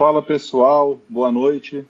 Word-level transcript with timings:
Fala 0.00 0.22
pessoal, 0.22 0.98
boa 1.06 1.30
noite. 1.30 1.84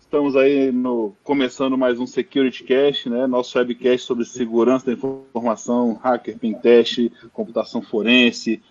Estamos 0.00 0.34
aí 0.34 0.72
no, 0.72 1.14
começando 1.22 1.76
mais 1.76 2.00
um 2.00 2.06
Security 2.06 2.64
Cast, 2.64 3.10
né? 3.10 3.26
Nosso 3.26 3.58
webcast 3.58 4.06
sobre 4.06 4.24
segurança 4.24 4.86
da 4.86 4.92
informação, 4.94 5.92
hacker, 6.02 6.38
pentest, 6.38 7.12
computação 7.30 7.82
forense. 7.82 8.62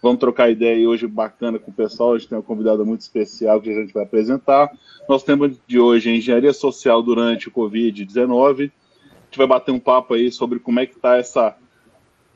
Vamos 0.00 0.20
trocar 0.20 0.52
ideia 0.52 0.76
aí 0.76 0.86
hoje 0.86 1.08
bacana 1.08 1.58
com 1.58 1.72
o 1.72 1.74
pessoal. 1.74 2.12
A 2.12 2.18
gente 2.18 2.28
tem 2.28 2.38
uma 2.38 2.44
convidada 2.44 2.84
muito 2.84 3.00
especial 3.00 3.60
que 3.60 3.70
a 3.70 3.80
gente 3.80 3.92
vai 3.92 4.04
apresentar. 4.04 4.70
Nosso 5.08 5.26
tema 5.26 5.50
de 5.66 5.80
hoje 5.80 6.10
é 6.10 6.14
engenharia 6.14 6.52
social 6.52 7.02
durante 7.02 7.48
o 7.48 7.50
Covid-19. 7.50 8.70
A 8.70 9.24
gente 9.24 9.36
vai 9.36 9.48
bater 9.48 9.72
um 9.72 9.80
papo 9.80 10.14
aí 10.14 10.30
sobre 10.30 10.60
como 10.60 10.78
é 10.78 10.86
que 10.86 10.94
está 10.94 11.16
essa 11.16 11.56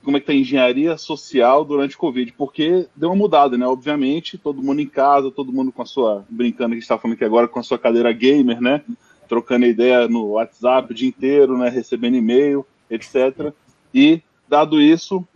como 0.05 0.17
é 0.17 0.21
que 0.21 0.27
tá 0.27 0.33
a 0.33 0.37
engenharia 0.37 0.97
social 0.97 1.65
durante 1.65 1.97
o 1.97 1.99
Covid, 1.99 2.33
porque 2.33 2.87
deu 2.95 3.09
uma 3.09 3.17
mudada, 3.17 3.57
né? 3.57 3.67
Obviamente, 3.67 4.39
todo 4.39 4.63
mundo 4.63 4.81
em 4.81 4.87
casa, 4.87 5.31
todo 5.31 5.53
mundo 5.53 5.73
com 5.73 5.83
a 5.83 5.87
sua, 5.87 6.25
brincando 6.29 6.71
que 6.71 6.75
a 6.75 6.77
gente 6.77 6.83
está 6.83 6.99
falando 6.99 7.17
aqui 7.17 7.25
agora, 7.25 7.49
com 7.49 7.59
a 7.59 7.63
sua 7.63 7.79
cadeira 7.79 8.13
gamer, 8.13 8.61
né? 8.61 8.83
Trocando 9.29 9.67
ideia 9.67 10.07
no 10.07 10.33
WhatsApp 10.33 10.93
o 10.93 10.95
dia 10.95 11.09
inteiro, 11.09 11.57
né? 11.57 11.69
Recebendo 11.69 12.17
e-mail, 12.17 12.67
etc. 12.91 13.53
E, 13.93 14.23
dado 14.49 14.81
isso, 14.81 15.27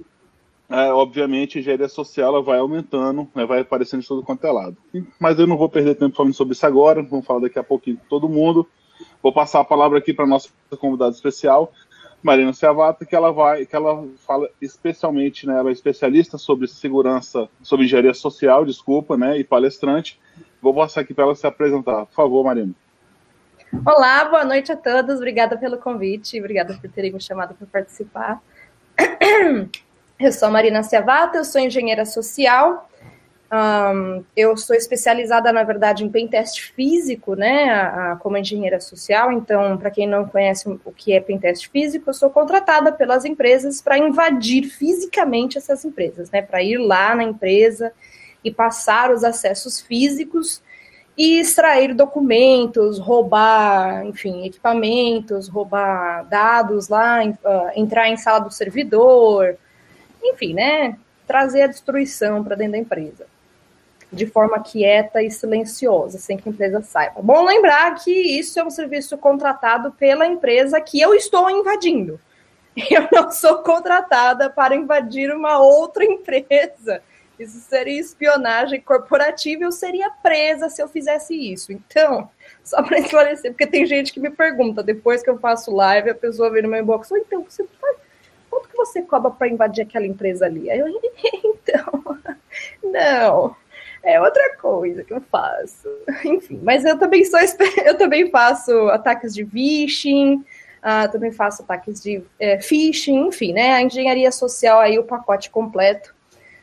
é, 0.68 0.92
obviamente, 0.92 1.56
a 1.56 1.60
engenharia 1.60 1.88
social 1.88 2.34
ela 2.34 2.42
vai 2.42 2.58
aumentando, 2.58 3.26
né? 3.34 3.46
vai 3.46 3.60
aparecendo 3.60 4.02
de 4.02 4.08
todo 4.08 4.22
quanto 4.22 4.46
é 4.46 4.52
lado. 4.52 4.76
Mas 5.18 5.38
eu 5.38 5.46
não 5.46 5.56
vou 5.56 5.68
perder 5.68 5.94
tempo 5.94 6.14
falando 6.14 6.34
sobre 6.34 6.52
isso 6.52 6.66
agora, 6.66 7.02
vamos 7.02 7.24
falar 7.24 7.40
daqui 7.40 7.58
a 7.58 7.64
pouquinho 7.64 7.96
com 7.96 8.04
todo 8.06 8.28
mundo. 8.28 8.66
Vou 9.22 9.32
passar 9.32 9.60
a 9.60 9.64
palavra 9.64 9.98
aqui 9.98 10.12
para 10.12 10.26
nossa 10.26 10.50
convidada 10.78 11.14
especial, 11.14 11.72
Marina 12.22 12.52
Ciavata, 12.52 13.04
que 13.04 13.14
ela 13.14 13.32
vai, 13.32 13.64
que 13.64 13.76
ela 13.76 14.06
fala 14.26 14.48
especialmente, 14.60 15.46
né, 15.46 15.58
ela 15.58 15.70
é 15.70 15.72
especialista 15.72 16.36
sobre 16.36 16.66
segurança, 16.66 17.48
sobre 17.62 17.86
engenharia 17.86 18.14
social, 18.14 18.64
desculpa, 18.64 19.16
né, 19.16 19.38
e 19.38 19.44
palestrante. 19.44 20.18
Vou 20.60 20.74
passar 20.74 21.02
aqui 21.02 21.14
para 21.14 21.24
ela 21.24 21.34
se 21.34 21.46
apresentar. 21.46 22.06
Por 22.06 22.14
favor, 22.14 22.44
Marina. 22.44 22.72
Olá, 23.86 24.24
boa 24.24 24.44
noite 24.44 24.72
a 24.72 24.76
todos. 24.76 25.16
Obrigada 25.16 25.56
pelo 25.56 25.78
convite, 25.78 26.38
obrigada 26.38 26.74
por 26.74 26.90
terem 26.90 27.12
me 27.12 27.20
chamado 27.20 27.54
para 27.54 27.66
participar. 27.66 28.42
Eu 30.18 30.32
sou 30.32 30.48
a 30.48 30.50
Marina 30.50 30.82
Ciavata, 30.82 31.38
eu 31.38 31.44
sou 31.44 31.60
engenheira 31.60 32.04
social 32.04 32.90
um, 33.50 34.22
eu 34.36 34.56
sou 34.58 34.76
especializada, 34.76 35.50
na 35.52 35.62
verdade, 35.62 36.04
em 36.04 36.10
pentest 36.10 36.70
físico, 36.74 37.34
né, 37.34 37.70
a, 37.70 38.12
a, 38.12 38.16
como 38.16 38.36
engenheira 38.36 38.78
social. 38.78 39.32
Então, 39.32 39.78
para 39.78 39.90
quem 39.90 40.06
não 40.06 40.28
conhece 40.28 40.68
o 40.68 40.92
que 40.92 41.14
é 41.14 41.20
pentest 41.20 41.70
físico, 41.70 42.10
eu 42.10 42.14
sou 42.14 42.28
contratada 42.28 42.92
pelas 42.92 43.24
empresas 43.24 43.80
para 43.80 43.96
invadir 43.96 44.64
fisicamente 44.64 45.56
essas 45.56 45.84
empresas, 45.84 46.30
né, 46.30 46.42
para 46.42 46.62
ir 46.62 46.76
lá 46.76 47.14
na 47.14 47.24
empresa 47.24 47.92
e 48.44 48.50
passar 48.50 49.10
os 49.10 49.24
acessos 49.24 49.80
físicos 49.80 50.62
e 51.16 51.40
extrair 51.40 51.94
documentos, 51.94 52.98
roubar, 52.98 54.04
enfim, 54.04 54.46
equipamentos, 54.46 55.48
roubar 55.48 56.24
dados 56.28 56.88
lá, 56.88 57.24
uh, 57.24 57.70
entrar 57.74 58.08
em 58.08 58.16
sala 58.16 58.40
do 58.40 58.52
servidor, 58.52 59.56
enfim, 60.22 60.52
né, 60.52 60.98
trazer 61.26 61.62
a 61.62 61.66
destruição 61.66 62.44
para 62.44 62.54
dentro 62.54 62.72
da 62.72 62.78
empresa 62.78 63.26
de 64.10 64.26
forma 64.26 64.60
quieta 64.60 65.22
e 65.22 65.30
silenciosa, 65.30 66.18
sem 66.18 66.36
que 66.36 66.48
a 66.48 66.52
empresa 66.52 66.82
saiba. 66.82 67.20
Bom 67.20 67.44
lembrar 67.44 67.94
que 67.96 68.10
isso 68.10 68.58
é 68.58 68.64
um 68.64 68.70
serviço 68.70 69.18
contratado 69.18 69.92
pela 69.92 70.26
empresa 70.26 70.80
que 70.80 71.00
eu 71.00 71.14
estou 71.14 71.50
invadindo. 71.50 72.18
Eu 72.90 73.08
não 73.10 73.30
sou 73.32 73.58
contratada 73.58 74.48
para 74.48 74.76
invadir 74.76 75.34
uma 75.34 75.58
outra 75.58 76.04
empresa. 76.04 77.02
Isso 77.38 77.58
seria 77.60 78.00
espionagem 78.00 78.80
corporativa, 78.80 79.62
eu 79.62 79.70
seria 79.70 80.10
presa 80.10 80.68
se 80.68 80.82
eu 80.82 80.88
fizesse 80.88 81.34
isso. 81.34 81.72
Então, 81.72 82.28
só 82.64 82.82
para 82.82 82.98
esclarecer, 82.98 83.52
porque 83.52 83.66
tem 83.66 83.86
gente 83.86 84.12
que 84.12 84.18
me 84.18 84.30
pergunta, 84.30 84.82
depois 84.82 85.22
que 85.22 85.30
eu 85.30 85.38
faço 85.38 85.72
live, 85.72 86.10
a 86.10 86.14
pessoa 86.14 86.50
vem 86.50 86.62
no 86.62 86.68
meu 86.68 86.80
inbox, 86.80 87.10
oh, 87.12 87.16
então, 87.16 87.44
você 87.44 87.64
quanto 88.50 88.68
que 88.68 88.76
você 88.76 89.02
cobra 89.02 89.30
para 89.30 89.48
invadir 89.48 89.82
aquela 89.82 90.06
empresa 90.06 90.46
ali? 90.46 90.68
Aí 90.70 90.78
eu, 90.78 90.88
então, 91.44 92.02
não, 92.82 93.56
é 94.02 94.20
outra 94.20 94.56
coisa 94.56 95.04
que 95.04 95.12
eu 95.12 95.20
faço. 95.20 95.88
Enfim, 96.24 96.60
mas 96.62 96.84
eu 96.84 96.98
também 96.98 97.24
sou 97.24 97.40
eu 97.84 97.96
também 97.96 98.30
faço 98.30 98.88
ataques 98.88 99.34
de 99.34 99.44
phishing, 99.44 100.36
uh, 100.36 101.10
também 101.10 101.32
faço 101.32 101.62
ataques 101.62 102.02
de 102.02 102.22
é, 102.38 102.60
phishing, 102.60 103.26
enfim, 103.26 103.52
né? 103.52 103.72
A 103.72 103.82
engenharia 103.82 104.30
social 104.32 104.80
aí 104.80 104.98
o 104.98 105.04
pacote 105.04 105.50
completo. 105.50 106.14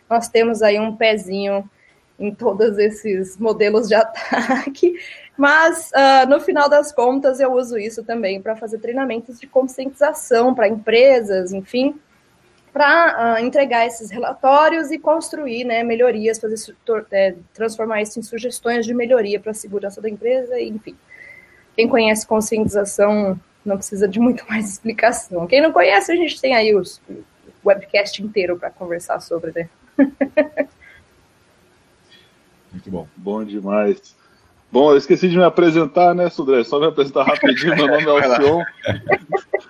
Nós 0.09 0.28
temos 0.28 0.62
aí 0.62 0.79
um 0.79 0.95
pezinho 0.95 1.69
em 2.18 2.34
todos 2.34 2.78
esses 2.78 3.38
modelos 3.38 3.88
de 3.88 3.95
ataque, 3.95 4.94
mas 5.38 5.91
uh, 5.91 6.29
no 6.29 6.40
final 6.40 6.69
das 6.69 6.91
contas 6.91 7.40
eu 7.40 7.51
uso 7.51 7.78
isso 7.78 8.03
também 8.03 8.41
para 8.41 8.56
fazer 8.56 8.79
treinamentos 8.79 9.40
de 9.40 9.47
conscientização 9.47 10.53
para 10.53 10.68
empresas, 10.68 11.51
enfim, 11.51 12.00
para 12.75 13.08
uh, 13.08 13.36
ah, 13.38 13.41
entregar 13.41 13.88
esses 13.88 14.12
relatórios 14.12 14.91
e 14.91 15.00
construir 15.00 15.63
né, 15.63 15.81
melhorias, 15.81 16.38
fazer 16.38 16.75
é, 17.09 17.34
transformar 17.53 18.02
isso 18.02 18.19
em 18.19 18.22
sugestões 18.22 18.86
de 18.86 18.94
melhoria 18.94 19.40
para 19.40 19.52
a 19.52 19.53
segurança 19.53 20.02
da 20.02 20.09
empresa, 20.09 20.59
e, 20.59 20.68
enfim. 20.68 20.94
Quem 21.74 21.88
conhece 21.88 22.28
conscientização 22.28 23.40
não 23.63 23.78
precisa 23.78 24.09
de 24.09 24.19
muito 24.19 24.46
mais 24.52 24.69
explicação. 24.69 25.47
Quem 25.47 25.62
não 25.62 25.72
conhece, 25.72 26.12
a 26.12 26.18
gente 26.18 26.41
tem 26.41 26.53
aí 26.53 26.75
os, 26.75 27.02
o 27.08 27.24
webcast 27.63 28.22
inteiro 28.22 28.59
para 28.59 28.69
conversar 28.72 29.22
sobre, 29.22 29.53
né? 29.56 29.69
Muito 32.74 32.92
bom. 32.92 33.07
Bom 33.16 33.46
demais. 33.46 34.13
Bom, 34.69 34.92
eu 34.92 34.97
esqueci 34.97 35.30
de 35.30 35.38
me 35.38 35.46
apresentar, 35.46 36.13
né, 36.13 36.30
Sudré? 36.30 36.62
Só 36.66 36.78
me 36.78 36.88
apresentar 36.88 37.24
rapidinho. 37.24 37.74
Meu 37.74 37.88
nome 37.88 38.03
é 38.03 38.09
Alcion. 38.36 38.62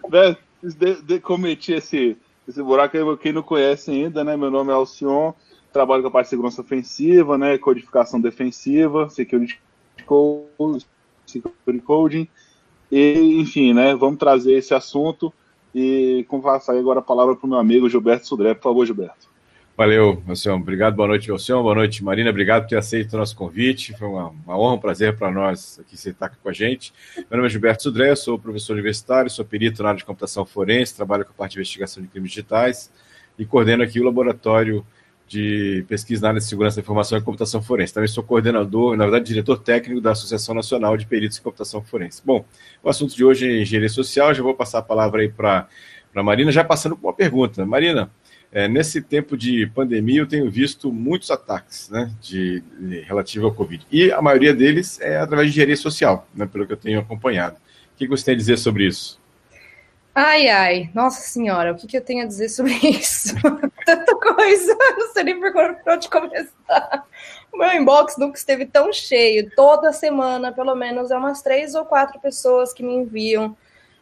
né, 0.09 0.35
de, 0.63 1.03
de, 1.03 1.19
cometi 1.19 1.73
esse, 1.73 2.17
esse 2.47 2.61
buraco 2.61 2.95
aí, 2.97 3.17
quem 3.17 3.33
não 3.33 3.41
conhece 3.41 3.91
ainda, 3.91 4.23
né? 4.23 4.37
Meu 4.37 4.51
nome 4.51 4.71
é 4.71 4.73
Alcion, 4.73 5.33
trabalho 5.73 6.01
com 6.01 6.09
a 6.09 6.11
parte 6.11 6.27
de 6.27 6.29
segurança 6.31 6.61
ofensiva, 6.61 7.37
né? 7.37 7.57
Codificação 7.57 8.21
defensiva, 8.21 9.09
security 9.09 9.59
code, 10.05 10.85
security 11.25 11.83
coding. 11.83 12.27
E, 12.91 13.39
enfim, 13.39 13.73
né? 13.73 13.95
Vamos 13.95 14.19
trazer 14.19 14.53
esse 14.53 14.73
assunto 14.73 15.33
e 15.73 16.25
sair 16.61 16.79
agora 16.79 16.99
a 16.99 17.03
palavra 17.03 17.35
para 17.35 17.45
o 17.45 17.49
meu 17.49 17.59
amigo 17.59 17.89
Gilberto 17.89 18.27
Sudré. 18.27 18.53
Por 18.53 18.63
favor, 18.63 18.85
Gilberto. 18.85 19.34
Valeu, 19.77 20.23
Alcion. 20.25 20.55
Obrigado, 20.55 20.95
boa 20.95 21.09
noite, 21.09 21.29
Alcion. 21.29 21.61
Boa 21.61 21.75
noite, 21.75 22.01
Marina. 22.01 22.29
Obrigado 22.29 22.63
por 22.63 22.69
ter 22.69 22.77
aceito 22.77 23.13
o 23.13 23.17
nosso 23.17 23.35
convite. 23.35 23.91
Foi 23.97 24.07
uma, 24.07 24.29
uma 24.29 24.57
honra, 24.57 24.75
um 24.75 24.79
prazer 24.79 25.17
para 25.17 25.29
nós 25.29 25.77
aqui 25.77 25.97
você 25.97 26.11
estar 26.11 26.27
aqui 26.27 26.37
com 26.41 26.47
a 26.47 26.53
gente. 26.53 26.93
Meu 27.17 27.25
nome 27.31 27.47
é 27.47 27.49
Gilberto 27.49 27.83
Sudré, 27.83 28.15
sou 28.15 28.39
professor 28.39 28.71
universitário, 28.71 29.29
sou 29.29 29.43
perito 29.43 29.83
na 29.83 29.89
área 29.89 29.97
de 29.97 30.05
computação 30.05 30.45
forense, 30.45 30.95
trabalho 30.95 31.25
com 31.25 31.31
a 31.31 31.33
parte 31.33 31.51
de 31.51 31.57
investigação 31.57 32.01
de 32.01 32.07
crimes 32.07 32.31
digitais 32.31 32.89
e 33.37 33.45
coordeno 33.45 33.83
aqui 33.83 33.99
o 33.99 34.03
laboratório 34.05 34.85
de 35.27 35.83
pesquisa 35.89 36.21
na 36.21 36.29
área 36.29 36.39
de 36.39 36.45
segurança 36.45 36.77
da 36.77 36.81
informação 36.81 37.17
e 37.17 37.21
computação 37.21 37.61
forense. 37.61 37.93
Também 37.93 38.07
sou 38.07 38.23
coordenador, 38.23 38.95
na 38.95 39.03
verdade, 39.03 39.25
diretor 39.25 39.57
técnico 39.57 39.99
da 39.99 40.11
Associação 40.11 40.55
Nacional 40.55 40.95
de 40.95 41.05
Peritos 41.05 41.37
em 41.37 41.41
Computação 41.41 41.81
Forense. 41.81 42.21
Bom, 42.23 42.45
o 42.81 42.89
assunto 42.89 43.13
de 43.13 43.25
hoje 43.25 43.45
é 43.45 43.61
engenharia 43.61 43.89
social. 43.89 44.33
Já 44.33 44.41
vou 44.41 44.55
passar 44.55 44.79
a 44.79 44.83
palavra 44.83 45.21
aí 45.21 45.27
para 45.27 45.67
a 46.15 46.23
Marina, 46.23 46.49
já 46.49 46.63
passando 46.63 46.95
com 46.95 47.07
uma 47.07 47.13
pergunta. 47.13 47.65
Marina, 47.65 48.09
é, 48.51 48.67
nesse 48.67 49.01
tempo 49.01 49.35
de 49.37 49.67
pandemia, 49.67 50.21
eu 50.21 50.27
tenho 50.27 50.49
visto 50.49 50.91
muitos 50.91 51.29
ataques 51.29 51.89
né, 51.89 52.11
de, 52.21 52.61
de, 52.79 53.01
relativo 53.01 53.45
ao 53.45 53.53
Covid. 53.53 53.85
E 53.91 54.11
a 54.11 54.21
maioria 54.21 54.53
deles 54.53 54.99
é 55.01 55.17
através 55.17 55.47
de 55.47 55.53
engenharia 55.53 55.77
social, 55.77 56.27
né, 56.33 56.45
pelo 56.45 56.65
que 56.65 56.73
eu 56.73 56.77
tenho 56.77 56.99
acompanhado. 56.99 57.57
O 57.93 57.97
que 57.97 58.07
você 58.07 58.25
tem 58.25 58.33
a 58.33 58.37
dizer 58.37 58.57
sobre 58.57 58.87
isso? 58.87 59.19
Ai, 60.13 60.47
ai, 60.47 60.89
nossa 60.93 61.19
senhora, 61.21 61.73
o 61.73 61.75
que, 61.75 61.87
que 61.87 61.97
eu 61.97 62.01
tenho 62.01 62.23
a 62.23 62.27
dizer 62.27 62.47
sobre 62.47 62.73
isso? 62.87 63.35
Tanta 63.85 64.15
coisa, 64.15 64.77
não 64.97 65.11
sei 65.11 65.23
nem 65.25 65.39
por 65.39 65.77
onde 65.87 66.09
começar. 66.09 67.05
O 67.51 67.57
meu 67.57 67.73
inbox 67.73 68.17
nunca 68.17 68.37
esteve 68.37 68.65
tão 68.65 68.93
cheio. 68.93 69.51
Toda 69.53 69.91
semana, 69.91 70.53
pelo 70.53 70.73
menos, 70.75 71.11
é 71.11 71.17
umas 71.17 71.41
três 71.41 71.75
ou 71.75 71.83
quatro 71.83 72.19
pessoas 72.19 72.73
que 72.73 72.81
me 72.81 72.93
enviam 72.93 73.57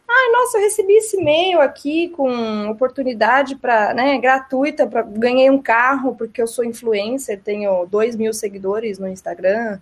Ai, 0.08 0.30
nossa, 0.32 0.58
eu 0.58 0.62
recebi 0.62 0.92
esse 0.94 1.16
e-mail 1.18 1.60
aqui 1.60 2.08
com 2.10 2.68
oportunidade 2.68 3.56
para, 3.56 3.94
né, 3.94 4.18
gratuita, 4.18 4.86
para 4.86 5.02
ganhei 5.02 5.50
um 5.50 5.60
carro 5.60 6.14
porque 6.14 6.42
eu 6.42 6.46
sou 6.46 6.64
influencer, 6.64 7.40
tenho 7.42 7.86
2 7.86 8.16
mil 8.16 8.32
seguidores 8.32 8.98
no 8.98 9.08
Instagram. 9.08 9.80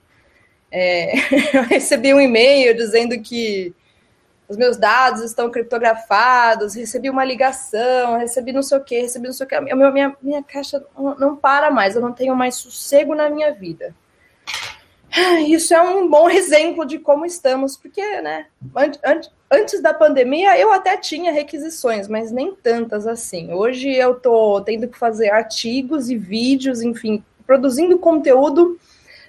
É, 0.70 1.12
eu 1.56 1.62
recebi 1.64 2.14
um 2.14 2.20
e-mail 2.20 2.74
dizendo 2.74 3.20
que 3.20 3.74
os 4.48 4.56
meus 4.56 4.76
dados 4.76 5.22
estão 5.22 5.50
criptografados, 5.50 6.74
recebi 6.74 7.08
uma 7.10 7.24
ligação, 7.24 8.19
recebi 8.19 8.52
não 8.52 8.62
sei 8.62 8.78
o 8.78 8.84
que, 8.84 9.00
recebi 9.00 9.26
não 9.26 9.32
sei 9.32 9.46
o 9.46 9.48
que. 9.48 9.60
Minha, 9.60 9.90
minha, 9.90 10.16
minha 10.22 10.42
caixa 10.42 10.84
não 11.19 11.36
para 11.36 11.70
mais, 11.70 11.96
eu 11.96 12.02
não 12.02 12.12
tenho 12.12 12.36
mais 12.36 12.56
sossego 12.56 13.14
na 13.14 13.30
minha 13.30 13.52
vida. 13.52 13.94
Isso 15.46 15.74
é 15.74 15.80
um 15.82 16.08
bom 16.08 16.30
exemplo 16.30 16.86
de 16.86 16.98
como 16.98 17.26
estamos, 17.26 17.76
porque, 17.76 18.00
né, 18.22 18.46
antes 19.50 19.82
da 19.82 19.92
pandemia 19.92 20.58
eu 20.58 20.72
até 20.72 20.96
tinha 20.96 21.30
requisições, 21.30 22.08
mas 22.08 22.32
nem 22.32 22.54
tantas 22.54 23.06
assim. 23.06 23.52
Hoje 23.52 23.90
eu 23.90 24.14
tô 24.14 24.60
tendo 24.62 24.88
que 24.88 24.98
fazer 24.98 25.30
artigos 25.30 26.08
e 26.08 26.16
vídeos, 26.16 26.82
enfim, 26.82 27.22
produzindo 27.46 27.98
conteúdo 27.98 28.78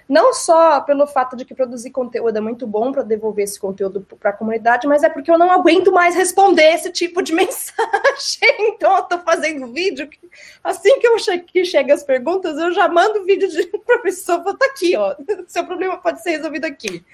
não 0.08 0.34
só 0.34 0.80
pelo 0.82 1.06
fato 1.06 1.36
de 1.36 1.44
que 1.44 1.54
produzir 1.54 1.90
conteúdo 1.90 2.36
é 2.36 2.40
muito 2.40 2.66
bom 2.66 2.92
para 2.92 3.02
devolver 3.02 3.44
esse 3.44 3.58
conteúdo 3.58 4.06
para 4.20 4.30
a 4.30 4.34
comunidade, 4.34 4.86
mas 4.86 5.02
é 5.02 5.08
porque 5.08 5.30
eu 5.30 5.38
não 5.38 5.50
aguento 5.50 5.90
mais 5.90 6.14
responder 6.14 6.74
esse 6.74 6.90
tipo 6.90 7.22
de 7.22 7.32
mensagem. 7.34 8.38
Então, 8.60 8.96
eu 8.96 9.02
estou 9.02 9.18
fazendo 9.20 9.72
vídeo. 9.72 10.06
Que, 10.08 10.18
assim 10.62 11.00
que 11.00 11.06
eu 11.06 11.18
che 11.18 11.38
que 11.38 11.64
chega 11.64 11.94
as 11.94 12.02
perguntas, 12.02 12.58
eu 12.58 12.72
já 12.72 12.86
mando 12.88 13.24
vídeo 13.24 13.48
de 13.48 13.66
professor. 13.86 14.42
Vou 14.42 14.56
tá 14.56 14.66
aqui, 14.66 14.94
ó. 14.96 15.14
Seu 15.48 15.64
problema 15.64 15.96
pode 15.96 16.22
ser 16.22 16.30
resolvido 16.30 16.66
aqui. 16.66 17.04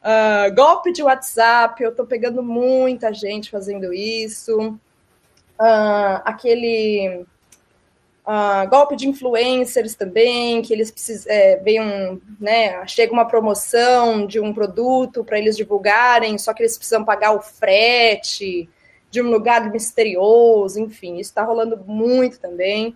Uh, 0.00 0.54
golpe 0.54 0.92
de 0.92 1.02
WhatsApp, 1.02 1.82
eu 1.82 1.90
estou 1.90 2.06
pegando 2.06 2.42
muita 2.42 3.12
gente 3.12 3.50
fazendo 3.50 3.92
isso. 3.92 4.78
Uh, 5.58 6.20
aquele 6.24 7.26
uh, 8.28 8.68
golpe 8.68 8.94
de 8.94 9.08
influencers 9.08 9.94
também, 9.94 10.60
que 10.60 10.72
eles 10.72 10.90
precisam, 10.90 11.32
é, 11.32 11.60
um, 11.80 12.20
né, 12.38 12.86
chega 12.86 13.10
uma 13.10 13.26
promoção 13.26 14.26
de 14.26 14.38
um 14.38 14.52
produto 14.52 15.24
para 15.24 15.38
eles 15.38 15.56
divulgarem, 15.56 16.36
só 16.36 16.52
que 16.52 16.62
eles 16.62 16.76
precisam 16.76 17.04
pagar 17.04 17.32
o 17.32 17.40
frete 17.40 18.68
de 19.10 19.22
um 19.22 19.30
lugar 19.30 19.72
misterioso, 19.72 20.78
enfim, 20.78 21.14
isso 21.14 21.30
está 21.30 21.42
rolando 21.42 21.82
muito 21.86 22.38
também. 22.38 22.94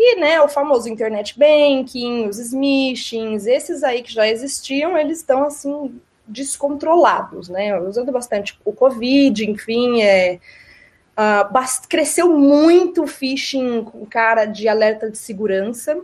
E, 0.00 0.14
né, 0.14 0.40
o 0.40 0.48
famoso 0.48 0.88
internet 0.88 1.36
banking, 1.36 2.28
os 2.28 2.38
smishings, 2.38 3.46
esses 3.46 3.82
aí 3.82 4.00
que 4.00 4.12
já 4.12 4.28
existiam, 4.28 4.96
eles 4.96 5.18
estão, 5.18 5.42
assim, 5.42 6.00
descontrolados, 6.24 7.48
né, 7.48 7.76
usando 7.80 8.12
bastante 8.12 8.56
o 8.64 8.72
Covid, 8.72 9.50
enfim, 9.50 10.02
é, 10.02 10.38
Uh, 11.18 11.88
cresceu 11.88 12.38
muito 12.38 13.02
o 13.02 13.06
phishing 13.08 13.82
com 13.82 14.06
cara 14.06 14.44
de 14.44 14.68
alerta 14.68 15.10
de 15.10 15.18
segurança, 15.18 15.98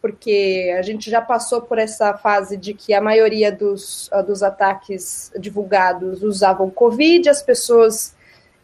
porque 0.00 0.74
a 0.78 0.80
gente 0.80 1.10
já 1.10 1.20
passou 1.20 1.60
por 1.60 1.78
essa 1.78 2.14
fase 2.14 2.56
de 2.56 2.72
que 2.72 2.94
a 2.94 3.00
maioria 3.02 3.52
dos, 3.52 4.08
uh, 4.08 4.22
dos 4.22 4.42
ataques 4.42 5.30
divulgados 5.38 6.22
usavam 6.22 6.70
Covid, 6.70 7.28
as 7.28 7.42
pessoas 7.42 8.14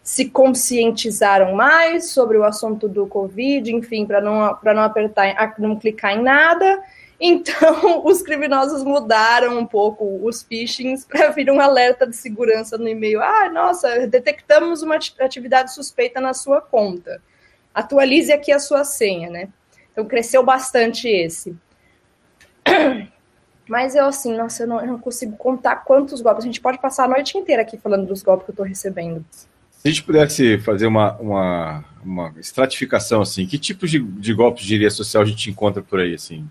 se 0.03 0.31
conscientizaram 0.31 1.55
mais 1.55 2.13
sobre 2.13 2.39
o 2.39 2.45
assunto 2.45 2.89
do 2.89 3.07
Covid, 3.07 3.71
enfim, 3.71 4.07
para 4.07 4.23
não, 4.23 4.57
não 4.65 4.83
apertar, 4.83 5.55
não 5.59 5.77
clicar 5.77 6.17
em 6.17 6.23
nada, 6.23 6.83
então, 7.21 8.05
os 8.07 8.23
criminosos 8.23 8.85
mudaram 8.85 9.59
um 9.59 9.67
pouco 9.67 10.21
os 10.23 10.43
phishings 10.43 11.05
para 11.05 11.31
vir 11.31 11.51
um 11.51 11.61
alerta 11.61 12.07
de 12.07 12.15
segurança 12.15 12.79
no 12.79 12.89
e-mail. 12.89 13.21
Ah, 13.23 13.51
nossa, 13.51 14.07
detectamos 14.07 14.83
uma 14.83 14.99
atividade 15.21 15.75
suspeita 15.75 16.21
na 16.21 16.33
sua 16.33 16.61
conta. 16.61 17.21
Atualize 17.75 18.33
aqui 18.33 18.53
a 18.53 18.59
sua 18.59 18.85
senha, 18.85 19.31
né? 19.31 19.49
Então, 19.93 20.05
cresceu 20.05 20.45
bastante 20.45 21.09
esse. 21.09 21.57
Mas 23.69 23.95
eu, 23.95 24.07
assim, 24.07 24.35
nossa, 24.35 24.63
eu 24.63 24.67
não, 24.67 24.81
eu 24.81 24.87
não, 24.87 24.99
consigo 24.99 25.37
contar 25.37 25.77
quantos 25.77 26.23
golpes. 26.23 26.45
A 26.45 26.47
gente 26.47 26.61
pode 26.61 26.79
passar 26.79 27.05
a 27.05 27.09
noite 27.09 27.37
inteira 27.37 27.63
aqui 27.63 27.77
falando 27.77 28.07
dos 28.07 28.23
golpes 28.23 28.47
que 28.47 28.51
eu 28.51 28.55
estou 28.55 28.65
recebendo. 28.65 29.25
Se 29.31 29.87
a 29.87 29.89
gente 29.91 30.03
pudesse 30.03 30.59
fazer 30.59 30.87
uma, 30.87 31.17
uma, 31.19 31.85
uma 32.03 32.35
estratificação, 32.39 33.21
assim, 33.21 33.47
que 33.47 33.59
tipos 33.59 33.91
de, 33.91 33.99
de 34.01 34.33
golpes 34.33 34.65
de 34.65 34.75
iria 34.75 34.91
social 34.91 35.23
a 35.23 35.27
gente 35.27 35.51
encontra 35.51 35.83
por 35.83 36.01
aí, 36.01 36.15
assim? 36.15 36.49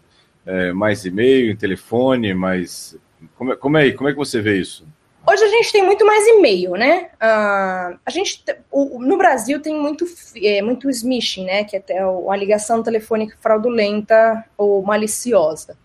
É, 0.47 0.71
mais 0.71 1.05
e-mail, 1.05 1.57
telefone, 1.57 2.33
mais. 2.33 2.97
Como 3.35 3.51
é, 3.51 3.55
como, 3.55 3.77
é, 3.77 3.91
como 3.91 4.09
é 4.09 4.13
que 4.13 4.17
você 4.17 4.41
vê 4.41 4.59
isso? 4.59 4.87
Hoje 5.29 5.43
a 5.43 5.49
gente 5.49 5.73
tem 5.73 5.83
muito 5.83 6.05
mais 6.05 6.25
e-mail, 6.25 6.71
né? 6.71 7.09
Uh, 7.15 7.99
a 8.05 8.09
gente, 8.09 8.45
o, 8.71 8.97
no 8.97 9.17
Brasil 9.17 9.61
tem 9.61 9.75
muito, 9.75 10.05
é, 10.41 10.61
muito 10.61 10.89
smishing, 10.89 11.43
né? 11.43 11.65
Que 11.65 11.83
é 11.89 12.05
uma 12.05 12.37
ligação 12.37 12.81
telefônica 12.81 13.35
fraudulenta 13.41 14.45
ou 14.57 14.81
maliciosa. 14.81 15.77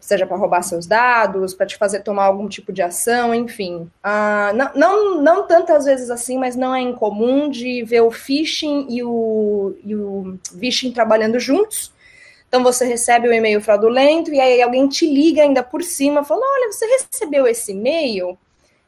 Seja 0.00 0.26
para 0.26 0.36
roubar 0.36 0.62
seus 0.62 0.86
dados, 0.86 1.54
para 1.54 1.66
te 1.66 1.76
fazer 1.76 2.00
tomar 2.00 2.24
algum 2.24 2.48
tipo 2.48 2.72
de 2.72 2.82
ação, 2.82 3.32
enfim. 3.32 3.88
Uh, 4.04 4.54
não, 4.56 4.74
não, 4.74 5.22
não 5.22 5.46
tantas 5.46 5.84
vezes 5.84 6.10
assim, 6.10 6.36
mas 6.36 6.56
não 6.56 6.74
é 6.74 6.80
incomum 6.80 7.48
de 7.48 7.84
ver 7.84 8.00
o 8.00 8.10
phishing 8.10 8.88
e 8.90 9.04
o, 9.04 9.76
e 9.84 9.94
o 9.94 10.36
phishing 10.58 10.90
trabalhando 10.90 11.38
juntos. 11.38 11.93
Então 12.54 12.62
você 12.62 12.86
recebe 12.86 13.26
o 13.26 13.32
um 13.32 13.34
e-mail 13.34 13.60
fraudulento 13.60 14.32
e 14.32 14.38
aí 14.38 14.62
alguém 14.62 14.86
te 14.86 15.12
liga 15.12 15.42
ainda 15.42 15.60
por 15.60 15.82
cima, 15.82 16.22
falando: 16.22 16.44
olha, 16.44 16.70
você 16.70 16.86
recebeu 16.86 17.48
esse 17.48 17.72
e-mail, 17.72 18.38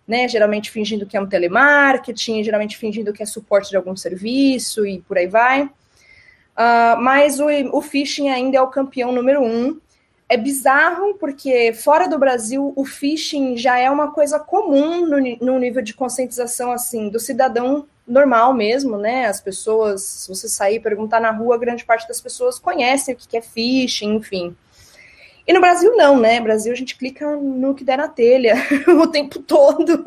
né? 0.07 0.29
Geralmente 0.29 0.71
fingindo 0.71 1.05
que 1.05 1.17
é 1.17 1.21
um 1.21 1.27
telemarketing, 1.27 2.45
geralmente 2.45 2.77
fingindo 2.77 3.13
que 3.13 3.25
é 3.25 3.27
suporte 3.27 3.71
de 3.71 3.77
algum 3.77 3.97
serviço 3.97 4.87
e 4.87 5.01
por 5.01 5.19
aí 5.19 5.27
vai. 5.27 5.65
Uh, 5.65 6.97
mas 7.01 7.41
o, 7.41 7.47
o 7.73 7.83
phishing 7.83 8.29
ainda 8.29 8.57
é 8.57 8.63
o 8.63 8.69
campeão 8.69 9.11
número 9.11 9.43
um. 9.43 9.81
É 10.29 10.37
bizarro 10.37 11.15
porque 11.15 11.73
fora 11.73 12.07
do 12.07 12.21
Brasil 12.21 12.73
o 12.77 12.85
phishing 12.85 13.57
já 13.57 13.77
é 13.81 13.91
uma 13.91 14.13
coisa 14.13 14.39
comum 14.39 15.05
no, 15.05 15.17
no 15.41 15.59
nível 15.59 15.83
de 15.83 15.93
conscientização 15.93 16.71
assim 16.71 17.09
do 17.09 17.19
cidadão 17.19 17.85
normal 18.07 18.55
mesmo, 18.55 18.97
né? 18.97 19.27
As 19.27 19.41
pessoas, 19.41 20.03
se 20.03 20.29
você 20.29 20.49
sair 20.49 20.77
e 20.77 20.81
perguntar 20.81 21.21
na 21.21 21.31
rua, 21.31 21.59
grande 21.59 21.85
parte 21.85 22.07
das 22.07 22.21
pessoas 22.21 22.59
conhecem 22.59 23.15
o 23.15 23.19
que 23.19 23.37
é 23.37 23.43
phishing, 23.43 24.15
enfim. 24.15 24.57
E 25.47 25.53
no 25.53 25.61
Brasil 25.61 25.97
não, 25.97 26.19
né? 26.19 26.39
No 26.39 26.45
Brasil 26.45 26.73
a 26.73 26.77
gente 26.77 26.97
clica 26.97 27.37
no 27.37 27.75
que 27.75 27.85
der 27.85 27.99
na 27.99 28.09
telha 28.09 28.55
o 29.01 29.07
tempo 29.07 29.41
todo, 29.41 30.03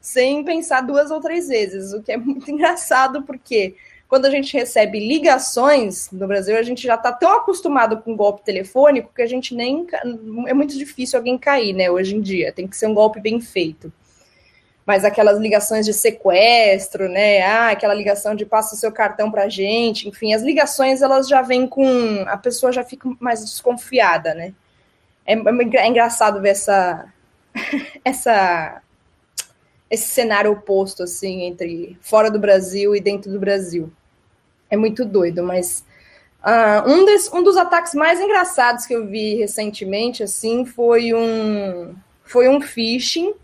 sem 0.00 0.44
pensar 0.44 0.82
duas 0.82 1.10
ou 1.10 1.20
três 1.20 1.48
vezes, 1.48 1.92
o 1.92 2.02
que 2.02 2.12
é 2.12 2.16
muito 2.16 2.50
engraçado, 2.50 3.22
porque 3.22 3.74
quando 4.08 4.26
a 4.26 4.30
gente 4.30 4.56
recebe 4.56 5.00
ligações 5.00 6.10
no 6.12 6.26
Brasil, 6.26 6.56
a 6.56 6.62
gente 6.62 6.82
já 6.82 6.94
está 6.94 7.10
tão 7.10 7.38
acostumado 7.38 8.00
com 8.02 8.16
golpe 8.16 8.44
telefônico 8.44 9.12
que 9.14 9.22
a 9.22 9.26
gente 9.26 9.54
nem. 9.54 9.86
É 10.46 10.54
muito 10.54 10.76
difícil 10.76 11.18
alguém 11.18 11.36
cair, 11.36 11.72
né? 11.72 11.90
Hoje 11.90 12.14
em 12.14 12.20
dia. 12.20 12.52
Tem 12.52 12.68
que 12.68 12.76
ser 12.76 12.86
um 12.86 12.94
golpe 12.94 13.20
bem 13.20 13.40
feito 13.40 13.92
mas 14.86 15.04
aquelas 15.04 15.38
ligações 15.38 15.86
de 15.86 15.94
sequestro, 15.94 17.08
né? 17.08 17.42
Ah, 17.42 17.70
aquela 17.70 17.94
ligação 17.94 18.34
de 18.34 18.44
passa 18.44 18.74
o 18.74 18.78
seu 18.78 18.92
cartão 18.92 19.30
para 19.30 19.48
gente, 19.48 20.08
enfim, 20.08 20.34
as 20.34 20.42
ligações 20.42 21.00
elas 21.00 21.26
já 21.26 21.40
vêm 21.40 21.66
com 21.66 22.22
a 22.26 22.36
pessoa 22.36 22.70
já 22.70 22.84
fica 22.84 23.08
mais 23.18 23.40
desconfiada, 23.40 24.34
né? 24.34 24.52
É, 25.26 25.34
é, 25.34 25.76
é 25.76 25.88
engraçado 25.88 26.40
ver 26.40 26.50
essa 26.50 27.06
essa 28.04 28.82
esse 29.90 30.08
cenário 30.08 30.50
oposto 30.50 31.02
assim 31.02 31.42
entre 31.42 31.96
fora 32.00 32.30
do 32.30 32.38
Brasil 32.38 32.94
e 32.94 33.00
dentro 33.00 33.30
do 33.30 33.38
Brasil. 33.38 33.92
É 34.68 34.76
muito 34.76 35.04
doido, 35.04 35.42
mas 35.42 35.84
uh, 36.42 36.90
um, 36.90 37.04
des, 37.04 37.32
um 37.32 37.42
dos 37.42 37.56
ataques 37.56 37.94
mais 37.94 38.20
engraçados 38.20 38.86
que 38.86 38.94
eu 38.94 39.06
vi 39.06 39.36
recentemente 39.36 40.22
assim 40.22 40.66
foi 40.66 41.14
um 41.14 41.94
foi 42.24 42.48
um 42.48 42.60
phishing 42.60 43.34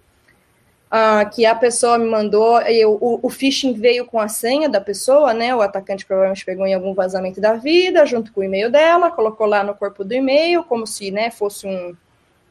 uh, 0.90 1.30
que 1.30 1.46
a 1.46 1.54
pessoa 1.54 1.96
me 1.96 2.08
mandou, 2.08 2.60
eu, 2.62 2.98
o, 3.00 3.20
o 3.22 3.30
phishing 3.30 3.72
veio 3.74 4.04
com 4.04 4.18
a 4.18 4.28
senha 4.28 4.68
da 4.68 4.80
pessoa, 4.80 5.32
né? 5.32 5.54
O 5.54 5.62
atacante 5.62 6.04
provavelmente 6.04 6.44
pegou 6.44 6.66
em 6.66 6.74
algum 6.74 6.92
vazamento 6.92 7.40
da 7.40 7.54
vida, 7.54 8.04
junto 8.04 8.32
com 8.32 8.40
o 8.40 8.44
e-mail 8.44 8.70
dela, 8.70 9.10
colocou 9.10 9.46
lá 9.46 9.62
no 9.62 9.74
corpo 9.74 10.04
do 10.04 10.12
e-mail, 10.12 10.64
como 10.64 10.86
se 10.86 11.10
né, 11.10 11.30
fosse 11.30 11.66
um, 11.66 11.96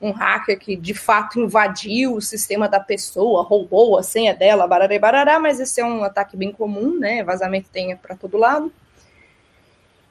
um 0.02 0.12
hacker 0.12 0.58
que 0.58 0.76
de 0.76 0.94
fato 0.94 1.40
invadiu 1.40 2.16
o 2.16 2.22
sistema 2.22 2.70
da 2.70 2.80
pessoa, 2.80 3.44
roubou 3.44 3.98
a 3.98 4.04
senha 4.04 4.34
dela, 4.34 4.66
barará, 4.66 4.98
barará, 4.98 5.40
mas 5.40 5.60
esse 5.60 5.82
é 5.82 5.86
um 5.86 6.04
ataque 6.04 6.38
bem 6.38 6.52
comum, 6.52 6.98
né? 6.98 7.24
Vazamento 7.24 7.70
tem 7.70 7.96
para 7.96 8.16
todo 8.16 8.38
lado. 8.38 8.72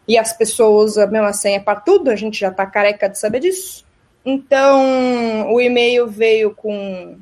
E 0.07 0.17
as 0.17 0.33
pessoas 0.33 0.93
usam 0.93 1.05
a 1.05 1.07
mesma 1.07 1.33
senha 1.35 1.61
para 1.61 1.81
tudo, 1.81 2.11
a 2.11 2.17
gente 2.17 2.41
já 2.41 2.49
está 2.49 2.65
careca 2.65 3.09
de 3.09 3.19
saber 3.19 3.41
disso. 3.41 3.87
Então, 4.25 5.53
o 5.53 5.61
e-mail 5.61 6.07
veio 6.07 6.55
com 6.55 7.19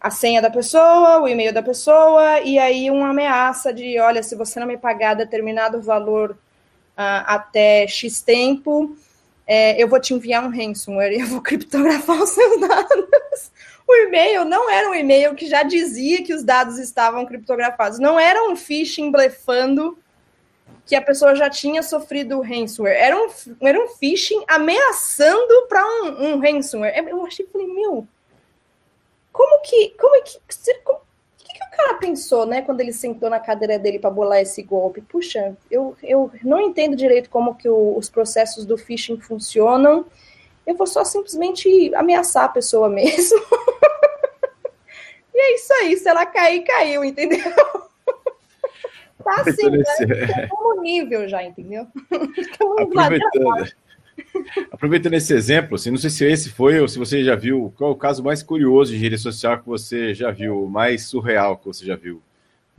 a 0.00 0.10
senha 0.10 0.40
da 0.40 0.50
pessoa, 0.50 1.20
o 1.20 1.28
e-mail 1.28 1.52
da 1.52 1.62
pessoa, 1.62 2.40
e 2.40 2.58
aí 2.58 2.90
uma 2.90 3.10
ameaça 3.10 3.72
de, 3.72 3.98
olha, 3.98 4.22
se 4.22 4.36
você 4.36 4.60
não 4.60 4.66
me 4.66 4.78
pagar 4.78 5.14
determinado 5.14 5.80
valor 5.82 6.32
uh, 6.32 7.24
até 7.26 7.86
X 7.86 8.22
tempo, 8.22 8.96
é, 9.46 9.82
eu 9.82 9.88
vou 9.88 9.98
te 9.98 10.14
enviar 10.14 10.44
um 10.44 10.50
ransomware 10.50 11.12
e 11.12 11.20
eu 11.20 11.26
vou 11.26 11.40
criptografar 11.42 12.22
os 12.22 12.30
seus 12.30 12.60
dados. 12.60 13.50
O 13.86 13.94
e-mail 13.94 14.44
não 14.44 14.70
era 14.70 14.88
um 14.88 14.94
e-mail 14.94 15.34
que 15.34 15.46
já 15.46 15.62
dizia 15.62 16.22
que 16.22 16.34
os 16.34 16.44
dados 16.44 16.78
estavam 16.78 17.24
criptografados, 17.26 17.98
não 17.98 18.20
era 18.20 18.48
um 18.48 18.54
phishing 18.54 19.10
blefando 19.10 19.98
que 20.86 20.94
a 20.94 21.02
pessoa 21.02 21.34
já 21.34 21.50
tinha 21.50 21.82
sofrido 21.82 22.40
ransomware, 22.40 22.96
era 22.96 23.16
um, 23.16 23.28
era 23.60 23.82
um 23.82 23.88
phishing 23.88 24.44
ameaçando 24.46 25.66
para 25.68 25.84
um, 25.84 26.34
um 26.34 26.38
ransomware. 26.38 26.94
Eu 27.08 27.26
achei, 27.26 27.46
falei, 27.46 27.66
meu 27.66 28.06
como 29.38 29.62
que. 29.62 29.90
Como 29.90 30.16
é 30.16 30.20
que. 30.22 30.40
Como, 30.82 30.98
o 30.98 31.02
que, 31.36 31.52
que, 31.52 31.64
o 31.64 31.70
cara 31.76 31.94
pensou, 31.94 32.44
né, 32.44 32.62
quando 32.62 32.80
ele 32.80 32.92
sentou 32.92 33.30
na 33.30 33.38
cadeira 33.38 33.78
dele 33.78 34.00
para 34.00 34.10
bolar 34.10 34.40
esse 34.40 34.60
golpe? 34.64 35.00
Puxa, 35.00 35.56
eu, 35.70 35.96
eu 36.02 36.32
não 36.42 36.60
entendo 36.60 36.96
direito 36.96 37.30
como 37.30 37.54
que 37.54 37.68
o, 37.68 37.96
os 37.96 38.10
processos 38.10 38.66
do 38.66 38.76
phishing 38.76 39.20
funcionam. 39.20 40.04
Eu 40.66 40.74
vou 40.74 40.88
só 40.88 41.04
simplesmente 41.04 41.94
ameaçar 41.94 42.44
a 42.44 42.48
pessoa 42.48 42.88
mesmo. 42.88 43.38
e 45.32 45.40
é 45.40 45.54
isso 45.54 45.72
aí, 45.74 45.96
se 45.96 46.08
ela 46.08 46.26
cair, 46.26 46.64
caiu, 46.64 47.04
entendeu? 47.04 47.38
tá 49.22 49.42
assim, 49.46 49.70
né? 49.70 50.48
no 50.50 50.82
nível 50.82 51.28
já, 51.28 51.44
entendeu? 51.44 51.86
Aproveitando, 52.82 53.72
Aproveitando 54.70 55.14
esse 55.14 55.34
exemplo, 55.34 55.76
assim, 55.76 55.90
não 55.90 55.98
sei 55.98 56.10
se 56.10 56.24
esse 56.24 56.50
foi 56.50 56.80
ou 56.80 56.88
se 56.88 56.98
você 56.98 57.24
já 57.24 57.34
viu, 57.34 57.72
qual 57.76 57.90
é 57.90 57.92
o 57.94 57.96
caso 57.96 58.22
mais 58.22 58.42
curioso 58.42 58.92
de 58.92 58.98
rede 58.98 59.18
social 59.18 59.58
que 59.58 59.66
você 59.66 60.14
já 60.14 60.30
viu, 60.30 60.64
o 60.64 60.70
mais 60.70 61.06
surreal 61.06 61.56
que 61.56 61.66
você 61.66 61.84
já 61.84 61.96
viu? 61.96 62.22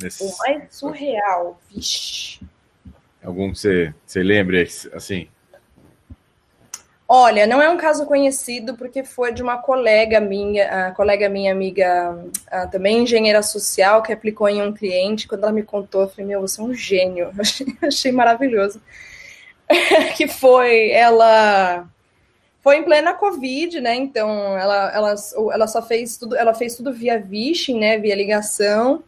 Nesse... 0.02 0.24
O 0.24 0.38
mais 0.38 0.64
surreal, 0.74 1.60
vixe. 1.70 2.40
Algum 3.24 3.52
que 3.52 3.60
você, 3.60 3.94
você 4.06 4.24
lembre, 4.24 4.68
assim? 4.94 5.28
Olha, 7.12 7.48
não 7.48 7.60
é 7.60 7.68
um 7.68 7.76
caso 7.76 8.06
conhecido 8.06 8.76
porque 8.76 9.04
foi 9.04 9.34
de 9.34 9.42
uma 9.42 9.58
colega 9.58 10.20
minha, 10.20 10.90
a 10.90 10.92
colega 10.92 11.28
minha 11.28 11.52
amiga, 11.52 12.24
também 12.72 13.00
engenheira 13.00 13.42
social, 13.42 14.04
que 14.04 14.14
aplicou 14.14 14.48
em 14.48 14.62
um 14.62 14.72
cliente. 14.72 15.28
Quando 15.28 15.42
ela 15.42 15.52
me 15.52 15.64
contou, 15.64 16.02
eu 16.02 16.08
falei: 16.08 16.28
Meu, 16.28 16.42
você 16.42 16.62
é 16.62 16.64
um 16.64 16.72
gênio. 16.72 17.32
Eu 17.36 17.42
achei, 17.42 17.68
achei 17.82 18.12
maravilhoso. 18.12 18.80
que 20.18 20.28
foi 20.28 20.92
ela 20.92 21.88
foi 22.62 22.78
em 22.78 22.84
plena 22.84 23.14
Covid, 23.14 23.80
né? 23.80 23.96
Então 23.96 24.58
ela, 24.58 24.92
ela, 24.94 25.16
ela 25.54 25.68
só 25.68 25.82
fez 25.82 26.18
tudo, 26.18 26.36
ela 26.36 26.54
fez 26.54 26.76
tudo 26.76 26.92
via 26.92 27.22
phishing, 27.22 27.80
né? 27.80 27.98
Via 27.98 28.16
ligação. 28.16 29.04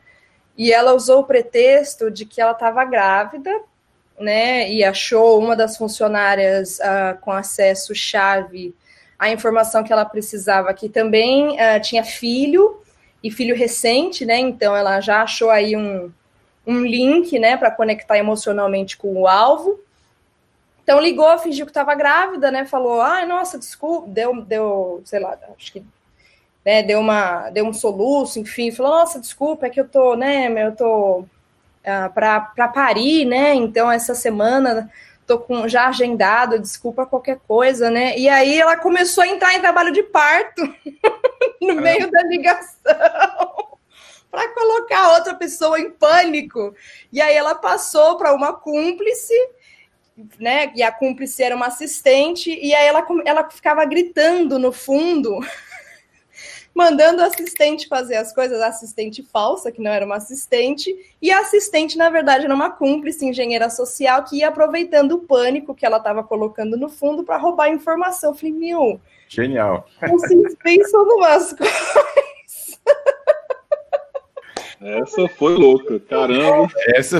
E 0.58 0.72
ela 0.72 0.94
usou 0.94 1.22
o 1.22 1.24
pretexto 1.24 2.12
de 2.12 2.25
que 2.25 2.39
ela 2.41 2.51
estava 2.51 2.84
grávida 2.86 3.51
né, 4.20 4.72
e 4.72 4.84
achou 4.84 5.39
uma 5.39 5.56
das 5.56 5.75
funcionárias 5.75 6.77
uh, 6.80 7.20
com 7.22 7.32
acesso 7.32 7.96
chave 7.96 8.74
à 9.18 9.30
informação 9.32 9.84
que 9.84 9.91
ela 9.91 10.06
precisava, 10.06 10.74
que 10.74 10.88
também 10.88 11.56
uh, 11.56 11.82
tinha 11.82 12.03
filho 12.03 12.80
e 13.24 13.30
filho 13.30 13.56
recente, 13.56 14.25
né? 14.25 14.39
Então 14.39 14.75
ela 14.75 15.00
já 15.00 15.22
achou 15.22 15.50
aí 15.50 15.75
um, 15.75 16.12
um 16.65 16.84
link, 16.84 17.38
né, 17.38 17.58
para 17.58 17.72
conectar 17.72 18.18
emocionalmente 18.18 18.98
com 18.98 19.13
o 19.13 19.27
alvo. 19.27 19.80
Então 20.91 21.00
ligou, 21.00 21.39
fingiu 21.39 21.65
que 21.65 21.69
estava 21.69 21.95
grávida, 21.95 22.51
né? 22.51 22.65
Falou, 22.65 23.00
ai, 23.00 23.25
nossa, 23.25 23.57
desculpa, 23.57 24.10
deu, 24.10 24.41
deu, 24.41 25.01
sei 25.05 25.21
lá, 25.21 25.38
acho 25.57 25.71
que 25.71 25.86
né, 26.65 26.83
deu 26.83 27.00
uma, 27.00 27.50
deu 27.50 27.65
um 27.65 27.71
soluço, 27.71 28.38
enfim, 28.39 28.74
falou, 28.74 28.91
nossa, 28.91 29.17
desculpa, 29.17 29.67
é 29.67 29.69
que 29.69 29.79
eu 29.79 29.88
tô, 29.88 30.17
né, 30.17 30.48
eu 30.48 30.75
tô 30.75 31.24
ah, 31.86 32.10
para 32.10 32.67
parir, 32.67 33.24
né? 33.24 33.53
Então, 33.55 33.89
essa 33.89 34.13
semana 34.13 34.91
tô 35.25 35.39
com 35.39 35.65
já 35.65 35.88
agendado, 35.88 36.60
desculpa 36.60 37.05
qualquer 37.05 37.39
coisa, 37.48 37.89
né? 37.89 38.17
E 38.17 38.27
aí 38.27 38.60
ela 38.60 38.75
começou 38.75 39.24
a 39.24 39.27
entrar 39.27 39.53
em 39.55 39.62
trabalho 39.62 39.93
de 39.93 40.03
parto 40.03 40.62
no 41.62 41.75
meio 41.75 42.12
da 42.12 42.21
ligação. 42.24 42.67
para 44.29 44.48
colocar 44.53 45.13
outra 45.13 45.36
pessoa 45.36 45.79
em 45.79 45.89
pânico. 45.89 46.75
E 47.13 47.21
aí 47.21 47.36
ela 47.36 47.55
passou 47.55 48.17
para 48.17 48.33
uma 48.33 48.51
cúmplice, 48.53 49.33
né? 50.39 50.72
E 50.75 50.84
a 50.84 50.91
cúmplice 50.91 51.44
era 51.44 51.56
uma 51.56 51.68
assistente, 51.68 52.51
e 52.51 52.74
aí 52.74 52.88
ela, 52.88 53.06
ela 53.25 53.50
ficava 53.50 53.84
gritando 53.86 54.60
no 54.60 54.72
fundo 54.72 55.39
mandando 56.74 57.22
o 57.22 57.25
assistente 57.25 57.88
fazer 57.88 58.15
as 58.15 58.34
coisas, 58.34 58.62
assistente 58.62 59.22
falsa, 59.24 59.72
que 59.72 59.82
não 59.82 59.91
era 59.91 60.06
uma 60.06 60.15
assistente, 60.15 60.94
e 61.22 61.32
a 61.32 61.39
assistente, 61.39 61.98
na 61.98 62.10
verdade, 62.10 62.46
era 62.46 62.56
uma 62.56 62.72
cúmplice 62.72 63.25
engenheira 63.25 63.70
social 63.70 64.24
que 64.24 64.38
ia 64.38 64.48
aproveitando 64.48 65.13
o 65.13 65.20
pânico 65.20 65.75
que 65.75 65.86
ela 65.86 65.98
estava 65.98 66.24
colocando 66.24 66.77
no 66.77 66.89
fundo 66.89 67.24
para 67.24 67.38
roubar 67.38 67.70
informação. 67.70 68.32
Eu 68.32 68.36
falei, 68.36 68.53
meu. 68.53 69.01
Genial. 69.27 69.88
Vocês 70.10 70.56
pensam 70.56 71.06
numas 71.06 71.53
coisas. 71.53 72.82
Essa 74.81 75.27
foi 75.27 75.53
louca, 75.53 76.00
caramba. 76.00 76.67
Essa 76.95 77.19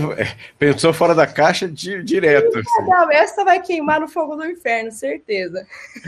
pensou 0.58 0.92
fora 0.92 1.14
da 1.14 1.28
caixa 1.28 1.68
de, 1.68 2.04
direto. 2.04 2.58
Assim. 2.58 2.90
Não, 2.90 3.12
essa 3.12 3.46
vai 3.46 3.62
queimar 3.62 4.00
no 4.00 4.08
fogo 4.08 4.36
do 4.36 4.46
inferno, 4.46 4.92
certeza. 4.92 5.68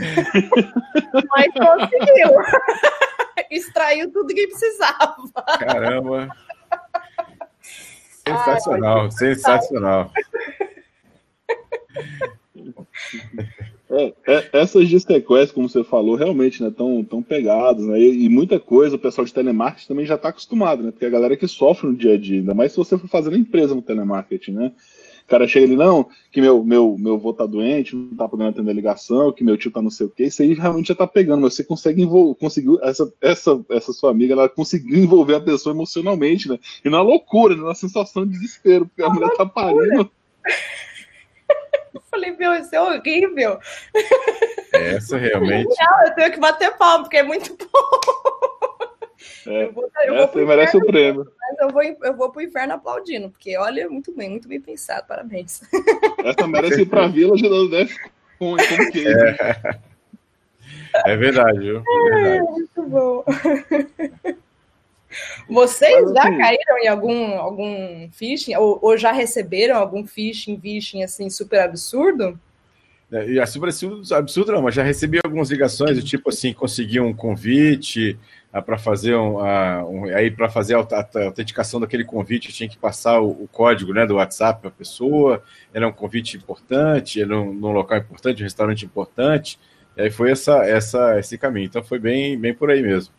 Mas 1.30 1.46
conseguiu. 1.54 2.30
Extraiu 3.50 4.10
tudo 4.10 4.34
que 4.34 4.48
precisava. 4.48 5.16
Caramba. 5.60 6.28
Sensacional, 8.26 9.02
Ai, 9.02 9.10
sensacional. 9.12 10.10
É, 13.90 14.14
é, 14.26 14.48
essas 14.54 14.88
de 14.88 14.96
como 15.52 15.68
você 15.68 15.84
falou, 15.84 16.16
realmente 16.16 16.62
né, 16.62 16.72
tão, 16.74 17.04
tão 17.04 17.22
pegadas, 17.22 17.84
né? 17.84 18.00
E, 18.00 18.24
e, 18.24 18.28
muita 18.28 18.58
coisa 18.58 18.96
o 18.96 18.98
pessoal 18.98 19.24
de 19.26 19.34
telemarketing 19.34 19.86
também 19.86 20.06
já 20.06 20.14
está 20.14 20.30
acostumado, 20.30 20.82
né? 20.82 20.90
Porque 20.90 21.04
a 21.04 21.10
galera 21.10 21.36
que 21.36 21.46
sofre 21.46 21.88
no 21.88 21.94
dia 21.94 22.14
a 22.14 22.18
dia, 22.18 22.38
ainda 22.38 22.54
mais 22.54 22.72
se 22.72 22.78
você 22.78 22.96
for 22.96 23.08
fazer 23.08 23.28
uma 23.28 23.38
empresa 23.38 23.74
no 23.74 23.82
telemarketing, 23.82 24.52
né? 24.52 24.72
O 25.24 25.26
cara 25.26 25.48
chega 25.48 25.66
ali, 25.66 25.76
não, 25.76 26.06
que 26.30 26.40
meu, 26.40 26.62
meu, 26.62 26.96
meu 26.98 27.14
avô 27.14 27.32
tá 27.32 27.46
doente, 27.46 27.96
não 27.96 28.14
tá 28.14 28.28
podendo 28.28 28.50
atender 28.50 28.70
a 28.70 28.74
ligação, 28.74 29.32
que 29.32 29.42
meu 29.42 29.56
tio 29.56 29.70
tá 29.70 29.80
não 29.80 29.90
sei 29.90 30.06
o 30.06 30.10
quê, 30.10 30.24
isso 30.24 30.42
aí 30.42 30.52
realmente 30.52 30.88
já 30.88 30.94
tá 30.94 31.06
pegando, 31.06 31.42
mas 31.42 31.54
você 31.54 31.64
consegue 31.64 32.02
envolver, 32.02 32.38
conseguiu, 32.38 32.78
essa, 32.82 33.10
essa, 33.22 33.64
essa 33.70 33.92
sua 33.92 34.10
amiga, 34.10 34.34
ela 34.34 34.48
conseguiu 34.50 34.98
envolver 34.98 35.34
a 35.34 35.40
pessoa 35.40 35.74
emocionalmente, 35.74 36.48
né? 36.48 36.58
E 36.84 36.90
na 36.90 37.00
loucura, 37.00 37.56
né? 37.56 37.62
na 37.62 37.74
sensação 37.74 38.26
de 38.26 38.32
desespero, 38.32 38.86
porque 38.86 39.02
a 39.02 39.08
mulher 39.08 39.30
tá 39.36 39.46
parindo. 39.46 40.10
Eu 41.94 42.02
falei, 42.10 42.32
meu, 42.32 42.52
isso 42.54 42.74
é 42.74 42.80
horrível. 42.80 43.58
Essa 44.72 45.16
realmente. 45.16 45.74
eu 46.06 46.14
tenho 46.14 46.32
que 46.32 46.40
bater 46.40 46.76
palma, 46.76 47.04
porque 47.04 47.18
é 47.18 47.22
muito 47.22 47.56
bom. 47.56 49.00
É, 49.46 49.64
eu 49.64 49.72
vou, 49.72 49.88
eu 50.06 50.14
essa 50.16 50.32
vou 50.32 50.46
merece 50.46 50.76
o 50.76 50.86
prêmio. 50.86 51.30
Mas 51.38 51.58
eu 51.60 51.68
vou, 51.70 51.82
eu 51.82 52.16
vou 52.16 52.32
pro 52.32 52.42
inferno 52.42 52.74
aplaudindo, 52.74 53.30
porque 53.30 53.56
olha, 53.56 53.88
muito 53.88 54.12
bem, 54.14 54.30
muito 54.30 54.48
bem 54.48 54.60
pensado, 54.60 55.06
parabéns. 55.06 55.60
Essa 56.24 56.46
merece 56.46 56.82
ir 56.82 56.86
pra 56.86 57.06
vila 57.06 57.36
gerando 57.36 57.70
Def 57.70 57.94
com, 58.38 58.56
como 58.56 58.90
que 58.90 59.06
é. 59.06 59.36
é 61.06 61.16
verdade, 61.16 61.58
viu? 61.58 61.82
É, 61.86 62.10
verdade. 62.10 62.36
é 62.36 62.42
muito 62.42 62.82
bom. 62.82 63.24
Vocês 65.48 66.12
já 66.12 66.22
assim, 66.22 66.38
caíram 66.38 66.78
em 66.82 66.88
algum, 66.88 67.34
algum 67.38 68.08
phishing? 68.12 68.54
Ou, 68.56 68.78
ou, 68.82 68.96
já 68.96 69.12
receberam 69.12 69.76
algum 69.76 70.06
phishing, 70.06 70.58
phishing 70.58 71.02
assim, 71.02 71.28
super 71.30 71.60
absurdo? 71.60 72.38
É, 73.12 73.26
e 73.30 73.46
super 73.46 73.68
absurdo, 73.68 74.14
absurdo 74.14 74.52
não, 74.52 74.62
mas 74.62 74.74
já 74.74 74.82
recebi 74.82 75.20
algumas 75.22 75.50
ligações 75.50 75.96
do 75.96 76.02
tipo 76.02 76.30
assim, 76.30 76.52
consegui 76.52 76.98
um 76.98 77.14
convite 77.14 78.18
ah, 78.52 78.62
para 78.62 78.78
fazer 78.78 79.14
um, 79.14 79.36
uh, 79.36 79.88
um 79.88 80.04
aí 80.06 80.30
para 80.30 80.48
fazer 80.48 80.74
a, 80.76 80.80
a, 80.80 81.24
autenticação 81.24 81.80
daquele 81.80 82.04
convite 82.04 82.52
tinha 82.52 82.68
que 82.68 82.78
passar 82.78 83.20
o, 83.20 83.30
o 83.30 83.48
código 83.50 83.92
né, 83.92 84.06
do 84.06 84.14
WhatsApp 84.14 84.60
para 84.60 84.68
a 84.68 84.72
pessoa, 84.72 85.42
era 85.72 85.86
um 85.86 85.92
convite 85.92 86.36
importante, 86.36 87.20
era 87.20 87.38
um, 87.38 87.52
num 87.52 87.72
local 87.72 87.98
importante, 87.98 88.42
um 88.42 88.44
restaurante 88.44 88.84
importante, 88.84 89.58
e 89.96 90.02
aí 90.02 90.10
foi 90.10 90.30
essa, 90.30 90.64
essa, 90.64 91.18
esse 91.18 91.36
caminho. 91.36 91.66
Então 91.66 91.82
foi 91.82 91.98
bem, 91.98 92.38
bem 92.38 92.54
por 92.54 92.70
aí 92.70 92.82
mesmo. 92.82 93.12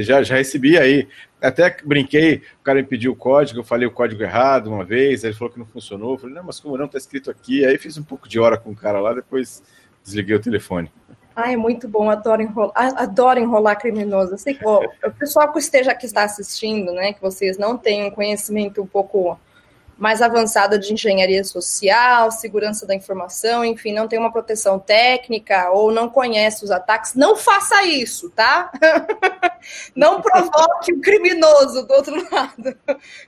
Já, 0.00 0.22
já 0.22 0.36
recebi 0.36 0.78
aí, 0.78 1.08
até 1.40 1.76
brinquei, 1.84 2.42
o 2.60 2.64
cara 2.64 2.80
me 2.80 2.86
pediu 2.86 3.12
o 3.12 3.16
código, 3.16 3.60
eu 3.60 3.64
falei 3.64 3.86
o 3.86 3.90
código 3.90 4.22
errado 4.22 4.68
uma 4.68 4.84
vez, 4.84 5.24
ele 5.24 5.34
falou 5.34 5.52
que 5.52 5.58
não 5.58 5.66
funcionou, 5.66 6.12
eu 6.14 6.18
falei, 6.18 6.34
não, 6.34 6.44
mas 6.44 6.60
como 6.60 6.76
não 6.76 6.86
está 6.86 6.98
escrito 6.98 7.30
aqui? 7.30 7.64
Aí 7.64 7.76
fiz 7.78 7.98
um 7.98 8.02
pouco 8.02 8.28
de 8.28 8.38
hora 8.38 8.56
com 8.56 8.70
o 8.70 8.76
cara 8.76 9.00
lá, 9.00 9.12
depois 9.12 9.62
desliguei 10.04 10.36
o 10.36 10.40
telefone. 10.40 10.90
Ah, 11.34 11.50
é 11.50 11.56
muito 11.56 11.88
bom, 11.88 12.10
adoro 12.10 12.42
enrolar, 12.42 12.72
adoro 12.76 13.40
enrolar 13.40 13.78
criminoso. 13.78 14.36
Sei 14.36 14.54
que 14.54 14.66
o 14.66 15.10
pessoal 15.18 15.50
que 15.50 15.58
esteja 15.58 15.94
que 15.94 16.04
está 16.04 16.24
assistindo, 16.24 16.92
né, 16.92 17.12
que 17.12 17.22
vocês 17.22 17.56
não 17.56 17.78
tenham 17.78 18.10
conhecimento 18.10 18.82
um 18.82 18.86
pouco 18.86 19.38
mais 19.96 20.20
avançada 20.20 20.78
de 20.78 20.92
engenharia 20.92 21.44
social, 21.44 22.30
segurança 22.30 22.86
da 22.86 22.94
informação, 22.94 23.64
enfim, 23.64 23.92
não 23.92 24.08
tem 24.08 24.18
uma 24.18 24.32
proteção 24.32 24.78
técnica 24.78 25.70
ou 25.70 25.92
não 25.92 26.08
conhece 26.08 26.64
os 26.64 26.70
ataques, 26.70 27.14
não 27.14 27.36
faça 27.36 27.84
isso, 27.84 28.30
tá? 28.30 28.72
não 29.94 30.20
provoque 30.20 30.92
o 30.92 31.00
criminoso 31.00 31.86
do 31.86 31.94
outro 31.94 32.14
lado. 32.30 32.76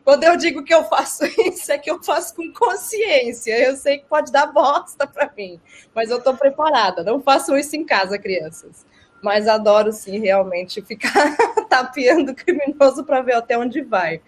Quando 0.04 0.24
eu 0.24 0.36
digo 0.36 0.64
que 0.64 0.74
eu 0.74 0.84
faço 0.84 1.24
isso, 1.24 1.70
é 1.70 1.78
que 1.78 1.90
eu 1.90 2.02
faço 2.02 2.34
com 2.34 2.52
consciência. 2.52 3.58
Eu 3.58 3.76
sei 3.76 3.98
que 3.98 4.06
pode 4.06 4.32
dar 4.32 4.46
bosta 4.46 5.06
para 5.06 5.30
mim, 5.36 5.60
mas 5.94 6.10
eu 6.10 6.18
estou 6.18 6.34
preparada. 6.34 7.02
Não 7.02 7.20
façam 7.20 7.56
isso 7.56 7.76
em 7.76 7.84
casa, 7.84 8.18
crianças. 8.18 8.84
Mas 9.22 9.48
adoro 9.48 9.92
sim 9.92 10.18
realmente 10.18 10.82
ficar 10.82 11.36
tapeando 11.68 12.32
o 12.32 12.34
criminoso 12.34 13.04
para 13.04 13.22
ver 13.22 13.34
até 13.34 13.56
onde 13.56 13.80
vai. 13.80 14.20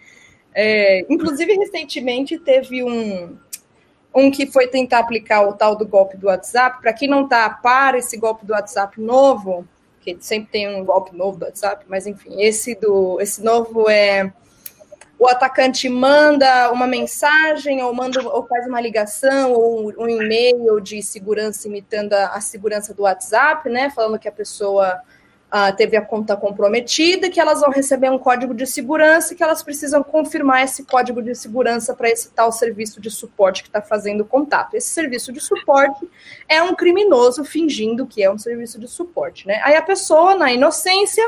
É, 0.59 1.05
inclusive, 1.11 1.53
recentemente 1.53 2.39
teve 2.39 2.83
um, 2.83 3.37
um 4.15 4.31
que 4.31 4.47
foi 4.47 4.67
tentar 4.67 5.01
aplicar 5.01 5.47
o 5.47 5.53
tal 5.53 5.77
do 5.77 5.87
golpe 5.87 6.17
do 6.17 6.29
WhatsApp. 6.29 6.81
Para 6.81 6.95
quem 6.95 7.07
não 7.07 7.25
está 7.25 7.45
a 7.45 7.51
par, 7.51 7.95
esse 7.95 8.17
golpe 8.17 8.47
do 8.47 8.55
WhatsApp 8.55 8.99
novo, 8.99 9.69
que 10.01 10.17
sempre 10.19 10.51
tem 10.51 10.75
um 10.75 10.83
golpe 10.83 11.15
novo 11.15 11.37
do 11.37 11.45
WhatsApp, 11.45 11.85
mas 11.87 12.07
enfim, 12.07 12.41
esse 12.41 12.75
do 12.75 13.21
esse 13.21 13.45
novo 13.45 13.91
é 13.91 14.33
o 15.19 15.29
atacante 15.29 15.91
manda 15.91 16.71
uma 16.73 16.87
mensagem 16.87 17.83
ou 17.83 17.93
manda 17.93 18.27
ou 18.27 18.47
faz 18.47 18.67
uma 18.67 18.81
ligação 18.81 19.53
ou 19.53 19.93
um 19.99 20.09
e-mail 20.09 20.81
de 20.81 21.03
segurança 21.03 21.69
imitando 21.69 22.15
a, 22.15 22.29
a 22.29 22.41
segurança 22.41 22.95
do 22.95 23.03
WhatsApp, 23.03 23.69
né? 23.69 23.91
Falando 23.91 24.19
que 24.19 24.29
a 24.29 24.33
pessoa 24.33 25.03
uh, 25.53 25.75
teve 25.77 25.97
a 25.97 26.03
conta 26.03 26.37
comprometida, 26.37 27.31
que 27.31 27.41
elas 27.41 27.61
vão 27.61 27.71
receber 27.71 28.11
um 28.11 28.19
código 28.19 28.55
de 28.55 28.67
segurança 28.67 29.35
que 29.35 29.43
elas 29.43 29.63
precisam 29.63 30.03
confirmar 30.03 30.65
esse 30.65 30.85
código 30.85 31.23
de 31.23 31.35
segurança 31.35 31.95
para 31.95 32.11
esse 32.11 32.31
tal 32.31 32.53
serviço 32.53 33.01
de 33.01 33.11
suporte 33.11 33.63
que 33.63 33.69
está 33.69 33.81
fazendo 33.81 34.25
contato. 34.25 34.75
Esse 34.75 34.89
serviço 34.89 35.33
de 35.33 35.41
suporte 35.41 36.09
é 36.49 36.63
um 36.63 36.75
criminoso 36.75 37.45
fingindo 37.45 38.07
que 38.07 38.23
é 38.23 38.31
um 38.31 38.39
serviço 38.39 38.79
de 38.79 38.89
suporte, 38.89 39.47
né? 39.47 39.61
Aí 39.63 39.75
a 39.75 39.83
pessoa, 39.83 40.37
na 40.37 40.53
inocência, 40.53 41.25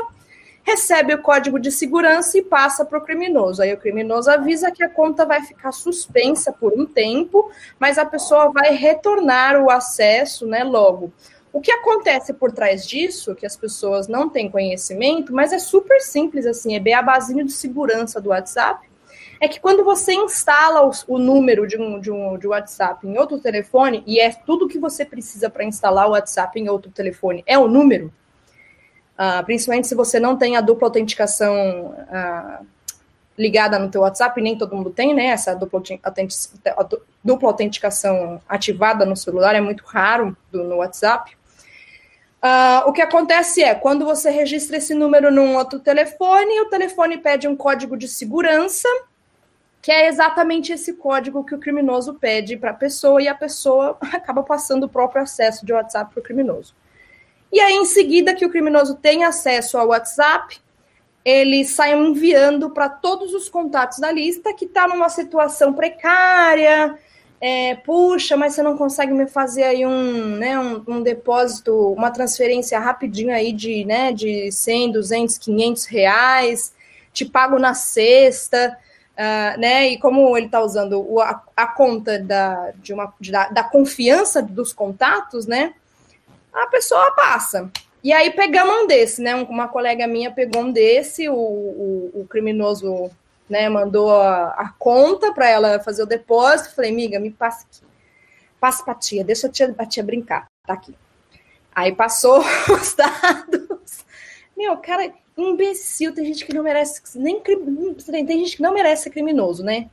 recebe 0.63 1.13
o 1.15 1.21
código 1.21 1.59
de 1.59 1.71
segurança 1.71 2.37
e 2.37 2.43
passa 2.43 2.85
para 2.85 2.99
o 2.99 3.01
criminoso. 3.01 3.61
Aí 3.61 3.73
o 3.73 3.77
criminoso 3.77 4.29
avisa 4.29 4.71
que 4.71 4.83
a 4.83 4.89
conta 4.89 5.25
vai 5.25 5.41
ficar 5.41 5.71
suspensa 5.71 6.51
por 6.51 6.73
um 6.73 6.85
tempo, 6.85 7.51
mas 7.79 7.97
a 7.97 8.05
pessoa 8.05 8.51
vai 8.51 8.75
retornar 8.75 9.59
o 9.61 9.69
acesso, 9.71 10.45
né, 10.45 10.63
logo. 10.63 11.11
O 11.51 11.61
que 11.61 11.71
acontece 11.71 12.33
por 12.33 12.51
trás 12.51 12.87
disso, 12.87 13.33
que 13.33 13.45
as 13.45 13.55
pessoas 13.55 14.07
não 14.07 14.29
têm 14.29 14.49
conhecimento, 14.49 15.33
mas 15.33 15.51
é 15.51 15.57
super 15.57 15.99
simples 15.99 16.45
assim, 16.45 16.75
é 16.75 16.79
beabazinho 16.79 17.43
de 17.43 17.51
segurança 17.51 18.21
do 18.21 18.29
WhatsApp, 18.29 18.87
é 19.41 19.47
que 19.47 19.59
quando 19.59 19.83
você 19.83 20.13
instala 20.13 20.85
o, 20.85 20.91
o 21.07 21.17
número 21.17 21.65
de 21.65 21.77
um, 21.77 21.99
de, 21.99 22.11
um, 22.11 22.37
de 22.37 22.47
WhatsApp 22.47 23.07
em 23.07 23.17
outro 23.17 23.39
telefone, 23.39 24.03
e 24.05 24.19
é 24.19 24.31
tudo 24.31 24.67
que 24.67 24.77
você 24.77 25.05
precisa 25.05 25.49
para 25.49 25.63
instalar 25.63 26.07
o 26.07 26.11
WhatsApp 26.11 26.59
em 26.59 26.69
outro 26.69 26.91
telefone, 26.91 27.43
é 27.47 27.57
o 27.57 27.67
número, 27.67 28.13
uh, 29.17 29.43
principalmente 29.45 29.87
se 29.87 29.95
você 29.95 30.19
não 30.19 30.37
tem 30.37 30.55
a 30.55 30.61
dupla 30.61 30.87
autenticação 30.87 31.95
uh, 31.95 32.65
ligada 33.37 33.79
no 33.79 33.89
teu 33.89 34.01
WhatsApp, 34.01 34.39
nem 34.41 34.57
todo 34.57 34.75
mundo 34.75 34.89
tem, 34.89 35.13
né, 35.13 35.27
essa 35.27 35.55
dupla, 35.55 35.81
dupla 37.23 37.49
autenticação 37.49 38.41
ativada 38.47 39.05
no 39.05 39.15
celular, 39.15 39.55
é 39.55 39.61
muito 39.61 39.83
raro 39.85 40.35
do, 40.51 40.63
no 40.65 40.75
WhatsApp, 40.75 41.38
Uh, 42.41 42.87
o 42.87 42.93
que 42.93 43.01
acontece 43.01 43.61
é, 43.61 43.75
quando 43.75 44.05
você 44.05 44.29
registra 44.29 44.77
esse 44.77 44.93
número 44.93 45.29
num 45.29 45.55
outro 45.57 45.77
telefone, 45.77 46.61
o 46.61 46.69
telefone 46.69 47.17
pede 47.17 47.47
um 47.47 47.55
código 47.55 47.97
de 47.97 48.07
segurança, 48.07 48.87
que 49.81 49.91
é 49.91 50.07
exatamente 50.07 50.71
esse 50.71 50.93
código 50.93 51.43
que 51.43 51.53
o 51.53 51.59
criminoso 51.59 52.13
pede 52.13 52.55
para 52.55 52.71
a 52.71 52.73
pessoa, 52.73 53.21
e 53.21 53.27
a 53.27 53.35
pessoa 53.35 53.97
acaba 54.13 54.41
passando 54.41 54.85
o 54.85 54.89
próprio 54.89 55.21
acesso 55.21 55.65
de 55.65 55.73
WhatsApp 55.73 56.13
para 56.13 56.21
o 56.21 56.23
criminoso. 56.23 56.73
E 57.51 57.59
aí, 57.59 57.73
em 57.73 57.85
seguida 57.85 58.33
que 58.33 58.45
o 58.45 58.49
criminoso 58.49 58.95
tem 58.95 59.25
acesso 59.25 59.77
ao 59.77 59.87
WhatsApp, 59.87 60.61
ele 61.25 61.65
sai 61.65 61.93
enviando 61.93 62.69
para 62.69 62.87
todos 62.87 63.33
os 63.33 63.49
contatos 63.49 63.99
da 63.99 64.11
lista 64.11 64.53
que 64.53 64.65
está 64.65 64.87
numa 64.87 65.09
situação 65.09 65.73
precária, 65.73 66.97
é, 67.41 67.75
puxa, 67.75 68.35
mas 68.35 68.53
você 68.53 68.61
não 68.61 68.77
consegue 68.77 69.13
me 69.13 69.25
fazer 69.25 69.63
aí 69.63 69.85
um, 69.85 70.37
né, 70.37 70.59
um, 70.59 70.83
um, 70.87 71.01
depósito, 71.01 71.93
uma 71.93 72.11
transferência 72.11 72.77
rapidinho 72.79 73.33
aí 73.33 73.53
de, 73.53 73.85
né, 73.85 74.11
de 74.11 74.51
100, 74.51 74.91
200, 74.91 75.37
500 75.37 75.85
reais, 75.85 76.73
te 77.13 77.23
pago 77.23 77.57
na 77.57 77.73
sexta, 77.73 78.77
uh, 79.13 79.59
né, 79.59 79.87
e 79.87 79.97
como 79.97 80.35
ele 80.35 80.47
está 80.47 80.61
usando 80.61 81.01
o, 81.01 81.21
a, 81.21 81.41
a, 81.55 81.67
conta 81.67 82.19
da, 82.19 82.71
de 82.75 82.93
uma, 82.93 83.13
de, 83.19 83.31
da, 83.31 83.47
da, 83.47 83.63
confiança 83.63 84.41
dos 84.41 84.73
contatos, 84.73 85.45
né, 85.45 85.73
a 86.53 86.67
pessoa 86.67 87.11
passa. 87.11 87.71
E 88.03 88.11
aí 88.11 88.31
pegamos 88.31 88.83
um 88.83 88.87
desse, 88.87 89.21
né, 89.21 89.33
uma 89.35 89.69
colega 89.69 90.05
minha 90.07 90.29
pegou 90.29 90.63
um 90.63 90.71
desse, 90.73 91.29
o, 91.29 91.35
o, 91.35 92.11
o 92.15 92.27
criminoso 92.29 93.09
né? 93.49 93.67
Mandou 93.67 94.11
a, 94.11 94.49
a 94.49 94.69
conta 94.77 95.33
para 95.33 95.49
ela 95.49 95.79
fazer 95.79 96.03
o 96.03 96.07
depósito. 96.07 96.75
Falei, 96.75 96.91
amiga, 96.91 97.19
me 97.19 97.31
passa 97.31 97.65
aqui. 97.65 97.81
Passa 98.59 98.83
pra 98.83 98.93
tia, 98.93 99.23
deixa 99.23 99.47
a 99.47 99.49
tia, 99.49 99.73
a 99.77 99.85
tia 99.85 100.03
brincar. 100.03 100.45
Tá 100.65 100.73
aqui. 100.73 100.95
Aí 101.73 101.93
passou 101.93 102.43
os 102.69 102.93
dados. 102.93 104.05
Meu, 104.55 104.77
cara, 104.77 105.13
imbecil. 105.37 106.13
Tem 106.13 106.25
gente 106.25 106.45
que 106.45 106.53
não 106.53 106.63
merece. 106.63 107.01
Nem 107.17 107.41
tem 107.41 108.39
gente 108.39 108.57
que 108.57 108.61
não 108.61 108.73
merece 108.73 109.03
ser 109.03 109.09
criminoso, 109.09 109.63
né? 109.63 109.89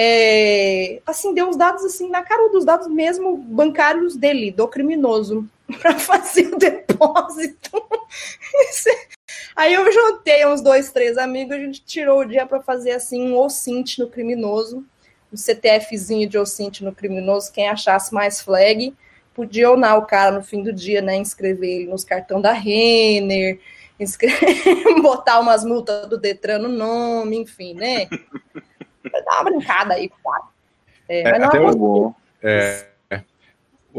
É, 0.00 1.02
assim, 1.04 1.34
deu 1.34 1.48
os 1.48 1.56
dados 1.56 1.84
assim 1.84 2.08
na 2.08 2.22
cara 2.22 2.48
dos 2.50 2.64
dados 2.64 2.86
mesmo 2.86 3.36
bancários 3.36 4.14
dele, 4.14 4.52
do 4.52 4.68
criminoso, 4.68 5.44
para 5.82 5.98
fazer 5.98 6.54
o 6.54 6.56
depósito. 6.56 7.70
Aí 9.54 9.74
eu 9.74 9.90
juntei 9.92 10.46
uns 10.46 10.60
dois, 10.60 10.90
três 10.90 11.18
amigos, 11.18 11.56
a 11.56 11.58
gente 11.58 11.84
tirou 11.84 12.20
o 12.20 12.24
dia 12.24 12.46
para 12.46 12.60
fazer 12.60 12.92
assim 12.92 13.30
um 13.30 13.36
OSINT 13.36 13.98
no 13.98 14.08
criminoso, 14.08 14.84
um 15.32 15.36
CTFzinho 15.36 16.28
de 16.28 16.38
OSINT 16.38 16.80
no 16.80 16.94
criminoso, 16.94 17.52
quem 17.52 17.68
achasse 17.68 18.12
mais 18.14 18.40
flag, 18.40 18.94
podia 19.34 19.70
onar 19.70 19.98
o 19.98 20.06
cara 20.06 20.32
no 20.32 20.42
fim 20.42 20.62
do 20.62 20.72
dia, 20.72 21.00
né? 21.00 21.16
Inscrever 21.16 21.68
ele 21.68 21.86
nos 21.86 22.04
cartão 22.04 22.40
da 22.40 22.52
Renner, 22.52 23.60
inscrever, 24.00 24.74
botar 25.02 25.40
umas 25.40 25.64
multas 25.64 26.08
do 26.08 26.18
Detran 26.18 26.58
no 26.58 26.68
nome, 26.68 27.38
enfim, 27.38 27.74
né? 27.74 28.08
Dar 29.24 29.40
uma 29.40 29.44
brincada 29.44 29.94
aí, 29.94 30.10
claro. 30.22 30.44
É, 31.08 31.22
é, 31.22 31.42
até 31.42 31.60
o, 31.60 32.14
é, 32.42 32.86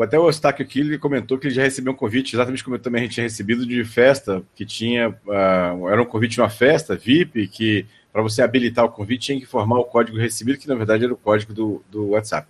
até 0.04 0.18
o 0.18 0.28
Eustáquio 0.28 0.66
aqui 0.66 0.80
ele 0.80 0.98
comentou 0.98 1.38
que 1.38 1.48
ele 1.48 1.56
já 1.56 1.64
recebeu 1.64 1.94
um 1.94 1.96
convite, 1.96 2.36
exatamente 2.36 2.64
como 2.64 2.76
eu 2.76 2.80
também 2.80 3.02
a 3.02 3.04
gente 3.04 3.14
tinha 3.14 3.24
recebido, 3.24 3.66
de 3.66 3.84
festa, 3.84 4.44
que 4.56 4.66
tinha. 4.66 5.10
Uh, 5.10 5.90
era 5.90 6.02
um 6.02 6.06
convite 6.06 6.34
de 6.34 6.42
uma 6.42 6.50
festa, 6.50 6.96
VIP, 6.96 7.48
que 7.48 7.86
para 8.12 8.22
você 8.22 8.42
habilitar 8.42 8.86
o 8.86 8.90
convite 8.90 9.28
tinha 9.28 9.38
que 9.38 9.44
informar 9.44 9.80
o 9.80 9.86
código 9.86 10.18
recebido, 10.18 10.58
que 10.58 10.68
na 10.68 10.76
verdade 10.76 11.04
era 11.06 11.14
o 11.14 11.18
código 11.18 11.54
do, 11.54 11.84
do 11.90 12.10
WhatsApp. 12.10 12.48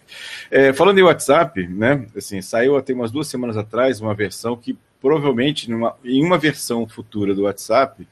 É, 0.50 0.72
falando 0.74 1.00
em 1.00 1.04
WhatsApp, 1.04 1.68
né, 1.68 2.06
assim, 2.16 2.42
saiu 2.42 2.78
até 2.78 2.94
umas 2.94 3.12
duas 3.12 3.28
semanas 3.28 3.58
atrás 3.58 4.00
uma 4.00 4.14
versão 4.14 4.56
que 4.56 4.78
provavelmente 5.02 5.70
numa, 5.70 5.96
em 6.04 6.24
uma 6.24 6.38
versão 6.38 6.88
futura 6.88 7.34
do 7.34 7.44
WhatsApp 7.44 8.08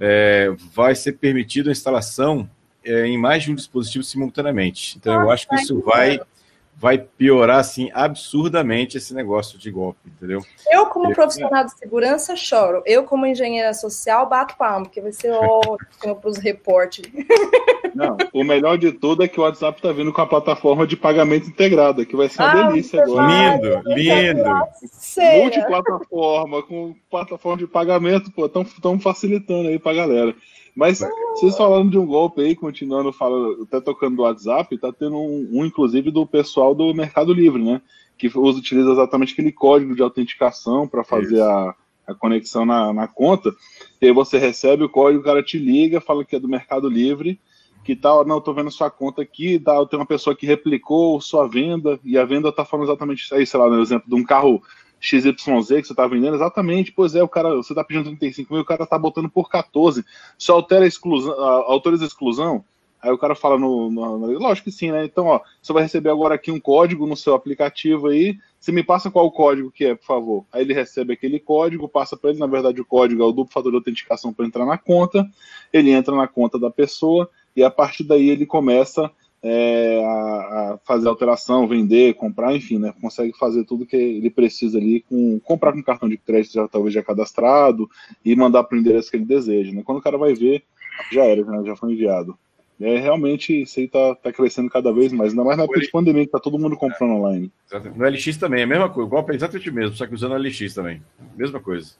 é, 0.00 0.54
vai 0.74 0.94
ser 0.94 1.12
permitida 1.12 1.70
a 1.70 1.72
instalação 1.72 2.48
é, 2.84 3.06
em 3.06 3.18
mais 3.18 3.42
de 3.42 3.52
um 3.52 3.54
dispositivo 3.54 4.04
simultaneamente. 4.04 4.96
Então 4.96 5.22
eu 5.22 5.30
acho 5.30 5.48
que 5.48 5.54
isso 5.56 5.80
vai 5.80 6.20
vai 6.78 6.98
piorar 6.98 7.58
assim 7.58 7.90
absurdamente 7.94 8.98
esse 8.98 9.14
negócio 9.14 9.58
de 9.58 9.70
golpe, 9.70 9.98
entendeu? 10.06 10.42
Eu, 10.70 10.86
como 10.86 11.14
profissional 11.14 11.64
de 11.64 11.72
segurança, 11.72 12.36
choro. 12.36 12.82
Eu, 12.84 13.04
como 13.04 13.26
engenheira 13.26 13.72
social, 13.72 14.28
bato 14.28 14.56
palma, 14.56 14.84
porque 14.84 15.00
vai 15.00 15.12
ser 15.12 15.30
ótimo 15.30 16.16
para 16.20 16.30
os 16.30 16.36
reportes. 16.36 17.10
Não, 17.94 18.18
o 18.34 18.44
melhor 18.44 18.76
de 18.76 18.92
tudo 18.92 19.22
é 19.22 19.28
que 19.28 19.40
o 19.40 19.42
WhatsApp 19.42 19.78
está 19.78 19.90
vindo 19.90 20.12
com 20.12 20.20
a 20.20 20.26
plataforma 20.26 20.86
de 20.86 20.98
pagamento 20.98 21.48
integrada, 21.48 22.04
que 22.04 22.14
vai 22.14 22.28
ser 22.28 22.42
uma 22.42 22.50
ah, 22.50 22.68
delícia 22.68 23.02
agora. 23.02 23.26
Lindo, 23.26 23.82
lindo. 23.86 24.44
Multiplataforma, 25.40 26.62
com 26.62 26.94
plataforma 27.10 27.56
de 27.56 27.66
pagamento, 27.66 28.30
pô, 28.30 28.44
estão 28.44 29.00
facilitando 29.00 29.68
aí 29.68 29.78
para 29.78 29.92
a 29.92 30.06
galera. 30.06 30.34
Mas 30.76 31.00
vocês 31.30 31.56
falando 31.56 31.90
de 31.90 31.98
um 31.98 32.04
golpe 32.04 32.42
aí, 32.42 32.54
continuando 32.54 33.10
falando, 33.10 33.62
até 33.62 33.80
tocando 33.80 34.16
do 34.16 34.22
WhatsApp, 34.22 34.76
tá 34.76 34.92
tendo 34.92 35.16
um, 35.16 35.48
um, 35.50 35.64
inclusive 35.64 36.10
do 36.10 36.26
pessoal 36.26 36.74
do 36.74 36.92
Mercado 36.92 37.32
Livre, 37.32 37.64
né? 37.64 37.80
Que 38.18 38.30
usa, 38.38 38.58
utiliza 38.58 38.92
exatamente 38.92 39.32
aquele 39.32 39.50
código 39.50 39.96
de 39.96 40.02
autenticação 40.02 40.86
para 40.86 41.02
fazer 41.02 41.40
a, 41.40 41.74
a, 42.06 42.14
conexão 42.14 42.66
na, 42.66 42.92
na, 42.92 43.08
conta. 43.08 43.50
E 44.02 44.06
aí 44.06 44.12
você 44.12 44.36
recebe 44.36 44.84
o 44.84 44.88
código, 44.88 45.22
o 45.22 45.24
cara 45.24 45.42
te 45.42 45.58
liga, 45.58 45.98
fala 45.98 46.26
que 46.26 46.36
é 46.36 46.40
do 46.40 46.48
Mercado 46.48 46.90
Livre, 46.90 47.40
que 47.82 47.96
tal, 47.96 48.22
tá, 48.22 48.28
não, 48.28 48.38
tô 48.38 48.52
vendo 48.52 48.70
sua 48.70 48.90
conta 48.90 49.22
aqui, 49.22 49.58
tá, 49.58 49.82
tem 49.86 49.98
uma 49.98 50.04
pessoa 50.04 50.36
que 50.36 50.44
replicou 50.44 51.18
sua 51.22 51.48
venda, 51.48 51.98
e 52.04 52.18
a 52.18 52.24
venda 52.26 52.52
tá 52.52 52.66
falando 52.66 52.88
exatamente 52.88 53.22
isso 53.22 53.34
aí, 53.34 53.46
sei 53.46 53.58
lá, 53.58 53.70
no 53.70 53.80
exemplo 53.80 54.06
de 54.06 54.14
um 54.14 54.24
carro 54.24 54.62
XYZ 55.00 55.32
que 55.32 55.84
você 55.84 55.92
está 55.92 56.06
vendendo, 56.06 56.34
exatamente, 56.34 56.92
pois 56.92 57.14
é, 57.14 57.22
o 57.22 57.28
cara, 57.28 57.54
você 57.54 57.72
está 57.72 57.84
pedindo 57.84 58.04
35 58.06 58.52
mil, 58.52 58.62
o 58.62 58.66
cara 58.66 58.84
está 58.84 58.98
botando 58.98 59.28
por 59.28 59.48
14, 59.48 60.04
só 60.38 60.54
altera 60.54 60.84
a 60.84 60.88
exclusão, 60.88 61.32
autoriza 61.40 62.04
a 62.04 62.06
exclusão, 62.06 62.64
aí 63.00 63.10
o 63.10 63.18
cara 63.18 63.34
fala 63.34 63.58
no, 63.58 63.90
no, 63.90 64.18
no, 64.18 64.38
lógico 64.38 64.64
que 64.64 64.72
sim, 64.72 64.90
né, 64.90 65.04
então, 65.04 65.26
ó, 65.26 65.40
você 65.62 65.72
vai 65.72 65.82
receber 65.82 66.10
agora 66.10 66.34
aqui 66.34 66.50
um 66.50 66.60
código 66.60 67.06
no 67.06 67.16
seu 67.16 67.34
aplicativo 67.34 68.08
aí, 68.08 68.38
você 68.58 68.72
me 68.72 68.82
passa 68.82 69.10
qual 69.10 69.26
o 69.26 69.30
código 69.30 69.70
que 69.70 69.84
é, 69.84 69.94
por 69.94 70.06
favor, 70.06 70.44
aí 70.52 70.62
ele 70.62 70.74
recebe 70.74 71.12
aquele 71.12 71.38
código, 71.38 71.88
passa 71.88 72.16
para 72.16 72.30
ele, 72.30 72.38
na 72.38 72.46
verdade 72.46 72.80
o 72.80 72.84
código 72.84 73.22
é 73.22 73.26
o 73.26 73.32
duplo 73.32 73.52
fator 73.52 73.70
de 73.70 73.76
autenticação 73.76 74.32
para 74.32 74.46
entrar 74.46 74.66
na 74.66 74.78
conta, 74.78 75.24
ele 75.72 75.90
entra 75.90 76.16
na 76.16 76.26
conta 76.26 76.58
da 76.58 76.70
pessoa, 76.70 77.30
e 77.54 77.62
a 77.62 77.70
partir 77.70 78.04
daí 78.04 78.28
ele 78.28 78.44
começa 78.44 79.10
é, 79.48 80.04
a, 80.04 80.10
a, 80.10 80.78
fazer 80.84 81.06
alteração, 81.06 81.68
vender, 81.68 82.14
comprar, 82.14 82.54
enfim, 82.54 82.78
né? 82.78 82.92
Consegue 83.00 83.32
fazer 83.38 83.64
tudo 83.64 83.86
que 83.86 83.96
ele 83.96 84.28
precisa 84.28 84.76
ali, 84.76 85.04
com, 85.08 85.38
comprar 85.38 85.72
com 85.72 85.82
cartão 85.82 86.08
de 86.08 86.16
crédito 86.16 86.54
já 86.54 86.66
talvez 86.66 86.92
já 86.92 87.02
cadastrado 87.02 87.88
e 88.24 88.34
mandar 88.34 88.64
para 88.64 88.76
o 88.76 88.80
endereço 88.80 89.08
que 89.08 89.16
ele 89.16 89.24
deseja. 89.24 89.72
Né? 89.72 89.82
Quando 89.84 89.98
o 89.98 90.02
cara 90.02 90.18
vai 90.18 90.34
ver, 90.34 90.64
já 91.12 91.24
era, 91.24 91.44
né? 91.44 91.62
já 91.64 91.76
foi 91.76 91.92
enviado. 91.92 92.36
É, 92.80 92.98
realmente 92.98 93.62
isso 93.62 93.80
aí 93.80 93.88
tá, 93.88 94.16
tá 94.16 94.32
crescendo 94.32 94.68
cada 94.68 94.92
vez 94.92 95.12
mais, 95.12 95.30
ainda 95.30 95.44
mais 95.44 95.56
na 95.56 95.64
época 95.64 95.80
de 95.80 95.90
pandemia, 95.90 96.26
que 96.26 96.32
tá 96.32 96.40
todo 96.40 96.58
mundo 96.58 96.76
comprando 96.76 97.14
online. 97.14 97.50
No 97.94 98.04
LX 98.04 98.36
também, 98.36 98.60
é 98.60 98.64
a 98.64 98.66
mesma 98.66 98.90
coisa, 98.90 99.06
igual 99.06 99.24
é 99.30 99.34
exatamente 99.34 99.70
mesmo, 99.70 99.96
só 99.96 100.06
que 100.06 100.14
usando 100.14 100.36
LX 100.36 100.74
também. 100.74 101.00
Mesma 101.36 101.60
coisa. 101.60 101.92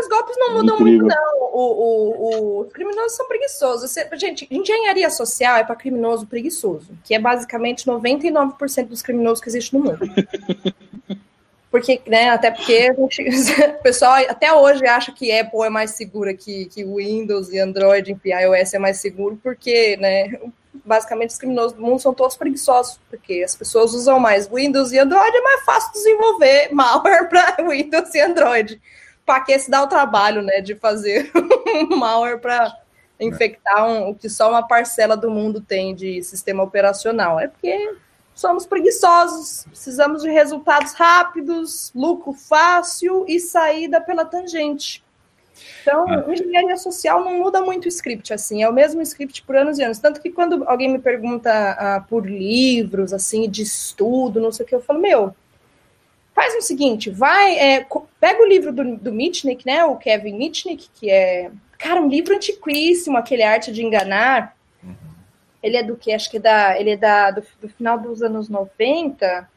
Os 0.00 0.08
golpes 0.08 0.36
não 0.38 0.54
mudam 0.54 0.76
Incrível. 0.76 1.06
muito, 1.06 1.14
não. 1.14 1.42
O, 1.52 1.58
o, 1.58 2.10
o, 2.10 2.60
os 2.62 2.72
criminosos 2.72 3.12
são 3.12 3.26
preguiçosos. 3.28 3.90
Você, 3.90 4.08
gente, 4.14 4.46
engenharia 4.50 5.08
social 5.10 5.56
é 5.56 5.64
para 5.64 5.76
criminoso 5.76 6.26
preguiçoso, 6.26 6.88
que 7.04 7.14
é 7.14 7.18
basicamente 7.18 7.86
99% 7.86 8.86
dos 8.88 9.02
criminosos 9.02 9.40
que 9.40 9.48
existem 9.48 9.78
no 9.78 9.86
mundo. 9.86 10.00
Porque 11.74 12.00
né, 12.06 12.28
até 12.30 12.52
porque 12.52 12.94
gente, 12.94 13.32
o 13.66 13.82
pessoal 13.82 14.14
até 14.28 14.52
hoje 14.52 14.86
acha 14.86 15.10
que 15.10 15.36
Apple 15.36 15.62
é 15.64 15.68
mais 15.68 15.90
segura 15.90 16.32
que, 16.32 16.66
que 16.66 16.84
Windows 16.84 17.48
e 17.48 17.58
Android, 17.58 18.12
enfim, 18.12 18.30
iOS 18.30 18.74
é 18.74 18.78
mais 18.78 18.98
seguro, 18.98 19.36
porque, 19.42 19.96
né, 19.96 20.38
basicamente 20.84 21.30
os 21.30 21.38
criminosos 21.38 21.72
do 21.72 21.82
mundo 21.82 21.98
são 21.98 22.14
todos 22.14 22.36
preguiçosos, 22.36 23.00
porque 23.10 23.42
as 23.44 23.56
pessoas 23.56 23.92
usam 23.92 24.20
mais 24.20 24.46
Windows 24.46 24.92
e 24.92 25.00
Android, 25.00 25.36
é 25.36 25.40
mais 25.40 25.64
fácil 25.64 25.92
desenvolver 25.94 26.68
malware 26.72 27.26
para 27.30 27.56
Windows 27.68 28.14
e 28.14 28.20
Android. 28.20 28.80
Para 29.24 29.40
que 29.40 29.58
se 29.58 29.70
dá 29.70 29.82
o 29.82 29.86
trabalho, 29.86 30.42
né, 30.42 30.60
de 30.60 30.74
fazer 30.74 31.30
um 31.90 31.96
malware 31.96 32.40
para 32.40 32.76
infectar 33.18 33.86
um, 33.86 34.10
o 34.10 34.14
que 34.14 34.28
só 34.28 34.50
uma 34.50 34.66
parcela 34.66 35.16
do 35.16 35.30
mundo 35.30 35.60
tem 35.60 35.94
de 35.94 36.22
sistema 36.22 36.62
operacional? 36.62 37.40
É 37.40 37.48
porque 37.48 37.96
somos 38.34 38.66
preguiçosos, 38.66 39.64
precisamos 39.68 40.22
de 40.22 40.30
resultados 40.30 40.92
rápidos, 40.92 41.92
lucro 41.94 42.32
fácil 42.32 43.24
e 43.28 43.38
saída 43.38 44.00
pela 44.00 44.24
tangente. 44.24 45.04
Então, 45.82 46.06
ah. 46.08 46.24
engenharia 46.28 46.76
social 46.76 47.24
não 47.24 47.34
muda 47.34 47.60
muito 47.60 47.84
o 47.84 47.88
script, 47.88 48.32
assim, 48.32 48.62
é 48.62 48.68
o 48.68 48.72
mesmo 48.72 49.00
script 49.02 49.42
por 49.42 49.56
anos 49.56 49.78
e 49.78 49.82
anos. 49.84 49.98
Tanto 49.98 50.20
que 50.20 50.30
quando 50.30 50.64
alguém 50.68 50.90
me 50.90 50.98
pergunta 50.98 51.50
ah, 51.52 52.04
por 52.08 52.28
livros, 52.28 53.12
assim, 53.12 53.48
de 53.48 53.62
estudo, 53.62 54.40
não 54.40 54.50
sei 54.50 54.64
o 54.64 54.68
que, 54.68 54.74
eu 54.74 54.82
falo, 54.82 55.00
meu, 55.00 55.34
faz 56.34 56.54
o 56.56 56.62
seguinte, 56.62 57.10
vai, 57.10 57.56
é, 57.58 57.86
pega 58.18 58.42
o 58.42 58.46
livro 58.46 58.72
do, 58.72 58.96
do 58.96 59.12
Mitnick, 59.12 59.64
né, 59.64 59.84
o 59.84 59.96
Kevin 59.96 60.36
Mitnick, 60.36 60.88
que 60.94 61.08
é, 61.08 61.50
cara, 61.78 62.00
um 62.00 62.08
livro 62.08 62.34
antiquíssimo, 62.34 63.16
aquele 63.16 63.42
Arte 63.42 63.72
de 63.72 63.84
Enganar. 63.84 64.56
Uhum. 64.82 64.94
Ele 65.62 65.76
é 65.76 65.82
do 65.82 65.96
que? 65.96 66.12
Acho 66.12 66.30
que 66.30 66.38
é 66.38 66.40
da, 66.40 66.78
ele 66.78 66.90
é 66.90 66.96
da, 66.96 67.30
do, 67.30 67.42
do 67.60 67.68
final 67.68 67.98
dos 67.98 68.22
anos 68.22 68.48
90. 68.48 69.48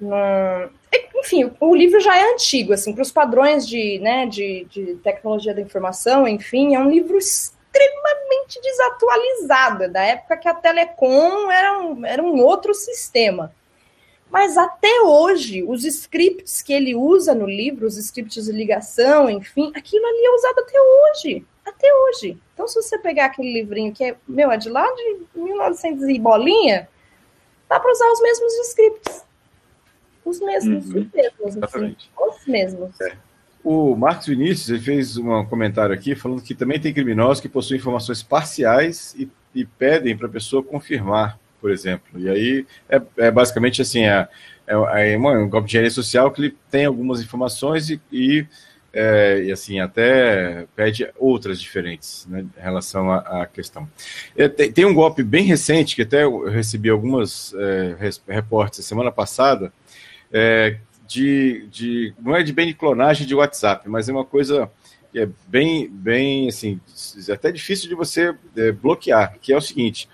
Hum, 0.00 0.68
enfim, 1.14 1.50
o 1.60 1.74
livro 1.74 2.00
já 2.00 2.16
é 2.16 2.32
antigo, 2.32 2.72
assim, 2.72 2.92
para 2.92 3.02
os 3.02 3.12
padrões 3.12 3.66
de, 3.66 3.98
né, 3.98 4.26
de, 4.26 4.66
de 4.70 4.94
tecnologia 4.96 5.54
da 5.54 5.60
informação, 5.60 6.26
enfim, 6.26 6.74
é 6.74 6.78
um 6.78 6.88
livro 6.88 7.18
extremamente 7.18 8.60
desatualizado, 8.62 9.84
é 9.84 9.88
da 9.88 10.02
época 10.02 10.36
que 10.36 10.48
a 10.48 10.54
Telecom 10.54 11.50
era 11.50 11.78
um, 11.80 12.06
era 12.06 12.22
um 12.22 12.40
outro 12.40 12.72
sistema. 12.72 13.52
Mas 14.30 14.58
até 14.58 15.00
hoje, 15.02 15.62
os 15.62 15.84
scripts 15.84 16.60
que 16.60 16.72
ele 16.72 16.94
usa 16.94 17.34
no 17.34 17.46
livro, 17.46 17.86
os 17.86 17.96
scripts 17.96 18.44
de 18.44 18.52
ligação, 18.52 19.30
enfim, 19.30 19.72
aquilo 19.74 20.06
ali 20.06 20.24
é 20.24 20.34
usado 20.34 20.58
até 20.60 20.78
hoje. 20.80 21.46
Até 21.64 21.88
hoje. 21.94 22.38
Então, 22.52 22.68
se 22.68 22.74
você 22.74 22.98
pegar 22.98 23.26
aquele 23.26 23.52
livrinho 23.52 23.92
que 23.92 24.04
é, 24.04 24.16
meu, 24.26 24.50
é 24.50 24.56
de 24.56 24.68
lá 24.68 24.86
de 24.94 25.18
1900 25.34 26.08
e 26.08 26.18
bolinha, 26.18 26.88
dá 27.68 27.80
para 27.80 27.90
usar 27.90 28.10
os 28.10 28.20
mesmos 28.20 28.52
scripts. 28.68 29.24
Os 30.24 30.40
mesmos, 30.40 30.90
uhum. 30.90 31.00
os 31.00 31.12
mesmos, 31.12 31.62
assim, 31.62 31.96
os 32.18 32.46
mesmos. 32.46 33.00
É. 33.00 33.16
O 33.64 33.96
Marcos 33.96 34.26
Vinícius 34.26 34.68
ele 34.68 34.80
fez 34.80 35.16
um 35.16 35.44
comentário 35.46 35.94
aqui 35.94 36.14
falando 36.14 36.42
que 36.42 36.54
também 36.54 36.80
tem 36.80 36.92
criminosos 36.92 37.40
que 37.40 37.48
possuem 37.48 37.78
informações 37.78 38.22
parciais 38.22 39.14
e, 39.18 39.28
e 39.54 39.64
pedem 39.64 40.16
para 40.16 40.26
a 40.26 40.30
pessoa 40.30 40.62
confirmar, 40.62 41.38
por 41.60 41.70
exemplo. 41.70 42.18
E 42.18 42.28
aí 42.28 42.66
é, 42.88 43.00
é 43.18 43.30
basicamente 43.30 43.82
assim: 43.82 44.04
é, 44.04 44.28
é, 44.66 45.12
é 45.12 45.18
um 45.18 45.48
golpe 45.48 45.66
de 45.66 45.72
engenharia 45.72 45.90
social 45.90 46.30
que 46.30 46.42
ele 46.42 46.56
tem 46.70 46.84
algumas 46.84 47.20
informações 47.20 47.88
e, 47.88 48.00
e, 48.12 48.46
é, 48.92 49.44
e 49.44 49.52
assim 49.52 49.80
até 49.80 50.66
pede 50.76 51.08
outras 51.16 51.60
diferentes 51.60 52.26
né, 52.28 52.40
em 52.40 52.62
relação 52.62 53.10
à, 53.10 53.42
à 53.42 53.46
questão. 53.46 53.88
É, 54.36 54.48
tem, 54.48 54.70
tem, 54.70 54.84
um 54.84 54.94
golpe 54.94 55.22
bem 55.22 55.44
recente 55.44 55.96
que 55.96 56.02
até 56.02 56.24
eu 56.24 56.48
recebi 56.48 56.90
algumas 56.90 57.54
é, 57.54 57.96
reportes 58.28 58.84
semana 58.84 59.10
passada 59.10 59.72
é, 60.30 60.76
de, 61.06 61.66
de, 61.70 62.14
não 62.20 62.36
é 62.36 62.42
de 62.42 62.52
bem 62.52 62.66
de 62.66 62.74
clonagem 62.74 63.26
de 63.26 63.34
WhatsApp, 63.34 63.88
mas 63.88 64.08
é 64.08 64.12
uma 64.12 64.24
coisa 64.24 64.70
que 65.10 65.20
é 65.20 65.28
bem, 65.46 65.88
bem, 65.88 66.48
assim, 66.48 66.78
é 67.26 67.32
até 67.32 67.50
difícil 67.50 67.88
de 67.88 67.94
você 67.94 68.34
bloquear, 68.82 69.38
que 69.40 69.54
é 69.54 69.56
o 69.56 69.60
seguinte, 69.60 70.06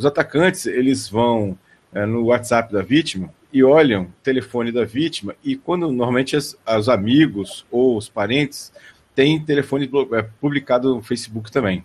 os 0.00 0.06
atacantes, 0.06 0.66
eles 0.66 1.08
vão 1.08 1.58
é, 1.92 2.06
no 2.06 2.24
WhatsApp 2.26 2.72
da 2.72 2.82
vítima 2.82 3.32
e 3.52 3.62
olham 3.62 4.04
o 4.04 4.12
telefone 4.22 4.72
da 4.72 4.84
vítima 4.84 5.34
e 5.44 5.56
quando 5.56 5.90
normalmente 5.92 6.36
as, 6.36 6.56
os 6.78 6.88
amigos 6.88 7.66
ou 7.70 7.96
os 7.96 8.08
parentes 8.08 8.72
têm 9.14 9.44
telefone 9.44 9.90
é, 10.12 10.22
publicado 10.40 10.94
no 10.94 11.02
Facebook 11.02 11.52
também. 11.52 11.84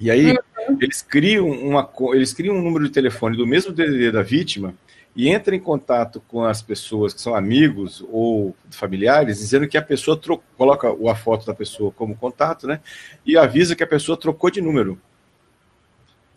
E 0.00 0.10
aí 0.10 0.32
uhum. 0.32 0.78
eles 0.80 1.02
criam 1.02 1.50
uma 1.50 1.88
eles 2.14 2.32
criam 2.32 2.56
um 2.56 2.62
número 2.62 2.84
de 2.86 2.90
telefone 2.90 3.36
do 3.36 3.46
mesmo 3.46 3.72
DDD 3.72 4.10
da 4.12 4.22
vítima 4.22 4.74
e 5.14 5.28
entra 5.28 5.54
em 5.54 5.60
contato 5.60 6.22
com 6.28 6.42
as 6.44 6.62
pessoas 6.62 7.12
que 7.12 7.20
são 7.20 7.34
amigos 7.34 8.02
ou 8.10 8.54
familiares, 8.70 9.38
dizendo 9.38 9.68
que 9.68 9.76
a 9.76 9.82
pessoa 9.82 10.16
trocou, 10.16 10.44
coloca 10.56 10.88
a 11.10 11.14
foto 11.14 11.44
da 11.46 11.54
pessoa 11.54 11.90
como 11.90 12.16
contato, 12.16 12.66
né? 12.66 12.80
E 13.24 13.36
avisa 13.36 13.74
que 13.74 13.82
a 13.82 13.86
pessoa 13.86 14.18
trocou 14.18 14.50
de 14.50 14.60
número. 14.60 14.98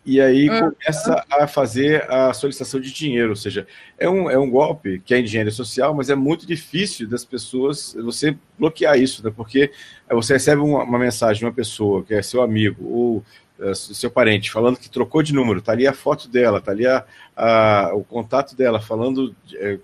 E 0.04 0.18
aí 0.18 0.48
começa 0.48 1.24
a 1.30 1.46
fazer 1.46 2.10
a 2.10 2.32
solicitação 2.32 2.80
de 2.80 2.90
dinheiro, 2.90 3.30
ou 3.30 3.36
seja, 3.36 3.66
é 3.98 4.08
um, 4.08 4.30
é 4.30 4.38
um 4.38 4.48
golpe 4.48 4.98
que 5.00 5.12
é 5.12 5.20
engenharia 5.20 5.52
social, 5.52 5.94
mas 5.94 6.08
é 6.08 6.14
muito 6.14 6.46
difícil 6.46 7.06
das 7.06 7.22
pessoas 7.22 7.94
você 8.02 8.34
bloquear 8.58 8.98
isso, 8.98 9.22
né? 9.22 9.30
Porque 9.34 9.70
você 10.10 10.32
recebe 10.32 10.62
uma, 10.62 10.84
uma 10.84 10.98
mensagem 10.98 11.40
de 11.40 11.44
uma 11.44 11.52
pessoa 11.52 12.02
que 12.02 12.14
é 12.14 12.22
seu 12.22 12.40
amigo 12.40 12.82
ou 12.88 13.24
uh, 13.58 13.74
seu 13.74 14.10
parente 14.10 14.50
falando 14.50 14.78
que 14.78 14.88
trocou 14.88 15.22
de 15.22 15.34
número, 15.34 15.60
tá 15.60 15.72
ali 15.72 15.86
a 15.86 15.92
foto 15.92 16.28
dela, 16.28 16.62
tá 16.62 16.72
ali 16.72 16.86
a, 16.86 17.04
a 17.36 17.90
o 17.94 18.02
contato 18.02 18.56
dela 18.56 18.80
falando 18.80 19.36
é, 19.54 19.78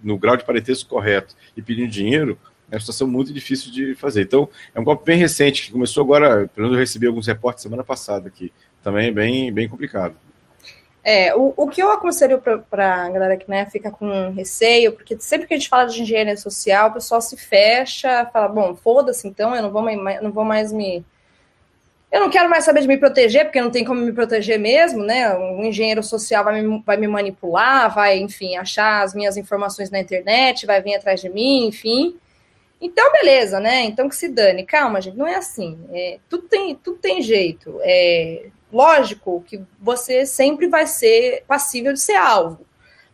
no 0.00 0.16
grau 0.16 0.36
de 0.36 0.44
parentesco 0.44 0.88
correto 0.88 1.34
e 1.56 1.60
pedindo 1.60 1.90
dinheiro, 1.90 2.38
é 2.70 2.74
uma 2.74 2.80
situação 2.80 3.06
muito 3.06 3.32
difícil 3.32 3.72
de 3.72 3.94
fazer. 3.94 4.22
Então, 4.22 4.48
é 4.74 4.80
um 4.80 4.84
golpe 4.84 5.04
bem 5.04 5.18
recente, 5.18 5.66
que 5.66 5.72
começou 5.72 6.02
agora, 6.02 6.48
pelo 6.48 6.66
menos 6.66 6.72
eu 6.72 6.80
recebi 6.80 7.06
alguns 7.06 7.26
reportes 7.26 7.62
semana 7.62 7.84
passada 7.84 8.28
aqui, 8.28 8.52
também 8.86 9.12
bem, 9.12 9.52
bem 9.52 9.68
complicado. 9.68 10.14
É, 11.02 11.34
o, 11.34 11.52
o 11.56 11.66
que 11.66 11.82
eu 11.82 11.90
aconselho 11.90 12.40
para 12.40 13.04
a 13.04 13.10
galera 13.10 13.36
que 13.36 13.50
né, 13.50 13.66
fica 13.66 13.90
com 13.90 14.30
receio, 14.30 14.92
porque 14.92 15.18
sempre 15.18 15.48
que 15.48 15.54
a 15.54 15.56
gente 15.56 15.68
fala 15.68 15.86
de 15.86 16.00
engenharia 16.00 16.36
social, 16.36 16.90
o 16.90 16.92
pessoal 16.92 17.20
se 17.20 17.36
fecha, 17.36 18.26
fala, 18.32 18.46
bom, 18.46 18.76
foda-se 18.76 19.26
então, 19.26 19.54
eu 19.56 19.62
não 19.62 19.72
vou, 19.72 19.82
mais, 19.82 20.22
não 20.22 20.30
vou 20.30 20.44
mais 20.44 20.72
me 20.72 21.04
eu 22.12 22.20
não 22.20 22.30
quero 22.30 22.48
mais 22.48 22.64
saber 22.64 22.80
de 22.80 22.86
me 22.86 22.96
proteger, 22.96 23.44
porque 23.44 23.60
não 23.60 23.70
tem 23.70 23.84
como 23.84 24.00
me 24.00 24.12
proteger 24.12 24.58
mesmo, 24.58 25.02
né? 25.02 25.36
Um 25.36 25.64
engenheiro 25.64 26.02
social 26.02 26.44
vai 26.44 26.62
me, 26.62 26.82
vai 26.86 26.96
me 26.96 27.08
manipular, 27.08 27.92
vai, 27.92 28.18
enfim, 28.18 28.56
achar 28.56 29.02
as 29.02 29.12
minhas 29.12 29.36
informações 29.36 29.90
na 29.90 29.98
internet, 29.98 30.64
vai 30.64 30.80
vir 30.80 30.94
atrás 30.94 31.20
de 31.20 31.28
mim, 31.28 31.66
enfim. 31.66 32.16
Então, 32.80 33.10
beleza, 33.12 33.58
né? 33.58 33.82
Então 33.82 34.08
que 34.08 34.14
se 34.14 34.28
dane. 34.28 34.64
Calma, 34.64 35.00
gente, 35.00 35.16
não 35.16 35.26
é 35.26 35.34
assim. 35.34 35.76
É, 35.92 36.18
tudo, 36.28 36.48
tem, 36.48 36.76
tudo 36.76 36.98
tem 36.98 37.20
jeito. 37.20 37.80
É 37.82 38.46
lógico 38.72 39.42
que 39.46 39.60
você 39.80 40.26
sempre 40.26 40.68
vai 40.68 40.86
ser 40.86 41.44
passível 41.46 41.92
de 41.92 42.00
ser 42.00 42.16
alvo. 42.16 42.66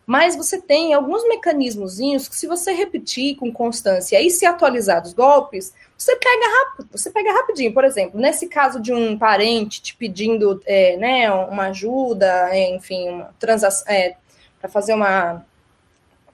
Mas 0.04 0.34
você 0.34 0.60
tem 0.60 0.92
alguns 0.92 1.26
mecanismozinhos 1.28 2.28
que, 2.28 2.34
se 2.34 2.46
você 2.46 2.72
repetir 2.72 3.36
com 3.36 3.52
constância 3.52 4.20
e 4.20 4.30
se 4.30 4.44
atualizar 4.44 5.02
os 5.02 5.12
golpes, 5.12 5.72
você 5.96 6.16
pega 6.16 6.44
rápido, 6.44 6.88
você 6.90 7.10
pega 7.10 7.32
rapidinho. 7.32 7.72
Por 7.72 7.84
exemplo, 7.84 8.20
nesse 8.20 8.48
caso 8.48 8.80
de 8.80 8.92
um 8.92 9.16
parente 9.16 9.80
te 9.80 9.96
pedindo 9.96 10.60
é, 10.66 10.96
né, 10.96 11.30
uma 11.30 11.68
ajuda, 11.68 12.50
enfim, 12.70 13.08
uma 13.08 13.34
transação 13.38 13.86
é, 13.92 14.16
para 14.60 14.68
fazer 14.68 14.94
uma 14.94 15.44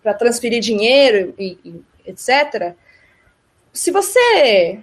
para 0.02 0.14
transferir 0.14 0.60
dinheiro 0.60 1.34
e, 1.38 1.58
e, 1.64 1.84
etc. 2.06 2.74
Se 3.72 3.90
você 3.90 4.80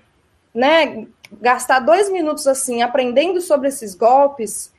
né, 0.56 1.06
gastar 1.42 1.80
dois 1.80 2.10
minutos 2.10 2.48
assim 2.48 2.82
aprendendo 2.82 3.42
sobre 3.42 3.68
esses 3.68 3.94
golpes 3.94 4.74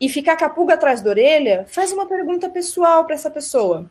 e 0.00 0.08
ficar 0.08 0.36
com 0.36 0.44
a 0.44 0.50
pulga 0.50 0.74
atrás 0.74 1.00
da 1.00 1.10
orelha, 1.10 1.64
faz 1.68 1.92
uma 1.92 2.06
pergunta 2.06 2.48
pessoal 2.48 3.04
para 3.04 3.14
essa 3.14 3.30
pessoa. 3.30 3.90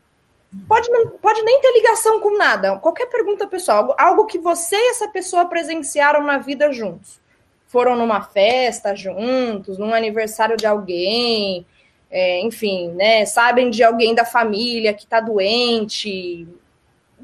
Pode, 0.66 0.88
não, 0.90 1.08
pode 1.08 1.42
nem 1.42 1.60
ter 1.60 1.72
ligação 1.72 2.20
com 2.20 2.38
nada, 2.38 2.78
qualquer 2.78 3.06
pergunta 3.06 3.46
pessoal, 3.46 3.78
algo, 3.78 3.94
algo 3.98 4.26
que 4.26 4.38
você 4.38 4.76
e 4.76 4.90
essa 4.90 5.08
pessoa 5.08 5.44
presenciaram 5.44 6.22
na 6.24 6.38
vida 6.38 6.72
juntos. 6.72 7.20
Foram 7.66 7.94
numa 7.96 8.22
festa 8.22 8.94
juntos, 8.94 9.76
num 9.76 9.92
aniversário 9.92 10.56
de 10.56 10.64
alguém, 10.64 11.66
é, 12.10 12.40
enfim, 12.40 12.88
né? 12.92 13.26
Sabem 13.26 13.68
de 13.68 13.82
alguém 13.82 14.14
da 14.14 14.24
família 14.24 14.94
que 14.94 15.04
está 15.04 15.20
doente. 15.20 16.48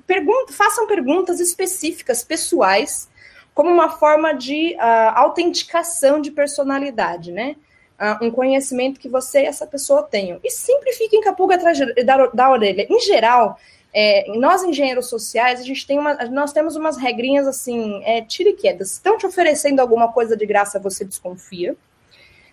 Pergunta, 0.06 0.52
façam 0.52 0.86
perguntas 0.86 1.40
específicas, 1.40 2.22
pessoais, 2.22 3.08
como 3.54 3.70
uma 3.70 3.90
forma 3.90 4.32
de 4.32 4.74
uh, 4.74 5.12
autenticação 5.14 6.20
de 6.20 6.30
personalidade, 6.30 7.30
né? 7.30 7.56
uh, 7.98 8.24
um 8.24 8.30
conhecimento 8.30 9.00
que 9.00 9.08
você 9.08 9.42
e 9.42 9.46
essa 9.46 9.66
pessoa 9.66 10.02
tenham. 10.02 10.40
E 10.42 10.50
sempre 10.50 10.92
fiquem 10.92 11.22
com 11.22 11.28
a 11.28 11.32
pulga 11.32 11.56
atrás 11.56 11.78
da, 11.78 12.26
da 12.26 12.50
orelha. 12.50 12.86
Em 12.88 13.00
geral, 13.00 13.58
é, 13.92 14.24
nós 14.36 14.62
engenheiros 14.62 15.06
sociais, 15.06 15.60
a 15.60 15.64
gente 15.64 15.86
tem 15.86 15.98
uma, 15.98 16.14
nós 16.26 16.52
temos 16.52 16.76
umas 16.76 16.96
regrinhas 16.96 17.46
assim, 17.46 18.02
é, 18.04 18.22
tira 18.22 18.50
e 18.50 18.54
queda. 18.54 18.84
Se 18.84 18.94
estão 18.94 19.16
te 19.16 19.26
oferecendo 19.26 19.80
alguma 19.80 20.12
coisa 20.12 20.36
de 20.36 20.44
graça, 20.44 20.78
você 20.78 21.04
desconfia. 21.04 21.76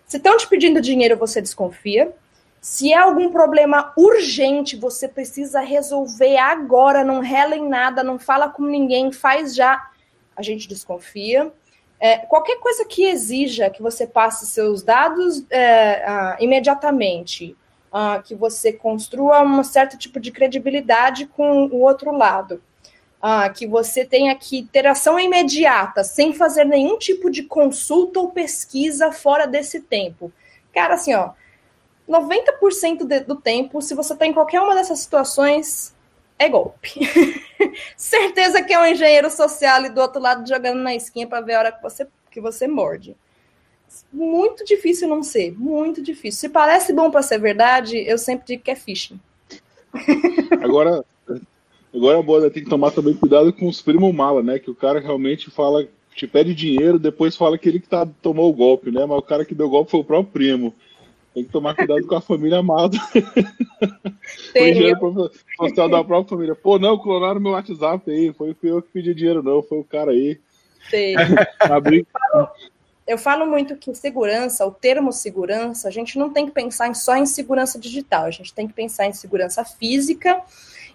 Se 0.06 0.18
estão 0.18 0.36
te 0.36 0.46
pedindo 0.46 0.80
dinheiro, 0.80 1.16
você 1.16 1.40
desconfia. 1.40 2.12
Se 2.60 2.92
é 2.92 2.96
algum 2.96 3.32
problema 3.32 3.92
urgente, 3.96 4.76
você 4.76 5.08
precisa 5.08 5.60
resolver 5.60 6.36
agora, 6.36 7.02
não 7.02 7.18
rela 7.18 7.56
em 7.56 7.68
nada, 7.68 8.04
não 8.04 8.20
fala 8.20 8.48
com 8.48 8.62
ninguém, 8.62 9.10
faz 9.10 9.52
já. 9.52 9.90
A 10.36 10.42
gente 10.42 10.68
desconfia. 10.68 11.52
É, 12.00 12.18
qualquer 12.18 12.58
coisa 12.58 12.84
que 12.84 13.04
exija 13.04 13.70
que 13.70 13.80
você 13.80 14.06
passe 14.06 14.46
seus 14.46 14.82
dados 14.82 15.44
é, 15.50 16.04
ah, 16.04 16.36
imediatamente, 16.40 17.56
ah, 17.92 18.20
que 18.24 18.34
você 18.34 18.72
construa 18.72 19.40
um 19.42 19.62
certo 19.62 19.96
tipo 19.96 20.18
de 20.18 20.32
credibilidade 20.32 21.26
com 21.26 21.66
o 21.66 21.80
outro 21.82 22.10
lado, 22.10 22.60
ah, 23.20 23.48
que 23.50 23.68
você 23.68 24.04
tenha 24.04 24.34
que 24.34 24.58
interação 24.58 25.20
imediata, 25.20 26.02
sem 26.02 26.32
fazer 26.32 26.64
nenhum 26.64 26.98
tipo 26.98 27.30
de 27.30 27.44
consulta 27.44 28.18
ou 28.18 28.30
pesquisa 28.30 29.12
fora 29.12 29.46
desse 29.46 29.80
tempo. 29.80 30.32
Cara, 30.74 30.94
assim, 30.94 31.14
ó, 31.14 31.30
90% 32.08 33.04
de, 33.04 33.20
do 33.20 33.36
tempo, 33.36 33.80
se 33.80 33.94
você 33.94 34.12
está 34.12 34.26
em 34.26 34.32
qualquer 34.32 34.60
uma 34.60 34.74
dessas 34.74 34.98
situações, 34.98 35.94
é 36.38 36.48
golpe. 36.48 37.00
Certeza 37.96 38.62
que 38.62 38.72
é 38.72 38.78
um 38.78 38.86
engenheiro 38.86 39.30
social 39.30 39.76
ali 39.76 39.88
do 39.88 40.00
outro 40.00 40.20
lado 40.20 40.48
jogando 40.48 40.80
na 40.80 40.94
esquina 40.94 41.26
para 41.26 41.40
ver 41.40 41.54
a 41.54 41.58
hora 41.58 41.72
que 41.72 41.82
você, 41.82 42.06
que 42.30 42.40
você 42.40 42.66
morde. 42.66 43.16
Muito 44.12 44.64
difícil 44.64 45.08
não 45.08 45.22
ser, 45.22 45.52
muito 45.58 46.02
difícil. 46.02 46.40
Se 46.40 46.48
parece 46.48 46.92
bom 46.92 47.10
para 47.10 47.22
ser 47.22 47.38
verdade, 47.38 47.98
eu 47.98 48.18
sempre 48.18 48.46
digo 48.46 48.62
que 48.62 48.70
é 48.70 48.74
phishing. 48.74 49.20
Agora, 50.62 51.04
agora 51.94 52.22
boa, 52.22 52.50
tem 52.50 52.64
que 52.64 52.70
tomar 52.70 52.90
também 52.92 53.14
cuidado 53.14 53.52
com 53.52 53.68
os 53.68 53.82
primos 53.82 54.14
mala, 54.14 54.42
né? 54.42 54.58
Que 54.58 54.70
o 54.70 54.74
cara 54.74 54.98
realmente 54.98 55.50
fala, 55.50 55.86
te 56.14 56.26
pede 56.26 56.54
dinheiro, 56.54 56.98
depois 56.98 57.36
fala 57.36 57.58
que 57.58 57.68
ele 57.68 57.80
que 57.80 57.88
tá, 57.88 58.06
tomou 58.22 58.48
o 58.48 58.54
golpe, 58.54 58.90
né? 58.90 59.04
Mas 59.04 59.18
o 59.18 59.22
cara 59.22 59.44
que 59.44 59.54
deu 59.54 59.66
o 59.66 59.70
golpe 59.70 59.90
foi 59.90 60.00
o 60.00 60.04
próprio 60.04 60.32
primo. 60.32 60.74
Tem 61.34 61.44
que 61.44 61.50
tomar 61.50 61.74
cuidado 61.74 62.06
com 62.06 62.14
a 62.14 62.20
família 62.20 62.58
amada. 62.58 62.96
Tem 64.52 64.74
dinheiro 64.74 65.30
social 65.56 65.88
da 65.88 66.04
própria 66.04 66.36
família. 66.36 66.54
Pô, 66.54 66.78
não, 66.78 66.98
clonaram 66.98 67.40
meu 67.40 67.52
WhatsApp 67.52 68.10
aí. 68.10 68.32
Foi 68.32 68.54
eu 68.62 68.82
que 68.82 68.92
pedi 68.92 69.14
dinheiro, 69.14 69.42
não. 69.42 69.62
Foi 69.62 69.78
o 69.78 69.84
cara 69.84 70.10
aí. 70.10 70.38
Tem. 70.90 71.14
eu 73.06 73.18
falo 73.18 73.46
muito 73.46 73.76
que 73.76 73.94
segurança, 73.94 74.66
o 74.66 74.70
termo 74.70 75.12
segurança, 75.12 75.88
a 75.88 75.90
gente 75.90 76.18
não 76.18 76.30
tem 76.30 76.46
que 76.46 76.52
pensar 76.52 76.94
só 76.94 77.16
em 77.16 77.26
segurança 77.26 77.78
digital, 77.78 78.24
a 78.24 78.30
gente 78.30 78.54
tem 78.54 78.66
que 78.66 78.72
pensar 78.72 79.06
em 79.06 79.12
segurança 79.12 79.64
física 79.64 80.40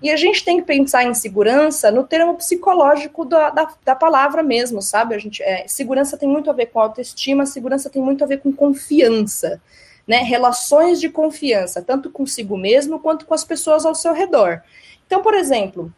e 0.02 0.10
a 0.10 0.16
gente 0.16 0.44
tem 0.44 0.60
que 0.60 0.66
pensar 0.66 1.04
em 1.04 1.14
segurança 1.14 1.92
no 1.92 2.04
termo 2.04 2.36
psicológico 2.36 3.26
da, 3.26 3.50
da, 3.50 3.74
da 3.84 3.96
palavra 3.96 4.44
mesmo, 4.44 4.82
sabe? 4.82 5.16
A 5.16 5.18
gente, 5.18 5.42
é, 5.42 5.68
segurança 5.68 6.18
tem 6.18 6.30
muito 6.30 6.50
a 6.50 6.54
ver 6.54 6.68
com 6.68 6.80
autoestima, 6.80 7.46
segurança 7.46 7.90
tem 7.90 8.02
muito 8.02 8.24
a 8.24 8.28
ver 8.28 8.40
com 8.40 8.52
confiança 8.54 9.62
né, 10.08 10.20
relações 10.20 11.00
de 11.00 11.10
confiança, 11.10 11.82
tanto 11.82 12.10
consigo 12.10 12.58
mesmo 12.58 13.00
quanto 13.00 13.26
com 13.26 13.34
as 13.34 13.44
pessoas 13.44 13.86
ao 13.86 13.94
seu 13.94 14.14
redor. 14.14 14.62
Então, 15.06 15.22
por 15.22 15.34
exemplo, 15.34 15.92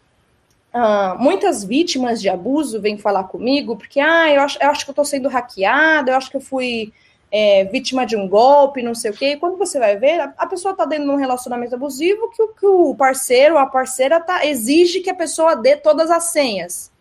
Uh, 0.72 1.18
muitas 1.18 1.64
vítimas 1.64 2.22
de 2.22 2.30
abuso 2.30 2.80
vêm 2.80 2.96
falar 2.96 3.24
comigo 3.24 3.76
porque 3.76 4.00
ah, 4.00 4.32
eu 4.32 4.40
acho, 4.40 4.60
eu 4.62 4.70
acho 4.70 4.86
que 4.86 4.92
eu 4.92 4.94
estou 4.94 5.04
sendo 5.04 5.28
hackeada, 5.28 6.12
eu 6.12 6.16
acho 6.16 6.30
que 6.30 6.38
eu 6.38 6.42
fui 6.42 6.94
é, 7.32 7.66
vítima 7.66 8.06
de 8.06 8.16
um 8.16 8.28
golpe, 8.28 8.84
não 8.84 8.96
sei 8.96 9.12
o 9.12 9.14
quê. 9.14 9.32
E 9.32 9.38
quando 9.38 9.58
você 9.58 9.80
vai 9.80 9.98
ver, 9.98 10.20
a, 10.20 10.34
a 10.38 10.48
pessoa 10.48 10.72
está 10.72 10.86
dentro 10.86 11.06
de 11.06 11.12
um 11.12 11.16
relacionamento 11.16 11.76
abusivo 11.76 12.30
que, 12.30 12.48
que 12.60 12.66
o 12.66 12.96
parceiro 12.96 13.56
ou 13.56 13.60
a 13.60 13.66
parceira 13.66 14.20
tá, 14.20 14.46
exige 14.46 15.02
que 15.02 15.10
a 15.10 15.16
pessoa 15.16 15.56
dê 15.56 15.76
todas 15.76 16.10
as 16.12 16.26
senhas. 16.26 16.92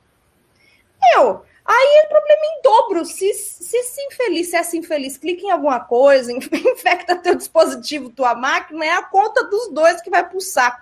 Eu, 1.14 1.42
Aí 1.70 2.02
é 2.02 2.06
problema 2.06 2.40
em 2.46 2.62
dobro. 2.62 3.04
Se, 3.04 3.30
se 3.34 3.76
esse 3.76 4.00
infeliz, 4.06 4.48
se 4.48 4.56
essa 4.56 4.74
infeliz 4.74 5.18
clica 5.18 5.44
em 5.44 5.50
alguma 5.50 5.78
coisa, 5.78 6.32
infecta 6.32 7.14
teu 7.14 7.34
dispositivo, 7.34 8.08
tua 8.08 8.34
máquina, 8.34 8.86
é 8.86 8.92
a 8.92 9.02
conta 9.02 9.44
dos 9.44 9.68
dois 9.68 10.00
que 10.00 10.08
vai 10.08 10.26
pro 10.26 10.40
saco. 10.40 10.80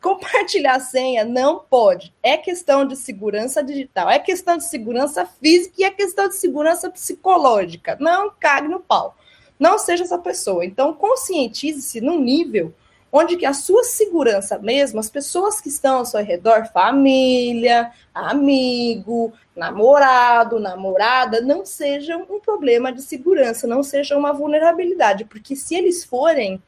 Compartilhar 0.00 0.76
a 0.76 0.80
senha 0.80 1.24
não 1.24 1.58
pode. 1.58 2.14
É 2.22 2.36
questão 2.36 2.86
de 2.86 2.94
segurança 2.94 3.60
digital, 3.60 4.08
é 4.08 4.20
questão 4.20 4.56
de 4.56 4.64
segurança 4.64 5.26
física 5.26 5.74
e 5.78 5.84
é 5.84 5.90
questão 5.90 6.28
de 6.28 6.36
segurança 6.36 6.88
psicológica. 6.88 7.96
Não 7.98 8.30
cague 8.38 8.68
no 8.68 8.78
pau. 8.78 9.16
Não 9.58 9.80
seja 9.80 10.04
essa 10.04 10.16
pessoa. 10.16 10.64
Então, 10.64 10.94
conscientize-se 10.94 12.00
num 12.00 12.20
nível 12.20 12.72
onde 13.12 13.36
que 13.36 13.46
a 13.46 13.52
sua 13.52 13.82
segurança 13.82 14.58
mesmo, 14.58 15.00
as 15.00 15.10
pessoas 15.10 15.60
que 15.60 15.68
estão 15.68 15.98
ao 15.98 16.04
seu 16.04 16.22
redor, 16.22 16.66
família, 16.72 17.90
amigo, 18.14 19.32
namorado, 19.54 20.60
namorada, 20.60 21.40
não 21.40 21.64
sejam 21.64 22.26
um 22.30 22.40
problema 22.40 22.92
de 22.92 23.02
segurança, 23.02 23.66
não 23.66 23.82
sejam 23.82 24.18
uma 24.18 24.32
vulnerabilidade, 24.32 25.24
porque 25.24 25.56
se 25.56 25.74
eles 25.74 26.04
forem, 26.04 26.62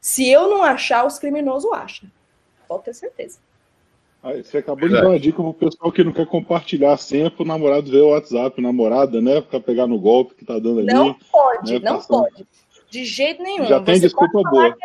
se 0.00 0.28
eu 0.28 0.48
não 0.48 0.62
achar, 0.62 1.06
os 1.06 1.18
criminosos 1.18 1.70
acham. 1.72 2.10
Pode 2.66 2.84
ter 2.84 2.94
certeza. 2.94 3.38
Aí, 4.22 4.42
você 4.42 4.58
acabou 4.58 4.88
de 4.88 4.94
dar 4.94 5.06
uma 5.06 5.18
dica 5.18 5.40
pro 5.40 5.54
pessoal 5.54 5.92
que 5.92 6.02
não 6.02 6.12
quer 6.12 6.26
compartilhar 6.26 6.92
a 6.92 6.96
senha 6.96 7.30
pro 7.30 7.44
namorado 7.44 7.90
ver 7.90 8.00
o 8.00 8.10
WhatsApp, 8.10 8.60
namorada, 8.60 9.20
né? 9.20 9.40
Pra 9.40 9.60
pegar 9.60 9.86
no 9.86 9.98
golpe 9.98 10.34
que 10.34 10.44
tá 10.44 10.54
dando 10.54 10.80
ali. 10.80 10.92
Não 10.92 11.14
pode, 11.14 11.74
né, 11.74 11.78
não 11.78 11.96
passando... 11.96 12.24
pode. 12.24 12.46
De 12.90 13.04
jeito 13.04 13.42
nenhum. 13.42 13.66
Já 13.66 13.80
tem 13.80 14.00
desculpa 14.00 14.42
boa. 14.42 14.76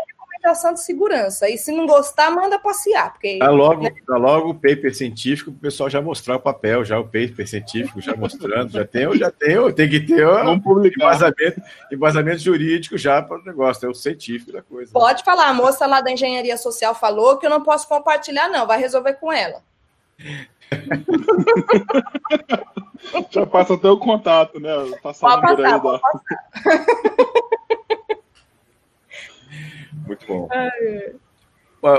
Recomendação 0.44 0.74
de 0.74 0.82
segurança. 0.82 1.50
E 1.50 1.58
se 1.58 1.72
não 1.72 1.88
gostar, 1.88 2.30
manda 2.30 2.60
passear. 2.60 3.14
Porque, 3.14 3.40
dá 3.40 3.50
logo, 3.50 3.84
né? 3.84 3.96
dá 4.06 4.18
logo 4.18 4.50
o 4.50 4.54
paper 4.54 4.94
científico 4.94 5.52
para 5.52 5.58
o 5.58 5.62
pessoal 5.62 5.90
já 5.90 6.02
mostrar 6.02 6.36
o 6.36 6.40
papel, 6.40 6.84
já 6.84 7.00
o 7.00 7.06
paper 7.06 7.48
científico, 7.48 8.02
já 8.02 8.14
mostrando, 8.14 8.72
já 8.72 8.86
tem, 8.86 9.18
já 9.18 9.32
tem, 9.32 9.74
tem 9.74 9.90
que 9.90 10.02
ter 10.02 10.28
um 10.28 10.62
embasamento, 10.86 11.62
embasamento 11.90 12.40
jurídico 12.40 12.98
já 12.98 13.22
para 13.22 13.40
o 13.40 13.46
negócio, 13.46 13.86
é 13.86 13.90
o 13.90 13.94
científico 13.94 14.52
da 14.52 14.62
coisa. 14.62 14.92
Pode 14.92 15.24
falar, 15.24 15.48
a 15.48 15.54
moça 15.54 15.88
lá 15.88 16.02
da 16.02 16.12
engenharia 16.12 16.58
social 16.58 16.94
falou 16.94 17.38
que 17.38 17.46
eu 17.46 17.50
não 17.50 17.64
posso 17.64 17.88
compartilhar, 17.88 18.50
não, 18.50 18.68
vai 18.68 18.78
resolver 18.78 19.14
com 19.14 19.32
ela. 19.32 19.62
já 23.32 23.46
passa 23.46 23.76
até 23.76 23.90
o 23.90 23.98
contato, 23.98 24.60
né? 24.60 24.70
Passando 25.02 25.42
pode 25.42 25.56
passar, 25.56 25.80
por 25.80 25.96
aí, 25.96 26.02
passar. 26.02 26.22
Muito 30.06 30.26
bom. 30.26 30.50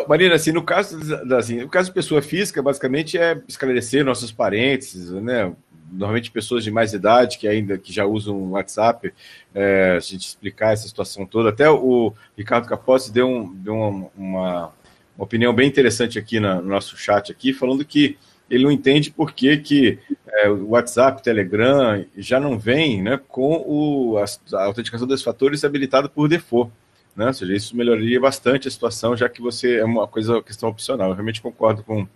Marina, 0.08 0.34
assim, 0.34 0.50
no 0.50 0.62
caso, 0.62 0.98
assim, 1.36 1.60
no 1.60 1.68
caso 1.68 1.90
de 1.90 1.94
pessoa 1.94 2.22
física, 2.22 2.62
basicamente 2.62 3.18
é 3.18 3.40
esclarecer 3.46 4.04
nossos 4.04 4.32
parentes, 4.32 5.10
né? 5.10 5.52
Normalmente 5.92 6.30
pessoas 6.30 6.64
de 6.64 6.70
mais 6.70 6.94
idade 6.94 7.36
que 7.36 7.46
ainda 7.46 7.76
que 7.76 7.92
já 7.92 8.06
usam 8.06 8.34
o 8.34 8.50
WhatsApp, 8.52 9.12
é, 9.54 9.94
a 9.96 10.00
gente 10.00 10.26
explicar 10.26 10.72
essa 10.72 10.88
situação 10.88 11.26
toda. 11.26 11.50
Até 11.50 11.68
o 11.68 12.14
Ricardo 12.36 12.66
Capozzi 12.66 13.12
deu, 13.12 13.28
um, 13.28 13.54
deu 13.54 13.74
uma, 13.74 13.88
uma, 14.16 14.72
uma, 15.16 15.24
opinião 15.24 15.54
bem 15.54 15.68
interessante 15.68 16.18
aqui 16.18 16.40
na, 16.40 16.56
no 16.56 16.68
nosso 16.68 16.96
chat 16.96 17.30
aqui, 17.30 17.52
falando 17.52 17.84
que 17.84 18.16
ele 18.50 18.64
não 18.64 18.72
entende 18.72 19.10
por 19.10 19.32
que, 19.32 19.58
que 19.58 19.98
é, 20.26 20.48
o 20.48 20.70
WhatsApp, 20.70 21.22
Telegram 21.22 22.04
já 22.16 22.40
não 22.40 22.58
vem 22.58 23.02
né, 23.02 23.20
com 23.28 23.62
o, 23.66 24.18
a, 24.18 24.24
a 24.56 24.64
autenticação 24.64 25.06
dos 25.06 25.22
fatores 25.22 25.62
habilitado 25.62 26.08
por 26.08 26.26
default. 26.26 26.72
Né? 27.16 27.26
Ou 27.26 27.32
seja, 27.32 27.54
isso 27.54 27.76
melhoraria 27.76 28.20
bastante 28.20 28.68
a 28.68 28.70
situação, 28.70 29.16
já 29.16 29.28
que 29.28 29.40
você 29.40 29.78
é 29.78 29.84
uma 29.84 30.06
coisa, 30.06 30.42
questão 30.42 30.68
opcional. 30.68 31.10
Eu 31.10 31.14
realmente 31.14 31.40
concordo 31.40 31.82
com 31.82 32.06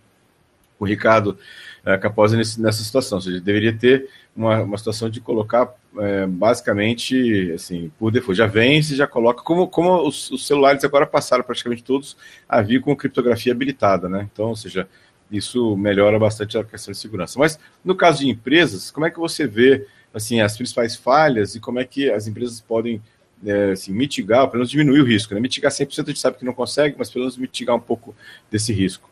o 0.79 0.85
Ricardo 0.85 1.37
é, 1.85 1.97
Capozzi 1.97 2.37
nessa 2.37 2.83
situação. 2.83 3.17
Ou 3.17 3.21
seja, 3.21 3.39
deveria 3.39 3.73
ter 3.73 4.09
uma, 4.35 4.61
uma 4.61 4.77
situação 4.77 5.09
de 5.09 5.19
colocar 5.19 5.73
é, 5.97 6.25
basicamente 6.25 7.51
assim, 7.53 7.91
por 7.97 8.11
default. 8.11 8.37
Já 8.37 8.47
você 8.47 8.95
já 8.95 9.07
coloca, 9.07 9.43
como, 9.43 9.67
como 9.67 10.07
os, 10.07 10.31
os, 10.31 10.45
celulares 10.45 10.83
agora 10.83 11.05
passaram 11.05 11.43
praticamente 11.43 11.83
todos 11.83 12.15
a 12.47 12.61
vir 12.61 12.81
com 12.81 12.95
criptografia 12.95 13.51
habilitada, 13.51 14.07
né? 14.07 14.27
Então, 14.31 14.49
ou 14.49 14.55
seja, 14.55 14.87
isso 15.31 15.75
melhora 15.77 16.17
bastante 16.17 16.57
a 16.57 16.63
questão 16.63 16.91
de 16.91 16.97
segurança. 16.97 17.37
Mas 17.37 17.59
no 17.83 17.95
caso 17.95 18.19
de 18.19 18.29
empresas, 18.29 18.91
como 18.91 19.05
é 19.05 19.11
que 19.11 19.19
você 19.19 19.45
vê 19.45 19.85
assim 20.13 20.41
as 20.41 20.57
principais 20.57 20.95
falhas 20.95 21.55
e 21.55 21.59
como 21.59 21.79
é 21.79 21.85
que 21.85 22.09
as 22.09 22.27
empresas 22.27 22.59
podem 22.59 23.01
é, 23.45 23.71
assim, 23.71 23.91
mitigar, 23.91 24.47
pelo 24.47 24.59
menos 24.59 24.69
diminuir 24.69 25.01
o 25.01 25.05
risco. 25.05 25.33
Né? 25.33 25.39
Mitigar 25.39 25.71
100% 25.71 26.03
a 26.03 26.05
gente 26.07 26.19
sabe 26.19 26.37
que 26.37 26.45
não 26.45 26.53
consegue, 26.53 26.95
mas 26.97 27.09
pelo 27.09 27.23
menos 27.23 27.37
mitigar 27.37 27.75
um 27.75 27.79
pouco 27.79 28.15
desse 28.51 28.73
risco. 28.73 29.09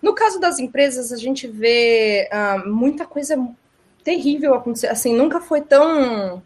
No 0.00 0.14
caso 0.14 0.40
das 0.40 0.58
empresas, 0.58 1.12
a 1.12 1.16
gente 1.16 1.46
vê 1.46 2.28
ah, 2.32 2.62
muita 2.66 3.04
coisa 3.04 3.36
terrível 4.02 4.54
acontecer. 4.54 4.86
Assim, 4.86 5.14
nunca 5.14 5.40
foi 5.40 5.60
tão. 5.60 6.42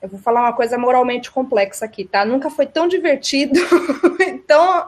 Eu 0.00 0.08
vou 0.08 0.20
falar 0.20 0.42
uma 0.42 0.52
coisa 0.52 0.76
moralmente 0.76 1.30
complexa 1.30 1.84
aqui, 1.84 2.04
tá? 2.04 2.24
Nunca 2.24 2.50
foi 2.50 2.66
tão 2.66 2.86
divertido, 2.86 3.58
tão 4.46 4.86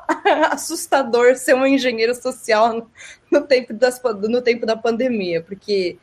assustador 0.51 1.37
ser 1.37 1.55
um 1.55 1.67
engenheiro 1.67 2.15
social 2.15 2.87
no, 3.31 3.41
tempo, 3.43 3.73
das, 3.73 4.01
no 4.29 4.43
tempo 4.43 4.67
da 4.67 4.77
pandemia, 4.77 5.41
porque 5.43 5.99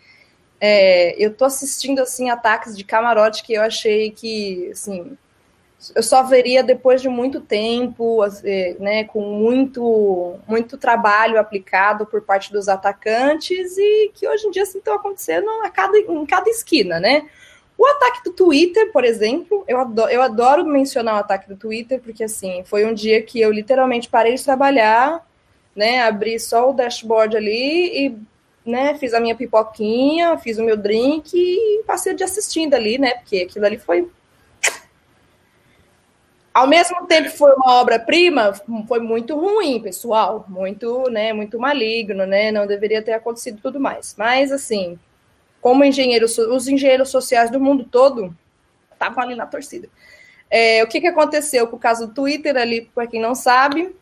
é, 0.65 1.13
eu 1.21 1.33
tô 1.33 1.43
assistindo 1.43 1.99
assim 1.99 2.29
ataques 2.29 2.77
de 2.77 2.85
camarote 2.85 3.43
que 3.43 3.51
eu 3.51 3.61
achei 3.61 4.11
que 4.11 4.69
assim 4.71 5.17
eu 5.93 6.01
só 6.01 6.23
veria 6.23 6.63
depois 6.63 7.01
de 7.01 7.09
muito 7.09 7.41
tempo, 7.41 8.23
é, 8.45 8.73
né, 8.79 9.03
com 9.03 9.19
muito 9.19 10.35
muito 10.47 10.77
trabalho 10.77 11.37
aplicado 11.37 12.05
por 12.05 12.21
parte 12.21 12.49
dos 12.49 12.69
atacantes 12.69 13.77
e 13.77 14.11
que 14.13 14.25
hoje 14.25 14.47
em 14.47 14.51
dia 14.51 14.63
assim 14.63 14.77
estão 14.77 14.95
acontecendo 14.95 15.49
a 15.65 15.69
cada, 15.69 15.97
em 15.97 16.25
cada 16.25 16.49
esquina, 16.49 16.97
né? 16.97 17.27
O 17.77 17.85
ataque 17.85 18.23
do 18.23 18.31
Twitter, 18.31 18.89
por 18.93 19.03
exemplo, 19.03 19.65
eu 19.67 19.77
adoro, 19.77 20.11
eu 20.11 20.21
adoro 20.21 20.65
mencionar 20.65 21.15
o 21.15 21.19
ataque 21.19 21.49
do 21.49 21.57
Twitter, 21.57 21.99
porque 22.01 22.23
assim, 22.23 22.63
foi 22.63 22.85
um 22.85 22.93
dia 22.93 23.21
que 23.21 23.41
eu 23.41 23.51
literalmente 23.51 24.07
parei 24.07 24.35
de 24.35 24.43
trabalhar, 24.45 25.27
né? 25.75 26.01
Abri 26.03 26.39
só 26.39 26.69
o 26.69 26.73
dashboard 26.73 27.35
ali 27.35 28.05
e 28.05 28.17
né, 28.65 28.95
fiz 28.95 29.13
a 29.13 29.19
minha 29.19 29.35
pipoquinha, 29.35 30.37
fiz 30.37 30.57
o 30.57 30.63
meu 30.63 30.77
drink 30.77 31.33
e 31.35 31.83
passei 31.85 32.13
dia 32.13 32.25
assistindo 32.25 32.73
ali, 32.73 32.97
né? 32.97 33.15
Porque 33.15 33.41
aquilo 33.41 33.65
ali 33.65 33.77
foi. 33.77 34.09
Ao 36.53 36.67
mesmo 36.67 37.07
tempo 37.07 37.31
que 37.31 37.37
foi 37.37 37.51
uma 37.53 37.81
obra-prima, 37.81 38.53
foi 38.87 38.99
muito 38.99 39.35
ruim, 39.35 39.81
pessoal, 39.81 40.45
muito, 40.47 41.09
né, 41.09 41.33
muito 41.33 41.59
maligno, 41.59 42.27
né? 42.27 42.51
Não 42.51 42.67
deveria 42.67 43.01
ter 43.01 43.13
acontecido 43.13 43.59
tudo 43.61 43.79
mais. 43.79 44.13
Mas 44.17 44.51
assim, 44.51 44.99
como 45.59 45.83
engenheiros, 45.83 46.37
os 46.37 46.67
engenheiros 46.67 47.09
sociais 47.09 47.49
do 47.49 47.59
mundo 47.59 47.83
todo 47.83 48.35
estavam 48.91 49.23
ali 49.23 49.35
na 49.35 49.47
torcida. 49.47 49.89
É, 50.49 50.83
o 50.83 50.87
que, 50.87 51.01
que 51.01 51.07
aconteceu 51.07 51.65
com 51.67 51.75
o 51.75 51.79
caso 51.79 52.05
do 52.05 52.13
Twitter 52.13 52.55
ali, 52.55 52.81
para 52.93 53.07
quem 53.07 53.19
não 53.19 53.33
sabe, 53.33 53.95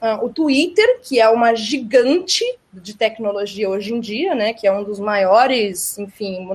uh, 0.00 0.24
o 0.24 0.28
Twitter, 0.28 1.00
que 1.02 1.20
é 1.20 1.28
uma 1.28 1.54
gigante 1.54 2.44
de 2.72 2.94
tecnologia 2.94 3.68
hoje 3.68 3.92
em 3.92 4.00
dia, 4.00 4.34
né, 4.34 4.52
que 4.52 4.66
é 4.66 4.72
um 4.72 4.84
dos 4.84 4.98
maiores, 4.98 5.98
enfim, 5.98 6.48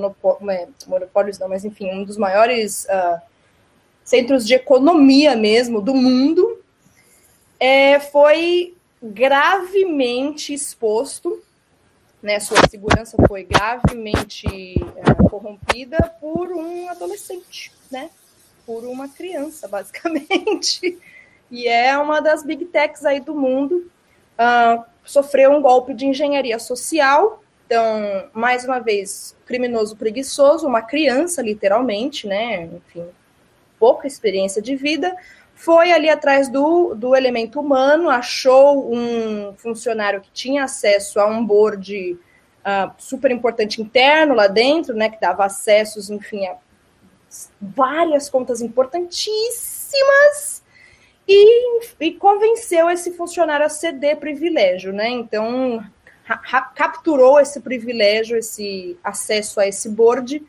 é, 0.49 0.67
monopólios 0.88 1.39
não, 1.39 1.49
mas 1.49 1.65
enfim, 1.65 1.91
um 1.91 2.03
dos 2.03 2.17
maiores 2.17 2.86
uh, 2.86 3.21
centros 4.03 4.45
de 4.47 4.53
economia 4.53 5.36
mesmo 5.36 5.81
do 5.81 5.93
mundo, 5.93 6.62
é, 7.60 7.99
foi 7.99 8.75
gravemente 9.01 10.53
exposto 10.53 11.43
né, 12.25 12.39
sua 12.39 12.58
segurança 12.67 13.15
foi 13.27 13.43
gravemente 13.43 14.47
é, 14.47 15.29
corrompida 15.29 15.97
por 16.19 16.51
um 16.51 16.89
adolescente, 16.89 17.71
né, 17.91 18.10
por 18.65 18.84
uma 18.84 19.08
criança, 19.08 19.67
basicamente. 19.67 20.97
E 21.49 21.67
é 21.67 21.97
uma 21.97 22.19
das 22.19 22.43
big 22.43 22.65
techs 22.65 23.05
aí 23.05 23.19
do 23.19 23.36
mundo. 23.36 23.89
Uh, 24.38 24.84
sofreu 25.03 25.51
um 25.51 25.62
golpe 25.62 25.93
de 25.93 26.05
engenharia 26.05 26.60
social. 26.60 27.41
Então, 27.65 28.29
mais 28.34 28.65
uma 28.65 28.79
vez, 28.79 29.36
criminoso 29.45 29.95
preguiçoso, 29.95 30.67
uma 30.67 30.81
criança, 30.81 31.41
literalmente, 31.41 32.27
né? 32.27 32.65
Enfim, 32.65 33.05
pouca 33.79 34.08
experiência 34.08 34.62
de 34.62 34.75
vida, 34.75 35.15
foi 35.55 35.91
ali 35.91 36.10
atrás 36.10 36.49
do, 36.49 36.93
do 36.93 37.15
elemento 37.15 37.60
humano, 37.60 38.10
achou 38.10 38.93
um 38.93 39.53
funcionário 39.58 40.21
que 40.21 40.29
tinha 40.31 40.65
acesso 40.65 41.19
a 41.19 41.25
um 41.25 41.43
board 41.45 42.19
uh, 42.65 42.91
super 42.97 43.31
importante 43.31 43.81
interno 43.81 44.34
lá 44.34 44.47
dentro, 44.47 44.93
né, 44.93 45.10
que 45.10 45.19
dava 45.19 45.45
acessos, 45.45 46.10
enfim, 46.10 46.45
a 46.45 46.55
várias 47.60 48.29
contas 48.29 48.62
importantíssimas 48.62 50.55
e, 51.27 51.81
e 51.99 52.11
convenceu 52.13 52.89
esse 52.89 53.11
funcionário 53.11 53.65
a 53.65 53.69
ceder 53.69 54.17
privilégio, 54.17 54.93
né? 54.93 55.09
Então 55.09 55.83
capturou 56.75 57.39
esse 57.39 57.59
privilégio, 57.59 58.38
esse 58.38 58.97
acesso 59.03 59.59
a 59.59 59.67
esse 59.67 59.89
board 59.89 60.41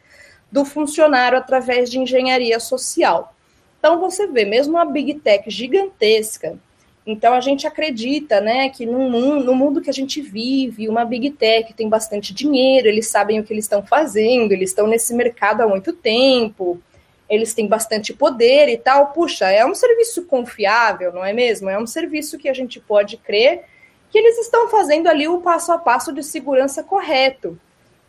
do 0.51 0.65
funcionário 0.65 1.37
através 1.37 1.91
de 1.91 1.99
engenharia 1.99 2.59
social. 2.59 3.35
Então 3.79 4.01
você 4.01 4.27
vê, 4.27 4.45
mesmo 4.45 4.75
uma 4.75 4.87
big 4.87 5.15
tech 5.15 5.51
gigantesca, 5.51 6.59
então 7.07 7.35
a 7.35 7.41
gente 7.41 7.67
acredita, 7.67 8.41
né, 8.41 8.69
que 8.69 8.85
no 8.85 8.99
mundo, 8.99 9.45
no 9.45 9.55
mundo 9.55 9.81
que 9.81 9.89
a 9.89 9.93
gente 9.93 10.21
vive, 10.21 10.89
uma 10.89 11.05
big 11.05 11.31
tech 11.31 11.73
tem 11.75 11.89
bastante 11.89 12.35
dinheiro, 12.35 12.89
eles 12.89 13.07
sabem 13.07 13.39
o 13.39 13.45
que 13.45 13.53
eles 13.53 13.65
estão 13.65 13.85
fazendo, 13.85 14.51
eles 14.51 14.71
estão 14.71 14.89
nesse 14.89 15.15
mercado 15.15 15.61
há 15.61 15.69
muito 15.69 15.93
tempo, 15.93 16.81
eles 17.29 17.55
têm 17.55 17.67
bastante 17.67 18.13
poder 18.13 18.69
e 18.69 18.79
tal. 18.79 19.09
Puxa, 19.09 19.51
é 19.51 19.65
um 19.65 19.75
serviço 19.75 20.25
confiável, 20.27 21.13
não 21.13 21.25
é 21.25 21.33
mesmo? 21.33 21.69
É 21.69 21.79
um 21.79 21.87
serviço 21.87 22.39
que 22.39 22.49
a 22.49 22.55
gente 22.55 22.81
pode 22.81 23.17
crer 23.17 23.65
que 24.11 24.19
eles 24.19 24.39
estão 24.39 24.69
fazendo 24.69 25.09
ali 25.09 25.27
o 25.29 25.41
passo 25.41 25.73
a 25.73 25.79
passo 25.79 26.13
de 26.13 26.23
segurança 26.23 26.83
correto. 26.83 27.59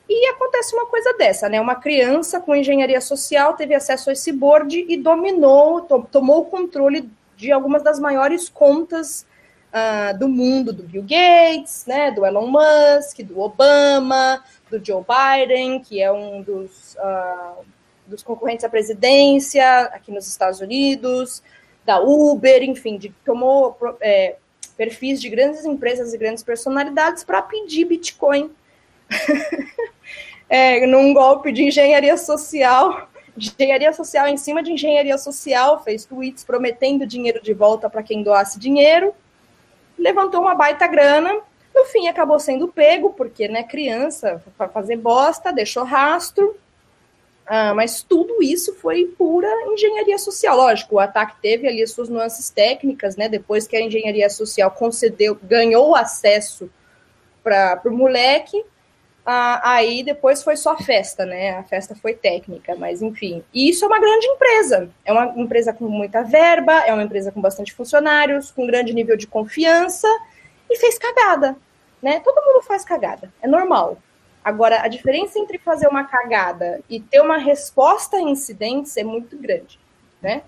E 0.09 0.27
acontece 0.29 0.73
uma 0.73 0.85
coisa 0.85 1.13
dessa, 1.17 1.49
né? 1.49 1.59
Uma 1.59 1.75
criança 1.75 2.39
com 2.39 2.55
engenharia 2.55 3.01
social 3.01 3.55
teve 3.55 3.75
acesso 3.75 4.09
a 4.09 4.13
esse 4.13 4.31
board 4.31 4.85
e 4.87 4.95
dominou, 4.95 5.81
to 5.81 6.07
tomou 6.09 6.41
o 6.41 6.45
controle 6.45 7.09
de 7.35 7.51
algumas 7.51 7.83
das 7.83 7.99
maiores 7.99 8.47
contas 8.47 9.25
uh, 9.73 10.17
do 10.17 10.29
mundo, 10.29 10.71
do 10.71 10.83
Bill 10.83 11.03
Gates, 11.03 11.85
né? 11.85 12.09
Do 12.11 12.25
Elon 12.25 12.47
Musk, 12.47 13.19
do 13.19 13.39
Obama, 13.41 14.41
do 14.71 14.83
Joe 14.83 15.03
Biden, 15.03 15.81
que 15.81 16.01
é 16.01 16.09
um 16.09 16.41
dos, 16.41 16.95
uh, 16.95 17.65
dos 18.07 18.23
concorrentes 18.23 18.65
à 18.65 18.69
presidência 18.69 19.81
aqui 19.93 20.11
nos 20.11 20.27
Estados 20.27 20.61
Unidos, 20.61 21.43
da 21.85 21.99
Uber, 21.99 22.63
enfim, 22.63 22.97
de, 22.97 23.09
tomou 23.23 23.77
é, 24.01 24.35
perfis 24.75 25.21
de 25.21 25.29
grandes 25.29 25.65
empresas 25.65 26.13
e 26.13 26.17
grandes 26.17 26.43
personalidades 26.43 27.23
para 27.23 27.41
pedir 27.41 27.85
Bitcoin. 27.85 28.51
É, 30.49 30.87
num 30.87 31.13
golpe 31.13 31.51
de 31.51 31.65
engenharia 31.65 32.15
social, 32.15 33.09
engenharia 33.35 33.91
social 33.91 34.29
em 34.29 34.37
cima 34.37 34.63
de 34.63 34.71
engenharia 34.71 35.17
social, 35.17 35.83
fez 35.83 36.05
tweets 36.05 36.41
prometendo 36.41 37.05
dinheiro 37.05 37.41
de 37.41 37.53
volta 37.53 37.89
para 37.89 38.01
quem 38.01 38.23
doasse 38.23 38.57
dinheiro, 38.57 39.13
levantou 39.99 40.39
uma 40.39 40.55
baita 40.55 40.87
grana, 40.87 41.37
no 41.75 41.83
fim 41.85 42.07
acabou 42.07 42.39
sendo 42.39 42.67
pego, 42.69 43.11
porque 43.11 43.49
né, 43.49 43.61
criança, 43.61 44.41
para 44.57 44.69
fazer 44.69 44.95
bosta, 44.95 45.51
deixou 45.51 45.83
rastro, 45.83 46.55
ah, 47.47 47.73
mas 47.73 48.03
tudo 48.03 48.43
isso 48.43 48.75
foi 48.75 49.05
pura 49.17 49.47
engenharia 49.71 50.17
social. 50.17 50.57
Lógico, 50.57 50.95
o 50.95 50.99
ataque 50.99 51.35
teve 51.41 51.65
ali 51.65 51.81
as 51.81 51.91
suas 51.91 52.09
nuances 52.09 52.49
técnicas, 52.49 53.15
né? 53.15 53.29
Depois 53.29 53.65
que 53.65 53.77
a 53.77 53.81
engenharia 53.81 54.29
social 54.29 54.69
concedeu, 54.69 55.39
ganhou 55.41 55.95
acesso 55.95 56.69
para 57.41 57.81
o 57.85 57.91
moleque, 57.91 58.61
aí 59.25 60.03
depois 60.03 60.43
foi 60.43 60.57
só 60.57 60.77
festa, 60.77 61.25
né? 61.25 61.51
A 61.51 61.63
festa 61.63 61.95
foi 61.95 62.13
técnica, 62.13 62.75
mas 62.75 63.01
enfim. 63.01 63.41
E 63.53 63.69
isso 63.69 63.85
é 63.85 63.87
uma 63.87 63.99
grande 63.99 64.27
empresa. 64.27 64.89
É 65.05 65.13
uma 65.13 65.33
empresa 65.37 65.71
com 65.71 65.85
muita 65.85 66.23
verba, 66.23 66.73
é 66.85 66.93
uma 66.93 67.03
empresa 67.03 67.31
com 67.31 67.39
bastante 67.39 67.73
funcionários, 67.73 68.51
com 68.51 68.67
grande 68.67 68.93
nível 68.93 69.15
de 69.15 69.25
confiança 69.25 70.07
e 70.69 70.75
fez 70.77 70.97
cagada, 70.97 71.55
né? 72.01 72.19
Todo 72.19 72.45
mundo 72.45 72.61
faz 72.63 72.83
cagada, 72.83 73.31
é 73.41 73.47
normal. 73.47 73.97
Agora, 74.47 74.81
a 74.81 74.87
diferença 74.87 75.37
entre 75.37 75.57
fazer 75.57 75.89
uma 75.89 76.05
cagada 76.05 76.81
e 76.89 77.01
ter 77.01 77.19
uma 77.19 77.37
resposta 77.37 78.15
a 78.15 78.21
incidentes 78.21 78.95
é 78.95 79.03
muito 79.03 79.37
grande, 79.37 79.77
né? 80.21 80.43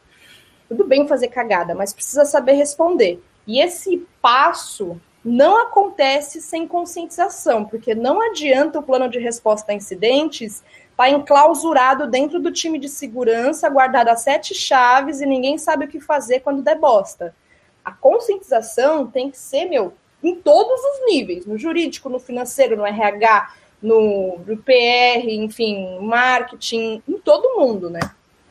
Tudo 0.69 0.87
bem 0.87 1.05
fazer 1.05 1.27
cagada, 1.27 1.75
mas 1.75 1.91
precisa 1.91 2.23
saber 2.23 2.53
responder. 2.53 3.21
E 3.45 3.59
esse 3.59 4.07
passo 4.21 4.97
não 5.21 5.63
acontece 5.63 6.39
sem 6.39 6.65
conscientização, 6.65 7.65
porque 7.65 7.93
não 7.93 8.21
adianta 8.21 8.79
o 8.79 8.83
plano 8.83 9.09
de 9.09 9.19
resposta 9.19 9.73
a 9.73 9.75
incidentes 9.75 10.63
estar 10.91 10.95
tá 10.95 11.09
enclausurado 11.09 12.07
dentro 12.07 12.39
do 12.39 12.53
time 12.53 12.79
de 12.79 12.87
segurança, 12.87 13.69
guardado 13.69 14.07
a 14.07 14.15
sete 14.15 14.55
chaves 14.55 15.19
e 15.19 15.25
ninguém 15.25 15.57
sabe 15.57 15.83
o 15.83 15.89
que 15.89 15.99
fazer 15.99 16.39
quando 16.39 16.63
der 16.63 16.79
bosta. 16.79 17.35
A 17.83 17.91
conscientização 17.91 19.07
tem 19.07 19.29
que 19.29 19.37
ser, 19.37 19.65
meu, 19.65 19.93
em 20.23 20.35
todos 20.35 20.79
os 20.79 21.05
níveis, 21.05 21.45
no 21.45 21.57
jurídico, 21.57 22.07
no 22.07 22.17
financeiro, 22.17 22.77
no 22.77 22.85
RH, 22.85 23.59
no, 23.81 24.39
no 24.45 24.57
PR, 24.57 25.27
enfim, 25.27 25.99
marketing, 26.01 27.01
em 27.07 27.17
todo 27.17 27.57
mundo, 27.57 27.89
né? 27.89 27.99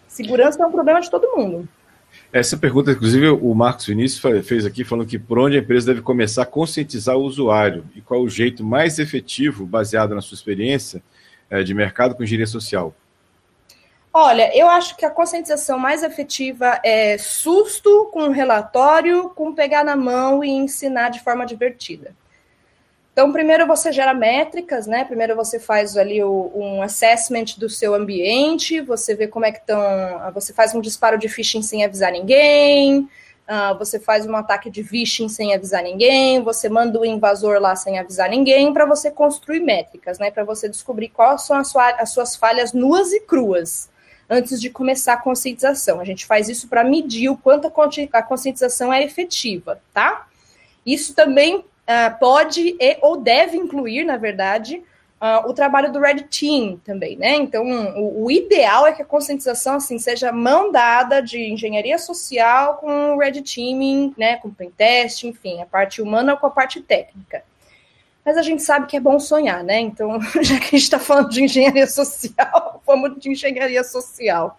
Segurança 0.06 0.62
é 0.62 0.66
um 0.66 0.72
problema 0.72 1.00
de 1.00 1.10
todo 1.10 1.36
mundo. 1.36 1.68
Essa 2.32 2.56
pergunta, 2.56 2.92
inclusive, 2.92 3.28
o 3.28 3.54
Marcos 3.54 3.86
Vinícius 3.86 4.46
fez 4.46 4.66
aqui, 4.66 4.84
falando 4.84 5.06
que 5.06 5.18
por 5.18 5.38
onde 5.38 5.56
a 5.56 5.60
empresa 5.60 5.86
deve 5.86 6.02
começar 6.02 6.42
a 6.42 6.46
conscientizar 6.46 7.16
o 7.16 7.22
usuário 7.22 7.84
e 7.94 8.00
qual 8.00 8.20
o 8.20 8.28
jeito 8.28 8.64
mais 8.64 8.98
efetivo, 8.98 9.64
baseado 9.64 10.14
na 10.14 10.20
sua 10.20 10.34
experiência 10.34 11.02
é, 11.50 11.62
de 11.62 11.72
mercado 11.72 12.14
com 12.14 12.22
engenharia 12.22 12.46
social. 12.46 12.94
Olha, 14.12 14.50
eu 14.56 14.68
acho 14.68 14.96
que 14.96 15.04
a 15.04 15.10
conscientização 15.10 15.78
mais 15.78 16.02
efetiva 16.02 16.80
é 16.84 17.16
susto 17.18 18.08
com 18.12 18.30
relatório, 18.30 19.30
com 19.30 19.54
pegar 19.54 19.84
na 19.84 19.94
mão 19.94 20.42
e 20.42 20.48
ensinar 20.48 21.10
de 21.10 21.20
forma 21.20 21.46
divertida. 21.46 22.14
Então, 23.18 23.32
primeiro 23.32 23.66
você 23.66 23.90
gera 23.90 24.14
métricas, 24.14 24.86
né? 24.86 25.02
Primeiro 25.02 25.34
você 25.34 25.58
faz 25.58 25.96
ali 25.96 26.22
o, 26.22 26.52
um 26.54 26.80
assessment 26.82 27.58
do 27.58 27.68
seu 27.68 27.92
ambiente, 27.92 28.80
você 28.80 29.12
vê 29.12 29.26
como 29.26 29.44
é 29.44 29.50
que 29.50 29.58
estão. 29.58 29.76
Você 30.34 30.52
faz 30.52 30.72
um 30.72 30.80
disparo 30.80 31.18
de 31.18 31.28
phishing 31.28 31.60
sem 31.60 31.84
avisar 31.84 32.12
ninguém, 32.12 33.00
uh, 33.00 33.76
você 33.76 33.98
faz 33.98 34.24
um 34.24 34.36
ataque 34.36 34.70
de 34.70 34.84
phishing 34.84 35.28
sem 35.28 35.52
avisar 35.52 35.82
ninguém, 35.82 36.40
você 36.44 36.68
manda 36.68 37.00
o 37.00 37.04
invasor 37.04 37.60
lá 37.60 37.74
sem 37.74 37.98
avisar 37.98 38.30
ninguém, 38.30 38.72
para 38.72 38.86
você 38.86 39.10
construir 39.10 39.58
métricas, 39.58 40.20
né? 40.20 40.30
Para 40.30 40.44
você 40.44 40.68
descobrir 40.68 41.08
quais 41.08 41.42
são 41.42 41.56
as, 41.56 41.66
sua, 41.72 41.90
as 41.94 42.10
suas 42.10 42.36
falhas 42.36 42.72
nuas 42.72 43.12
e 43.12 43.18
cruas 43.18 43.90
antes 44.30 44.60
de 44.60 44.70
começar 44.70 45.14
a 45.14 45.20
conscientização. 45.20 45.98
A 45.98 46.04
gente 46.04 46.24
faz 46.24 46.48
isso 46.48 46.68
para 46.68 46.84
medir 46.84 47.30
o 47.30 47.36
quanto 47.36 47.66
a 48.12 48.22
conscientização 48.22 48.92
é 48.92 49.02
efetiva, 49.02 49.82
tá? 49.92 50.28
Isso 50.86 51.16
também 51.16 51.64
uh, 51.88 52.18
pode 52.18 52.76
e, 52.78 52.98
ou 53.00 53.16
deve 53.16 53.56
incluir, 53.56 54.04
na 54.04 54.16
verdade, 54.18 54.82
uh, 55.20 55.48
o 55.48 55.54
trabalho 55.54 55.90
do 55.90 55.98
Red 55.98 56.24
Team 56.24 56.78
também, 56.84 57.16
né? 57.16 57.34
Então, 57.36 57.64
o, 57.96 58.24
o, 58.24 58.30
ideal 58.30 58.86
é 58.86 58.92
que 58.92 59.02
a 59.02 59.06
conscientização 59.06 59.76
assim 59.76 59.98
seja 59.98 60.30
mão 60.30 60.70
dada 60.70 61.20
de 61.20 61.40
engenharia 61.40 61.98
social 61.98 62.76
com 62.76 63.14
o 63.14 63.18
Red 63.18 63.42
Teaming, 63.42 64.14
né? 64.16 64.36
Com 64.36 64.48
o 64.48 64.54
pentest, 64.54 65.24
enfim, 65.24 65.62
a 65.62 65.66
parte 65.66 66.02
humana 66.02 66.36
com 66.36 66.46
a 66.46 66.50
parte 66.50 66.80
técnica. 66.80 67.42
Mas 68.24 68.36
a 68.36 68.42
gente 68.42 68.62
sabe 68.62 68.86
que 68.86 68.96
é 68.96 69.00
bom 69.00 69.18
sonhar, 69.18 69.64
né? 69.64 69.80
Então, 69.80 70.20
já 70.42 70.58
que 70.58 70.66
a 70.66 70.70
gente 70.70 70.82
está 70.82 70.98
falando 70.98 71.30
de 71.30 71.42
engenharia 71.42 71.86
social, 71.86 72.82
vamos 72.86 73.18
de 73.18 73.30
engenharia 73.30 73.82
social. 73.82 74.58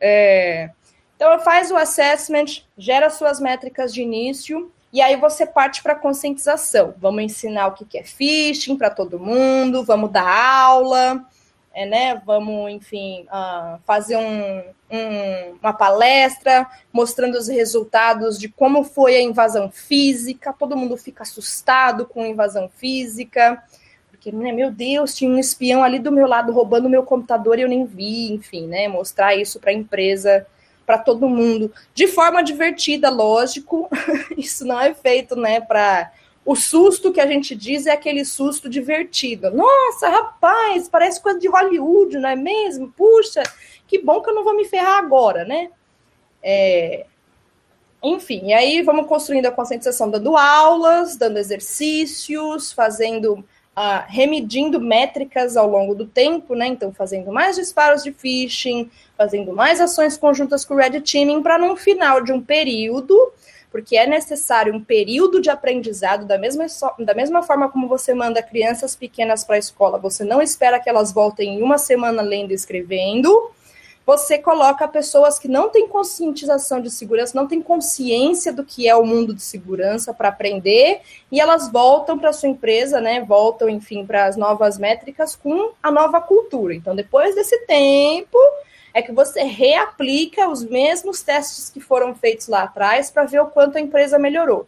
É... 0.00 0.70
Então, 1.14 1.36
faz 1.40 1.70
o 1.72 1.76
assessment, 1.76 2.62
gera 2.76 3.10
suas 3.10 3.40
métricas 3.40 3.92
de 3.92 4.02
início, 4.02 4.70
e 4.92 5.00
aí 5.00 5.16
você 5.16 5.44
parte 5.44 5.82
para 5.82 5.92
a 5.92 5.98
conscientização. 5.98 6.94
Vamos 6.98 7.22
ensinar 7.22 7.68
o 7.68 7.72
que 7.72 7.98
é 7.98 8.02
phishing 8.02 8.76
para 8.76 8.90
todo 8.90 9.18
mundo, 9.18 9.84
vamos 9.84 10.10
dar 10.10 10.28
aula, 10.28 11.24
é, 11.74 11.84
né? 11.84 12.22
Vamos, 12.24 12.70
enfim, 12.72 13.26
uh, 13.26 13.78
fazer 13.84 14.16
um, 14.16 14.62
um, 14.90 15.58
uma 15.62 15.72
palestra 15.72 16.66
mostrando 16.92 17.36
os 17.36 17.48
resultados 17.48 18.38
de 18.38 18.48
como 18.48 18.82
foi 18.82 19.16
a 19.16 19.22
invasão 19.22 19.70
física. 19.70 20.52
Todo 20.52 20.76
mundo 20.76 20.96
fica 20.96 21.22
assustado 21.22 22.06
com 22.06 22.22
a 22.22 22.28
invasão 22.28 22.68
física, 22.68 23.62
porque, 24.08 24.32
né, 24.32 24.50
meu 24.52 24.72
Deus, 24.72 25.14
tinha 25.14 25.30
um 25.30 25.38
espião 25.38 25.84
ali 25.84 25.98
do 25.98 26.10
meu 26.10 26.26
lado 26.26 26.52
roubando 26.52 26.88
meu 26.88 27.02
computador 27.02 27.58
e 27.58 27.62
eu 27.62 27.68
nem 27.68 27.84
vi, 27.84 28.32
enfim, 28.32 28.66
né? 28.66 28.88
Mostrar 28.88 29.36
isso 29.36 29.60
para 29.60 29.70
a 29.70 29.74
empresa 29.74 30.46
para 30.88 30.96
todo 30.96 31.28
mundo, 31.28 31.70
de 31.92 32.06
forma 32.06 32.42
divertida, 32.42 33.10
lógico. 33.10 33.90
Isso 34.38 34.64
não 34.64 34.80
é 34.80 34.94
feito, 34.94 35.36
né, 35.36 35.60
para 35.60 36.10
o 36.46 36.56
susto 36.56 37.12
que 37.12 37.20
a 37.20 37.26
gente 37.26 37.54
diz 37.54 37.84
é 37.84 37.92
aquele 37.92 38.24
susto 38.24 38.70
divertido. 38.70 39.50
Nossa, 39.50 40.08
rapaz, 40.08 40.88
parece 40.88 41.20
coisa 41.20 41.38
de 41.38 41.46
Hollywood, 41.46 42.16
não 42.16 42.30
é 42.30 42.34
mesmo? 42.34 42.90
Puxa, 42.96 43.42
que 43.86 43.98
bom 43.98 44.22
que 44.22 44.30
eu 44.30 44.34
não 44.34 44.42
vou 44.42 44.56
me 44.56 44.64
ferrar 44.64 44.98
agora, 44.98 45.44
né? 45.44 45.68
É... 46.42 47.04
Enfim, 48.02 48.46
e 48.46 48.54
aí 48.54 48.80
vamos 48.80 49.06
construindo 49.06 49.44
a 49.44 49.52
conscientização, 49.52 50.08
dando 50.08 50.38
aulas, 50.38 51.16
dando 51.16 51.36
exercícios, 51.36 52.72
fazendo 52.72 53.44
uh, 53.78 54.04
remedindo 54.08 54.80
métricas 54.80 55.56
ao 55.56 55.68
longo 55.70 55.94
do 55.94 56.04
tempo, 56.04 56.54
né? 56.56 56.66
Então, 56.66 56.92
fazendo 56.92 57.30
mais 57.32 57.54
disparos 57.54 58.02
de 58.02 58.12
phishing, 58.12 58.90
fazendo 59.16 59.52
mais 59.52 59.80
ações 59.80 60.18
conjuntas 60.18 60.64
com 60.64 60.74
o 60.74 60.76
Red 60.76 61.00
Teaming, 61.00 61.40
para 61.42 61.56
no 61.56 61.76
final 61.76 62.20
de 62.20 62.32
um 62.32 62.42
período, 62.42 63.16
porque 63.70 63.96
é 63.96 64.06
necessário 64.06 64.74
um 64.74 64.82
período 64.82 65.40
de 65.40 65.48
aprendizado, 65.48 66.26
da 66.26 66.36
mesma, 66.36 66.66
da 66.98 67.14
mesma 67.14 67.42
forma 67.42 67.68
como 67.68 67.86
você 67.86 68.12
manda 68.12 68.42
crianças 68.42 68.96
pequenas 68.96 69.44
para 69.44 69.54
a 69.54 69.58
escola, 69.58 69.96
você 69.96 70.24
não 70.24 70.42
espera 70.42 70.80
que 70.80 70.88
elas 70.88 71.12
voltem 71.12 71.58
em 71.58 71.62
uma 71.62 71.78
semana 71.78 72.20
lendo 72.20 72.50
e 72.50 72.54
escrevendo 72.54 73.52
você 74.08 74.38
coloca 74.38 74.88
pessoas 74.88 75.38
que 75.38 75.48
não 75.48 75.68
têm 75.68 75.86
conscientização 75.86 76.80
de 76.80 76.90
segurança, 76.90 77.38
não 77.38 77.46
têm 77.46 77.60
consciência 77.60 78.50
do 78.50 78.64
que 78.64 78.88
é 78.88 78.96
o 78.96 79.04
mundo 79.04 79.34
de 79.34 79.42
segurança 79.42 80.14
para 80.14 80.30
aprender, 80.30 81.02
e 81.30 81.38
elas 81.38 81.70
voltam 81.70 82.18
para 82.18 82.32
sua 82.32 82.48
empresa, 82.48 83.02
né? 83.02 83.20
Voltam, 83.20 83.68
enfim, 83.68 84.06
para 84.06 84.24
as 84.24 84.34
novas 84.34 84.78
métricas 84.78 85.36
com 85.36 85.72
a 85.82 85.90
nova 85.90 86.22
cultura. 86.22 86.74
Então, 86.74 86.96
depois 86.96 87.34
desse 87.34 87.66
tempo, 87.66 88.38
é 88.94 89.02
que 89.02 89.12
você 89.12 89.42
reaplica 89.42 90.48
os 90.48 90.64
mesmos 90.64 91.22
testes 91.22 91.68
que 91.68 91.78
foram 91.78 92.14
feitos 92.14 92.48
lá 92.48 92.62
atrás 92.62 93.10
para 93.10 93.26
ver 93.26 93.40
o 93.40 93.46
quanto 93.48 93.76
a 93.76 93.80
empresa 93.80 94.18
melhorou. 94.18 94.66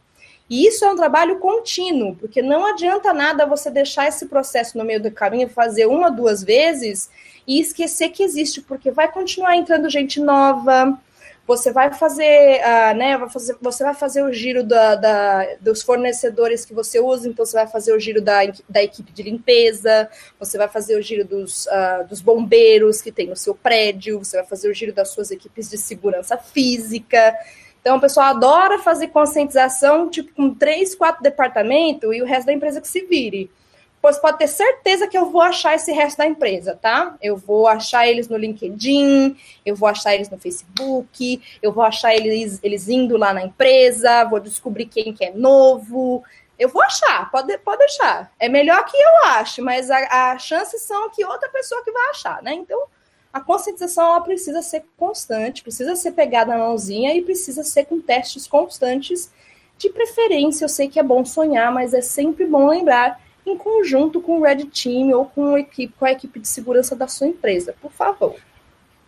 E 0.51 0.67
isso 0.67 0.85
é 0.85 0.91
um 0.91 0.97
trabalho 0.97 1.39
contínuo, 1.39 2.17
porque 2.17 2.43
não 2.43 2.67
adianta 2.67 3.15
nada 3.15 3.47
você 3.47 3.71
deixar 3.71 4.09
esse 4.09 4.27
processo 4.27 4.77
no 4.77 4.85
meio 4.85 5.01
do 5.01 5.09
caminho, 5.09 5.49
fazer 5.49 5.87
uma, 5.87 6.11
duas 6.11 6.43
vezes 6.43 7.09
e 7.47 7.61
esquecer 7.61 8.09
que 8.09 8.25
existe, 8.25 8.61
porque 8.61 8.91
vai 8.91 9.11
continuar 9.11 9.57
entrando 9.57 9.89
gente 9.89 10.19
nova, 10.19 10.99
você 11.47 11.73
vai 11.73 11.93
fazer, 11.93 12.61
uh, 12.61 12.97
né, 12.97 13.17
vai 13.17 13.29
fazer, 13.29 13.57
você 13.61 13.85
vai 13.85 13.95
fazer 13.95 14.23
o 14.23 14.33
giro 14.33 14.65
da, 14.65 14.95
da, 14.97 15.57
dos 15.61 15.83
fornecedores 15.83 16.65
que 16.65 16.75
você 16.75 17.01
usa, 17.01 17.29
então 17.29 17.45
você 17.45 17.57
vai 17.57 17.67
fazer 17.67 17.93
o 17.93 17.99
giro 17.99 18.21
da, 18.21 18.41
da 18.69 18.83
equipe 18.83 19.13
de 19.13 19.23
limpeza, 19.23 20.09
você 20.39 20.59
vai 20.59 20.69
fazer 20.69 20.97
o 20.97 21.03
giro 21.03 21.25
dos, 21.25 21.67
uh, 21.67 22.07
dos 22.09 22.21
bombeiros 22.21 23.01
que 23.01 23.13
tem 23.13 23.29
no 23.29 23.37
seu 23.37 23.55
prédio, 23.55 24.19
você 24.19 24.37
vai 24.37 24.47
fazer 24.47 24.69
o 24.69 24.75
giro 24.75 24.93
das 24.93 25.11
suas 25.11 25.31
equipes 25.31 25.71
de 25.71 25.79
segurança 25.79 26.37
física. 26.37 27.35
Então, 27.81 27.97
o 27.97 28.01
pessoal 28.01 28.27
adora 28.27 28.79
fazer 28.79 29.09
conscientização, 29.09 30.09
tipo, 30.09 30.35
com 30.35 30.55
três, 30.55 30.95
quatro 30.95 31.23
departamentos 31.23 32.15
e 32.15 32.21
o 32.21 32.27
resto 32.27 32.47
da 32.47 32.53
empresa 32.53 32.81
que 32.81 32.89
se 32.89 33.07
vire. 33.07 33.51
Pois 34.03 34.19
pode 34.19 34.39
ter 34.39 34.49
certeza 34.49 35.07
que 35.07 35.17
eu 35.17 35.27
vou 35.27 35.43
achar 35.43 35.75
esse 35.75 35.93
resto 35.93 36.19
da 36.19 36.27
empresa, 36.27 36.79
tá? 36.81 37.17
Eu 37.21 37.37
vou 37.37 37.67
achar 37.67 38.09
eles 38.09 38.29
no 38.29 38.37
LinkedIn, 38.37 39.37
eu 39.65 39.77
vou 39.77 39.87
achar 39.87 40.15
eles 40.15 40.31
no 40.31 40.39
Facebook, 40.39 41.43
eu 41.63 41.71
vou 41.71 41.85
achar 41.85 42.15
eles, 42.15 42.59
eles 42.63 42.89
indo 42.89 43.19
lá 43.19 43.35
na 43.35 43.45
empresa, 43.45 44.25
vou 44.25 44.41
descobrir 44.41 44.87
quem 44.87 45.13
que 45.13 45.25
é 45.25 45.33
novo. 45.33 46.25
Eu 46.59 46.71
vou 46.71 46.83
achar, 46.83 47.31
pode, 47.31 47.57
pode 47.59 47.79
deixar. 47.79 48.33
É 48.39 48.49
melhor 48.49 48.85
que 48.87 48.97
eu 48.97 49.29
ache, 49.31 49.61
mas 49.61 49.91
as 49.91 50.43
chances 50.43 50.81
são 50.83 51.11
que 51.11 51.25
outra 51.25 51.51
pessoa 51.51 51.85
que 51.85 51.93
vai 51.93 52.09
achar, 52.09 52.43
né? 52.43 52.55
Então, 52.55 52.83
a 53.33 53.41
conscientização 53.41 54.21
precisa 54.23 54.61
ser 54.61 54.85
constante, 54.97 55.63
precisa 55.63 55.95
ser 55.95 56.13
pegada 56.13 56.53
na 56.53 56.59
mãozinha 56.59 57.15
e 57.15 57.23
precisa 57.23 57.63
ser 57.63 57.85
com 57.85 58.01
testes 58.01 58.47
constantes. 58.47 59.31
De 59.79 59.89
preferência, 59.89 60.65
eu 60.65 60.69
sei 60.69 60.89
que 60.89 60.99
é 60.99 61.03
bom 61.03 61.25
sonhar, 61.25 61.73
mas 61.73 61.95
é 61.95 62.01
sempre 62.01 62.45
bom 62.45 62.69
lembrar 62.69 63.21
em 63.47 63.57
conjunto 63.57 64.21
com 64.21 64.39
o 64.39 64.43
Red 64.43 64.67
Team 64.67 65.11
ou 65.11 65.27
com 65.27 65.55
a 65.55 65.61
equipe, 65.61 65.95
com 65.99 66.05
a 66.05 66.13
equipe 66.13 66.41
de 66.41 66.49
segurança 66.49 66.95
da 66.97 67.07
sua 67.07 67.29
empresa, 67.29 67.75
por 67.81 67.93
favor. 67.93 68.37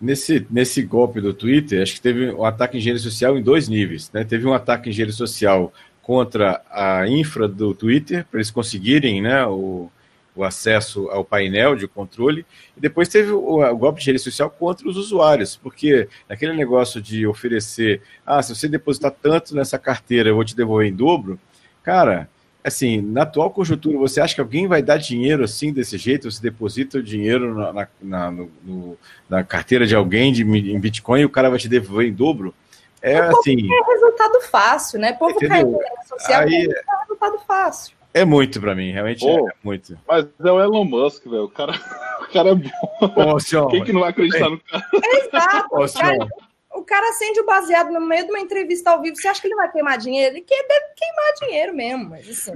Nesse, 0.01 0.47
nesse 0.51 0.83
golpe 0.83 1.21
do 1.21 1.35
Twitter, 1.35 1.83
acho 1.83 1.95
que 1.95 2.01
teve 2.01 2.33
um 2.33 2.45
ataque 2.45 2.77
em 2.77 2.81
engenharia 2.81 3.03
social 3.03 3.37
em 3.37 3.43
dois 3.43 3.69
níveis. 3.69 4.11
Né? 4.13 4.25
Teve 4.25 4.47
um 4.47 4.55
ataque 4.55 4.89
em 4.89 4.93
engenharia 4.93 5.15
social 5.15 5.73
contra 6.01 6.63
a 6.71 7.07
infra 7.09 7.47
do 7.47 7.75
Twitter, 7.75 8.27
para 8.29 8.39
eles 8.39 8.51
conseguirem 8.51 9.23
né, 9.23 9.47
o, 9.47 9.89
o 10.35 10.45
acesso 10.45 11.09
ao 11.11 11.25
painel 11.25 11.77
de 11.77 11.87
controle, 11.87 12.47
e 12.77 12.81
depois 12.81 13.09
teve 13.09 13.31
o, 13.33 13.63
o 13.63 13.77
golpe 13.77 14.01
de 14.01 14.07
gerência 14.07 14.31
social 14.31 14.51
contra 14.51 14.89
os 14.89 14.97
usuários, 14.97 15.57
porque 15.57 16.09
aquele 16.29 16.55
negócio 16.55 17.03
de 17.03 17.27
oferecer, 17.27 18.01
ah, 18.25 18.43
se 18.43 18.55
você 18.55 18.69
depositar 18.69 19.11
tanto 19.11 19.55
nessa 19.55 19.79
carteira, 19.79 20.31
eu 20.31 20.35
vou 20.35 20.45
te 20.45 20.57
devolver 20.57 20.89
em 20.89 20.95
dobro, 20.95 21.39
cara, 21.83 22.29
assim, 22.65 23.01
na 23.01 23.23
atual 23.23 23.51
conjuntura, 23.51 23.99
você 23.99 24.21
acha 24.21 24.35
que 24.35 24.41
alguém 24.41 24.67
vai 24.67 24.83
dar 24.83 24.97
dinheiro 24.97 25.45
assim, 25.45 25.73
desse 25.73 25.99
jeito? 25.99 26.31
Você 26.31 26.41
deposita 26.41 26.99
o 26.99 27.03
dinheiro 27.03 27.55
na, 27.55 27.73
na, 27.73 27.89
na, 28.01 28.31
no, 28.31 28.97
na 29.29 29.43
carteira 29.43 29.87
de 29.87 29.95
alguém 29.95 30.33
de, 30.33 30.43
em 30.43 30.79
Bitcoin 30.79 31.23
e 31.23 31.25
o 31.25 31.31
cara 31.31 31.51
vai 31.51 31.59
te 31.59 31.69
devolver 31.69 32.09
em 32.09 32.13
dobro? 32.13 32.55
É, 33.01 33.19
assim... 33.19 33.57
É 33.57 33.93
resultado 33.93 34.41
fácil, 34.43 35.01
né? 35.01 35.13
Povo 35.13 35.35
caindo 35.41 35.73
na 35.73 35.79
rede 35.79 36.09
social 36.09 36.41
Aí... 36.43 36.55
é 36.55 37.01
resultado 37.01 37.39
fácil. 37.47 38.02
É 38.15 38.25
muito 38.25 38.61
pra 38.61 38.75
mim, 38.75 38.91
realmente 38.91 39.27
é 39.27 39.39
muito. 39.63 39.99
Mas 40.07 40.27
é 40.45 40.53
o 40.53 40.61
Elon 40.61 40.85
Musk, 40.85 41.25
velho. 41.25 41.45
O 41.45 41.49
cara, 41.49 41.73
o 42.21 42.33
cara 42.33 42.51
é 42.51 42.55
bom. 42.55 43.35
Ô, 43.35 43.41
senhor, 43.41 43.69
Quem 43.69 43.85
que 43.85 43.93
não 43.93 44.01
vai 44.01 44.11
acreditar 44.11 44.51
no 44.51 44.59
cara? 44.61 44.85
Exato. 44.95 45.69
Ô, 45.75 45.89
cara, 45.89 46.29
o 46.75 46.83
cara 46.83 47.11
acende 47.11 47.41
o 47.41 47.47
baseado 47.47 47.91
no 47.93 48.01
meio 48.01 48.25
de 48.25 48.31
uma 48.31 48.41
entrevista 48.41 48.91
ao 48.91 49.03
vivo. 49.03 49.17
Você 49.17 49.29
acha 49.29 49.41
que 49.41 49.47
ele 49.47 49.55
vai 49.55 49.71
queimar 49.71 49.99
dinheiro? 49.99 50.37
Ele 50.37 50.41
quer 50.43 50.65
queimar 50.97 51.35
dinheiro 51.41 51.75
mesmo. 51.75 52.11
Mas, 52.11 52.29
assim. 52.29 52.53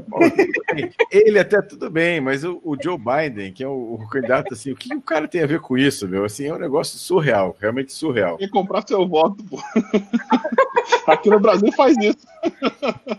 Ele 1.11 1.39
até 1.39 1.61
tudo 1.63 1.91
bem, 1.91 2.21
mas 2.21 2.45
o, 2.45 2.61
o 2.65 2.77
Joe 2.81 2.99
Biden, 2.99 3.53
que 3.53 3.63
é 3.63 3.69
o, 3.69 3.95
o, 3.95 4.09
candidato, 4.09 4.55
assim, 4.55 4.73
o 4.73 4.77
que 4.77 4.95
o 4.95 5.01
cara 5.01 5.29
tem 5.29 5.43
a 5.43 5.47
ver 5.47 5.61
com 5.61 5.77
isso, 5.77 6.09
meu? 6.09 6.25
Assim, 6.25 6.47
é 6.47 6.55
um 6.55 6.59
negócio 6.59 6.99
surreal, 6.99 7.57
realmente 7.61 7.93
surreal. 7.93 8.37
Quer 8.39 8.51
comprar 8.51 8.87
seu 8.87 9.07
voto, 9.07 9.45
pô. 9.45 9.59
Aqui 11.07 11.31
no 11.31 11.39
Brasil 11.39 11.71
faz 11.73 11.97
isso. 11.99 12.27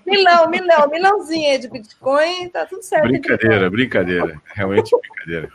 Milão, 0.06 0.50
milão, 0.50 0.90
milãozinha 0.90 1.60
de 1.60 1.70
Bitcoin, 1.70 2.50
tá 2.50 2.66
tudo 2.66 2.82
certo. 2.82 3.08
Brincadeira, 3.08 3.70
brincadeira. 3.70 4.42
Realmente 4.54 4.96
brincadeira. 5.00 5.50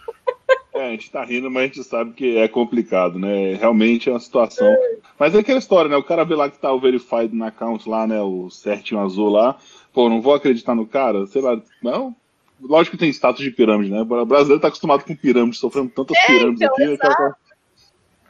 É, 0.75 0.87
a 0.87 0.91
gente 0.91 1.11
tá 1.11 1.23
rindo, 1.23 1.51
mas 1.51 1.63
a 1.63 1.67
gente 1.67 1.85
sabe 1.85 2.13
que 2.13 2.39
é 2.39 2.49
complicado, 2.49 3.19
né? 3.19 3.55
Realmente 3.55 4.09
é 4.09 4.13
uma 4.13 4.21
situação. 4.21 4.75
Mas 5.19 5.35
é 5.35 5.41
aquela 5.41 5.59
história, 5.59 5.91
né? 5.91 5.97
O 5.97 6.03
cara 6.03 6.25
vê 6.25 6.35
lá 6.35 6.49
que 6.49 6.59
tá 6.59 6.73
o 6.73 6.81
verified 6.81 7.35
na 7.35 7.49
account 7.49 7.87
lá, 7.89 8.07
né? 8.07 8.21
O 8.23 8.49
certinho 8.49 9.01
azul 9.01 9.29
lá. 9.29 9.59
Pô, 9.93 10.09
não 10.09 10.23
vou 10.23 10.35
acreditar 10.35 10.75
no 10.75 10.87
cara? 10.87 11.27
Sei 11.27 11.43
lá. 11.43 11.61
Não, 11.83 12.17
lógico 12.59 12.97
que 12.97 13.01
tem 13.01 13.11
status 13.11 13.43
de 13.43 13.51
pirâmide, 13.51 13.91
né? 13.91 14.01
O 14.01 14.25
brasileiro 14.25 14.61
tá 14.61 14.69
acostumado 14.69 15.05
com 15.05 15.15
pirâmide, 15.15 15.59
sofrendo 15.59 15.91
tantas 15.91 16.17
é, 16.17 16.27
pirâmides 16.27 16.63
então, 16.63 16.75
aqui. 16.75 16.97
Cara, 16.97 17.37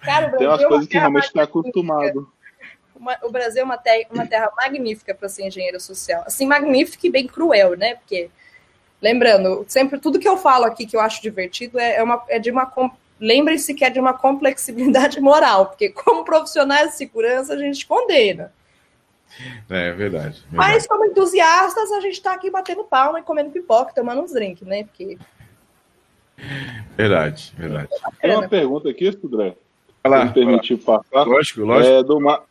cara, 0.01 0.37
tem 0.37 0.49
umas 0.49 0.65
coisas 0.65 0.89
que 0.89 0.99
realmente 0.99 1.27
está 1.27 1.45
acostumado. 1.45 2.29
o 3.23 3.31
Brasil 3.31 3.63
é 3.63 3.65
uma 3.65 3.79
terra, 3.79 4.09
uma 4.11 4.27
terra 4.27 4.51
magnífica 4.57 5.15
para 5.15 5.29
ser 5.29 5.47
engenheiro 5.47 5.79
social. 5.79 6.25
Assim, 6.27 6.47
magnífica 6.47 7.07
e 7.07 7.11
bem 7.11 7.29
cruel, 7.29 7.77
né? 7.77 7.95
Porque 7.95 8.31
Lembrando, 9.03 9.65
sempre 9.67 9.99
tudo 9.99 10.21
que 10.21 10.29
eu 10.29 10.37
falo 10.37 10.65
aqui 10.65 10.87
que 10.87 10.97
eu 10.97 11.01
acho 11.01 11.21
divertido 11.21 11.79
é, 11.79 11.97
é, 11.97 12.03
uma, 12.03 12.23
é 12.29 12.39
de 12.39 12.53
uma. 12.53 12.73
Lembre-se 13.21 13.75
que 13.75 13.85
é 13.85 13.91
de 13.91 13.99
uma 13.99 14.13
complexibilidade 14.13 15.19
moral, 15.21 15.67
porque 15.67 15.89
como 15.89 16.25
profissionais 16.25 16.91
de 16.91 16.97
segurança 16.97 17.55
a 17.55 17.59
gente 17.59 17.85
condena. 17.85 18.53
É, 19.69 19.89
é 19.89 19.93
verdade, 19.93 20.43
verdade. 20.43 20.45
Mas 20.53 20.87
como 20.87 21.05
entusiastas, 21.05 21.91
a 21.91 22.01
gente 22.01 22.15
está 22.15 22.35
aqui 22.35 22.51
batendo 22.51 22.85
palma 22.85 23.19
e 23.19 23.23
comendo 23.23 23.51
pipoca, 23.51 23.93
tomando 23.93 24.23
uns 24.23 24.33
drinks, 24.33 24.67
né? 24.67 24.85
Porque. 24.85 25.19
Verdade, 26.97 27.53
verdade. 27.57 27.89
Tem 28.21 28.37
uma 28.37 28.49
pergunta 28.49 28.89
aqui, 28.89 29.09
André. 29.25 29.57
Fala, 30.03 30.25
me 30.25 30.33
permitir 30.33 30.77
passar. 30.79 31.25
Lógico, 31.25 31.61
lógico. 31.63 31.93
É, 31.93 32.03
do, 32.03 32.21
Mar... 32.21 32.43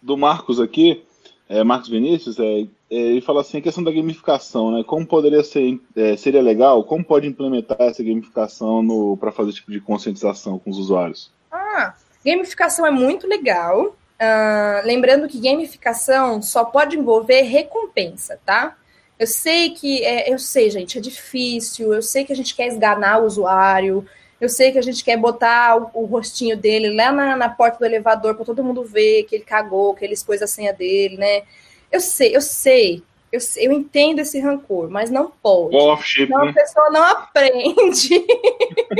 do 0.00 0.16
Marcos 0.16 0.60
aqui, 0.60 1.04
é, 1.48 1.62
Marcos 1.64 1.88
Vinícius, 1.88 2.38
é, 2.38 2.60
é, 2.60 2.66
ele 2.90 3.20
fala 3.20 3.42
assim, 3.42 3.58
a 3.58 3.60
questão 3.60 3.84
da 3.84 3.92
gamificação, 3.92 4.72
né? 4.72 4.82
Como 4.84 5.06
poderia 5.06 5.44
ser, 5.44 5.80
é, 5.94 6.16
seria 6.16 6.42
legal, 6.42 6.82
como 6.82 7.04
pode 7.04 7.26
implementar 7.26 7.76
essa 7.80 8.02
gamificação 8.02 9.16
para 9.18 9.30
fazer 9.30 9.52
tipo 9.52 9.70
de 9.70 9.80
conscientização 9.80 10.58
com 10.58 10.70
os 10.70 10.78
usuários? 10.78 11.32
Ah, 11.52 11.94
gamificação 12.24 12.84
é 12.84 12.90
muito 12.90 13.28
legal. 13.28 13.96
Uh, 14.20 14.84
lembrando 14.84 15.28
que 15.28 15.40
gamificação 15.40 16.42
só 16.42 16.64
pode 16.64 16.98
envolver 16.98 17.42
recompensa, 17.42 18.38
tá? 18.44 18.76
Eu 19.18 19.26
sei 19.26 19.70
que, 19.70 20.04
é, 20.04 20.32
eu 20.32 20.38
sei, 20.38 20.70
gente, 20.70 20.98
é 20.98 21.00
difícil, 21.00 21.94
eu 21.94 22.02
sei 22.02 22.24
que 22.24 22.32
a 22.32 22.36
gente 22.36 22.54
quer 22.54 22.66
esganar 22.66 23.22
o 23.22 23.26
usuário, 23.26 24.04
eu 24.40 24.48
sei 24.48 24.72
que 24.72 24.78
a 24.78 24.82
gente 24.82 25.04
quer 25.04 25.16
botar 25.16 25.76
o, 25.76 25.90
o 25.94 26.04
rostinho 26.06 26.56
dele 26.56 26.92
lá 26.92 27.12
na, 27.12 27.36
na 27.36 27.48
porta 27.48 27.78
do 27.78 27.84
elevador 27.84 28.34
para 28.34 28.44
todo 28.44 28.64
mundo 28.64 28.82
ver 28.82 29.24
que 29.24 29.36
ele 29.36 29.44
cagou, 29.44 29.94
que 29.94 30.04
ele 30.04 30.14
expôs 30.14 30.42
a 30.42 30.46
senha 30.46 30.72
dele, 30.72 31.16
né? 31.16 31.42
Eu 31.90 32.00
sei, 32.00 32.36
eu 32.36 32.40
sei, 32.40 33.02
eu, 33.32 33.40
eu 33.56 33.72
entendo 33.72 34.18
esse 34.18 34.40
rancor, 34.40 34.90
mas 34.90 35.08
não 35.08 35.30
pode. 35.30 35.76
Off, 35.76 36.22
então 36.22 36.44
né? 36.44 36.50
a 36.50 36.54
pessoa 36.54 36.90
não 36.90 37.02
aprende. 37.02 38.26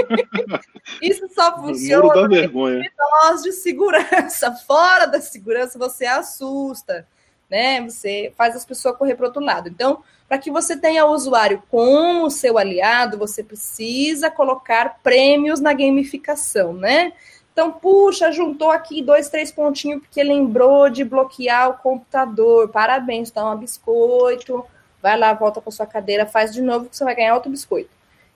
Isso 1.03 1.29
só 1.35 1.57
funciona 1.61 2.37
em 2.37 2.91
nós 2.97 3.43
de 3.43 3.53
segurança. 3.53 4.53
Fora 4.67 5.07
da 5.07 5.21
segurança, 5.21 5.79
você 5.79 6.07
assusta, 6.07 7.07
né? 7.51 7.83
Você 7.83 8.33
faz 8.37 8.55
as 8.55 8.65
pessoas 8.65 8.97
correr 8.97 9.17
para 9.17 9.27
outro 9.27 9.43
lado. 9.43 9.69
Então, 9.69 10.03
para 10.29 10.39
que 10.39 10.51
você 10.51 10.77
tenha 10.77 11.05
o 11.05 11.13
usuário 11.13 11.61
como 11.69 12.31
seu 12.31 12.57
aliado, 12.57 13.19
você 13.19 13.43
precisa 13.43 14.31
colocar 14.31 15.01
prêmios 15.03 15.59
na 15.59 15.73
gamificação, 15.73 16.73
né? 16.73 17.13
Então, 17.53 17.73
puxa, 17.73 18.33
juntou 18.33 18.71
aqui 18.71 19.03
dois, 19.03 19.29
três 19.29 19.51
pontinhos 19.53 20.01
porque 20.01 20.23
lembrou 20.23 20.89
de 20.89 21.05
bloquear 21.05 21.71
o 21.71 21.75
computador. 21.75 22.69
Parabéns, 22.69 23.31
toma 23.31 23.55
um 23.55 23.59
biscoito. 23.59 24.65
Vai 25.03 25.19
lá, 25.19 25.33
volta 25.33 25.61
para 25.61 25.73
sua 25.73 25.87
cadeira, 25.87 26.27
faz 26.27 26.53
de 26.53 26.61
novo 26.61 26.89
que 26.89 26.97
você 26.97 27.05
vai 27.05 27.15
ganhar 27.15 27.35
outro 27.35 27.51
biscoito. 27.51 27.91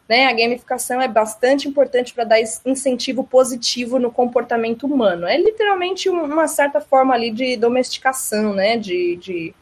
Né? 0.09 0.27
A 0.27 0.33
gamificação 0.33 1.01
é 1.01 1.09
bastante 1.09 1.67
importante 1.69 2.13
para 2.13 2.25
dar 2.25 2.41
incentivo 2.41 3.25
positivo 3.25 3.99
no 3.99 4.11
comportamento 4.11 4.85
humano. 4.87 5.27
É 5.27 5.37
literalmente 5.37 6.09
uma 6.09 6.47
certa 6.47 6.81
forma 6.81 7.15
ali 7.15 7.31
de 7.31 7.57
domesticação, 7.57 8.53
né? 8.53 8.77
De, 8.77 9.17
de... 9.17 9.55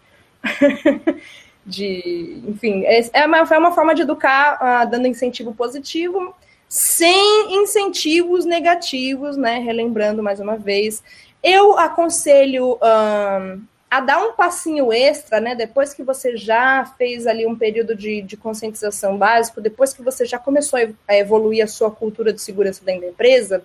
de, 1.64 2.42
enfim, 2.48 2.84
é, 2.84 3.09
é 3.12 3.26
uma, 3.26 3.38
é 3.38 3.59
uma 3.59 3.72
forma 3.72 3.94
de 3.94 4.03
educar 4.03 4.59
uh, 4.61 4.90
dando 4.90 5.07
incentivo 5.07 5.55
positivo, 5.55 6.34
sem 6.72 7.54
incentivos 7.54 8.46
negativos, 8.46 9.36
né? 9.36 9.58
Relembrando 9.58 10.22
mais 10.22 10.40
uma 10.40 10.56
vez, 10.56 11.02
eu 11.42 11.78
aconselho 11.78 12.78
um, 12.82 13.62
a 13.90 14.00
dar 14.00 14.24
um 14.24 14.32
passinho 14.32 14.90
extra, 14.90 15.38
né? 15.38 15.54
Depois 15.54 15.92
que 15.92 16.02
você 16.02 16.34
já 16.34 16.86
fez 16.96 17.26
ali 17.26 17.46
um 17.46 17.54
período 17.54 17.94
de, 17.94 18.22
de 18.22 18.38
conscientização 18.38 19.18
básico, 19.18 19.60
depois 19.60 19.92
que 19.92 20.00
você 20.00 20.24
já 20.24 20.38
começou 20.38 20.78
a 21.06 21.14
evoluir 21.14 21.62
a 21.62 21.66
sua 21.66 21.90
cultura 21.90 22.32
de 22.32 22.40
segurança 22.40 22.82
dentro 22.82 23.02
da 23.02 23.08
empresa, 23.08 23.62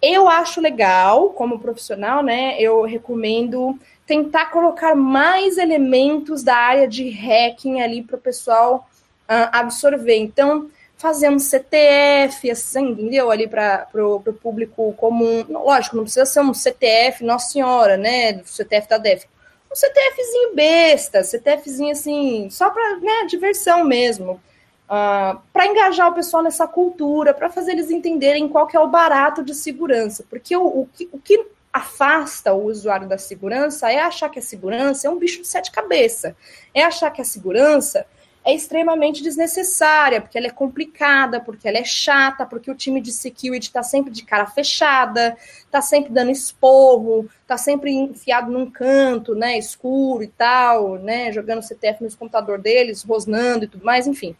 eu 0.00 0.26
acho 0.26 0.58
legal, 0.58 1.34
como 1.34 1.60
profissional, 1.60 2.22
né? 2.22 2.56
Eu 2.58 2.80
recomendo 2.84 3.78
tentar 4.06 4.46
colocar 4.46 4.94
mais 4.94 5.58
elementos 5.58 6.42
da 6.42 6.56
área 6.56 6.88
de 6.88 7.10
hacking 7.10 7.82
ali 7.82 8.02
para 8.02 8.16
o 8.16 8.20
pessoal 8.20 8.88
uh, 9.28 9.52
absorver. 9.52 10.16
Então, 10.16 10.70
fazer 11.02 11.28
um 11.28 11.38
CTF, 11.38 12.48
assim, 12.48 12.90
entendeu? 12.90 13.28
Ali 13.28 13.48
para 13.48 13.88
o 13.92 14.20
público 14.32 14.92
comum. 14.92 15.44
Lógico, 15.48 15.96
não 15.96 16.04
precisa 16.04 16.24
ser 16.24 16.40
um 16.40 16.54
CTF, 16.54 17.24
Nossa 17.24 17.50
Senhora, 17.50 17.96
né? 17.96 18.34
Do 18.34 18.46
CTF 18.46 18.88
da 18.88 18.98
DEF. 18.98 19.26
Um 19.70 19.74
CTFzinho 19.74 20.54
besta, 20.54 21.24
CTFzinho 21.24 21.90
assim, 21.90 22.48
só 22.50 22.70
para 22.70 23.00
né, 23.00 23.26
diversão 23.26 23.82
mesmo. 23.82 24.34
Uh, 24.34 24.40
ah, 24.90 25.38
para 25.52 25.66
engajar 25.66 26.08
o 26.08 26.14
pessoal 26.14 26.42
nessa 26.42 26.68
cultura, 26.68 27.34
para 27.34 27.50
fazer 27.50 27.72
eles 27.72 27.90
entenderem 27.90 28.48
qual 28.48 28.66
que 28.68 28.76
é 28.76 28.80
o 28.80 28.86
barato 28.86 29.42
de 29.42 29.54
segurança. 29.54 30.24
Porque 30.30 30.56
o, 30.56 30.64
o, 30.64 30.88
que, 30.94 31.08
o 31.10 31.18
que 31.18 31.46
afasta 31.72 32.52
o 32.52 32.66
usuário 32.66 33.08
da 33.08 33.18
segurança 33.18 33.90
é 33.90 33.98
achar 33.98 34.28
que 34.28 34.38
a 34.38 34.42
segurança 34.42 35.08
é 35.08 35.10
um 35.10 35.18
bicho 35.18 35.40
de 35.40 35.48
sete 35.48 35.72
cabeças. 35.72 36.32
É 36.72 36.84
achar 36.84 37.10
que 37.10 37.22
a 37.22 37.24
segurança 37.24 38.06
é 38.44 38.52
extremamente 38.54 39.22
desnecessária, 39.22 40.20
porque 40.20 40.36
ela 40.36 40.48
é 40.48 40.50
complicada, 40.50 41.40
porque 41.40 41.68
ela 41.68 41.78
é 41.78 41.84
chata, 41.84 42.44
porque 42.44 42.70
o 42.70 42.74
time 42.74 43.00
de 43.00 43.12
security 43.12 43.68
está 43.68 43.82
sempre 43.82 44.10
de 44.10 44.24
cara 44.24 44.46
fechada, 44.46 45.36
está 45.64 45.80
sempre 45.80 46.12
dando 46.12 46.30
esporro, 46.30 47.28
está 47.42 47.56
sempre 47.56 47.92
enfiado 47.92 48.50
num 48.50 48.68
canto, 48.68 49.34
né, 49.34 49.56
escuro 49.56 50.24
e 50.24 50.28
tal, 50.28 50.96
né, 50.96 51.32
jogando 51.32 51.62
CTF 51.62 52.02
nos 52.02 52.16
computador 52.16 52.58
deles, 52.58 53.04
rosnando 53.04 53.64
e 53.64 53.68
tudo 53.68 53.84
mais, 53.84 54.06
enfim. 54.08 54.34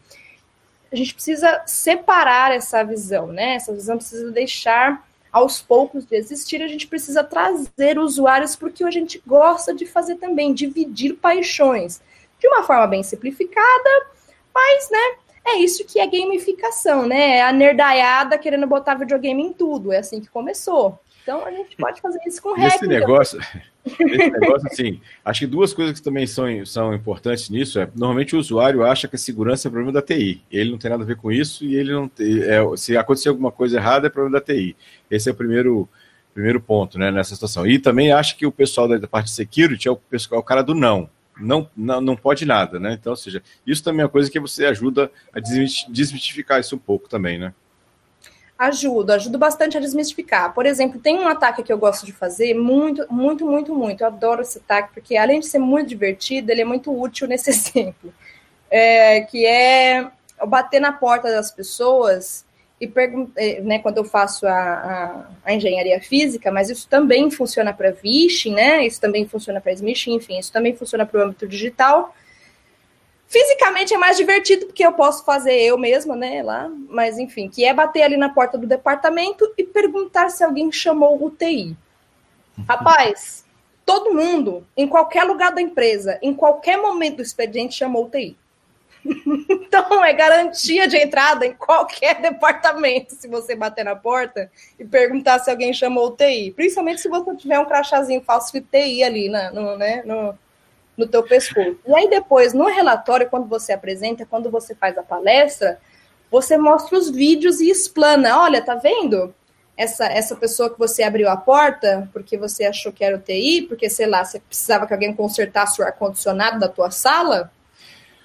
A 0.91 0.95
gente 0.95 1.13
precisa 1.13 1.63
separar 1.65 2.51
essa 2.53 2.83
visão, 2.83 3.27
né? 3.27 3.55
Essa 3.55 3.73
visão 3.73 3.97
precisa 3.97 4.29
deixar 4.29 5.03
aos 5.31 5.59
poucos 5.59 6.05
de 6.05 6.15
existir, 6.15 6.61
a 6.61 6.67
gente 6.67 6.85
precisa 6.85 7.23
trazer 7.23 7.97
usuários 7.97 8.55
porque 8.55 8.83
a 8.83 8.91
gente 8.91 9.19
gosta 9.25 9.73
de 9.73 9.87
fazer 9.87 10.17
também, 10.17 10.53
dividir 10.53 11.15
paixões. 11.15 11.99
De 12.43 12.47
uma 12.49 12.61
forma 12.61 12.85
bem 12.87 13.01
simplificada, 13.03 13.89
mas, 14.53 14.89
né, 14.91 15.15
é 15.45 15.55
isso 15.59 15.85
que 15.85 15.97
é 15.97 16.05
gamificação, 16.05 17.07
né? 17.07 17.37
É 17.37 17.41
a 17.41 17.53
nerdaiada 17.53 18.37
querendo 18.37 18.67
botar 18.67 18.95
videogame 18.95 19.41
em 19.41 19.53
tudo. 19.53 19.93
É 19.93 19.99
assim 19.99 20.19
que 20.19 20.27
começou. 20.27 20.99
Então 21.21 21.45
a 21.45 21.51
gente 21.51 21.77
pode 21.77 22.01
fazer 22.01 22.19
isso 22.27 22.41
com 22.41 22.53
hack. 22.53 22.75
Esse 22.75 22.85
negócio, 22.85 23.39
esse 23.87 24.29
negócio, 24.29 24.67
assim, 24.69 24.99
acho 25.23 25.39
que 25.39 25.47
duas 25.47 25.73
coisas 25.73 25.97
que 25.97 26.03
também 26.03 26.27
são, 26.27 26.65
são 26.65 26.93
importantes 26.93 27.49
nisso 27.49 27.79
é, 27.79 27.87
normalmente 27.95 28.35
o 28.35 28.39
usuário 28.39 28.83
acha 28.83 29.07
que 29.07 29.15
a 29.15 29.19
segurança 29.19 29.69
é 29.69 29.71
problema 29.71 29.93
da 29.93 30.01
TI. 30.01 30.43
Ele 30.51 30.71
não 30.71 30.77
tem 30.77 30.91
nada 30.91 31.01
a 31.01 31.07
ver 31.07 31.15
com 31.15 31.31
isso 31.31 31.63
e 31.63 31.75
ele 31.77 31.93
não 31.93 32.09
tem, 32.09 32.41
é, 32.41 32.61
se 32.75 32.97
acontecer 32.97 33.29
alguma 33.29 33.53
coisa 33.53 33.77
errada 33.77 34.07
é 34.07 34.09
problema 34.09 34.37
da 34.37 34.45
TI. 34.45 34.75
Esse 35.09 35.29
é 35.29 35.31
o 35.31 35.35
primeiro, 35.35 35.87
primeiro 36.33 36.59
ponto, 36.59 36.99
né, 36.99 37.09
nessa 37.09 37.35
situação. 37.35 37.65
E 37.65 37.79
também 37.79 38.11
acha 38.11 38.35
que 38.35 38.45
o 38.45 38.51
pessoal 38.51 38.89
da, 38.89 39.07
parte 39.07 39.27
de 39.27 39.31
security 39.31 39.87
é 39.87 39.91
o, 39.91 39.95
pessoal, 39.95 40.39
é 40.39 40.41
o 40.41 40.45
cara 40.45 40.61
do 40.61 40.75
não. 40.75 41.09
Não, 41.39 41.69
não, 41.75 41.99
não 41.99 42.15
pode 42.15 42.45
nada, 42.45 42.79
né? 42.79 42.93
Então, 42.93 43.11
ou 43.11 43.17
seja, 43.17 43.41
isso 43.65 43.83
também 43.83 44.01
é 44.01 44.05
uma 44.05 44.11
coisa 44.11 44.29
que 44.29 44.39
você 44.39 44.65
ajuda 44.65 45.11
a 45.33 45.39
desmistificar 45.39 46.59
isso 46.59 46.75
um 46.75 46.79
pouco 46.79 47.09
também, 47.09 47.39
né? 47.39 47.53
Ajudo, 48.57 49.11
ajudo 49.11 49.37
bastante 49.37 49.75
a 49.75 49.79
desmistificar. 49.79 50.53
Por 50.53 50.65
exemplo, 50.65 50.99
tem 50.99 51.19
um 51.19 51.27
ataque 51.27 51.63
que 51.63 51.73
eu 51.73 51.77
gosto 51.77 52.05
de 52.05 52.13
fazer 52.13 52.53
muito, 52.53 53.05
muito, 53.11 53.45
muito, 53.45 53.73
muito. 53.73 54.01
Eu 54.01 54.07
adoro 54.07 54.41
esse 54.41 54.59
ataque, 54.59 54.93
porque 54.93 55.17
além 55.17 55.39
de 55.39 55.47
ser 55.47 55.59
muito 55.59 55.89
divertido, 55.89 56.51
ele 56.51 56.61
é 56.61 56.65
muito 56.65 56.97
útil 56.97 57.27
nesse 57.27 57.49
exemplo. 57.51 58.13
É, 58.69 59.21
que 59.21 59.45
é 59.45 60.09
bater 60.47 60.79
na 60.79 60.91
porta 60.91 61.31
das 61.31 61.51
pessoas 61.51 62.45
e 62.83 62.91
é, 63.37 63.61
né, 63.61 63.79
quando 63.79 63.97
eu 63.97 64.03
faço 64.03 64.45
a, 64.45 64.51
a, 64.51 65.25
a, 65.45 65.53
engenharia 65.53 66.01
física, 66.01 66.51
mas 66.51 66.69
isso 66.69 66.87
também 66.87 67.31
funciona 67.31 67.73
para 67.73 67.93
phishing, 67.93 68.53
né? 68.53 68.85
Isso 68.85 68.99
também 68.99 69.25
funciona 69.25 69.61
para 69.61 69.71
smishing, 69.71 70.15
enfim, 70.15 70.37
isso 70.37 70.51
também 70.51 70.75
funciona 70.75 71.05
para 71.05 71.19
o 71.19 71.23
âmbito 71.23 71.47
digital. 71.47 72.13
Fisicamente 73.27 73.93
é 73.93 73.97
mais 73.97 74.17
divertido 74.17 74.65
porque 74.65 74.85
eu 74.85 74.93
posso 74.93 75.23
fazer 75.23 75.59
eu 75.59 75.77
mesma, 75.77 76.15
né, 76.15 76.43
lá, 76.43 76.69
mas 76.89 77.17
enfim, 77.17 77.49
que 77.49 77.63
é 77.63 77.73
bater 77.73 78.03
ali 78.03 78.17
na 78.17 78.29
porta 78.29 78.57
do 78.57 78.67
departamento 78.67 79.51
e 79.57 79.63
perguntar 79.63 80.29
se 80.29 80.43
alguém 80.43 80.71
chamou 80.71 81.23
o 81.23 81.31
TI. 81.31 81.75
Rapaz, 82.67 83.45
todo 83.85 84.13
mundo, 84.13 84.67
em 84.75 84.87
qualquer 84.87 85.23
lugar 85.23 85.51
da 85.53 85.61
empresa, 85.61 86.19
em 86.21 86.33
qualquer 86.33 86.77
momento 86.77 87.17
do 87.17 87.21
expediente, 87.23 87.75
chamou 87.75 88.05
o 88.05 88.09
TI. 88.09 88.37
Então, 89.05 90.03
é 90.03 90.13
garantia 90.13 90.87
de 90.87 90.97
entrada 90.97 91.45
em 91.45 91.53
qualquer 91.53 92.21
departamento 92.21 93.15
se 93.15 93.27
você 93.27 93.55
bater 93.55 93.83
na 93.83 93.95
porta 93.95 94.49
e 94.79 94.85
perguntar 94.85 95.39
se 95.39 95.49
alguém 95.49 95.73
chamou 95.73 96.15
TI. 96.15 96.53
Principalmente 96.55 97.01
se 97.01 97.09
você 97.09 97.35
tiver 97.35 97.59
um 97.59 97.65
crachazinho 97.65 98.21
falso 98.21 98.53
de 98.53 98.61
TI 98.61 99.03
ali 99.03 99.29
na, 99.29 99.51
no, 99.51 99.77
né, 99.77 100.01
no, 100.05 100.37
no 100.97 101.07
teu 101.07 101.23
pescoço. 101.23 101.77
E 101.85 101.93
aí 101.93 102.09
depois, 102.09 102.53
no 102.53 102.65
relatório, 102.65 103.29
quando 103.29 103.47
você 103.47 103.73
apresenta, 103.73 104.25
quando 104.25 104.49
você 104.49 104.73
faz 104.73 104.97
a 104.97 105.03
palestra, 105.03 105.79
você 106.31 106.57
mostra 106.57 106.97
os 106.97 107.09
vídeos 107.09 107.59
e 107.59 107.69
explana. 107.69 108.39
Olha, 108.39 108.61
tá 108.61 108.75
vendo? 108.75 109.33
Essa, 109.75 110.05
essa 110.05 110.35
pessoa 110.35 110.69
que 110.69 110.77
você 110.77 111.01
abriu 111.03 111.27
a 111.29 111.35
porta 111.35 112.07
porque 112.13 112.37
você 112.37 112.63
achou 112.65 112.91
que 112.93 113.03
era 113.03 113.17
o 113.17 113.19
TI, 113.19 113.63
porque, 113.67 113.89
sei 113.89 114.05
lá, 114.05 114.23
você 114.23 114.39
precisava 114.39 114.87
que 114.87 114.93
alguém 114.93 115.13
consertasse 115.13 115.81
o 115.81 115.85
ar-condicionado 115.85 116.59
da 116.59 116.69
tua 116.69 116.91
sala, 116.91 117.51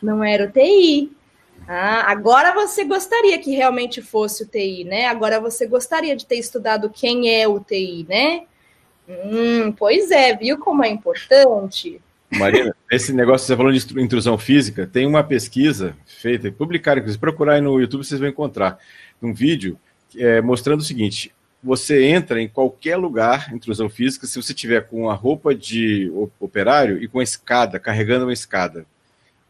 não 0.03 0.22
era 0.22 0.44
o 0.44 0.51
TI. 0.51 1.12
Ah, 1.66 2.11
agora 2.11 2.55
você 2.55 2.84
gostaria 2.84 3.38
que 3.38 3.55
realmente 3.55 4.01
fosse 4.01 4.42
o 4.42 4.46
TI, 4.46 4.84
né? 4.84 5.07
Agora 5.07 5.40
você 5.40 5.66
gostaria 5.66 6.16
de 6.16 6.24
ter 6.24 6.36
estudado 6.36 6.90
quem 6.90 7.34
é 7.34 7.46
o 7.46 7.61
TI, 7.61 8.07
né? 8.09 8.42
Hum, 9.09 9.72
pois 9.72 10.11
é, 10.11 10.36
viu 10.36 10.59
como 10.59 10.84
é 10.84 10.88
importante? 10.88 12.01
Marina, 12.30 12.74
esse 12.90 13.12
negócio 13.12 13.44
que 13.44 13.49
você 13.49 13.57
falou 13.57 13.72
de 13.72 14.03
intrusão 14.03 14.36
física, 14.36 14.86
tem 14.86 15.07
uma 15.07 15.24
pesquisa 15.24 15.96
feita, 16.05 16.53
publicaram, 16.53 17.07
se 17.09 17.18
procurar 17.18 17.55
aí 17.55 17.61
no 17.61 17.80
YouTube, 17.80 18.05
vocês 18.05 18.20
vão 18.20 18.28
encontrar 18.28 18.78
um 19.22 19.32
vídeo 19.32 19.78
é, 20.16 20.40
mostrando 20.42 20.80
o 20.80 20.84
seguinte: 20.84 21.32
você 21.62 22.05
entra 22.05 22.40
em 22.40 22.49
qualquer 22.49 22.96
lugar, 22.96 23.53
intrusão 23.55 23.88
física, 23.88 24.26
se 24.26 24.40
você 24.40 24.53
tiver 24.53 24.86
com 24.86 25.11
a 25.11 25.14
roupa 25.14 25.55
de 25.55 26.12
operário 26.38 27.03
e 27.03 27.09
com 27.09 27.18
a 27.18 27.24
escada, 27.24 27.78
carregando 27.78 28.26
uma 28.26 28.32
escada. 28.32 28.86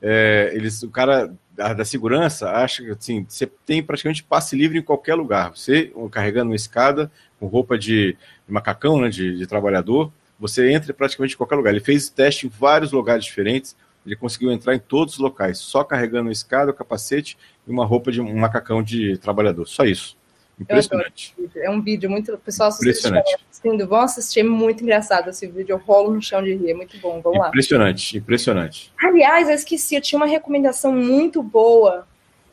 É, 0.01 0.53
eles, 0.55 0.83
o 0.83 0.91
cara 0.91 1.35
da, 1.53 1.73
da, 1.75 1.85
segurança 1.85 2.51
acha 2.51 2.85
que 2.85 2.91
assim, 2.91 3.27
você 3.29 3.47
tem 3.67 3.83
praticamente 3.83 4.23
passe 4.23 4.57
livre 4.57 4.79
em 4.79 4.83
qualquer 4.83 5.15
lugar. 5.15 5.51
Você 5.51 5.93
carregando 6.11 6.51
uma 6.51 6.57
escada 6.57 7.11
com 7.41 7.47
roupa 7.47 7.79
de, 7.79 8.17
de 8.47 8.53
macacão, 8.53 9.01
né, 9.01 9.09
de, 9.09 9.37
de, 9.37 9.47
trabalhador, 9.47 10.13
você 10.39 10.71
entra 10.71 10.93
praticamente 10.93 11.35
em 11.35 11.37
qualquer 11.39 11.57
lugar. 11.57 11.71
Ele 11.71 11.81
fez 11.81 12.09
teste 12.09 12.47
em 12.47 12.51
vários 12.51 12.93
lugares 12.93 13.25
diferentes, 13.25 13.77
ele 14.05 14.17
conseguiu 14.17 14.51
entrar 14.53 14.75
em 14.75 14.79
todos 14.79 15.15
os 15.15 15.21
locais, 15.21 15.59
só 15.59 15.83
carregando 15.85 16.29
uma 16.29 16.33
escada, 16.33 16.71
o 16.71 16.75
capacete 16.75 17.37
e 17.67 17.71
uma 17.71 17.85
roupa 17.85 18.11
de 18.13 18.21
um 18.21 18.37
macacão 18.37 18.83
de 18.83 19.17
trabalhador. 19.19 19.67
Só 19.67 19.85
isso. 19.85 20.18
Impressionante. 20.61 21.35
É 21.57 21.71
um 21.71 21.81
vídeo 21.81 22.11
muito. 22.11 22.35
O 22.35 22.39
pessoal 22.39 22.69
assistindo, 22.69 23.87
vão 23.87 24.01
assistir, 24.01 24.41
é 24.41 24.43
muito 24.43 24.83
engraçado 24.83 25.31
esse 25.31 25.47
vídeo. 25.47 25.75
Eu 25.75 25.79
rolo 25.79 26.13
no 26.13 26.23
chão 26.23 26.43
de 26.43 26.55
rir, 26.55 26.71
é 26.71 26.75
muito 26.75 26.99
bom. 26.99 27.21
Vamos 27.21 27.39
lá. 27.39 27.49
Impressionante, 27.49 28.19
impressionante. 28.19 28.93
Aliás, 29.01 29.49
eu 29.49 29.55
esqueci, 29.55 29.95
eu 29.95 30.01
tinha 30.01 30.19
uma 30.19 30.27
recomendação 30.27 30.93
muito 30.93 31.43
boa 31.43 32.07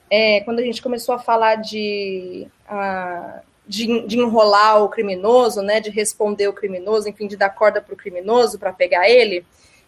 é, 0.10 0.41
quando 0.41 0.60
a 0.60 0.64
gente 0.64 0.82
começou 0.82 1.16
a 1.16 1.20
falar 1.20 1.56
de, 1.56 2.47
uh, 2.70 3.39
de, 3.68 4.06
de, 4.06 4.20
enrolar 4.20 4.84
o 4.84 4.89
criminoso, 4.89 5.62
né? 5.62 5.80
De 5.80 5.89
responder 5.89 6.47
o 6.47 6.53
criminoso, 6.53 7.10
enfim, 7.10 7.28
de 7.28 7.36
dar 7.36 7.49
corda 7.49 7.82
para 7.82 7.93
o 7.93 7.97
criminoso 7.97 8.60
para 8.60 8.72
pegar 8.72 9.10
ele. 9.10 9.45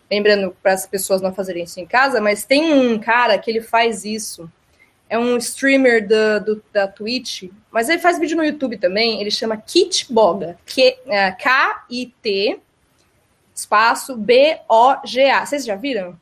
Lembrando 0.10 0.56
para 0.64 0.74
as 0.74 0.88
pessoas 0.88 1.22
não 1.22 1.34
fazerem 1.34 1.66
isso 1.66 1.80
em 1.80 1.86
casa, 1.86 2.20
mas 2.22 2.46
tem 2.46 2.74
um 2.74 2.98
cara 2.98 3.38
que 3.38 3.52
ele 3.52 3.62
faz 3.62 4.06
isso 4.06 4.50
é 5.10 5.18
um 5.18 5.38
streamer 5.38 6.08
da, 6.08 6.40
do, 6.40 6.64
da 6.74 6.88
Twitch, 6.88 7.44
mas 7.72 7.90
ele 7.90 8.00
faz 8.00 8.20
vídeo 8.20 8.38
no 8.38 8.44
YouTube 8.44 8.78
também. 8.78 9.22
Ele 9.22 9.32
chama 9.32 9.58
Kit 9.58 10.12
Boga. 10.12 10.58
É, 11.08 11.32
K-I-T 11.32 12.62
espaço 13.58 14.16
B-O-G-A. 14.16 15.46
Vocês 15.46 15.66
já 15.66 15.76
viram? 15.76 16.18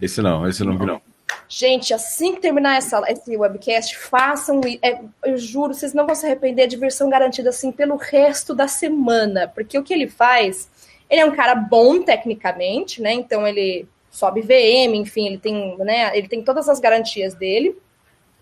Esse 0.00 0.20
não, 0.20 0.48
esse 0.48 0.64
não 0.64 0.76
vi 0.76 0.84
não. 0.84 1.00
Gente, 1.48 1.94
assim 1.94 2.34
que 2.34 2.40
terminar 2.40 2.76
essa, 2.76 3.00
esse 3.08 3.36
webcast, 3.36 3.96
façam. 3.96 4.60
É, 4.82 5.00
eu 5.24 5.38
juro, 5.38 5.72
vocês 5.72 5.94
não 5.94 6.04
vão 6.04 6.14
se 6.14 6.26
arrepender. 6.26 6.64
A 6.64 6.66
diversão 6.66 7.08
garantida 7.08 7.50
assim 7.50 7.70
pelo 7.70 7.96
resto 7.96 8.52
da 8.52 8.66
semana. 8.66 9.46
Porque 9.46 9.78
o 9.78 9.82
que 9.82 9.94
ele 9.94 10.08
faz, 10.08 10.68
ele 11.08 11.20
é 11.20 11.24
um 11.24 11.36
cara 11.36 11.54
bom 11.54 12.02
tecnicamente, 12.02 13.00
né? 13.00 13.12
Então 13.12 13.46
ele 13.46 13.86
sobe 14.10 14.40
VM, 14.40 14.94
enfim, 14.96 15.26
ele 15.26 15.38
tem, 15.38 15.76
né? 15.78 16.16
Ele 16.18 16.26
tem 16.26 16.42
todas 16.42 16.68
as 16.68 16.80
garantias 16.80 17.34
dele. 17.34 17.76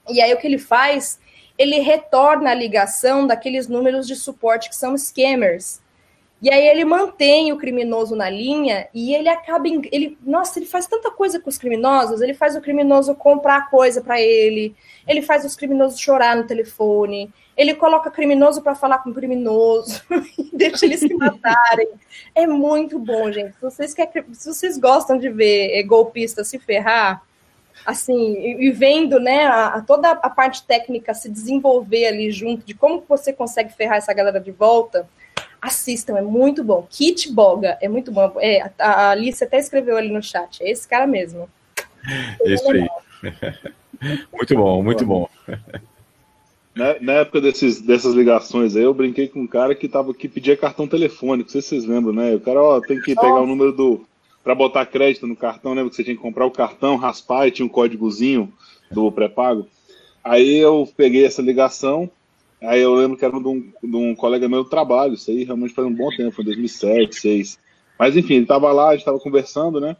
E 0.08 0.20
aí 0.20 0.32
o 0.32 0.38
que 0.38 0.46
ele 0.46 0.58
faz? 0.58 1.18
Ele 1.56 1.78
retorna 1.80 2.50
a 2.50 2.54
ligação 2.54 3.26
daqueles 3.26 3.68
números 3.68 4.06
de 4.06 4.16
suporte 4.16 4.68
que 4.68 4.76
são 4.76 4.96
scammers. 4.96 5.80
E 6.44 6.52
aí 6.52 6.66
ele 6.66 6.84
mantém 6.84 7.52
o 7.52 7.56
criminoso 7.56 8.14
na 8.14 8.28
linha 8.28 8.86
e 8.92 9.14
ele 9.14 9.30
acaba. 9.30 9.66
Em, 9.66 9.80
ele, 9.90 10.18
nossa, 10.22 10.58
ele 10.58 10.66
faz 10.66 10.86
tanta 10.86 11.10
coisa 11.10 11.40
com 11.40 11.48
os 11.48 11.56
criminosos, 11.56 12.20
ele 12.20 12.34
faz 12.34 12.54
o 12.54 12.60
criminoso 12.60 13.14
comprar 13.14 13.70
coisa 13.70 14.02
para 14.02 14.20
ele, 14.20 14.76
ele 15.08 15.22
faz 15.22 15.44
os 15.44 15.56
criminosos 15.56 15.98
chorar 15.98 16.36
no 16.36 16.46
telefone, 16.46 17.32
ele 17.56 17.72
coloca 17.72 18.10
criminoso 18.10 18.60
para 18.60 18.74
falar 18.74 18.98
com 18.98 19.14
criminoso 19.14 20.02
e 20.36 20.50
deixa 20.52 20.84
eles 20.84 21.00
se 21.00 21.14
matarem. 21.16 21.88
É 22.34 22.46
muito 22.46 22.98
bom, 22.98 23.32
gente. 23.32 23.54
Se 23.54 23.62
vocês, 23.62 23.94
quer, 23.94 24.12
se 24.32 24.52
vocês 24.52 24.76
gostam 24.76 25.16
de 25.16 25.30
ver 25.30 25.82
golpista 25.84 26.44
se 26.44 26.58
ferrar, 26.58 27.22
assim, 27.84 28.56
e, 28.60 28.70
vendo, 28.70 29.20
né, 29.20 29.44
a, 29.44 29.66
a, 29.66 29.80
toda 29.80 30.10
a 30.10 30.30
parte 30.30 30.64
técnica 30.64 31.12
se 31.14 31.28
desenvolver 31.28 32.06
ali 32.06 32.30
junto, 32.30 32.64
de 32.64 32.74
como 32.74 33.04
você 33.08 33.32
consegue 33.32 33.72
ferrar 33.72 33.98
essa 33.98 34.12
galera 34.12 34.40
de 34.40 34.50
volta, 34.50 35.08
assistam, 35.60 36.16
é 36.16 36.22
muito 36.22 36.62
bom. 36.62 36.86
Kit 36.88 37.32
Boga, 37.32 37.78
é 37.80 37.88
muito 37.88 38.10
bom. 38.12 38.32
É, 38.38 38.62
a, 38.62 38.70
a 38.78 39.10
Alice 39.10 39.42
até 39.42 39.58
escreveu 39.58 39.96
ali 39.96 40.10
no 40.10 40.22
chat, 40.22 40.62
é 40.62 40.70
esse 40.70 40.86
cara 40.86 41.06
mesmo. 41.06 41.48
Isso 42.44 42.70
aí. 42.70 42.86
muito 44.32 44.54
bom, 44.54 44.82
muito 44.82 45.06
bom. 45.06 45.28
Na, 46.74 46.98
na, 47.00 47.12
época 47.14 47.40
desses, 47.40 47.80
dessas 47.80 48.14
ligações 48.14 48.74
aí, 48.74 48.82
eu 48.82 48.92
brinquei 48.92 49.28
com 49.28 49.40
um 49.40 49.46
cara 49.46 49.74
que, 49.74 49.88
tava, 49.88 50.12
que 50.12 50.28
pedia 50.28 50.56
cartão 50.56 50.88
telefônico, 50.88 51.48
não 51.48 51.52
sei 51.52 51.62
se 51.62 51.68
vocês 51.68 51.84
lembram, 51.84 52.12
né? 52.12 52.34
O 52.34 52.40
cara, 52.40 52.60
ó, 52.60 52.80
tem 52.80 53.00
que 53.00 53.14
pegar 53.14 53.40
o 53.40 53.46
número 53.46 53.72
do, 53.72 54.04
para 54.44 54.54
botar 54.54 54.84
crédito 54.84 55.26
no 55.26 55.34
cartão, 55.34 55.72
lembra 55.72 55.88
que 55.88 55.96
você 55.96 56.04
tinha 56.04 56.14
que 56.14 56.22
comprar 56.22 56.44
o 56.44 56.50
cartão, 56.50 56.96
raspar 56.96 57.48
e 57.48 57.50
tinha 57.50 57.64
um 57.64 57.68
códigozinho 57.68 58.52
do 58.90 59.10
pré-pago. 59.10 59.66
Aí 60.22 60.58
eu 60.58 60.86
peguei 60.94 61.24
essa 61.24 61.40
ligação, 61.40 62.10
aí 62.62 62.80
eu 62.80 62.94
lembro 62.94 63.16
que 63.16 63.24
era 63.24 63.40
de 63.40 63.48
um, 63.48 63.72
de 63.82 63.96
um 63.96 64.14
colega 64.14 64.46
meu 64.46 64.62
do 64.62 64.68
trabalho, 64.68 65.14
isso 65.14 65.30
aí 65.30 65.44
realmente 65.44 65.72
faz 65.72 65.88
um 65.88 65.94
bom 65.94 66.10
tempo, 66.10 66.30
foi 66.30 66.44
2007, 66.44 67.22
2006. 67.22 67.58
Mas 67.98 68.16
enfim, 68.16 68.34
ele 68.34 68.46
tava 68.46 68.70
lá, 68.70 68.90
a 68.90 68.96
gente 68.96 69.04
tava 69.04 69.18
conversando, 69.18 69.80
né? 69.80 69.96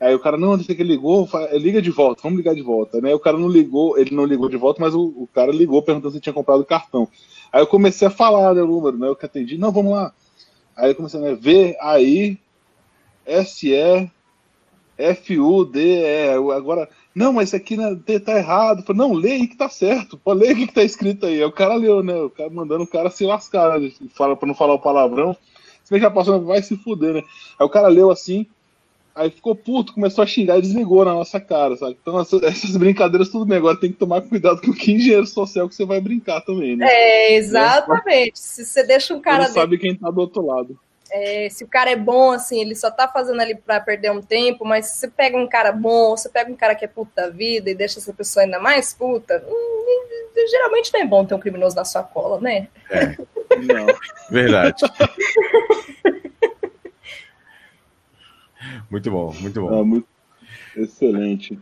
Aí 0.00 0.12
o 0.12 0.18
cara, 0.18 0.36
não, 0.36 0.58
você 0.58 0.74
que 0.74 0.82
ligou, 0.82 1.28
liga 1.52 1.80
de 1.80 1.90
volta, 1.90 2.22
vamos 2.22 2.38
ligar 2.38 2.54
de 2.54 2.62
volta, 2.62 3.00
né? 3.00 3.14
O 3.14 3.20
cara 3.20 3.38
não 3.38 3.48
ligou, 3.48 3.96
ele 3.96 4.14
não 4.14 4.24
ligou 4.24 4.48
de 4.48 4.56
volta, 4.56 4.80
mas 4.80 4.92
o, 4.92 5.02
o 5.02 5.28
cara 5.32 5.52
ligou 5.52 5.80
perguntando 5.82 6.12
se 6.12 6.20
tinha 6.20 6.32
comprado 6.32 6.60
o 6.60 6.66
cartão. 6.66 7.08
Aí 7.52 7.62
eu 7.62 7.66
comecei 7.66 8.08
a 8.08 8.10
falar 8.10 8.54
né, 8.54 8.62
o 8.62 8.66
número, 8.66 8.98
né? 8.98 9.06
Eu 9.06 9.14
que 9.14 9.24
atendi, 9.24 9.56
não, 9.56 9.70
vamos 9.70 9.92
lá. 9.92 10.12
Aí 10.76 10.90
eu 10.90 10.94
comecei 10.96 11.20
a 11.20 11.22
né, 11.22 11.38
ver 11.40 11.76
aí 11.80 12.36
S-E-F-U-D-E. 13.26 14.08
Agora, 16.54 16.88
não, 17.14 17.32
mas 17.32 17.50
isso 17.50 17.56
aqui 17.56 17.76
né, 17.76 17.96
tá 18.24 18.36
errado. 18.36 18.82
Falei, 18.82 18.98
não, 18.98 19.12
lê 19.12 19.32
aí 19.32 19.46
que 19.46 19.56
tá 19.56 19.68
certo. 19.68 20.18
Pô, 20.18 20.32
lê 20.32 20.52
o 20.52 20.56
que 20.56 20.72
tá 20.72 20.82
escrito 20.82 21.26
aí. 21.26 21.34
Aí 21.34 21.44
o 21.44 21.52
cara 21.52 21.74
leu, 21.74 22.02
né? 22.02 22.14
O 22.14 22.30
cara 22.30 22.50
mandando 22.50 22.84
o 22.84 22.88
cara 22.88 23.10
se 23.10 23.24
lascar, 23.24 23.78
né? 23.78 23.92
Fala, 24.14 24.36
pra 24.36 24.46
não 24.46 24.54
falar 24.54 24.74
o 24.74 24.80
palavrão. 24.80 25.36
Você 25.84 26.00
já 26.00 26.10
passou, 26.10 26.42
vai 26.44 26.62
se 26.62 26.76
fuder, 26.76 27.14
né? 27.14 27.22
Aí 27.58 27.66
o 27.66 27.68
cara 27.68 27.88
leu 27.88 28.10
assim, 28.10 28.46
aí 29.14 29.30
ficou 29.30 29.54
puto, 29.54 29.92
começou 29.92 30.24
a 30.24 30.26
xingar 30.26 30.58
e 30.58 30.62
desligou 30.62 31.04
na 31.04 31.12
nossa 31.12 31.38
cara, 31.38 31.76
sabe? 31.76 31.96
Então 32.00 32.18
essas, 32.18 32.76
brincadeiras 32.76 33.28
tudo 33.28 33.44
bem, 33.44 33.58
agora 33.58 33.78
tem 33.78 33.92
que 33.92 33.98
tomar 33.98 34.22
cuidado 34.22 34.62
com 34.62 34.72
que 34.72 34.92
engenheiro 34.92 35.26
social 35.26 35.68
que 35.68 35.74
você 35.74 35.84
vai 35.84 36.00
brincar 36.00 36.40
também, 36.40 36.74
né? 36.74 36.86
É, 36.88 37.34
exatamente. 37.34 38.38
Se 38.38 38.64
você 38.64 38.82
deixa 38.82 39.14
um 39.14 39.20
cara. 39.20 39.46
Você 39.46 39.52
sabe 39.52 39.76
quem 39.76 39.94
tá 39.94 40.10
do 40.10 40.22
outro 40.22 40.46
lado 40.46 40.78
é, 41.10 41.48
se 41.50 41.64
o 41.64 41.68
cara 41.68 41.90
é 41.90 41.96
bom, 41.96 42.32
assim, 42.32 42.60
ele 42.60 42.74
só 42.74 42.90
tá 42.90 43.06
fazendo 43.06 43.40
ali 43.40 43.54
para 43.54 43.80
perder 43.80 44.10
um 44.10 44.22
tempo, 44.22 44.64
mas 44.64 44.86
se 44.86 44.98
você 44.98 45.08
pega 45.08 45.36
um 45.36 45.46
cara 45.46 45.70
bom, 45.70 46.16
você 46.16 46.28
pega 46.28 46.50
um 46.50 46.56
cara 46.56 46.74
que 46.74 46.84
é 46.84 46.88
puta 46.88 47.22
da 47.22 47.28
vida 47.28 47.70
e 47.70 47.74
deixa 47.74 47.98
essa 47.98 48.12
pessoa 48.12 48.44
ainda 48.44 48.58
mais 48.58 48.94
puta, 48.94 49.44
hum, 49.46 49.86
geralmente 50.50 50.92
não 50.92 51.00
é 51.00 51.06
bom 51.06 51.24
ter 51.24 51.34
um 51.34 51.38
criminoso 51.38 51.76
na 51.76 51.84
sua 51.84 52.02
cola, 52.02 52.40
né? 52.40 52.68
É. 52.90 53.16
Não. 53.56 53.86
Verdade. 54.30 54.82
muito 58.90 59.10
bom, 59.10 59.32
muito 59.40 59.60
bom. 59.60 59.80
É, 59.80 59.84
muito... 59.84 60.08
Excelente. 60.76 61.58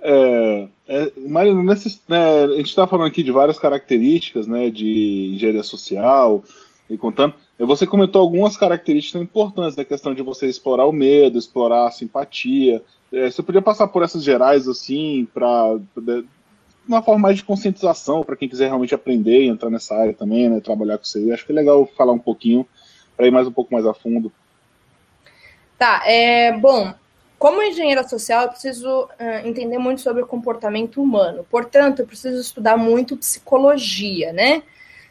É, 0.00 0.68
é, 0.86 1.12
né, 1.16 2.44
a 2.44 2.56
gente 2.56 2.68
está 2.68 2.86
falando 2.86 3.06
aqui 3.06 3.22
de 3.22 3.30
várias 3.30 3.58
características 3.58 4.46
né, 4.46 4.70
de 4.70 5.32
engenharia 5.34 5.62
social 5.62 6.44
e 6.90 6.98
contando. 6.98 7.34
Você 7.58 7.86
comentou 7.86 8.20
algumas 8.20 8.56
características 8.56 9.22
importantes 9.22 9.76
da 9.76 9.84
questão 9.84 10.12
de 10.12 10.22
você 10.22 10.46
explorar 10.46 10.86
o 10.86 10.92
medo, 10.92 11.38
explorar 11.38 11.86
a 11.86 11.90
simpatia. 11.90 12.82
É, 13.12 13.30
você 13.30 13.42
podia 13.42 13.62
passar 13.62 13.86
por 13.86 14.02
essas 14.02 14.24
gerais 14.24 14.66
assim, 14.66 15.28
para 15.32 15.78
uma 16.86 17.00
forma 17.00 17.20
mais 17.20 17.36
de 17.36 17.44
conscientização 17.44 18.24
para 18.24 18.36
quem 18.36 18.48
quiser 18.48 18.66
realmente 18.66 18.94
aprender 18.94 19.42
e 19.42 19.48
entrar 19.48 19.70
nessa 19.70 19.94
área 19.94 20.12
também, 20.12 20.48
né, 20.48 20.60
trabalhar 20.60 20.98
com 20.98 21.04
isso 21.04 21.18
aí. 21.18 21.32
Acho 21.32 21.46
que 21.46 21.52
é 21.52 21.54
legal 21.54 21.88
falar 21.96 22.12
um 22.12 22.18
pouquinho 22.18 22.66
para 23.16 23.26
ir 23.26 23.30
mais 23.30 23.46
um 23.46 23.52
pouco 23.52 23.72
mais 23.72 23.86
a 23.86 23.94
fundo. 23.94 24.32
Tá, 25.78 26.02
é 26.06 26.52
bom. 26.52 26.92
Como 27.38 27.62
engenheira 27.62 28.06
social, 28.06 28.44
eu 28.44 28.48
preciso 28.48 29.04
uh, 29.04 29.46
entender 29.46 29.78
muito 29.78 30.00
sobre 30.00 30.22
o 30.22 30.26
comportamento 30.26 31.00
humano. 31.00 31.44
Portanto, 31.50 32.00
eu 32.00 32.06
preciso 32.06 32.40
estudar 32.40 32.76
muito 32.76 33.16
psicologia, 33.16 34.32
né? 34.32 34.62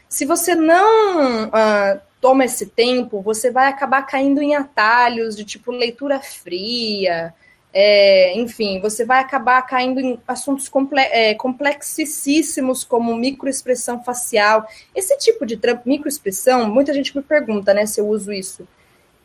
Se 0.08 0.24
você 0.24 0.54
não 0.54 1.46
uh, 1.46 2.00
toma 2.24 2.46
esse 2.46 2.64
tempo, 2.64 3.20
você 3.20 3.50
vai 3.50 3.66
acabar 3.66 4.00
caindo 4.00 4.40
em 4.40 4.54
atalhos 4.54 5.36
de 5.36 5.44
tipo 5.44 5.70
leitura 5.70 6.18
fria, 6.20 7.34
é, 7.70 8.34
enfim, 8.38 8.80
você 8.80 9.04
vai 9.04 9.18
acabar 9.18 9.60
caindo 9.60 10.00
em 10.00 10.18
assuntos 10.26 10.66
comple 10.66 11.02
é, 11.02 11.34
complexíssimos 11.34 12.82
como 12.82 13.14
microexpressão 13.14 14.02
facial. 14.02 14.66
Esse 14.94 15.18
tipo 15.18 15.44
de 15.44 15.60
microexpressão, 15.84 16.66
muita 16.72 16.94
gente 16.94 17.14
me 17.14 17.22
pergunta, 17.22 17.74
né, 17.74 17.84
se 17.84 18.00
eu 18.00 18.08
uso 18.08 18.32
isso. 18.32 18.66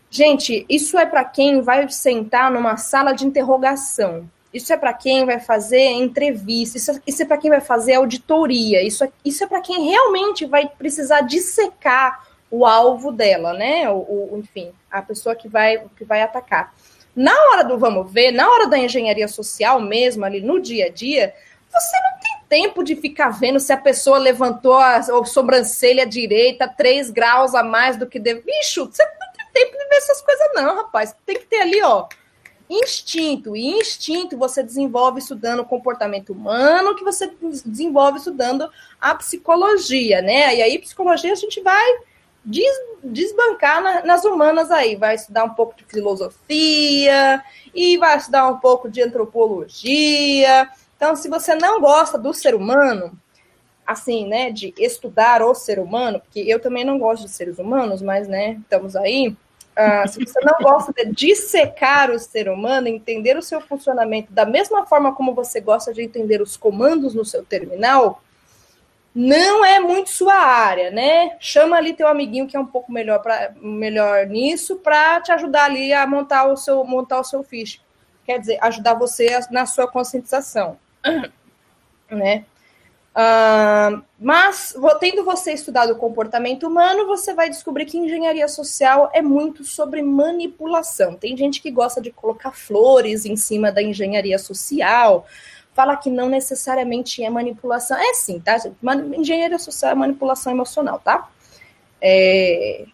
Gente, 0.09 0.65
isso 0.67 0.99
é 0.99 1.05
para 1.05 1.23
quem 1.23 1.61
vai 1.61 1.87
sentar 1.87 2.51
numa 2.51 2.75
sala 2.75 3.13
de 3.13 3.25
interrogação. 3.25 4.29
Isso 4.53 4.73
é 4.73 4.77
para 4.77 4.91
quem 4.91 5.25
vai 5.25 5.39
fazer 5.39 5.83
entrevista, 5.83 6.75
isso 6.75 6.91
é, 6.91 7.23
é 7.23 7.25
para 7.25 7.37
quem 7.37 7.49
vai 7.49 7.61
fazer 7.61 7.93
auditoria, 7.93 8.83
isso 8.83 9.05
é, 9.05 9.11
isso 9.23 9.41
é 9.41 9.47
para 9.47 9.61
quem 9.61 9.89
realmente 9.89 10.45
vai 10.45 10.67
precisar 10.67 11.21
dissecar 11.21 12.27
o 12.51 12.65
alvo 12.65 13.11
dela, 13.11 13.53
né? 13.53 13.89
O, 13.89 13.97
o, 13.97 14.37
enfim, 14.39 14.71
a 14.89 15.01
pessoa 15.01 15.35
que 15.35 15.47
vai, 15.47 15.83
que 15.97 16.03
vai 16.03 16.21
atacar. 16.21 16.73
Na 17.15 17.33
hora 17.33 17.63
do 17.63 17.77
vamos 17.77 18.11
ver, 18.11 18.31
na 18.31 18.49
hora 18.49 18.67
da 18.67 18.77
engenharia 18.77 19.27
social 19.27 19.81
mesmo, 19.81 20.25
ali 20.25 20.41
no 20.41 20.59
dia 20.59 20.85
a 20.85 20.89
dia, 20.89 21.33
você 21.71 21.97
não 22.01 22.19
tem 22.19 22.63
tempo 22.63 22.83
de 22.83 22.95
ficar 22.95 23.29
vendo 23.29 23.59
se 23.59 23.71
a 23.71 23.77
pessoa 23.77 24.17
levantou 24.17 24.75
a, 24.75 25.01
sobrancelha 25.25 26.05
direita 26.05 26.67
3 26.67 27.09
graus 27.11 27.53
a 27.53 27.63
mais 27.63 27.97
do 27.97 28.07
que 28.07 28.19
deve. 28.19 28.41
Bicho, 28.41 28.85
você 28.85 29.03
não 29.03 29.33
tem 29.33 29.65
tempo 29.65 29.77
de 29.77 29.89
ver 29.89 29.95
essas 29.97 30.21
coisas, 30.21 30.47
não, 30.55 30.75
rapaz. 30.77 31.15
Tem 31.25 31.37
que 31.37 31.45
ter 31.45 31.61
ali, 31.61 31.81
ó, 31.83 32.07
instinto. 32.69 33.55
E 33.55 33.67
instinto 33.67 34.37
você 34.37 34.63
desenvolve 34.63 35.19
estudando 35.19 35.59
o 35.59 35.65
comportamento 35.65 36.33
humano, 36.33 36.95
que 36.95 37.03
você 37.03 37.31
desenvolve 37.65 38.17
estudando 38.17 38.69
a 38.99 39.13
psicologia, 39.15 40.21
né? 40.21 40.55
E 40.55 40.61
aí, 40.61 40.79
psicologia, 40.79 41.31
a 41.31 41.35
gente 41.35 41.61
vai 41.61 41.99
des, 42.43 42.75
desbancar 43.03 43.81
na, 43.81 44.03
nas 44.03 44.23
humanas 44.25 44.71
aí. 44.71 44.95
Vai 44.95 45.15
estudar 45.15 45.43
um 45.43 45.53
pouco 45.53 45.75
de 45.75 45.85
filosofia 45.85 47.43
e 47.73 47.97
vai 47.97 48.17
estudar 48.17 48.47
um 48.47 48.57
pouco 48.57 48.89
de 48.89 49.01
antropologia. 49.01 50.69
Então, 50.95 51.15
se 51.15 51.29
você 51.29 51.55
não 51.55 51.79
gosta 51.79 52.17
do 52.17 52.33
ser 52.33 52.55
humano, 52.55 53.17
assim, 53.85 54.27
né, 54.27 54.51
de 54.51 54.73
estudar 54.77 55.41
o 55.41 55.55
ser 55.55 55.79
humano, 55.79 56.19
porque 56.19 56.41
eu 56.41 56.59
também 56.59 56.85
não 56.85 56.99
gosto 56.99 57.23
de 57.23 57.31
seres 57.31 57.57
humanos, 57.57 58.01
mas, 58.01 58.27
né, 58.27 58.59
estamos 58.61 58.95
aí. 58.95 59.29
Uh, 59.29 60.07
se 60.07 60.19
você 60.19 60.39
não 60.41 60.57
gosta 60.61 60.91
de 60.91 61.11
dissecar 61.11 62.11
o 62.11 62.19
ser 62.19 62.49
humano, 62.49 62.87
entender 62.87 63.37
o 63.37 63.41
seu 63.41 63.61
funcionamento 63.61 64.31
da 64.31 64.45
mesma 64.45 64.85
forma 64.85 65.15
como 65.15 65.33
você 65.33 65.61
gosta 65.61 65.93
de 65.93 66.01
entender 66.01 66.41
os 66.41 66.57
comandos 66.57 67.15
no 67.15 67.23
seu 67.23 67.43
terminal, 67.43 68.21
não 69.21 69.65
é 69.65 69.81
muito 69.81 70.11
sua 70.11 70.33
área, 70.33 70.89
né? 70.91 71.35
Chama 71.41 71.75
ali 71.75 71.91
teu 71.91 72.07
amiguinho 72.07 72.47
que 72.47 72.55
é 72.55 72.59
um 72.59 72.65
pouco 72.65 72.89
melhor, 72.89 73.19
pra, 73.21 73.51
melhor 73.61 74.25
nisso 74.25 74.77
para 74.77 75.19
te 75.19 75.29
ajudar 75.33 75.65
ali 75.65 75.91
a 75.91 76.07
montar 76.07 76.45
o 76.45 76.55
seu 76.55 76.85
montar 76.85 77.19
o 77.19 77.23
seu 77.25 77.43
fiche. 77.43 77.81
Quer 78.23 78.39
dizer, 78.39 78.57
ajudar 78.61 78.93
você 78.93 79.37
na 79.51 79.65
sua 79.65 79.91
conscientização, 79.91 80.79
né? 82.09 82.45
Uh, 83.09 84.01
mas, 84.17 84.73
tendo 85.01 85.25
você 85.25 85.51
estudado 85.51 85.91
o 85.91 85.97
comportamento 85.97 86.65
humano, 86.65 87.05
você 87.05 87.33
vai 87.33 87.49
descobrir 87.49 87.83
que 87.85 87.97
engenharia 87.97 88.47
social 88.47 89.09
é 89.13 89.21
muito 89.21 89.65
sobre 89.65 90.01
manipulação. 90.01 91.15
Tem 91.15 91.35
gente 91.35 91.61
que 91.61 91.69
gosta 91.69 91.99
de 91.99 92.09
colocar 92.09 92.53
flores 92.53 93.25
em 93.25 93.35
cima 93.35 93.69
da 93.69 93.83
engenharia 93.83 94.39
social, 94.39 95.27
fala 95.73 95.95
que 95.95 96.09
não 96.09 96.29
necessariamente 96.29 97.23
é 97.23 97.29
manipulação. 97.29 97.97
É 97.97 98.13
sim, 98.13 98.39
tá? 98.39 98.57
Engenharia 99.17 99.59
social 99.59 99.91
é 99.91 99.95
manipulação 99.95 100.51
emocional, 100.51 100.99
tá? 100.99 101.29
É, 102.01 102.85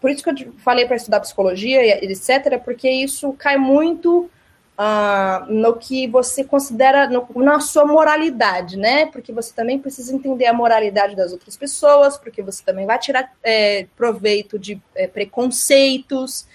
por 0.00 0.10
isso 0.10 0.22
que 0.22 0.30
eu 0.30 0.52
falei 0.58 0.86
para 0.86 0.96
estudar 0.96 1.20
psicologia, 1.20 2.02
etc., 2.04 2.58
porque 2.64 2.88
isso 2.88 3.32
cai 3.34 3.56
muito 3.56 4.30
uh, 4.78 5.52
no 5.52 5.76
que 5.76 6.06
você 6.06 6.44
considera 6.44 7.08
no, 7.08 7.26
na 7.42 7.60
sua 7.60 7.84
moralidade, 7.84 8.76
né? 8.76 9.06
Porque 9.06 9.32
você 9.32 9.52
também 9.52 9.78
precisa 9.78 10.14
entender 10.14 10.46
a 10.46 10.52
moralidade 10.52 11.16
das 11.16 11.32
outras 11.32 11.56
pessoas, 11.56 12.16
porque 12.16 12.42
você 12.42 12.62
também 12.64 12.86
vai 12.86 12.98
tirar 12.98 13.32
é, 13.42 13.86
proveito 13.96 14.58
de 14.58 14.80
é, 14.94 15.06
preconceitos. 15.06 16.46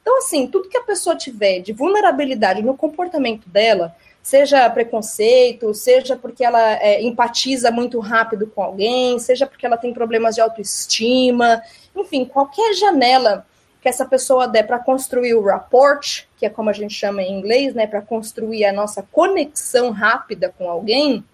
Então, 0.00 0.18
assim, 0.18 0.46
tudo 0.46 0.68
que 0.68 0.78
a 0.78 0.82
pessoa 0.82 1.16
tiver 1.16 1.60
de 1.60 1.72
vulnerabilidade 1.72 2.62
no 2.62 2.76
comportamento 2.76 3.48
dela, 3.48 3.94
seja 4.22 4.70
preconceito, 4.70 5.74
seja 5.74 6.16
porque 6.16 6.44
ela 6.44 6.74
é, 6.74 7.02
empatiza 7.02 7.70
muito 7.70 7.98
rápido 7.98 8.46
com 8.46 8.62
alguém, 8.62 9.18
seja 9.18 9.46
porque 9.46 9.66
ela 9.66 9.76
tem 9.76 9.92
problemas 9.92 10.36
de 10.36 10.40
autoestima, 10.40 11.60
enfim, 11.96 12.24
qualquer 12.24 12.74
janela 12.74 13.44
que 13.80 13.88
essa 13.88 14.04
pessoa 14.04 14.46
der 14.46 14.64
para 14.64 14.78
construir 14.78 15.34
o 15.34 15.42
rapport, 15.42 16.24
que 16.36 16.46
é 16.46 16.48
como 16.48 16.70
a 16.70 16.72
gente 16.72 16.94
chama 16.94 17.20
em 17.20 17.36
inglês, 17.36 17.74
né, 17.74 17.84
para 17.84 18.00
construir 18.00 18.64
a 18.64 18.72
nossa 18.72 19.02
conexão 19.10 19.90
rápida 19.90 20.54
com 20.56 20.70
alguém, 20.70 21.24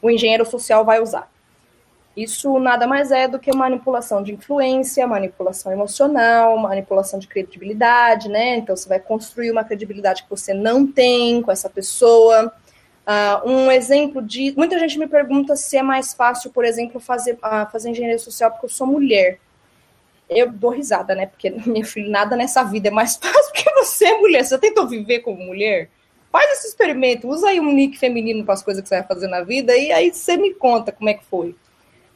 o 0.00 0.08
engenheiro 0.08 0.46
social 0.46 0.84
vai 0.84 1.00
usar. 1.00 1.31
Isso 2.16 2.58
nada 2.58 2.86
mais 2.86 3.10
é 3.10 3.26
do 3.26 3.38
que 3.38 3.54
manipulação 3.54 4.22
de 4.22 4.34
influência, 4.34 5.06
manipulação 5.06 5.72
emocional, 5.72 6.58
manipulação 6.58 7.18
de 7.18 7.26
credibilidade, 7.26 8.28
né? 8.28 8.56
Então 8.56 8.76
você 8.76 8.86
vai 8.86 9.00
construir 9.00 9.50
uma 9.50 9.64
credibilidade 9.64 10.22
que 10.22 10.30
você 10.30 10.52
não 10.52 10.86
tem 10.86 11.40
com 11.40 11.50
essa 11.50 11.70
pessoa. 11.70 12.52
Uh, 13.06 13.48
um 13.48 13.70
exemplo 13.70 14.20
de. 14.20 14.52
Muita 14.56 14.78
gente 14.78 14.98
me 14.98 15.08
pergunta 15.08 15.56
se 15.56 15.76
é 15.76 15.82
mais 15.82 16.12
fácil, 16.12 16.50
por 16.50 16.64
exemplo, 16.66 17.00
fazer, 17.00 17.32
uh, 17.34 17.70
fazer 17.72 17.88
engenharia 17.88 18.18
social 18.18 18.50
porque 18.50 18.66
eu 18.66 18.70
sou 18.70 18.86
mulher. 18.86 19.38
Eu 20.28 20.52
dou 20.52 20.70
risada, 20.70 21.14
né? 21.14 21.26
Porque, 21.26 21.50
meu 21.66 21.84
filho, 21.84 22.10
nada 22.10 22.36
nessa 22.36 22.62
vida 22.62 22.88
é 22.88 22.90
mais 22.90 23.16
fácil 23.20 23.52
porque 23.52 23.72
você 23.72 24.04
é 24.04 24.18
mulher. 24.18 24.44
Você 24.44 24.58
tentou 24.58 24.86
viver 24.86 25.20
como 25.20 25.42
mulher? 25.42 25.88
Faz 26.30 26.50
esse 26.58 26.68
experimento, 26.68 27.28
usa 27.28 27.48
aí 27.48 27.60
um 27.60 27.72
nick 27.72 27.98
feminino 27.98 28.44
para 28.44 28.54
as 28.54 28.62
coisas 28.62 28.82
que 28.82 28.88
você 28.88 28.96
vai 28.96 29.06
fazer 29.06 29.28
na 29.28 29.42
vida 29.42 29.76
e 29.76 29.92
aí 29.92 30.12
você 30.12 30.36
me 30.36 30.54
conta 30.54 30.90
como 30.90 31.10
é 31.10 31.14
que 31.14 31.24
foi. 31.24 31.54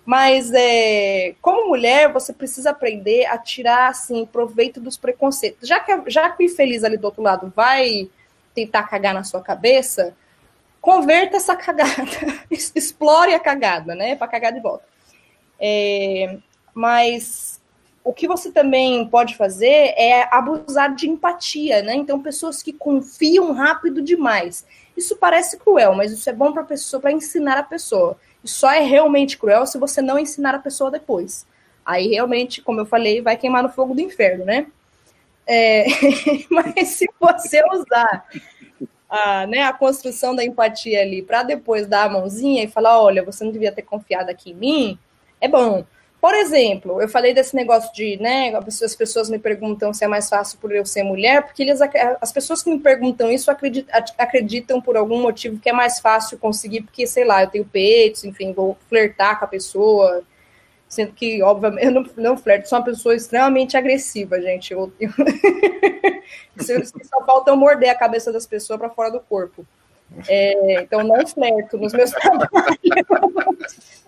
Mas 0.07 0.53
é, 0.55 1.35
como 1.43 1.69
mulher, 1.69 2.13
você 2.13 2.33
precisa 2.33 2.71
aprender 2.71 3.27
a 3.27 3.37
tirar 3.37 3.91
assim 3.91 4.25
proveito 4.25 4.81
dos 4.81 4.97
preconceitos. 4.97 5.69
Já 5.69 5.81
que, 5.81 6.09
já 6.09 6.31
que 6.31 6.45
o 6.45 6.47
infeliz 6.47 6.85
ali 6.85 6.97
do 6.97 7.07
outro 7.07 7.21
lado 7.21 7.53
vai 7.55 8.09
tentar 8.55 8.85
cagar 8.85 9.13
na 9.13 9.25
sua 9.25 9.43
cabeça, 9.43 10.15
converta 10.81 11.37
essa 11.37 11.57
cagada, 11.59 12.05
explore 12.49 13.35
a 13.35 13.41
cagada, 13.41 13.97
né, 13.97 14.15
para 14.15 14.29
cagar 14.29 14.53
de 14.53 14.61
volta. 14.61 14.85
É, 15.59 16.39
mas 16.73 17.61
o 18.05 18.13
que 18.13 18.29
você 18.29 18.53
também 18.53 19.09
pode 19.09 19.35
fazer 19.35 19.93
é 19.97 20.29
abusar 20.31 20.95
de 20.95 21.09
empatia, 21.11 21.83
né? 21.83 21.97
Então, 21.97 22.23
pessoas 22.23 22.63
que 22.63 22.73
confiam 22.73 23.53
rápido 23.53 24.01
demais. 24.01 24.65
Isso 24.97 25.17
parece 25.17 25.57
cruel, 25.57 25.93
mas 25.95 26.13
isso 26.13 26.31
é 26.31 26.33
bom 26.33 26.53
para 26.53 26.63
pessoa, 26.63 27.01
para 27.01 27.11
ensinar 27.11 27.59
a 27.59 27.65
pessoa 27.65 28.17
só 28.47 28.71
é 28.71 28.81
realmente 28.81 29.37
cruel 29.37 29.67
se 29.67 29.79
você 29.79 30.01
não 30.01 30.19
ensinar 30.19 30.55
a 30.55 30.61
pessoa 30.61 30.91
depois. 30.91 31.47
Aí 31.85 32.09
realmente, 32.09 32.63
como 32.63 32.81
eu 32.81 32.87
falei, 32.87 33.21
vai 33.21 33.37
queimar 33.37 33.63
no 33.63 33.69
fogo 33.69 33.95
do 33.95 34.01
inferno, 34.01 34.45
né? 34.45 34.67
É, 35.47 35.87
mas 36.51 36.89
se 36.89 37.07
você 37.21 37.63
usar 37.73 38.27
a, 39.09 39.47
né, 39.47 39.63
a 39.63 39.73
construção 39.73 40.35
da 40.35 40.45
empatia 40.45 41.01
ali 41.01 41.23
para 41.23 41.43
depois 41.43 41.87
dar 41.87 42.05
a 42.05 42.09
mãozinha 42.09 42.65
e 42.65 42.69
falar, 42.69 43.01
olha, 43.01 43.23
você 43.23 43.45
não 43.45 43.53
devia 43.53 43.71
ter 43.71 43.83
confiado 43.83 44.31
aqui 44.31 44.51
em 44.51 44.55
mim, 44.55 44.99
é 45.41 45.49
bom. 45.49 45.85
Por 46.27 46.35
exemplo, 46.35 47.01
eu 47.01 47.09
falei 47.09 47.33
desse 47.33 47.55
negócio 47.55 47.95
de, 47.95 48.21
né, 48.21 48.53
as 48.57 48.97
pessoas 48.97 49.31
me 49.31 49.39
perguntam 49.39 49.95
se 49.95 50.05
é 50.05 50.09
mais 50.09 50.29
fácil 50.29 50.59
por 50.59 50.75
eu 50.75 50.85
ser 50.85 51.05
mulher, 51.05 51.45
porque 51.45 51.63
eles, 51.63 51.79
as 52.21 52.33
pessoas 52.33 52.65
que 52.65 52.69
me 52.69 52.81
perguntam 52.81 53.31
isso 53.31 53.49
acreditam, 53.49 53.95
acreditam 54.19 54.83
por 54.83 54.97
algum 54.97 55.23
motivo 55.23 55.61
que 55.61 55.69
é 55.69 55.73
mais 55.73 56.01
fácil 56.01 56.37
conseguir, 56.37 56.83
porque, 56.83 57.07
sei 57.07 57.25
lá, 57.25 57.45
eu 57.45 57.47
tenho 57.47 57.65
peitos, 57.65 58.25
enfim, 58.25 58.53
vou 58.53 58.77
flertar 58.89 59.39
com 59.39 59.45
a 59.45 59.49
pessoa, 59.49 60.25
sendo 60.89 61.13
que, 61.13 61.41
obviamente, 61.45 61.85
eu 61.85 61.93
não, 61.93 62.05
não 62.17 62.37
flerto, 62.37 62.69
sou 62.69 62.81
uma 62.81 62.85
pessoa 62.85 63.15
extremamente 63.15 63.77
agressiva, 63.77 64.43
gente. 64.43 64.73
Eu, 64.73 64.93
eu 64.99 65.11
só 67.09 67.25
falta 67.25 67.53
eu 67.53 67.57
morder 67.57 67.91
a 67.91 67.95
cabeça 67.95 68.33
das 68.33 68.49
pessoas 68.49 68.81
para 68.81 68.91
fora 68.91 69.13
do 69.13 69.21
corpo. 69.21 69.65
É, 70.27 70.83
então, 70.83 71.05
não 71.05 71.25
flerto 71.25 71.79
nos 71.79 71.93
meus 71.93 72.11
trabalhos. 72.19 74.06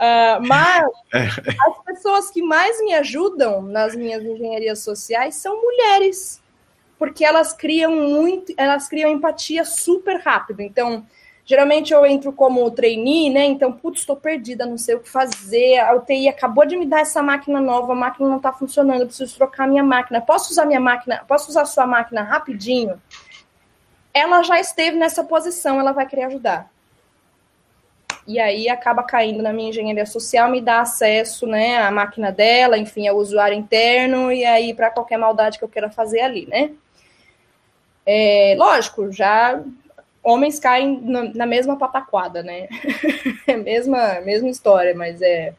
Uh, 0.00 0.40
mas 0.46 0.90
é. 1.12 1.26
as 1.26 1.84
pessoas 1.84 2.30
que 2.30 2.40
mais 2.40 2.80
me 2.80 2.94
ajudam 2.94 3.60
nas 3.60 3.94
minhas 3.94 4.24
engenharias 4.24 4.78
sociais 4.78 5.34
são 5.34 5.60
mulheres, 5.60 6.42
porque 6.98 7.22
elas 7.22 7.52
criam 7.52 7.92
muito, 7.92 8.54
elas 8.56 8.88
criam 8.88 9.10
empatia 9.10 9.62
super 9.62 10.18
rápido. 10.20 10.62
Então, 10.62 11.04
geralmente 11.44 11.92
eu 11.92 12.06
entro 12.06 12.32
como 12.32 12.70
trainee, 12.70 13.28
né? 13.28 13.44
Então, 13.44 13.72
putz, 13.72 14.00
estou 14.00 14.16
perdida, 14.16 14.64
não 14.64 14.78
sei 14.78 14.94
o 14.94 15.00
que 15.00 15.08
fazer. 15.10 15.78
A 15.80 15.94
UTI 15.94 16.28
acabou 16.28 16.64
de 16.64 16.78
me 16.78 16.86
dar 16.86 17.00
essa 17.00 17.22
máquina 17.22 17.60
nova, 17.60 17.92
a 17.92 17.96
máquina 17.96 18.26
não 18.26 18.38
está 18.38 18.54
funcionando, 18.54 19.00
eu 19.00 19.06
preciso 19.06 19.36
trocar 19.36 19.68
minha 19.68 19.84
máquina. 19.84 20.22
Posso 20.22 20.50
usar 20.50 20.64
minha 20.64 20.80
máquina? 20.80 21.22
Posso 21.28 21.50
usar 21.50 21.66
sua 21.66 21.86
máquina 21.86 22.22
rapidinho? 22.22 23.00
Ela 24.14 24.42
já 24.42 24.58
esteve 24.58 24.96
nessa 24.96 25.22
posição, 25.22 25.78
ela 25.78 25.92
vai 25.92 26.06
querer 26.06 26.24
ajudar 26.24 26.70
e 28.30 28.38
aí 28.38 28.68
acaba 28.68 29.02
caindo 29.02 29.42
na 29.42 29.52
minha 29.52 29.70
engenharia 29.70 30.06
social, 30.06 30.48
me 30.48 30.60
dá 30.60 30.82
acesso, 30.82 31.48
né, 31.48 31.78
à 31.78 31.90
máquina 31.90 32.30
dela, 32.30 32.78
enfim, 32.78 33.08
ao 33.08 33.16
usuário 33.16 33.58
interno, 33.58 34.30
e 34.30 34.44
aí 34.44 34.72
para 34.72 34.88
qualquer 34.88 35.18
maldade 35.18 35.58
que 35.58 35.64
eu 35.64 35.68
queira 35.68 35.90
fazer 35.90 36.20
ali, 36.20 36.46
né. 36.46 36.70
É, 38.06 38.54
lógico, 38.56 39.10
já 39.10 39.60
homens 40.22 40.60
caem 40.60 41.00
na, 41.02 41.24
na 41.34 41.46
mesma 41.46 41.76
pataquada, 41.76 42.40
né, 42.40 42.68
é 43.48 43.56
mesma, 43.56 44.20
mesma 44.20 44.48
história, 44.48 44.94
mas 44.94 45.20
é... 45.20 45.52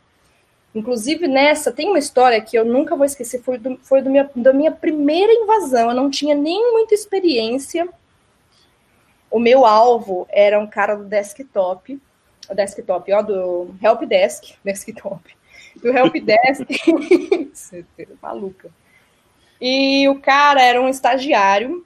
Inclusive 0.74 1.28
nessa, 1.28 1.74
tem 1.74 1.89
uma 1.89 1.99
história 1.99 2.39
que 2.39 2.57
eu 2.57 2.63
nunca 2.63 2.95
vou 2.95 3.05
esquecer, 3.05 3.41
foi, 3.41 3.57
do, 3.57 3.78
foi 3.84 4.01
do 4.01 4.09
minha, 4.09 4.32
da 4.34 4.53
minha 4.53 4.72
primeira 4.72 5.34
invasão, 5.34 5.89
eu 5.89 5.95
não 5.95 6.09
tinha 6.09 6.34
nem 6.34 6.72
muita 6.72 6.95
experiência, 6.95 7.89
o 9.30 9.38
meu 9.38 9.65
alvo 9.65 10.26
era 10.30 10.57
um 10.57 10.67
cara 10.67 10.95
do 10.95 11.03
desktop, 11.03 11.99
desktop, 12.56 13.12
ó, 13.14 13.22
do 13.22 13.76
Help 13.82 14.04
Desk, 14.04 14.56
desktop, 14.64 15.36
do 15.82 15.89
Help 15.89 16.16
Desk, 16.16 16.68
maluca. 18.22 18.70
E 19.60 20.08
o 20.10 20.20
cara 20.20 20.62
era 20.62 20.82
um 20.82 20.89
estagiário, 20.89 21.86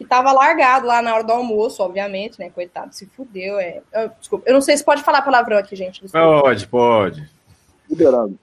que 0.00 0.04
estava 0.04 0.32
largado 0.32 0.86
lá 0.86 1.02
na 1.02 1.14
hora 1.14 1.22
do 1.22 1.32
almoço, 1.32 1.82
obviamente, 1.82 2.38
né? 2.38 2.48
Coitado, 2.48 2.94
se 2.94 3.04
fudeu. 3.04 3.58
É... 3.58 3.82
Eu, 3.92 4.08
desculpa, 4.18 4.48
eu 4.48 4.54
não 4.54 4.62
sei 4.62 4.74
se 4.74 4.82
pode 4.82 5.02
falar 5.02 5.20
palavrão 5.20 5.58
aqui, 5.58 5.76
gente. 5.76 6.00
Desculpa. 6.00 6.40
Pode, 6.40 6.66
pode. 6.68 7.30
Liberado. 7.88 8.38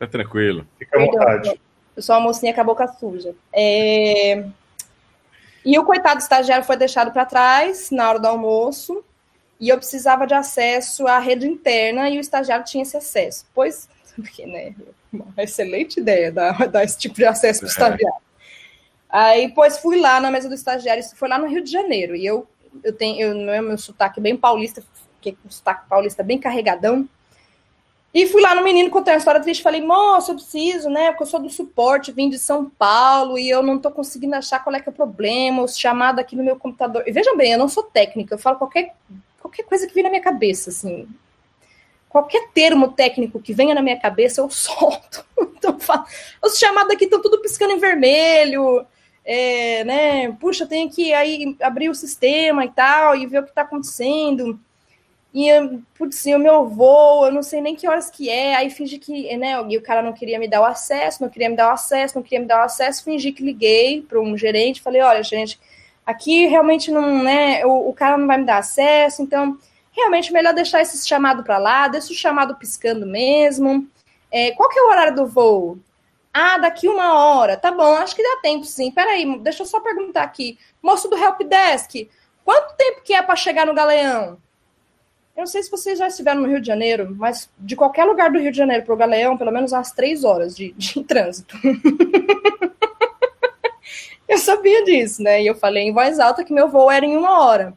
Tá 0.00 0.08
tranquilo. 0.08 0.66
Fica 0.76 0.98
à 0.98 1.06
vontade. 1.06 1.60
Eu 1.94 2.02
sou 2.02 2.16
uma 2.16 2.22
mocinha 2.22 2.52
com 2.52 2.60
a 2.60 2.64
boca 2.64 2.88
suja. 2.88 3.36
É... 3.52 4.44
E 5.64 5.78
o 5.78 5.84
coitado 5.84 6.18
estagiário 6.18 6.64
foi 6.64 6.76
deixado 6.76 7.12
para 7.12 7.24
trás 7.24 7.92
na 7.92 8.08
hora 8.08 8.18
do 8.18 8.26
almoço 8.26 9.04
e 9.60 9.68
eu 9.68 9.76
precisava 9.76 10.26
de 10.26 10.34
acesso 10.34 11.06
à 11.06 11.18
rede 11.18 11.46
interna 11.46 12.08
e 12.08 12.16
o 12.16 12.20
estagiário 12.20 12.64
tinha 12.64 12.82
esse 12.82 12.96
acesso. 12.96 13.44
Pois, 13.54 13.88
porque, 14.16 14.46
né, 14.46 14.74
uma 15.12 15.42
excelente 15.42 16.00
ideia 16.00 16.32
dar, 16.32 16.56
dar 16.68 16.84
esse 16.84 16.98
tipo 16.98 17.16
de 17.16 17.24
acesso 17.24 17.60
para 17.60 17.66
o 17.66 17.68
é. 17.68 17.72
estagiário. 17.72 18.22
Aí, 19.08 19.52
pois, 19.52 19.78
fui 19.78 20.00
lá 20.00 20.20
na 20.20 20.30
mesa 20.30 20.48
do 20.48 20.54
estagiário, 20.54 21.00
isso 21.00 21.16
foi 21.16 21.28
lá 21.28 21.38
no 21.38 21.48
Rio 21.48 21.62
de 21.62 21.70
Janeiro, 21.70 22.14
e 22.14 22.24
eu, 22.24 22.46
eu 22.82 22.92
tenho, 22.92 23.20
eu, 23.20 23.34
meu, 23.34 23.62
meu 23.62 23.78
sotaque 23.78 24.20
bem 24.20 24.36
paulista, 24.36 24.84
que 25.20 25.36
o 25.44 25.50
sotaque 25.52 25.88
paulista 25.88 26.22
bem 26.22 26.38
carregadão, 26.38 27.08
e 28.12 28.26
fui 28.26 28.42
lá 28.42 28.56
no 28.56 28.64
menino 28.64 28.90
contei 28.90 29.14
uma 29.14 29.18
história 29.18 29.40
triste. 29.40 29.62
Falei, 29.62 29.80
moça, 29.80 30.32
eu 30.32 30.34
preciso, 30.34 30.90
né? 30.90 31.10
Porque 31.10 31.22
eu 31.22 31.26
sou 31.28 31.40
do 31.40 31.48
suporte, 31.48 32.10
vim 32.10 32.28
de 32.28 32.38
São 32.38 32.68
Paulo 32.68 33.38
e 33.38 33.48
eu 33.48 33.62
não 33.62 33.78
tô 33.78 33.88
conseguindo 33.90 34.34
achar 34.34 34.58
qual 34.58 34.74
é 34.74 34.80
que 34.80 34.88
é 34.88 34.92
o 34.92 34.94
problema, 34.94 35.62
os 35.62 35.78
chamados 35.78 36.20
aqui 36.20 36.34
no 36.34 36.42
meu 36.42 36.56
computador. 36.56 37.04
E 37.06 37.12
vejam 37.12 37.36
bem, 37.36 37.52
eu 37.52 37.58
não 37.58 37.68
sou 37.68 37.84
técnica, 37.84 38.34
eu 38.34 38.38
falo 38.38 38.58
qualquer, 38.58 38.96
qualquer 39.40 39.64
coisa 39.64 39.86
que 39.86 39.94
vem 39.94 40.04
na 40.04 40.10
minha 40.10 40.22
cabeça, 40.22 40.70
assim. 40.70 41.08
Qualquer 42.08 42.48
termo 42.52 42.92
técnico 42.92 43.40
que 43.40 43.52
venha 43.52 43.74
na 43.74 43.82
minha 43.82 43.98
cabeça, 43.98 44.40
eu 44.40 44.48
solto. 44.50 45.24
Então, 45.38 45.76
os 46.42 46.58
chamados 46.58 46.94
aqui 46.94 47.04
estão 47.04 47.20
tudo 47.20 47.40
piscando 47.40 47.72
em 47.72 47.78
vermelho. 47.78 48.86
É, 49.24 49.84
né? 49.84 50.32
Puxa, 50.40 50.66
tem 50.66 50.88
que 50.88 51.12
aí 51.12 51.56
abrir 51.60 51.88
o 51.88 51.94
sistema 51.94 52.64
e 52.64 52.70
tal, 52.70 53.14
e 53.14 53.26
ver 53.26 53.40
o 53.40 53.42
que 53.44 53.50
está 53.50 53.62
acontecendo. 53.62 54.58
E, 55.32 55.48
putz, 55.96 56.24
o 56.26 56.38
meu 56.38 56.66
voo, 56.66 57.26
eu 57.26 57.32
não 57.32 57.42
sei 57.42 57.60
nem 57.60 57.76
que 57.76 57.88
horas 57.88 58.10
que 58.10 58.28
é, 58.28 58.56
aí 58.56 58.68
fingi 58.68 58.98
que, 58.98 59.36
né, 59.36 59.60
o 59.60 59.80
cara 59.80 60.02
não 60.02 60.12
queria 60.12 60.40
me 60.40 60.48
dar 60.48 60.60
o 60.60 60.64
acesso, 60.64 61.22
não 61.22 61.28
queria 61.28 61.48
me 61.48 61.54
dar 61.54 61.68
o 61.68 61.72
acesso, 61.72 62.16
não 62.16 62.22
queria 62.22 62.40
me 62.40 62.46
dar 62.46 62.60
o 62.60 62.64
acesso, 62.64 63.04
fingi 63.04 63.30
que 63.30 63.44
liguei 63.44 64.02
para 64.02 64.20
um 64.20 64.36
gerente, 64.36 64.82
falei, 64.82 65.00
olha, 65.00 65.22
gente, 65.22 65.60
aqui 66.10 66.46
realmente 66.46 66.90
não, 66.90 67.22
né, 67.22 67.64
o, 67.64 67.88
o 67.88 67.92
cara 67.94 68.16
não 68.16 68.26
vai 68.26 68.38
me 68.38 68.44
dar 68.44 68.58
acesso, 68.58 69.22
então, 69.22 69.56
realmente 69.92 70.32
melhor 70.32 70.54
deixar 70.54 70.80
esse 70.80 71.06
chamado 71.06 71.42
para 71.42 71.58
lá, 71.58 71.88
deixa 71.88 72.12
o 72.12 72.16
chamado 72.16 72.56
piscando 72.56 73.06
mesmo. 73.06 73.86
É, 74.30 74.52
qual 74.52 74.68
que 74.68 74.78
é 74.78 74.82
o 74.82 74.88
horário 74.88 75.14
do 75.14 75.26
voo? 75.26 75.78
Ah, 76.32 76.58
daqui 76.58 76.88
uma 76.88 77.14
hora. 77.14 77.56
Tá 77.56 77.72
bom, 77.72 77.94
acho 77.96 78.14
que 78.14 78.22
dá 78.22 78.40
tempo 78.40 78.64
sim. 78.64 78.90
Peraí, 78.90 79.38
deixa 79.40 79.62
eu 79.62 79.66
só 79.66 79.80
perguntar 79.80 80.22
aqui. 80.22 80.58
Moço 80.82 81.08
do 81.08 81.16
Helpdesk, 81.16 82.08
quanto 82.44 82.76
tempo 82.76 83.02
que 83.02 83.12
é 83.12 83.22
para 83.22 83.34
chegar 83.36 83.66
no 83.66 83.74
Galeão? 83.74 84.38
Eu 85.36 85.42
não 85.42 85.46
sei 85.46 85.62
se 85.62 85.70
vocês 85.70 85.98
já 85.98 86.06
estiveram 86.06 86.42
no 86.42 86.48
Rio 86.48 86.60
de 86.60 86.66
Janeiro, 86.66 87.14
mas 87.18 87.50
de 87.58 87.74
qualquer 87.74 88.04
lugar 88.04 88.30
do 88.30 88.38
Rio 88.38 88.52
de 88.52 88.58
Janeiro 88.58 88.84
para 88.84 88.94
o 88.94 88.96
Galeão, 88.96 89.38
pelo 89.38 89.50
menos 89.50 89.72
umas 89.72 89.90
três 89.90 90.22
horas 90.22 90.54
de, 90.54 90.72
de 90.72 91.02
trânsito. 91.04 91.56
Eu 94.30 94.38
sabia 94.38 94.84
disso, 94.84 95.22
né? 95.22 95.42
E 95.42 95.46
eu 95.46 95.56
falei 95.56 95.82
em 95.82 95.92
voz 95.92 96.20
alta 96.20 96.44
que 96.44 96.52
meu 96.52 96.68
voo 96.68 96.90
era 96.90 97.04
em 97.04 97.16
uma 97.16 97.44
hora. 97.44 97.76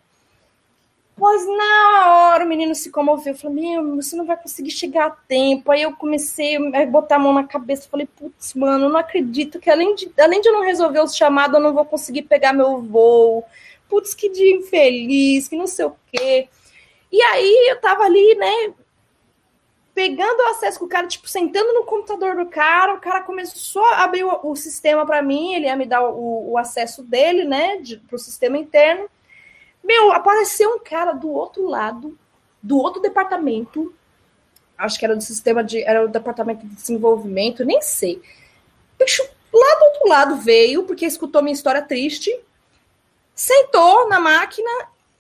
Pois 1.16 1.46
na 1.48 2.32
hora 2.32 2.46
o 2.46 2.48
menino 2.48 2.76
se 2.76 2.92
comoveu. 2.92 3.36
Falou: 3.36 3.56
Meu, 3.56 3.96
você 3.96 4.16
não 4.16 4.26
vai 4.26 4.38
conseguir 4.38 4.70
chegar 4.70 5.08
a 5.08 5.10
tempo. 5.12 5.72
Aí 5.72 5.82
eu 5.82 5.96
comecei 5.96 6.56
a 6.56 6.86
botar 6.86 7.16
a 7.16 7.20
mão 7.20 7.34
na 7.34 7.44
cabeça. 7.44 7.90
Falei: 7.90 8.08
Putz, 8.08 8.54
mano, 8.54 8.88
não 8.88 9.00
acredito 9.00 9.60
que 9.60 9.70
além 9.70 9.96
de, 9.96 10.12
além 10.20 10.42
de 10.42 10.50
eu 10.50 10.54
não 10.54 10.62
resolver 10.64 11.02
os 11.02 11.16
chamados, 11.16 11.56
eu 11.56 11.64
não 11.64 11.74
vou 11.74 11.86
conseguir 11.86 12.24
pegar 12.24 12.54
meu 12.54 12.82
voo. 12.82 13.44
Putz, 13.90 14.14
que 14.14 14.30
dia 14.30 14.56
infeliz, 14.56 15.48
que 15.48 15.56
não 15.56 15.68
sei 15.68 15.86
o 15.86 15.96
quê. 16.12 16.48
E 17.12 17.22
aí 17.22 17.70
eu 17.72 17.80
tava 17.80 18.04
ali, 18.04 18.36
né, 18.36 18.74
pegando 19.94 20.40
o 20.40 20.48
acesso 20.48 20.80
com 20.80 20.86
o 20.86 20.90
cara, 20.90 21.08
tipo, 21.08 21.28
sentando 21.28 21.74
no 21.74 21.84
computador 21.84 22.36
do 22.36 22.48
cara, 22.48 22.96
o 22.96 23.00
cara 23.00 23.22
começou 23.22 23.86
a 23.86 24.04
abrir 24.04 24.24
o, 24.24 24.40
o 24.44 24.56
sistema 24.56 25.06
para 25.06 25.22
mim, 25.22 25.54
ele 25.54 25.66
ia 25.66 25.76
me 25.76 25.86
dar 25.86 26.04
o, 26.04 26.52
o 26.52 26.58
acesso 26.58 27.04
dele, 27.04 27.44
né, 27.46 27.78
de, 27.78 27.98
pro 27.98 28.18
sistema 28.18 28.58
interno. 28.58 29.08
Meu, 29.84 30.12
apareceu 30.12 30.76
um 30.76 30.80
cara 30.80 31.12
do 31.12 31.30
outro 31.30 31.68
lado, 31.68 32.18
do 32.62 32.78
outro 32.78 33.02
departamento, 33.02 33.94
acho 34.78 34.98
que 34.98 35.06
era 35.06 35.16
do 35.16 35.22
sistema 35.22 35.64
de, 35.64 35.84
era 35.84 36.04
o 36.04 36.08
departamento 36.08 36.66
de 36.66 36.76
desenvolvimento, 36.76 37.64
nem 37.64 37.82
sei. 37.82 38.22
Bicho, 38.98 39.24
lá 39.54 39.76
do 39.76 39.86
outro 39.86 40.10
lado 40.10 40.36
veio, 40.38 40.84
porque 40.84 41.06
escutou 41.06 41.42
minha 41.42 41.54
história 41.54 41.82
triste, 41.82 42.36
sentou 43.36 44.10
na 44.10 44.20
máquina 44.20 44.70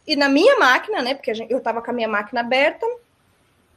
e 0.07 0.15
na 0.15 0.27
minha 0.29 0.57
máquina, 0.57 1.01
né? 1.01 1.13
Porque 1.13 1.33
gente, 1.33 1.51
eu 1.51 1.59
estava 1.59 1.81
com 1.81 1.91
a 1.91 1.93
minha 1.93 2.07
máquina 2.07 2.41
aberta, 2.41 2.85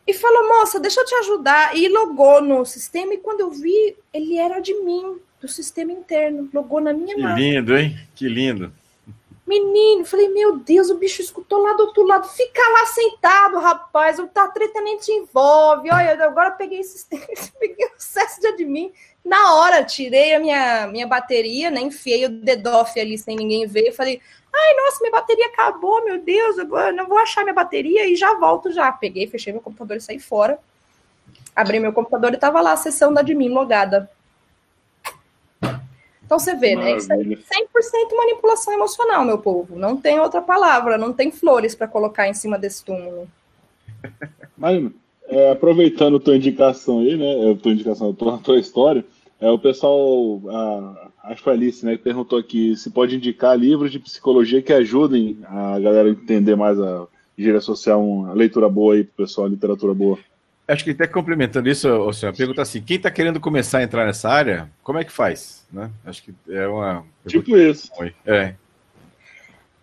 e 0.06 0.14
falou: 0.14 0.48
Moça, 0.48 0.78
deixa 0.78 1.00
eu 1.00 1.04
te 1.04 1.14
ajudar. 1.16 1.76
E 1.76 1.88
logou 1.88 2.40
no 2.40 2.64
sistema, 2.64 3.14
e 3.14 3.18
quando 3.18 3.40
eu 3.40 3.50
vi, 3.50 3.96
ele 4.12 4.38
era 4.38 4.60
de 4.60 4.74
mim, 4.82 5.18
do 5.40 5.48
sistema 5.48 5.92
interno, 5.92 6.48
logou 6.52 6.80
na 6.80 6.92
minha 6.92 7.16
máquina. 7.16 7.34
Que 7.34 7.40
lindo, 7.40 7.76
hein? 7.76 7.98
Que 8.14 8.28
lindo. 8.28 8.72
Menino, 9.46 10.04
falei, 10.04 10.28
meu 10.28 10.58
Deus, 10.58 10.90
o 10.90 10.98
bicho 10.98 11.22
escutou 11.22 11.62
lá 11.62 11.74
do 11.74 11.84
outro 11.84 12.02
lado. 12.02 12.26
Fica 12.26 12.60
lá 12.68 12.86
sentado, 12.86 13.58
rapaz. 13.60 14.18
O 14.18 14.26
tá 14.26 14.48
treta 14.48 14.80
nem 14.80 14.98
te 14.98 15.12
envolve. 15.12 15.88
Olha, 15.88 16.24
agora 16.24 16.50
peguei 16.50 16.80
esse 16.80 17.06
peguei 17.60 17.86
acesso 17.96 18.40
de 18.40 18.48
admin. 18.48 18.92
Na 19.26 19.56
hora, 19.56 19.84
tirei 19.84 20.34
a 20.34 20.40
minha, 20.40 20.86
minha 20.86 21.06
bateria, 21.06 21.70
né? 21.70 21.80
Enfiei 21.80 22.24
o 22.24 22.28
DDoF 22.28 22.98
ali 22.98 23.18
sem 23.18 23.36
ninguém 23.36 23.66
ver. 23.66 23.92
Falei, 23.92 24.22
Ai, 24.58 24.74
nossa, 24.74 25.00
minha 25.00 25.12
bateria 25.12 25.46
acabou, 25.46 26.02
meu 26.02 26.18
Deus, 26.22 26.58
agora 26.58 26.90
não 26.90 27.06
vou 27.06 27.18
achar 27.18 27.42
minha 27.42 27.54
bateria 27.54 28.08
e 28.08 28.16
já 28.16 28.34
volto 28.34 28.72
já. 28.72 28.90
Peguei, 28.90 29.26
fechei 29.26 29.52
meu 29.52 29.60
computador 29.60 29.98
e 29.98 30.00
saí 30.00 30.18
fora. 30.18 30.58
Abri 31.54 31.78
meu 31.78 31.92
computador 31.92 32.32
e 32.32 32.38
tava 32.38 32.60
lá 32.60 32.72
a 32.72 32.76
sessão 32.76 33.12
da 33.12 33.20
admin 33.20 33.50
logada. 33.50 34.10
Então 36.24 36.38
você 36.38 36.54
vê, 36.54 36.74
né? 36.74 36.96
Isso 36.96 37.12
é 37.12 37.16
100% 37.16 37.36
manipulação 38.16 38.72
emocional, 38.72 39.24
meu 39.24 39.38
povo. 39.38 39.78
Não 39.78 39.96
tem 39.96 40.18
outra 40.18 40.40
palavra, 40.40 40.96
não 40.96 41.12
tem 41.12 41.30
flores 41.30 41.74
para 41.74 41.86
colocar 41.86 42.26
em 42.26 42.34
cima 42.34 42.58
desse 42.58 42.84
túmulo. 42.84 43.28
Marina, 44.56 44.90
é, 45.28 45.50
aproveitando 45.50 46.18
tua 46.18 46.36
indicação 46.36 47.00
aí, 47.00 47.16
né? 47.16 47.58
Tua 47.62 47.72
indicação, 47.72 48.12
tua, 48.14 48.38
tua 48.38 48.58
história, 48.58 49.04
é, 49.40 49.50
o 49.50 49.58
pessoal, 49.58 50.40
a, 50.48 51.10
acho 51.24 51.36
que 51.36 51.44
foi 51.44 51.52
a 51.52 51.56
Alice, 51.56 51.84
né, 51.84 51.96
que 51.96 52.02
perguntou 52.02 52.38
aqui 52.38 52.74
se 52.76 52.90
pode 52.90 53.16
indicar 53.16 53.58
livros 53.58 53.92
de 53.92 53.98
psicologia 53.98 54.62
que 54.62 54.72
ajudem 54.72 55.38
a 55.44 55.78
galera 55.78 56.08
a 56.08 56.12
entender 56.12 56.56
mais 56.56 56.80
a 56.80 57.06
engenharia 57.36 57.60
social, 57.60 58.02
uma 58.02 58.32
leitura 58.32 58.68
boa 58.68 58.94
aí 58.94 59.04
pro 59.04 59.24
pessoal, 59.24 59.46
literatura 59.46 59.92
boa. 59.92 60.18
Acho 60.66 60.82
que 60.82 60.90
até 60.90 61.06
complementando 61.06 61.68
isso, 61.68 61.88
o 61.88 62.12
senhor, 62.12 62.34
pergunta 62.34 62.62
assim: 62.62 62.82
quem 62.82 62.96
está 62.96 63.08
querendo 63.08 63.38
começar 63.38 63.78
a 63.78 63.82
entrar 63.84 64.04
nessa 64.04 64.28
área, 64.28 64.68
como 64.82 64.98
é 64.98 65.04
que 65.04 65.12
faz? 65.12 65.64
Né? 65.72 65.90
Acho 66.04 66.24
que 66.24 66.34
é 66.48 66.66
uma. 66.66 67.04
Tipo 67.26 67.56
isso. 67.56 67.88
É. 68.26 68.54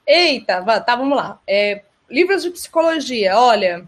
Eita, 0.06 0.62
tá, 0.82 0.95
vamos 0.97 1.16
lá. 1.16 1.39
É, 1.47 1.84
livros 2.10 2.43
de 2.43 2.49
psicologia, 2.49 3.38
olha. 3.38 3.88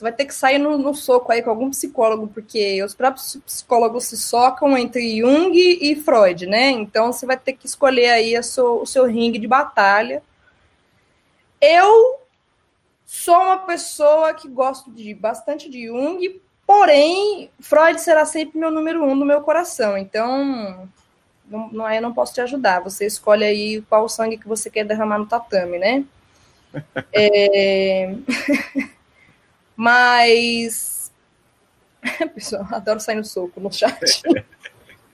Você 0.00 0.04
vai 0.04 0.12
ter 0.12 0.24
que 0.24 0.34
sair 0.34 0.56
no, 0.56 0.78
no, 0.78 0.94
soco 0.94 1.30
aí 1.30 1.42
com 1.42 1.50
algum 1.50 1.68
psicólogo, 1.68 2.26
porque 2.26 2.82
os 2.82 2.94
próprios 2.94 3.36
psicólogos 3.44 4.04
se 4.04 4.16
socam 4.16 4.78
entre 4.78 5.18
Jung 5.20 5.52
e 5.54 5.94
Freud, 5.94 6.46
né? 6.46 6.70
Então 6.70 7.12
você 7.12 7.26
vai 7.26 7.36
ter 7.36 7.52
que 7.52 7.66
escolher 7.66 8.08
aí 8.08 8.42
seu, 8.42 8.80
o 8.80 8.86
seu 8.86 9.04
ringue 9.04 9.38
de 9.38 9.46
batalha. 9.46 10.22
Eu 11.60 12.18
sou 13.04 13.36
uma 13.36 13.58
pessoa 13.58 14.32
que 14.32 14.48
gosto 14.48 14.90
de 14.90 15.12
bastante 15.12 15.68
de 15.68 15.88
Jung, 15.88 16.40
porém, 16.66 17.50
Freud 17.60 18.00
será 18.00 18.24
sempre 18.24 18.58
meu 18.58 18.70
número 18.70 19.04
um 19.04 19.14
no 19.14 19.26
meu 19.26 19.42
coração. 19.42 19.98
Então, 19.98 20.88
não, 21.44 21.68
não, 21.70 21.92
eu 21.92 22.00
não 22.00 22.14
posso 22.14 22.32
te 22.32 22.40
ajudar. 22.40 22.80
Você 22.80 23.04
escolhe 23.04 23.44
aí 23.44 23.82
qual 23.82 24.08
sangue 24.08 24.38
que 24.38 24.48
você 24.48 24.70
quer 24.70 24.84
derramar 24.84 25.18
no 25.18 25.26
tatame, 25.26 25.78
né? 25.78 26.04
é... 27.12 28.14
Mas. 29.80 31.10
Pessoal, 32.34 32.66
adoro 32.70 33.00
sair 33.00 33.14
no 33.14 33.24
soco 33.24 33.58
no 33.58 33.72
chat. 33.72 33.98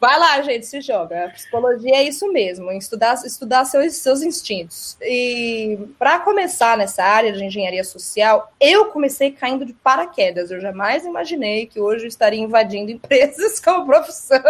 Vai 0.01 0.19
lá, 0.19 0.43
gente, 0.43 0.67
se 0.67 0.81
joga. 0.81 1.27
A 1.27 1.31
psicologia 1.31 1.95
é 1.95 2.03
isso 2.03 2.31
mesmo, 2.33 2.73
estudar, 2.73 3.15
estudar 3.25 3.65
seus, 3.65 3.95
seus 3.95 4.23
instintos. 4.23 4.97
E 5.01 5.79
para 5.97 6.19
começar 6.19 6.77
nessa 6.77 7.05
área 7.05 7.33
de 7.33 7.45
engenharia 7.45 7.85
social, 7.85 8.53
eu 8.61 8.87
comecei 8.87 9.31
caindo 9.31 9.65
de 9.65 9.73
paraquedas. 9.73 10.51
Eu 10.51 10.61
jamais 10.61 11.05
imaginei 11.05 11.67
que 11.67 11.79
hoje 11.79 12.05
eu 12.05 12.09
estaria 12.09 12.41
invadindo 12.41 12.91
empresas 12.93 13.61
como 13.61 13.87
profissão. 13.87 14.41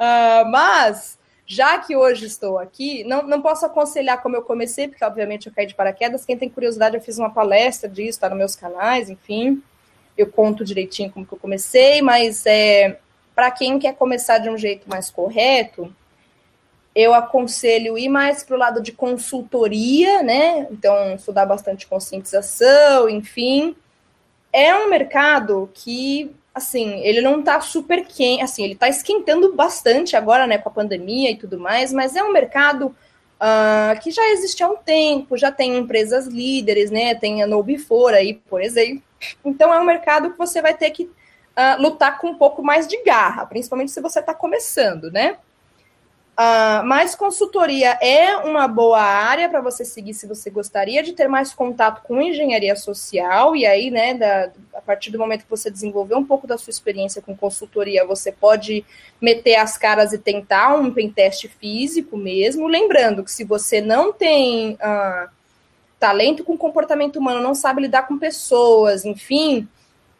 Uh, 0.00 0.50
mas 0.50 1.16
já 1.50 1.78
que 1.78 1.96
hoje 1.96 2.26
estou 2.26 2.60
aqui, 2.60 3.02
não, 3.02 3.24
não 3.24 3.42
posso 3.42 3.66
aconselhar 3.66 4.22
como 4.22 4.36
eu 4.36 4.42
comecei, 4.42 4.86
porque 4.86 5.04
obviamente 5.04 5.48
eu 5.48 5.52
caí 5.52 5.66
de 5.66 5.74
paraquedas. 5.74 6.24
Quem 6.24 6.38
tem 6.38 6.48
curiosidade, 6.48 6.94
eu 6.94 7.02
fiz 7.02 7.18
uma 7.18 7.28
palestra 7.28 7.88
disso, 7.88 8.10
está 8.10 8.28
nos 8.28 8.38
meus 8.38 8.54
canais, 8.54 9.10
enfim. 9.10 9.60
Eu 10.16 10.28
conto 10.28 10.64
direitinho 10.64 11.10
como 11.10 11.26
que 11.26 11.32
eu 11.32 11.38
comecei, 11.38 12.02
mas 12.02 12.46
é, 12.46 13.00
para 13.34 13.50
quem 13.50 13.80
quer 13.80 13.96
começar 13.96 14.38
de 14.38 14.48
um 14.48 14.56
jeito 14.56 14.88
mais 14.88 15.10
correto, 15.10 15.92
eu 16.94 17.12
aconselho 17.12 17.98
ir 17.98 18.08
mais 18.08 18.44
para 18.44 18.54
o 18.54 18.58
lado 18.58 18.80
de 18.80 18.92
consultoria, 18.92 20.22
né? 20.22 20.68
Então, 20.70 21.16
estudar 21.16 21.46
bastante 21.46 21.84
conscientização, 21.84 23.08
enfim. 23.08 23.74
É 24.52 24.72
um 24.72 24.88
mercado 24.88 25.68
que, 25.74 26.30
assim, 26.60 27.00
ele 27.00 27.20
não 27.20 27.40
está 27.40 27.60
super 27.60 28.04
quente, 28.06 28.42
assim, 28.42 28.62
ele 28.62 28.74
está 28.74 28.88
esquentando 28.88 29.52
bastante 29.54 30.14
agora, 30.14 30.46
né, 30.46 30.58
com 30.58 30.68
a 30.68 30.72
pandemia 30.72 31.30
e 31.30 31.36
tudo 31.36 31.58
mais, 31.58 31.92
mas 31.92 32.14
é 32.14 32.22
um 32.22 32.32
mercado 32.32 32.94
uh, 33.40 33.98
que 34.00 34.10
já 34.10 34.30
existe 34.30 34.62
há 34.62 34.68
um 34.68 34.76
tempo, 34.76 35.36
já 35.36 35.50
tem 35.50 35.78
empresas 35.78 36.26
líderes, 36.26 36.90
né? 36.90 37.14
Tem 37.14 37.42
a 37.42 37.46
No 37.46 37.62
Before 37.62 38.14
aí, 38.14 38.34
por 38.34 38.60
exemplo. 38.62 39.02
Então, 39.44 39.72
é 39.72 39.80
um 39.80 39.84
mercado 39.84 40.30
que 40.30 40.38
você 40.38 40.60
vai 40.60 40.74
ter 40.74 40.90
que 40.90 41.04
uh, 41.04 41.80
lutar 41.80 42.18
com 42.18 42.28
um 42.28 42.34
pouco 42.34 42.62
mais 42.62 42.86
de 42.86 43.02
garra, 43.02 43.46
principalmente 43.46 43.90
se 43.90 44.00
você 44.00 44.20
está 44.20 44.34
começando, 44.34 45.10
né? 45.10 45.36
Uh, 46.40 46.82
mas 46.86 47.14
consultoria 47.14 47.98
é 48.00 48.34
uma 48.34 48.66
boa 48.66 48.98
área 48.98 49.46
para 49.46 49.60
você 49.60 49.84
seguir 49.84 50.14
se 50.14 50.26
você 50.26 50.48
gostaria 50.48 51.02
de 51.02 51.12
ter 51.12 51.28
mais 51.28 51.52
contato 51.52 52.00
com 52.02 52.18
engenharia 52.18 52.74
social, 52.76 53.54
e 53.54 53.66
aí, 53.66 53.90
né, 53.90 54.14
da, 54.14 54.50
a 54.74 54.80
partir 54.80 55.10
do 55.10 55.18
momento 55.18 55.44
que 55.44 55.50
você 55.50 55.70
desenvolver 55.70 56.14
um 56.14 56.24
pouco 56.24 56.46
da 56.46 56.56
sua 56.56 56.70
experiência 56.70 57.20
com 57.20 57.36
consultoria, 57.36 58.06
você 58.06 58.32
pode 58.32 58.86
meter 59.20 59.56
as 59.56 59.76
caras 59.76 60.14
e 60.14 60.18
tentar 60.18 60.76
um 60.76 60.90
penteste 60.90 61.46
físico 61.46 62.16
mesmo. 62.16 62.66
Lembrando 62.66 63.22
que 63.22 63.30
se 63.30 63.44
você 63.44 63.82
não 63.82 64.10
tem 64.10 64.76
uh, 64.76 65.28
talento 65.98 66.42
com 66.42 66.56
comportamento 66.56 67.16
humano, 67.16 67.42
não 67.42 67.54
sabe 67.54 67.82
lidar 67.82 68.08
com 68.08 68.18
pessoas, 68.18 69.04
enfim, 69.04 69.68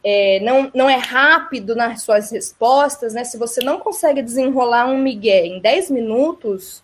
é, 0.03 0.41
não, 0.41 0.71
não 0.75 0.89
é 0.89 0.97
rápido 0.97 1.75
nas 1.75 2.03
suas 2.03 2.31
respostas, 2.31 3.13
né? 3.13 3.25
Se 3.25 3.37
você 3.37 3.63
não 3.63 3.79
consegue 3.79 4.23
desenrolar 4.23 4.87
um 4.87 4.99
migué 4.99 5.47
em 5.47 5.61
10 5.61 5.91
minutos, 5.91 6.83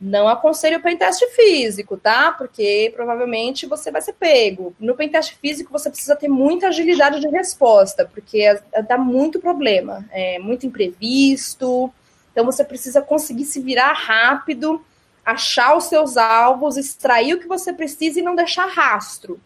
não 0.00 0.28
aconselho 0.28 0.78
o 0.78 0.82
penteste 0.82 1.26
físico, 1.28 1.96
tá? 1.96 2.32
Porque 2.32 2.90
provavelmente 2.94 3.66
você 3.66 3.90
vai 3.90 4.00
ser 4.00 4.14
pego. 4.14 4.74
No 4.80 4.94
penteste 4.94 5.36
físico, 5.36 5.70
você 5.70 5.90
precisa 5.90 6.16
ter 6.16 6.28
muita 6.28 6.68
agilidade 6.68 7.20
de 7.20 7.28
resposta, 7.28 8.06
porque 8.06 8.58
dá 8.88 8.96
muito 8.96 9.38
problema, 9.38 10.06
é 10.10 10.38
muito 10.38 10.66
imprevisto. 10.66 11.92
Então, 12.32 12.46
você 12.46 12.64
precisa 12.64 13.02
conseguir 13.02 13.44
se 13.44 13.60
virar 13.60 13.92
rápido, 13.92 14.82
achar 15.24 15.76
os 15.76 15.84
seus 15.84 16.16
alvos, 16.16 16.78
extrair 16.78 17.34
o 17.34 17.38
que 17.38 17.48
você 17.48 17.72
precisa 17.72 18.20
e 18.20 18.22
não 18.22 18.34
deixar 18.34 18.66
rastro. 18.66 19.38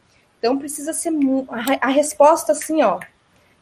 Então 0.44 0.58
precisa 0.58 0.92
ser 0.92 1.10
a, 1.80 1.88
resposta 1.88 2.52
assim, 2.52 2.82
ó. 2.82 3.00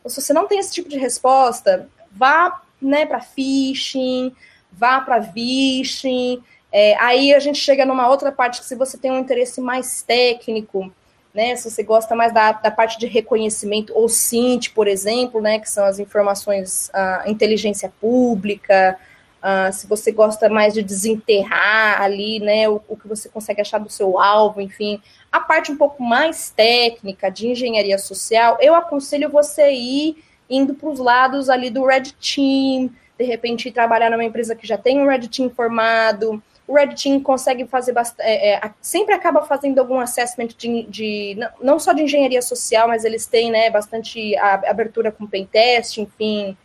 Se 0.04 0.20
você 0.20 0.32
não 0.32 0.48
tem 0.48 0.58
esse 0.58 0.72
tipo 0.72 0.88
de 0.88 0.98
resposta, 0.98 1.88
vá 2.10 2.60
né, 2.80 3.06
para 3.06 3.20
phishing, 3.20 4.34
vá 4.72 5.00
para 5.00 5.20
vishing. 5.20 6.42
É, 6.72 6.96
aí 6.96 7.32
a 7.32 7.38
gente 7.38 7.60
chega 7.60 7.86
numa 7.86 8.08
outra 8.08 8.32
parte 8.32 8.58
que 8.58 8.66
se 8.66 8.74
você 8.74 8.98
tem 8.98 9.12
um 9.12 9.20
interesse 9.20 9.60
mais 9.60 10.02
técnico, 10.02 10.92
né, 11.32 11.54
se 11.54 11.70
você 11.70 11.84
gosta 11.84 12.16
mais 12.16 12.34
da, 12.34 12.50
da 12.50 12.70
parte 12.72 12.98
de 12.98 13.06
reconhecimento, 13.06 13.92
ou 13.94 14.08
SINT, 14.08 14.70
por 14.70 14.88
exemplo, 14.88 15.40
né, 15.40 15.60
que 15.60 15.70
são 15.70 15.84
as 15.84 16.00
informações, 16.00 16.90
a 16.92 17.30
inteligência 17.30 17.92
pública, 18.00 18.98
Uh, 19.42 19.72
se 19.72 19.88
você 19.88 20.12
gosta 20.12 20.48
mais 20.48 20.72
de 20.72 20.84
desenterrar 20.84 22.00
ali, 22.00 22.38
né, 22.38 22.68
o, 22.68 22.80
o, 22.86 22.96
que 22.96 23.08
você 23.08 23.28
consegue 23.28 23.60
achar 23.60 23.78
do 23.78 23.90
seu 23.90 24.20
alvo, 24.20 24.60
enfim, 24.60 25.02
a 25.32 25.40
parte 25.40 25.72
um 25.72 25.76
pouco 25.76 26.00
mais 26.00 26.50
técnica 26.50 27.28
de 27.28 27.48
engenharia 27.48 27.98
social, 27.98 28.56
eu 28.60 28.72
aconselho 28.72 29.28
você 29.28 29.72
ir 29.72 30.22
indo 30.48 30.74
para 30.74 30.88
os 30.88 31.00
lados 31.00 31.50
ali 31.50 31.70
do 31.70 31.84
Red 31.84 32.12
Team, 32.20 32.88
de 33.18 33.24
repente 33.24 33.68
ir 33.68 33.72
trabalhar 33.72 34.10
numa 34.10 34.22
empresa 34.22 34.54
que 34.54 34.64
já 34.64 34.78
tem 34.78 35.00
um 35.00 35.08
Red 35.08 35.26
Team 35.26 35.50
formado. 35.50 36.40
O 36.64 36.74
Red 36.74 36.94
Team 36.94 37.20
consegue 37.20 37.66
fazer 37.66 37.92
bastante, 37.92 38.22
é, 38.28 38.54
é, 38.54 38.70
sempre 38.80 39.12
acaba 39.12 39.42
fazendo 39.42 39.80
algum 39.80 39.98
assessment 39.98 40.50
de, 40.56 40.84
de, 40.84 41.36
não 41.60 41.80
só 41.80 41.92
de 41.92 42.02
engenharia 42.02 42.42
social, 42.42 42.86
mas 42.86 43.04
eles 43.04 43.26
têm 43.26 43.50
né, 43.50 43.70
bastante 43.70 44.36
abertura 44.36 45.10
com 45.10 45.26
pentest, 45.26 45.98
enfim, 45.98 46.56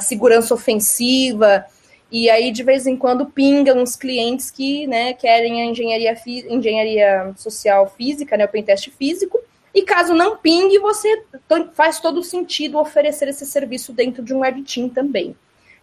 segurança 0.00 0.52
ofensiva. 0.52 1.64
E 2.10 2.28
aí, 2.28 2.50
de 2.50 2.62
vez 2.62 2.86
em 2.86 2.96
quando, 2.96 3.26
pingam 3.26 3.78
uns 3.78 3.94
clientes 3.94 4.50
que 4.50 4.86
né, 4.86 5.12
querem 5.12 5.62
a 5.62 5.64
engenharia, 5.66 6.16
engenharia 6.48 7.32
social 7.36 7.88
física, 7.96 8.36
né, 8.36 8.44
o 8.44 8.48
penteste 8.48 8.90
físico. 8.90 9.40
E 9.72 9.82
caso 9.82 10.12
não 10.12 10.36
pingue, 10.36 10.78
você 10.80 11.22
faz 11.72 12.00
todo 12.00 12.24
sentido 12.24 12.78
oferecer 12.78 13.28
esse 13.28 13.46
serviço 13.46 13.92
dentro 13.92 14.24
de 14.24 14.34
um 14.34 14.40
web 14.40 14.60
team 14.62 14.88
também. 14.88 15.36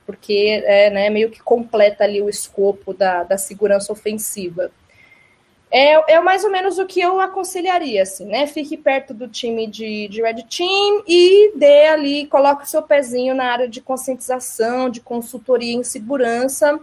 Porque 0.06 0.62
é 0.66 0.90
né, 0.90 1.10
meio 1.10 1.30
que 1.30 1.40
completa 1.42 2.04
ali 2.04 2.22
o 2.22 2.30
escopo 2.30 2.94
da, 2.94 3.24
da 3.24 3.38
segurança 3.38 3.94
ofensiva. 3.94 4.70
É, 5.70 6.14
é 6.14 6.22
mais 6.22 6.46
ou 6.46 6.52
menos 6.52 6.80
o 6.80 6.86
que 6.86 7.02
eu 7.02 7.20
aconselharia, 7.20 8.04
assim, 8.04 8.26
né? 8.26 8.48
Fique 8.48 8.78
perto 8.78 9.14
do 9.14 9.28
time 9.28 9.68
de, 9.68 10.08
de 10.08 10.22
Red 10.22 10.44
Team 10.44 11.04
e 11.06 11.52
dê 11.58 11.88
ali, 11.88 12.26
coloque 12.28 12.64
o 12.64 12.68
seu 12.68 12.82
pezinho 12.82 13.36
na 13.36 13.52
área 13.52 13.68
de 13.68 13.82
conscientização, 13.82 14.90
de 14.90 15.02
consultoria 15.02 15.74
em 15.74 15.84
segurança, 15.84 16.80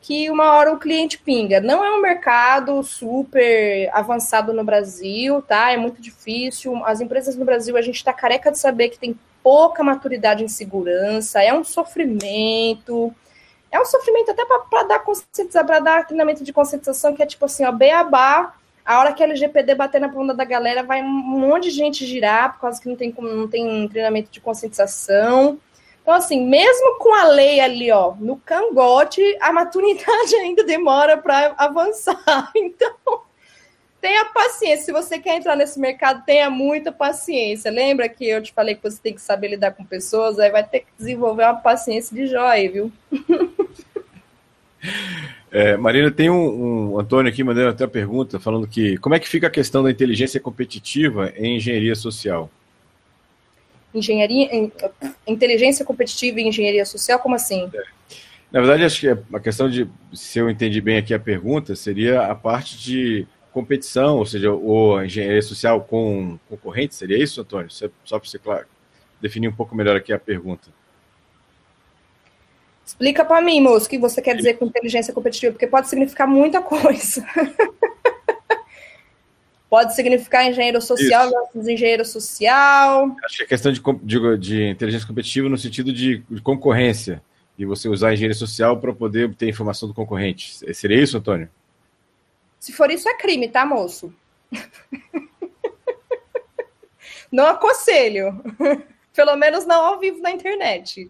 que 0.00 0.30
uma 0.30 0.52
hora 0.54 0.72
o 0.72 0.78
cliente 0.78 1.18
pinga. 1.18 1.60
Não 1.60 1.84
é 1.84 1.90
um 1.90 2.00
mercado 2.00 2.82
super 2.84 3.90
avançado 3.92 4.52
no 4.52 4.62
Brasil, 4.62 5.42
tá? 5.42 5.72
É 5.72 5.76
muito 5.76 6.00
difícil. 6.00 6.84
As 6.84 7.00
empresas 7.00 7.34
no 7.36 7.44
Brasil, 7.44 7.76
a 7.76 7.82
gente 7.82 7.96
está 7.96 8.12
careca 8.12 8.52
de 8.52 8.58
saber 8.58 8.90
que 8.90 8.98
tem 8.98 9.18
pouca 9.42 9.82
maturidade 9.82 10.44
em 10.44 10.48
segurança, 10.48 11.42
é 11.42 11.52
um 11.52 11.64
sofrimento 11.64 13.12
é 13.70 13.80
um 13.80 13.84
sofrimento 13.84 14.30
até 14.30 14.44
para 14.44 14.82
dar 14.84 14.98
conscientização, 15.00 15.66
para 15.66 15.78
dar 15.78 16.06
treinamento 16.06 16.42
de 16.42 16.52
conscientização, 16.52 17.14
que 17.14 17.22
é 17.22 17.26
tipo 17.26 17.44
assim, 17.44 17.64
ó, 17.64 17.72
beabá, 17.72 18.54
a 18.84 18.98
hora 18.98 19.12
que 19.12 19.22
a 19.22 19.26
LGPD 19.26 19.74
bater 19.74 20.00
na 20.00 20.08
bunda 20.08 20.34
da 20.34 20.44
galera, 20.44 20.82
vai 20.82 21.02
um 21.02 21.08
monte 21.08 21.64
de 21.64 21.70
gente 21.70 22.04
girar, 22.04 22.54
por 22.54 22.62
causa 22.62 22.80
que 22.80 22.88
não 22.88 22.96
tem, 22.96 23.14
não 23.16 23.46
tem 23.46 23.88
treinamento 23.88 24.30
de 24.30 24.40
conscientização. 24.40 25.58
Então, 26.02 26.14
assim, 26.14 26.44
mesmo 26.44 26.98
com 26.98 27.14
a 27.14 27.24
lei 27.24 27.60
ali, 27.60 27.92
ó, 27.92 28.14
no 28.18 28.36
cangote, 28.36 29.22
a 29.40 29.52
maturidade 29.52 30.34
ainda 30.42 30.64
demora 30.64 31.16
para 31.16 31.54
avançar. 31.56 32.50
Então, 32.56 33.22
tenha 34.00 34.24
paciência. 34.24 34.86
Se 34.86 34.92
você 34.92 35.18
quer 35.18 35.36
entrar 35.36 35.54
nesse 35.54 35.78
mercado, 35.78 36.24
tenha 36.24 36.50
muita 36.50 36.90
paciência. 36.90 37.70
Lembra 37.70 38.08
que 38.08 38.26
eu 38.26 38.42
te 38.42 38.52
falei 38.52 38.74
que 38.74 38.82
você 38.82 38.98
tem 39.00 39.14
que 39.14 39.20
saber 39.20 39.48
lidar 39.48 39.72
com 39.72 39.84
pessoas? 39.84 40.38
Aí 40.38 40.50
vai 40.50 40.64
ter 40.64 40.80
que 40.80 40.86
desenvolver 40.98 41.44
uma 41.44 41.56
paciência 41.56 42.16
de 42.16 42.26
joia, 42.26 42.70
viu? 42.70 42.92
É, 45.50 45.76
Marina, 45.76 46.10
tem 46.10 46.30
um, 46.30 46.92
um, 46.92 46.98
Antônio 46.98 47.30
aqui 47.30 47.42
mandando 47.42 47.70
até 47.70 47.84
a 47.84 47.88
pergunta, 47.88 48.38
falando 48.38 48.66
que 48.66 48.96
como 48.98 49.14
é 49.14 49.18
que 49.18 49.28
fica 49.28 49.48
a 49.48 49.50
questão 49.50 49.82
da 49.82 49.90
inteligência 49.90 50.40
competitiva 50.40 51.32
em 51.36 51.56
engenharia 51.56 51.94
social? 51.94 52.50
Engenharia, 53.92 54.48
inteligência 55.26 55.84
competitiva 55.84 56.40
em 56.40 56.48
engenharia 56.48 56.86
social, 56.86 57.18
como 57.18 57.34
assim? 57.34 57.68
É. 57.74 57.82
Na 58.52 58.60
verdade, 58.60 58.84
acho 58.84 59.00
que 59.00 59.08
a 59.08 59.40
questão 59.40 59.68
de, 59.68 59.88
se 60.12 60.38
eu 60.38 60.48
entendi 60.48 60.80
bem 60.80 60.98
aqui 60.98 61.14
a 61.14 61.18
pergunta, 61.18 61.74
seria 61.76 62.22
a 62.22 62.34
parte 62.34 62.78
de 62.78 63.26
competição, 63.52 64.18
ou 64.18 64.26
seja, 64.26 64.52
ou 64.52 65.02
engenharia 65.04 65.42
social 65.42 65.80
com 65.82 66.38
concorrentes, 66.48 66.96
seria 66.96 67.20
isso, 67.20 67.40
Antônio? 67.40 67.70
Só 67.70 67.88
para 68.18 68.28
você, 68.28 68.38
claro, 68.38 68.66
definir 69.20 69.48
um 69.48 69.52
pouco 69.52 69.74
melhor 69.74 69.96
aqui 69.96 70.12
a 70.12 70.18
pergunta. 70.18 70.68
Explica 72.90 73.24
para 73.24 73.40
mim, 73.40 73.60
moço, 73.60 73.86
o 73.86 73.88
que 73.88 73.98
você 73.98 74.20
quer 74.20 74.34
dizer 74.34 74.54
com 74.54 74.66
inteligência 74.66 75.14
competitiva, 75.14 75.52
porque 75.52 75.66
pode 75.66 75.88
significar 75.88 76.26
muita 76.26 76.60
coisa. 76.60 77.24
pode 79.70 79.94
significar 79.94 80.44
engenheiro 80.44 80.82
social 80.82 81.30
engenheiro 81.54 82.04
social. 82.04 83.14
Acho 83.24 83.36
que 83.36 83.42
é 83.44 83.46
questão 83.46 83.70
de, 83.70 83.80
de, 84.02 84.38
de, 84.38 84.64
inteligência 84.70 85.06
competitiva 85.06 85.48
no 85.48 85.56
sentido 85.56 85.92
de, 85.92 86.24
de 86.28 86.42
concorrência, 86.42 87.22
e 87.56 87.64
você 87.64 87.88
usar 87.88 88.12
engenharia 88.12 88.34
social 88.34 88.80
para 88.80 88.92
poder 88.92 89.26
obter 89.26 89.48
informação 89.48 89.88
do 89.88 89.94
concorrente. 89.94 90.52
Seria 90.74 91.00
isso, 91.00 91.16
Antônio? 91.16 91.48
Se 92.58 92.72
for 92.72 92.90
isso, 92.90 93.08
é 93.08 93.14
crime, 93.14 93.48
tá, 93.48 93.64
moço? 93.64 94.12
não 97.30 97.46
aconselho. 97.46 98.42
Pelo 99.14 99.36
menos 99.36 99.64
não 99.64 99.80
ao 99.80 100.00
vivo 100.00 100.20
na 100.20 100.32
internet. 100.32 101.08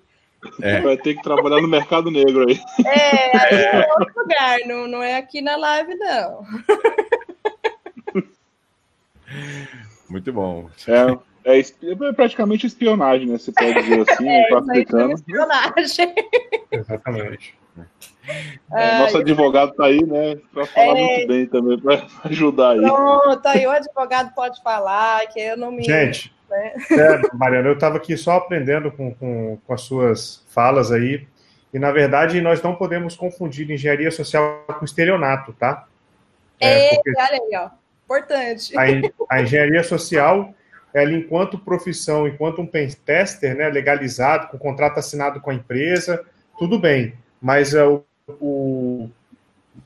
É. 0.63 0.81
Vai 0.81 0.97
ter 0.97 1.15
que 1.15 1.23
trabalhar 1.23 1.61
no 1.61 1.69
mercado 1.69 2.11
negro 2.11 2.49
aí. 2.49 2.59
É, 2.85 3.37
aí 3.47 3.55
é 3.63 3.87
outro 3.99 4.23
lugar, 4.23 4.59
não, 4.67 4.89
não 4.89 5.03
é 5.03 5.17
aqui 5.17 5.43
na 5.43 5.57
live, 5.57 5.95
não. 5.97 6.45
Muito 10.09 10.33
bom. 10.33 10.69
É, 10.89 11.59
é, 11.59 11.61
é 11.61 12.13
praticamente 12.13 12.67
espionagem, 12.67 13.29
né? 13.29 13.39
Você 13.39 13.53
pode 13.53 13.75
dizer 13.83 14.11
assim, 14.11 14.29
é, 14.33 14.55
africano. 14.55 15.11
É 15.11 15.15
espionagem. 15.15 16.15
Exatamente. 16.73 17.55
É, 18.73 18.99
nosso 18.99 19.19
advogado 19.19 19.71
está 19.71 19.87
aí, 19.87 20.05
né? 20.05 20.37
Para 20.53 20.67
falar 20.67 20.99
é... 20.99 21.05
muito 21.05 21.29
bem 21.29 21.47
também, 21.47 21.79
para 21.81 22.07
ajudar 22.25 22.73
aí. 22.73 22.81
Pronto, 22.81 23.47
aí 23.47 23.67
o 23.67 23.71
advogado 23.71 24.35
pode 24.35 24.63
falar, 24.63 25.27
que 25.29 25.41
eu 25.41 25.57
não 25.57 25.73
me. 25.73 25.83
Gente, 25.85 26.33
né? 26.51 26.73
sério, 26.87 27.31
Mariana, 27.33 27.69
eu 27.69 27.75
estava 27.75 27.97
aqui 27.97 28.17
só 28.17 28.33
aprendendo 28.33 28.91
com, 28.91 29.15
com, 29.15 29.59
com, 29.65 29.73
as 29.73 29.83
suas 29.83 30.45
falas 30.49 30.91
aí. 30.91 31.27
E, 31.73 31.79
na 31.79 31.93
verdade, 31.93 32.41
nós 32.41 32.61
não 32.61 32.75
podemos 32.75 33.17
confundir 33.17 33.71
engenharia 33.71 34.11
social 34.11 34.65
com 34.67 34.85
estelionato, 34.85 35.53
tá? 35.53 35.87
É, 36.59 36.97
porque... 36.97 37.11
olha 37.11 37.33
aí, 37.33 37.51
ó. 37.55 37.71
Importante. 38.05 38.77
A, 38.77 38.83
a, 39.31 39.43
engenharia 39.43 39.85
social, 39.85 40.53
ela, 40.93 41.13
enquanto 41.13 41.59
profissão, 41.59 42.27
enquanto 42.27 42.61
um 42.61 42.67
tester, 42.67 43.57
né, 43.57 43.69
legalizado, 43.69 44.49
com 44.49 44.59
contrato 44.59 44.99
assinado 44.99 45.41
com 45.41 45.51
a 45.51 45.55
empresa, 45.55 46.25
tudo 46.59 46.77
bem. 46.77 47.15
Mas 47.41 47.73
uh, 47.73 48.05
o, 48.41 49.09
o 49.09 49.11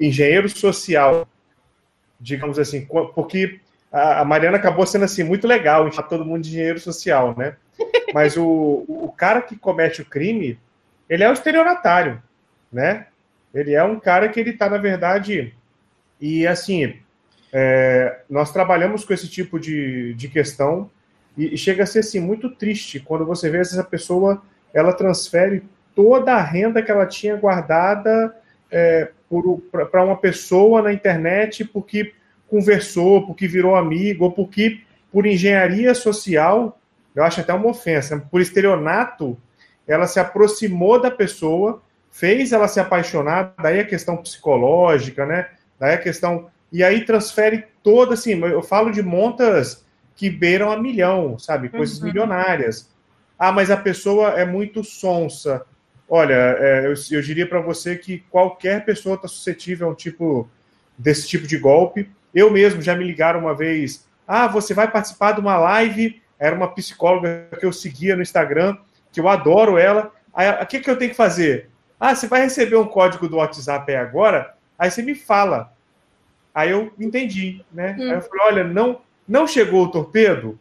engenheiro 0.00 0.48
social, 0.48 1.28
digamos 2.18 2.58
assim, 2.58 2.86
porque 3.14 3.60
a 3.94 4.24
Mariana 4.24 4.56
acabou 4.56 4.84
sendo 4.84 5.04
assim 5.04 5.22
muito 5.22 5.46
legal, 5.46 5.90
chamar 5.92 6.08
todo 6.08 6.24
mundo 6.24 6.42
de 6.42 6.50
engenheiro 6.50 6.80
social, 6.80 7.34
né? 7.38 7.56
Mas 8.12 8.36
o, 8.36 8.84
o 8.88 9.12
cara 9.16 9.40
que 9.40 9.56
comete 9.56 10.02
o 10.02 10.04
crime, 10.04 10.58
ele 11.08 11.22
é 11.22 11.30
o 11.30 11.32
estelionatário, 11.32 12.20
né? 12.72 13.06
Ele 13.54 13.72
é 13.72 13.84
um 13.84 14.00
cara 14.00 14.28
que 14.28 14.40
ele 14.40 14.50
está, 14.50 14.68
na 14.68 14.78
verdade, 14.78 15.54
e 16.20 16.44
assim, 16.44 16.98
é, 17.52 18.22
nós 18.28 18.52
trabalhamos 18.52 19.04
com 19.04 19.14
esse 19.14 19.28
tipo 19.28 19.60
de, 19.60 20.12
de 20.14 20.28
questão 20.28 20.90
e, 21.38 21.54
e 21.54 21.56
chega 21.56 21.84
a 21.84 21.86
ser 21.86 22.00
assim, 22.00 22.18
muito 22.18 22.50
triste 22.50 22.98
quando 22.98 23.24
você 23.24 23.48
vê 23.48 23.58
essa 23.58 23.84
pessoa, 23.84 24.42
ela 24.72 24.92
transfere 24.92 25.62
toda 25.94 26.34
a 26.34 26.42
renda 26.42 26.82
que 26.82 26.90
ela 26.90 27.06
tinha 27.06 27.36
guardada 27.36 28.34
é, 28.72 29.10
para 29.90 30.04
uma 30.04 30.16
pessoa 30.16 30.82
na 30.82 30.92
internet 30.92 31.64
porque 31.64 32.12
conversou, 32.48 33.26
porque 33.26 33.48
virou 33.48 33.76
amigo, 33.76 34.24
ou 34.24 34.32
porque 34.32 34.80
por 35.12 35.26
engenharia 35.26 35.94
social, 35.94 36.78
eu 37.14 37.22
acho 37.22 37.40
até 37.40 37.52
uma 37.52 37.68
ofensa, 37.68 38.18
por 38.30 38.40
estelionato, 38.40 39.38
ela 39.86 40.06
se 40.06 40.18
aproximou 40.18 41.00
da 41.00 41.10
pessoa, 41.10 41.82
fez 42.10 42.52
ela 42.52 42.68
se 42.68 42.80
apaixonar, 42.80 43.54
daí 43.60 43.80
a 43.80 43.86
questão 43.86 44.16
psicológica, 44.16 45.26
né? 45.26 45.48
Daí 45.78 45.94
a 45.94 45.98
questão. 45.98 46.48
E 46.72 46.82
aí 46.82 47.04
transfere 47.04 47.64
toda, 47.82 48.14
assim, 48.14 48.40
eu 48.40 48.62
falo 48.62 48.90
de 48.90 49.02
montas 49.02 49.84
que 50.16 50.30
beiram 50.30 50.70
a 50.70 50.80
milhão, 50.80 51.38
sabe? 51.38 51.68
Coisas 51.68 51.98
uhum. 51.98 52.06
milionárias. 52.06 52.88
Ah, 53.38 53.52
mas 53.52 53.70
a 53.70 53.76
pessoa 53.76 54.30
é 54.30 54.44
muito 54.44 54.82
sonsa. 54.82 55.64
Olha, 56.08 56.34
é, 56.34 56.86
eu, 56.86 56.94
eu, 57.10 57.22
diria 57.22 57.48
para 57.48 57.60
você 57.60 57.96
que 57.96 58.18
qualquer 58.30 58.84
pessoa 58.84 59.16
está 59.16 59.26
suscetível 59.26 59.88
a 59.88 59.90
um 59.90 59.94
tipo 59.94 60.48
desse 60.96 61.26
tipo 61.26 61.46
de 61.46 61.58
golpe. 61.58 62.08
Eu 62.34 62.50
mesmo 62.50 62.82
já 62.82 62.94
me 62.94 63.04
ligaram 63.04 63.40
uma 63.40 63.54
vez. 63.54 64.06
Ah, 64.26 64.46
você 64.46 64.74
vai 64.74 64.90
participar 64.90 65.32
de 65.32 65.40
uma 65.40 65.56
live. 65.56 66.20
Era 66.38 66.56
uma 66.56 66.68
psicóloga 66.68 67.48
que 67.58 67.64
eu 67.64 67.72
seguia 67.72 68.16
no 68.16 68.22
Instagram, 68.22 68.76
que 69.12 69.20
eu 69.20 69.28
adoro 69.28 69.78
ela. 69.78 70.12
O 70.60 70.66
que, 70.66 70.80
que 70.80 70.90
eu 70.90 70.96
tenho 70.96 71.12
que 71.12 71.16
fazer? 71.16 71.70
Ah, 71.98 72.14
você 72.14 72.26
vai 72.26 72.42
receber 72.42 72.76
um 72.76 72.86
código 72.86 73.28
do 73.28 73.36
WhatsApp 73.36 73.90
aí 73.90 73.96
agora, 73.96 74.54
aí 74.78 74.90
você 74.90 75.00
me 75.00 75.14
fala. 75.14 75.72
Aí 76.54 76.70
eu 76.70 76.92
entendi, 76.98 77.64
né? 77.72 77.96
Hum. 77.98 78.10
Aí 78.10 78.16
eu 78.16 78.22
falei, 78.22 78.46
olha, 78.46 78.64
não, 78.64 79.00
não 79.26 79.46
chegou 79.46 79.84
o 79.84 79.90
torpedo? 79.90 80.58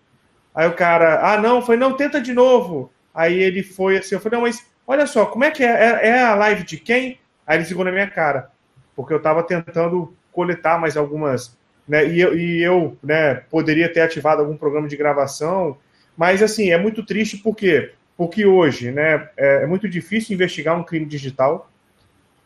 Aí 0.53 0.67
o 0.67 0.73
cara, 0.73 1.33
ah, 1.33 1.37
não, 1.37 1.61
foi, 1.61 1.75
não, 1.75 1.97
tenta 1.97 2.21
de 2.21 2.33
novo. 2.33 2.91
Aí 3.13 3.37
ele 3.37 3.63
foi 3.63 3.97
assim, 3.97 4.15
eu 4.15 4.21
falei, 4.21 4.39
não, 4.39 4.45
mas 4.45 4.65
olha 4.87 5.05
só, 5.05 5.25
como 5.25 5.43
é 5.43 5.51
que 5.51 5.63
é? 5.63 5.67
É, 5.67 6.07
é 6.09 6.23
a 6.23 6.35
live 6.35 6.63
de 6.63 6.77
quem? 6.77 7.19
Aí 7.45 7.57
ele 7.57 7.65
ficou 7.65 7.83
na 7.83 7.91
minha 7.91 8.09
cara, 8.09 8.49
porque 8.95 9.13
eu 9.13 9.17
estava 9.17 9.43
tentando 9.43 10.15
coletar 10.31 10.79
mais 10.79 10.95
algumas, 10.95 11.57
né? 11.87 12.07
E 12.07 12.19
eu, 12.21 12.37
e 12.37 12.63
eu 12.63 12.97
né, 13.03 13.35
poderia 13.49 13.91
ter 13.91 14.01
ativado 14.01 14.41
algum 14.41 14.57
programa 14.57 14.87
de 14.87 14.97
gravação, 14.97 15.77
mas 16.17 16.41
assim, 16.41 16.71
é 16.71 16.77
muito 16.77 17.05
triste 17.05 17.37
porque 17.37 17.91
porque 18.15 18.45
hoje, 18.45 18.91
né, 18.91 19.29
é, 19.35 19.63
é 19.63 19.65
muito 19.65 19.89
difícil 19.89 20.35
investigar 20.35 20.77
um 20.79 20.83
crime 20.83 21.05
digital. 21.05 21.69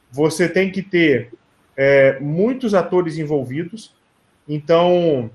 Você 0.09 0.47
tem 0.47 0.71
que 0.71 0.81
ter 0.81 1.33
é, 1.75 2.17
muitos 2.19 2.73
atores 2.73 3.17
envolvidos. 3.17 3.93
Então, 4.47 5.29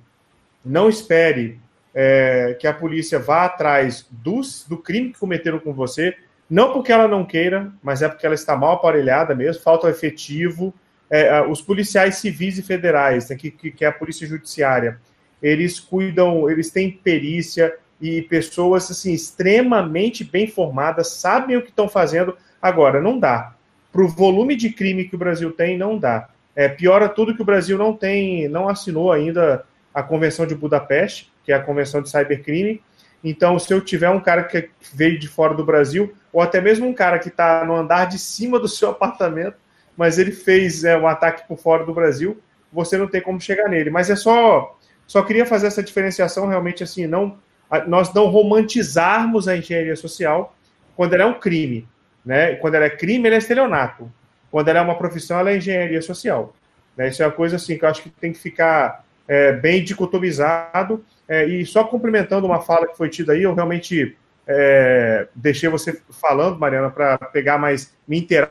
não 0.65 0.89
espere 0.89 1.61
é, 1.95 2.57
que 2.59 2.67
a 2.67 2.73
polícia 2.73 3.19
vá 3.19 3.45
atrás 3.45 4.07
dos, 4.11 4.65
do 4.67 4.77
crime 4.79 5.13
que 5.13 5.19
cometeram 5.19 5.59
com 5.59 5.73
você, 5.73 6.17
não 6.49 6.73
porque 6.73 6.93
ela 6.93 7.07
não 7.07 7.25
queira, 7.25 7.73
mas 7.83 8.03
é 8.03 8.09
porque 8.09 8.27
ela 8.27 8.35
está 8.35 8.57
mal 8.57 8.73
aparelhada 8.73 9.35
mesmo, 9.35 9.63
falta 9.63 9.89
efetivo. 9.89 10.75
É, 11.15 11.43
os 11.43 11.61
policiais 11.61 12.17
civis 12.17 12.57
e 12.57 12.63
federais, 12.63 13.29
né, 13.29 13.37
que, 13.37 13.51
que 13.51 13.85
é 13.85 13.89
a 13.89 13.93
polícia 13.93 14.27
judiciária, 14.27 14.99
eles 15.43 15.79
cuidam, 15.79 16.49
eles 16.49 16.71
têm 16.71 16.91
perícia 16.91 17.77
e 18.01 18.23
pessoas 18.23 18.91
assim 18.91 19.13
extremamente 19.13 20.25
bem 20.25 20.47
formadas, 20.47 21.09
sabem 21.09 21.55
o 21.55 21.63
que 21.63 21.69
estão 21.69 21.87
fazendo. 21.87 22.35
Agora, 22.63 22.99
não 22.99 23.19
dá. 23.19 23.55
Para 23.93 24.03
o 24.03 24.09
volume 24.09 24.57
de 24.57 24.71
crime 24.71 25.05
que 25.05 25.15
o 25.15 25.19
Brasil 25.19 25.53
tem, 25.53 25.77
não 25.77 25.99
dá. 25.99 26.31
É, 26.57 26.67
piora 26.67 27.11
tudo 27.11 27.35
que 27.35 27.43
o 27.43 27.45
Brasil 27.45 27.77
não 27.77 27.95
tem, 27.95 28.49
não 28.49 28.67
assinou 28.67 29.13
ainda 29.13 29.67
a 29.93 30.03
Convenção 30.03 30.47
de 30.47 30.55
Budapeste, 30.55 31.31
que 31.45 31.53
é 31.53 31.55
a 31.55 31.63
Convenção 31.63 32.01
de 32.01 32.09
Cybercrime. 32.09 32.81
Então, 33.23 33.59
se 33.59 33.73
eu 33.73 33.83
tiver 33.83 34.09
um 34.09 34.21
cara 34.21 34.45
que 34.45 34.71
veio 34.95 35.19
de 35.19 35.29
fora 35.29 35.53
do 35.53 35.65
Brasil, 35.65 36.15
ou 36.33 36.41
até 36.41 36.59
mesmo 36.59 36.89
um 36.89 36.95
cara 36.95 37.19
que 37.19 37.29
está 37.29 37.65
no 37.65 37.77
andar 37.77 38.07
de 38.07 38.19
cima 38.19 38.59
do 38.59 38.67
seu 38.67 38.91
apartamento, 38.91 39.57
mas 39.97 40.19
ele 40.19 40.33
fez 40.33 40.85
é, 40.85 40.97
um 40.97 41.07
ataque 41.07 41.47
por 41.47 41.59
fora 41.59 41.85
do 41.85 41.95
Brasil, 41.95 42.41
você 42.73 42.97
não 42.97 43.07
tem 43.07 43.21
como 43.21 43.41
chegar 43.41 43.69
nele. 43.69 43.91
Mas 43.91 44.11
é 44.11 44.17
só, 44.17 44.79
só 45.07 45.23
queria 45.23 45.45
fazer 45.45 45.67
essa 45.67 45.83
diferenciação 45.83 46.47
realmente 46.47 46.83
assim, 46.83 47.07
não 47.07 47.39
nós 47.87 48.13
não 48.13 48.27
romantizarmos 48.27 49.49
a 49.49 49.57
engenharia 49.57 49.97
social 49.97 50.55
quando 50.95 51.15
ela 51.15 51.23
é 51.23 51.27
um 51.27 51.41
crime, 51.41 51.89
né? 52.25 52.55
Quando 52.57 52.75
ela 52.75 52.85
é 52.85 52.91
crime, 52.91 53.27
ela 53.27 53.37
é 53.37 53.39
estelionato. 53.39 54.13
Quando 54.51 54.69
ela 54.69 54.81
é 54.81 54.83
uma 54.83 54.99
profissão, 54.99 55.39
ela 55.39 55.51
é 55.51 55.57
engenharia 55.57 56.03
social. 56.03 56.55
Né? 56.97 57.09
Isso 57.09 57.23
é 57.23 57.27
uma 57.27 57.33
coisa 57.33 57.57
assim 57.57 57.79
que 57.79 57.85
eu 57.85 57.89
acho 57.89 58.03
que 58.03 58.11
tem 58.11 58.33
que 58.33 58.39
ficar 58.39 59.05
é, 59.27 59.53
bem 59.53 59.83
dicotomizado. 59.83 61.03
É, 61.27 61.47
e 61.47 61.65
só 61.65 61.85
complementando 61.85 62.47
uma 62.47 62.61
fala 62.61 62.87
que 62.87 62.97
foi 62.97 63.09
tida 63.09 63.33
aí, 63.33 63.43
eu 63.43 63.55
realmente 63.55 64.17
é, 64.47 65.29
deixei 65.35 65.71
você 65.71 65.99
falando, 66.11 66.59
Mariana, 66.59 66.91
para 66.91 67.17
pegar 67.17 67.57
mais, 67.57 67.95
me 68.07 68.19
inteirar 68.19 68.51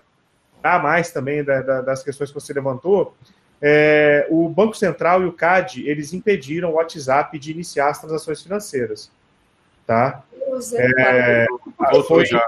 mais 0.64 1.12
também 1.12 1.44
da, 1.44 1.62
da, 1.62 1.82
das 1.82 2.04
questões 2.04 2.30
que 2.30 2.36
você 2.40 2.54
levantou. 2.54 3.16
É, 3.62 4.28
o 4.30 4.50
Banco 4.50 4.76
Central 4.76 5.22
e 5.22 5.26
o 5.26 5.34
CAD, 5.34 5.88
eles 5.88 6.14
impediram 6.14 6.72
o 6.72 6.74
WhatsApp 6.76 7.38
de 7.38 7.52
iniciar 7.52 7.90
as 7.90 8.00
transações 8.00 8.42
financeiras. 8.42 9.12
Tá? 9.86 10.24
É, 10.76 11.46
foi 12.08 12.26
já. 12.26 12.46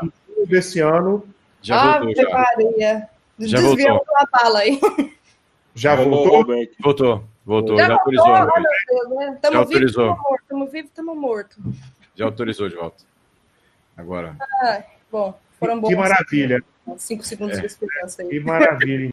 desse 0.47 0.79
ano. 0.79 1.23
Já 1.61 1.95
ah, 1.95 1.99
voltou, 1.99 2.23
já. 2.23 2.29
Maria. 2.29 3.09
Já 3.39 3.61
voltou. 3.61 4.05
a 4.15 4.25
bala 4.31 4.59
aí. 4.59 4.79
Já 5.75 5.95
voltou? 5.95 6.45
Voltou, 6.79 7.23
voltou. 7.45 7.77
Já, 7.77 7.87
já 7.87 7.93
autorizou. 7.93 8.27
Voltou, 8.27 9.19
né? 9.19 9.39
já 9.51 9.57
autorizou. 9.57 10.17
Estamos 10.41 10.71
vivos, 10.71 10.89
estamos 10.89 11.17
mortos. 11.17 11.57
Já 12.15 12.25
autorizou 12.25 12.69
de 12.69 12.75
volta. 12.75 13.03
Agora. 13.97 14.35
Ah, 14.61 14.83
bom, 15.11 15.39
foram 15.59 15.79
bons. 15.79 15.89
Que 15.89 15.95
maravilha. 15.95 16.63
Cinco 16.97 17.23
segundos 17.23 17.57
é, 17.57 17.61
de 17.61 17.67
esperança 17.67 18.21
aí. 18.21 18.29
Que 18.29 18.39
maravilha. 18.39 19.11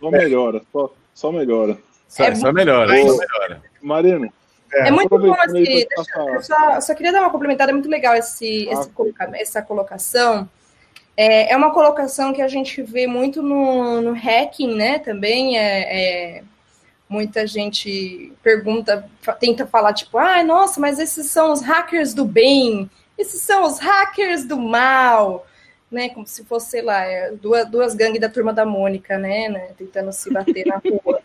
Só 0.00 0.10
melhora, 0.10 0.62
só, 0.72 0.94
só 1.14 1.32
melhora. 1.32 1.78
Só, 2.08 2.24
é 2.24 2.34
só 2.34 2.52
melhora, 2.52 2.88
só 2.88 3.16
melhora. 3.16 3.62
Marino. 3.82 4.32
É, 4.72 4.88
é 4.88 4.90
muito 4.90 5.08
bom 5.08 5.34
esse. 5.34 5.52
Deixa, 5.52 6.20
eu 6.20 6.42
só, 6.42 6.80
só, 6.80 6.94
queria 6.94 7.12
dar 7.12 7.20
uma 7.20 7.30
complementada, 7.30 7.70
é 7.70 7.74
muito 7.74 7.88
legal 7.88 8.14
esse, 8.14 8.68
ah, 8.68 8.72
esse 8.72 9.42
essa 9.42 9.62
colocação. 9.62 10.48
É, 11.16 11.52
é 11.52 11.56
uma 11.56 11.72
colocação 11.72 12.32
que 12.32 12.40
a 12.40 12.48
gente 12.48 12.80
vê 12.82 13.06
muito 13.06 13.42
no, 13.42 14.00
no 14.00 14.12
hacking, 14.12 14.74
né? 14.74 14.98
Também 14.98 15.58
é, 15.58 16.38
é 16.38 16.42
muita 17.08 17.46
gente 17.46 18.32
pergunta, 18.42 19.08
tenta 19.40 19.66
falar, 19.66 19.94
tipo, 19.94 20.18
ai, 20.18 20.40
ah, 20.40 20.44
nossa, 20.44 20.80
mas 20.80 20.98
esses 20.98 21.30
são 21.30 21.52
os 21.52 21.62
hackers 21.62 22.12
do 22.12 22.24
bem, 22.24 22.88
esses 23.16 23.40
são 23.40 23.64
os 23.64 23.78
hackers 23.78 24.44
do 24.44 24.58
mal, 24.58 25.46
né? 25.90 26.08
Como 26.10 26.26
se 26.26 26.44
fosse, 26.44 26.70
sei 26.70 26.82
lá, 26.82 27.04
é, 27.04 27.32
duas, 27.32 27.68
duas 27.68 27.94
gangues 27.94 28.20
da 28.20 28.28
turma 28.28 28.52
da 28.52 28.64
Mônica, 28.64 29.18
né? 29.18 29.48
né 29.48 29.70
tentando 29.76 30.12
se 30.12 30.30
bater 30.30 30.66
na 30.66 30.76
rua. 30.76 31.20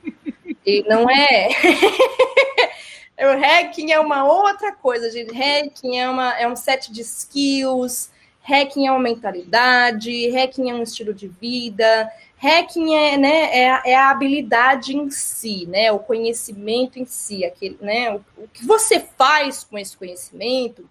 E 0.65 0.84
não 0.88 1.10
é. 1.10 1.49
o 3.19 3.40
hacking 3.40 3.91
é 3.91 3.99
uma 3.99 4.26
outra 4.26 4.72
coisa, 4.72 5.11
gente. 5.11 5.34
Hacking 5.34 5.98
é, 5.99 6.10
uma, 6.10 6.40
é 6.40 6.48
um 6.48 6.56
set 6.56 6.91
de 6.91 7.02
skills, 7.02 8.10
hacking 8.44 8.88
é 8.88 8.91
uma 8.91 8.99
mentalidade, 8.99 10.30
hacking 10.30 10.69
é 10.69 10.73
um 10.73 10.84
estilo 10.84 11.14
de 11.14 11.27
vida, 11.27 12.11
hacking 12.38 12.94
é, 12.94 13.18
né, 13.18 13.57
é, 13.57 13.91
é 13.91 13.95
a 13.95 14.10
habilidade 14.10 14.95
em 14.95 15.10
si, 15.10 15.65
né, 15.65 15.91
o 15.94 15.99
conhecimento 15.99 16.99
em 16.99 17.06
si, 17.06 17.45
aquele, 17.45 17.77
né, 17.80 18.14
o, 18.14 18.22
o, 18.38 18.48
que 18.49 18.65
você 18.65 18.99
faz 18.99 19.64
com 19.64 19.77
esse 19.77 19.95
conhecimento, 19.95 20.88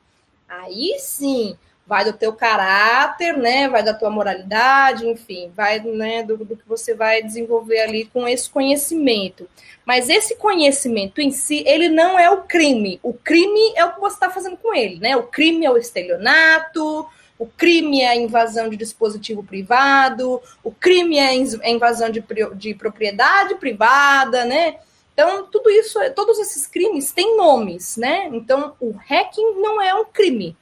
aí 0.49 0.97
sim, 0.99 1.57
vai 1.87 2.05
do 2.05 2.13
teu 2.13 2.33
caráter, 2.33 3.37
né, 3.37 3.69
vai 3.69 3.83
da 3.83 3.93
tua 3.93 4.09
moralidade, 4.09 5.07
enfim, 5.07 5.53
vai, 5.55 5.81
né, 5.81 6.23
do, 6.23 6.37
do 6.37 6.57
que 6.57 6.67
você 6.67 6.95
vai 6.95 7.23
desenvolver 7.23 7.81
ali 7.81 8.05
com 8.07 8.27
esse 8.27 8.49
conhecimento. 8.49 9.49
Mas 9.85 10.09
esse 10.09 10.37
conhecimento 10.37 11.21
em 11.21 11.31
si, 11.31 11.65
ele 11.67 11.89
não 11.89 12.19
é 12.19 12.31
o 12.31 12.43
crime. 12.43 13.01
O 13.03 13.13
crime 13.13 13.73
é 13.75 13.85
o 13.85 13.93
que 13.93 14.01
você 14.01 14.15
está 14.15 14.31
fazendo 14.31 14.57
com 14.57 14.73
ele, 14.73 15.01
né? 15.01 15.17
O 15.17 15.25
crime 15.25 15.67
é 15.67 15.71
o 15.71 15.77
estelionato, 15.77 17.05
o 17.37 17.47
crime 17.47 18.01
é 18.01 18.11
a 18.11 18.17
invasão 18.17 18.69
de 18.69 18.77
dispositivo 18.77 19.43
privado, 19.43 20.41
o 20.63 20.71
crime 20.71 21.19
é 21.19 21.31
a 21.31 21.35
é 21.35 21.71
invasão 21.71 22.09
de, 22.11 22.25
de 22.55 22.75
propriedade 22.75 23.57
privada, 23.57 24.45
né? 24.45 24.77
Então, 25.13 25.47
tudo 25.51 25.69
isso, 25.69 25.99
todos 26.15 26.39
esses 26.39 26.67
crimes 26.67 27.11
têm 27.11 27.37
nomes, 27.37 27.97
né? 27.97 28.31
Então, 28.33 28.75
o 28.81 28.93
hacking 28.93 29.61
não 29.61 29.83
é 29.83 29.93
um 29.95 30.05
crime. 30.05 30.57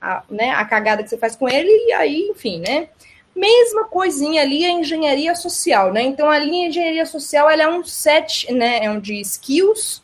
A, 0.00 0.22
né, 0.30 0.50
a 0.50 0.64
cagada 0.64 1.02
que 1.02 1.08
você 1.08 1.18
faz 1.18 1.34
com 1.34 1.48
ele, 1.48 1.68
e 1.68 1.92
aí, 1.92 2.28
enfim, 2.30 2.60
né? 2.60 2.88
Mesma 3.34 3.84
coisinha 3.84 4.42
ali 4.42 4.64
a 4.64 4.70
engenharia 4.70 5.34
social, 5.34 5.92
né? 5.92 6.02
Então, 6.02 6.30
a 6.30 6.38
linha 6.38 6.68
engenharia 6.68 7.04
social 7.04 7.50
ela 7.50 7.64
é 7.64 7.68
um 7.68 7.84
set, 7.84 8.52
né? 8.52 8.84
É 8.84 8.90
um 8.90 9.00
de 9.00 9.20
skills, 9.20 10.02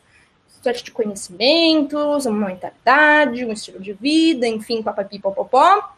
set 0.63 0.83
de 0.83 0.91
conhecimentos, 0.91 2.27
uma 2.27 2.49
mentalidade, 2.49 3.45
um 3.45 3.53
estilo 3.53 3.79
de 3.79 3.93
vida, 3.93 4.49
enfim, 4.49 4.83
papapi, 4.83 5.19
popopó. 5.19 5.95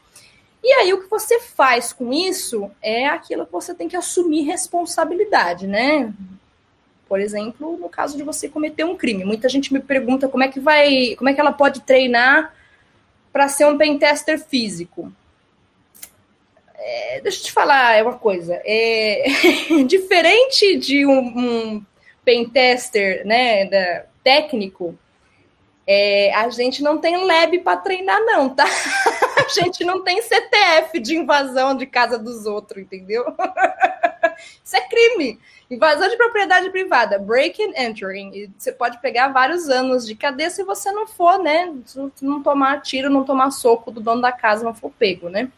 E 0.63 0.73
aí, 0.73 0.93
o 0.93 1.01
que 1.01 1.09
você 1.09 1.39
faz 1.41 1.93
com 1.93 2.13
isso 2.13 2.69
é 2.83 3.07
aquilo 3.07 3.47
que 3.47 3.53
você 3.53 3.73
tem 3.73 3.89
que 3.89 3.97
assumir 3.97 4.43
responsabilidade, 4.43 5.67
né? 5.67 6.13
Por 7.09 7.21
exemplo, 7.21 7.77
no 7.79 7.89
caso 7.89 8.17
de 8.17 8.25
você 8.25 8.49
cometer 8.49 8.85
um 8.85 8.97
crime. 8.97 9.25
Muita 9.25 9.49
gente 9.49 9.73
me 9.73 9.79
pergunta 9.79 10.29
como 10.29 10.43
é 10.43 10.49
que 10.49 10.59
vai, 10.59 11.15
como 11.17 11.31
é 11.31 11.35
que 11.35 11.41
ela 11.41 11.53
pode 11.53 11.83
treinar 11.83 12.53
para 13.37 13.49
ser 13.49 13.67
um 13.67 13.77
pentester 13.77 14.43
físico. 14.43 15.13
É, 16.75 17.21
deixa 17.21 17.41
eu 17.41 17.45
te 17.45 17.53
falar 17.53 18.03
uma 18.03 18.15
coisa. 18.15 18.63
É, 18.65 19.27
diferente 19.87 20.79
de 20.79 21.05
um, 21.05 21.19
um 21.19 21.87
pentester 22.25 23.27
né, 23.27 23.67
da, 23.67 24.07
técnico, 24.25 24.99
é, 25.87 26.33
a 26.35 26.49
gente 26.49 26.83
não 26.83 26.97
tem 26.97 27.27
lab 27.27 27.59
para 27.59 27.77
treinar, 27.77 28.19
não, 28.25 28.49
tá? 28.49 28.65
A 29.37 29.49
gente 29.49 29.85
não 29.85 30.03
tem 30.03 30.23
CTF 30.23 30.99
de 30.99 31.15
invasão 31.15 31.77
de 31.77 31.85
casa 31.87 32.19
dos 32.19 32.47
outros, 32.47 32.83
entendeu? 32.83 33.23
Isso 34.65 34.77
é 34.77 34.81
crime. 34.89 35.39
Invasão 35.69 36.09
de 36.09 36.17
propriedade 36.17 36.71
privada, 36.71 37.19
break 37.19 37.61
and 37.61 37.73
entering. 37.77 38.31
E 38.33 38.51
você 38.57 38.71
pode 38.71 39.01
pegar 39.01 39.29
vários 39.29 39.69
anos 39.69 40.07
de 40.07 40.15
cadeia 40.15 40.49
se 40.49 40.63
você 40.63 40.93
não 40.93 41.09
for, 41.09 41.43
né? 41.43 41.73
Não 42.23 42.43
tomar 42.43 42.83
tiro, 42.83 43.11
não 43.11 43.25
tomar 43.25 43.51
soco 43.51 43.91
do 43.91 44.01
dono 44.01 44.23
da 44.23 44.31
casa, 44.31 44.65
não 44.65 44.75
for 44.75 44.93
pego, 44.97 45.29
né? 45.29 45.51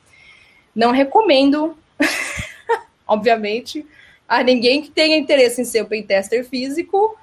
Não 0.75 0.93
recomendo, 0.93 1.77
obviamente, 3.07 3.87
a 4.27 4.43
ninguém 4.43 4.81
que 4.81 4.91
tenha 4.91 5.17
interesse 5.17 5.61
em 5.61 5.65
ser 5.65 5.83
o 5.83 5.87
pentester 5.87 6.43
físico 6.45 7.19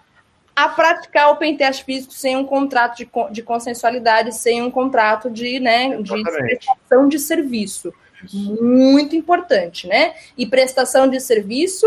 a 0.56 0.70
praticar 0.70 1.32
o 1.32 1.36
pentest 1.36 1.84
físico 1.84 2.14
sem 2.14 2.38
um 2.38 2.46
contrato 2.46 2.98
de, 2.98 3.10
de 3.32 3.42
consensualidade, 3.42 4.34
sem 4.34 4.62
um 4.62 4.72
contrato 4.72 5.30
de, 5.30 5.60
né, 5.60 5.98
de 5.98 6.24
prestação 6.24 7.10
de 7.10 7.20
serviço. 7.20 7.94
Muito 8.34 9.16
importante, 9.16 9.86
né? 9.86 10.16
E 10.38 10.46
prestação 10.46 11.08
de 11.08 11.20
serviço 11.20 11.86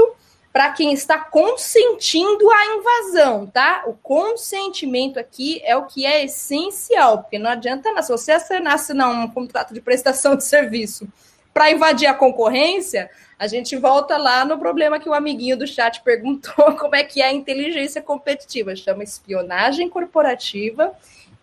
para 0.59 0.72
quem 0.72 0.93
está 0.93 1.20
consentindo 1.20 2.51
a 2.51 2.66
invasão, 2.66 3.47
tá? 3.47 3.85
O 3.86 3.93
consentimento 3.93 5.16
aqui 5.16 5.62
é 5.64 5.76
o 5.76 5.86
que 5.86 6.05
é 6.05 6.24
essencial, 6.24 7.18
porque 7.18 7.39
não 7.39 7.48
adianta 7.48 7.90
nada. 7.90 8.02
Se 8.02 8.10
você 8.10 8.32
assinar 8.32 9.09
um 9.09 9.28
contrato 9.28 9.72
de 9.72 9.80
prestação 9.80 10.35
de 10.35 10.43
serviço 10.43 11.06
para 11.55 11.70
invadir 11.70 12.09
a 12.09 12.14
concorrência, 12.14 13.09
a 13.39 13.47
gente 13.47 13.76
volta 13.76 14.16
lá 14.16 14.44
no 14.44 14.59
problema 14.59 14.98
que 14.98 15.09
o 15.09 15.14
amiguinho 15.14 15.56
do 15.56 15.64
chat 15.64 16.02
perguntou, 16.02 16.74
como 16.76 16.97
é 16.97 17.05
que 17.05 17.22
é 17.22 17.26
a 17.26 17.32
inteligência 17.32 18.02
competitiva. 18.02 18.74
Chama 18.74 19.05
espionagem 19.05 19.89
corporativa 19.89 20.93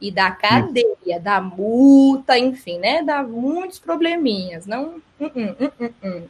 e 0.02 0.12
da 0.12 0.30
cadeia, 0.30 1.22
da 1.22 1.40
multa, 1.40 2.38
enfim, 2.38 2.80
né? 2.80 3.02
Dá 3.02 3.24
muitos 3.24 3.80
probleminhas. 3.80 4.66
Não. 4.66 5.02
Uh 5.18 5.30
-uh, 5.30 5.72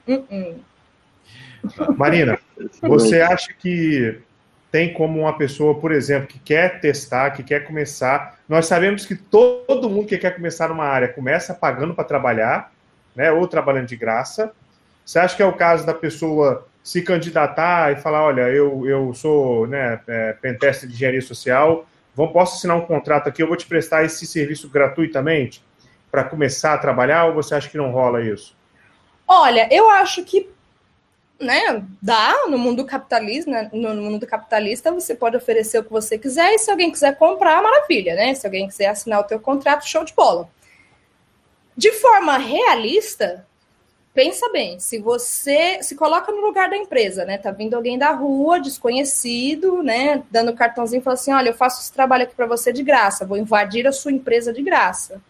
uh 0.08 0.75
Marina, 1.98 2.40
você 2.82 3.22
acha 3.22 3.54
que 3.54 4.20
tem 4.72 4.94
como 4.94 5.22
uma 5.22 5.38
pessoa, 5.38 5.76
por 5.76 5.92
exemplo, 5.92 6.28
que 6.28 6.40
quer 6.40 6.82
testar, 6.82 7.32
que 7.32 7.44
quer 7.44 7.66
começar. 7.66 8.38
Nós 8.48 8.66
sabemos 8.66 9.06
que 9.06 9.16
todo 9.16 9.90
mundo 9.90 10.08
que 10.08 10.18
quer 10.18 10.36
começar 10.36 10.68
numa 10.68 10.86
área 10.86 11.08
começa 11.08 11.54
pagando 11.54 11.94
para 11.94 12.04
trabalhar, 12.04 12.72
né? 13.16 13.32
Ou 13.32 13.48
trabalhando 13.48 13.88
de 13.88 13.96
graça. 13.96 14.52
Você 15.06 15.20
acha 15.20 15.36
que 15.36 15.42
é 15.42 15.46
o 15.46 15.54
caso 15.54 15.86
da 15.86 15.94
pessoa 15.94 16.68
se 16.84 17.02
candidatar 17.02 17.94
e 17.94 17.96
falar, 17.96 18.24
olha, 18.24 18.42
eu, 18.50 18.88
eu 18.88 19.14
sou 19.14 19.66
né, 19.66 20.00
é, 20.08 20.34
pentester 20.34 20.88
de 20.88 20.96
engenharia 20.96 21.22
social, 21.22 21.88
vou, 22.14 22.32
posso 22.32 22.58
assinar 22.58 22.78
um 22.78 22.82
contrato 22.82 23.28
aqui, 23.28 23.42
eu 23.42 23.48
vou 23.48 23.58
te 23.58 23.66
prestar 23.66 24.04
esse 24.04 24.28
serviço 24.28 24.70
gratuitamente 24.70 25.64
para 26.12 26.24
começar 26.24 26.74
a 26.74 26.78
trabalhar, 26.78 27.26
ou 27.26 27.34
você 27.34 27.56
acha 27.56 27.70
que 27.70 27.78
não 27.78 27.92
rola 27.92 28.22
isso? 28.22 28.56
Olha, 29.28 29.68
eu 29.72 29.90
acho 29.90 30.24
que 30.24 30.48
né, 31.40 31.84
dá 32.02 32.48
no 32.48 32.58
mundo 32.58 32.86
capitalista, 32.86 33.52
né, 33.52 33.70
no 33.74 33.94
mundo 33.96 34.26
capitalista 34.26 34.92
você 34.92 35.14
pode 35.14 35.36
oferecer 35.36 35.80
o 35.80 35.84
que 35.84 35.92
você 35.92 36.18
quiser 36.18 36.54
e 36.54 36.60
se 36.60 36.72
alguém 36.72 36.92
quiser 36.92 37.18
comprar, 37.18 37.62
maravilha, 37.62 38.16
né? 38.16 38.34
Se 38.34 38.46
alguém 38.48 38.68
quiser 38.68 38.88
assinar 38.88 39.20
o 39.20 39.24
teu 39.24 39.40
contrato, 39.40 39.88
show 39.88 40.04
de 40.04 40.14
bola. 40.14 40.50
De 41.76 41.92
forma 41.92 42.38
realista, 42.38 43.46
pensa 44.14 44.50
bem, 44.50 44.80
se 44.80 44.98
você 44.98 45.84
se 45.84 45.96
coloca 45.96 46.32
no 46.32 46.40
lugar 46.40 46.70
da 46.70 46.78
empresa, 46.78 47.26
né? 47.26 47.38
Tá 47.38 47.52
vindo 47.52 47.74
alguém 47.74 47.98
da 47.98 48.12
rua, 48.12 48.60
desconhecido, 48.60 49.84
né, 49.84 50.24
dando 50.32 50.54
cartãozinho 50.54 51.02
fala 51.02 51.16
assim: 51.16 51.34
"Olha, 51.34 51.50
eu 51.50 51.54
faço 51.54 51.82
esse 51.82 51.92
trabalho 51.92 52.24
aqui 52.24 52.34
para 52.36 52.46
você 52.46 52.72
de 52.72 52.82
graça, 52.82 53.26
vou 53.26 53.38
invadir 53.38 53.86
a 53.88 53.92
sua 53.92 54.12
empresa 54.12 54.54
de 54.54 54.64
graça". 54.64 55.22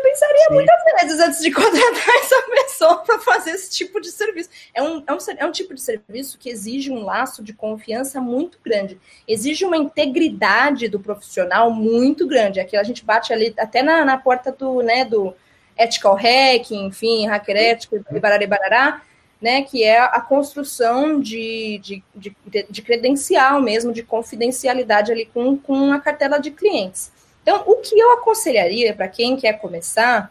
Eu 0.00 0.02
pensaria 0.02 0.46
Sim. 0.48 0.54
muitas 0.54 0.84
vezes 0.84 1.20
antes 1.20 1.40
de 1.40 1.50
contratar 1.52 2.16
essa 2.16 2.42
pessoa 2.42 2.96
para 2.98 3.18
fazer 3.18 3.50
esse 3.50 3.70
tipo 3.70 4.00
de 4.00 4.10
serviço. 4.10 4.48
É 4.74 4.82
um, 4.82 5.02
é, 5.06 5.12
um, 5.12 5.18
é 5.38 5.46
um 5.46 5.52
tipo 5.52 5.74
de 5.74 5.80
serviço 5.80 6.38
que 6.38 6.48
exige 6.48 6.90
um 6.90 7.04
laço 7.04 7.42
de 7.42 7.52
confiança 7.52 8.20
muito 8.20 8.58
grande, 8.64 8.98
exige 9.28 9.64
uma 9.64 9.76
integridade 9.76 10.88
do 10.88 10.98
profissional 10.98 11.70
muito 11.70 12.26
grande. 12.26 12.60
Aqui 12.60 12.76
a 12.76 12.82
gente 12.82 13.04
bate 13.04 13.32
ali 13.32 13.54
até 13.58 13.82
na, 13.82 14.04
na 14.04 14.16
porta 14.16 14.50
do, 14.50 14.82
né, 14.82 15.04
do 15.04 15.34
ethical 15.78 16.14
hacking, 16.14 16.86
enfim, 16.86 17.26
hacker 17.26 17.56
ético, 17.56 17.96
e 17.96 18.20
barará, 18.20 18.46
barará 18.46 19.02
né, 19.40 19.62
que 19.62 19.82
é 19.82 19.98
a 19.98 20.20
construção 20.20 21.18
de, 21.18 21.78
de, 21.82 22.04
de, 22.14 22.36
de 22.68 22.82
credencial 22.82 23.60
mesmo, 23.60 23.92
de 23.92 24.02
confidencialidade 24.02 25.10
ali 25.10 25.26
com, 25.26 25.56
com 25.56 25.92
a 25.92 26.00
cartela 26.00 26.38
de 26.38 26.50
clientes. 26.50 27.10
Então, 27.42 27.62
o 27.66 27.76
que 27.76 27.98
eu 27.98 28.12
aconselharia 28.12 28.94
para 28.94 29.08
quem 29.08 29.36
quer 29.36 29.54
começar 29.54 30.30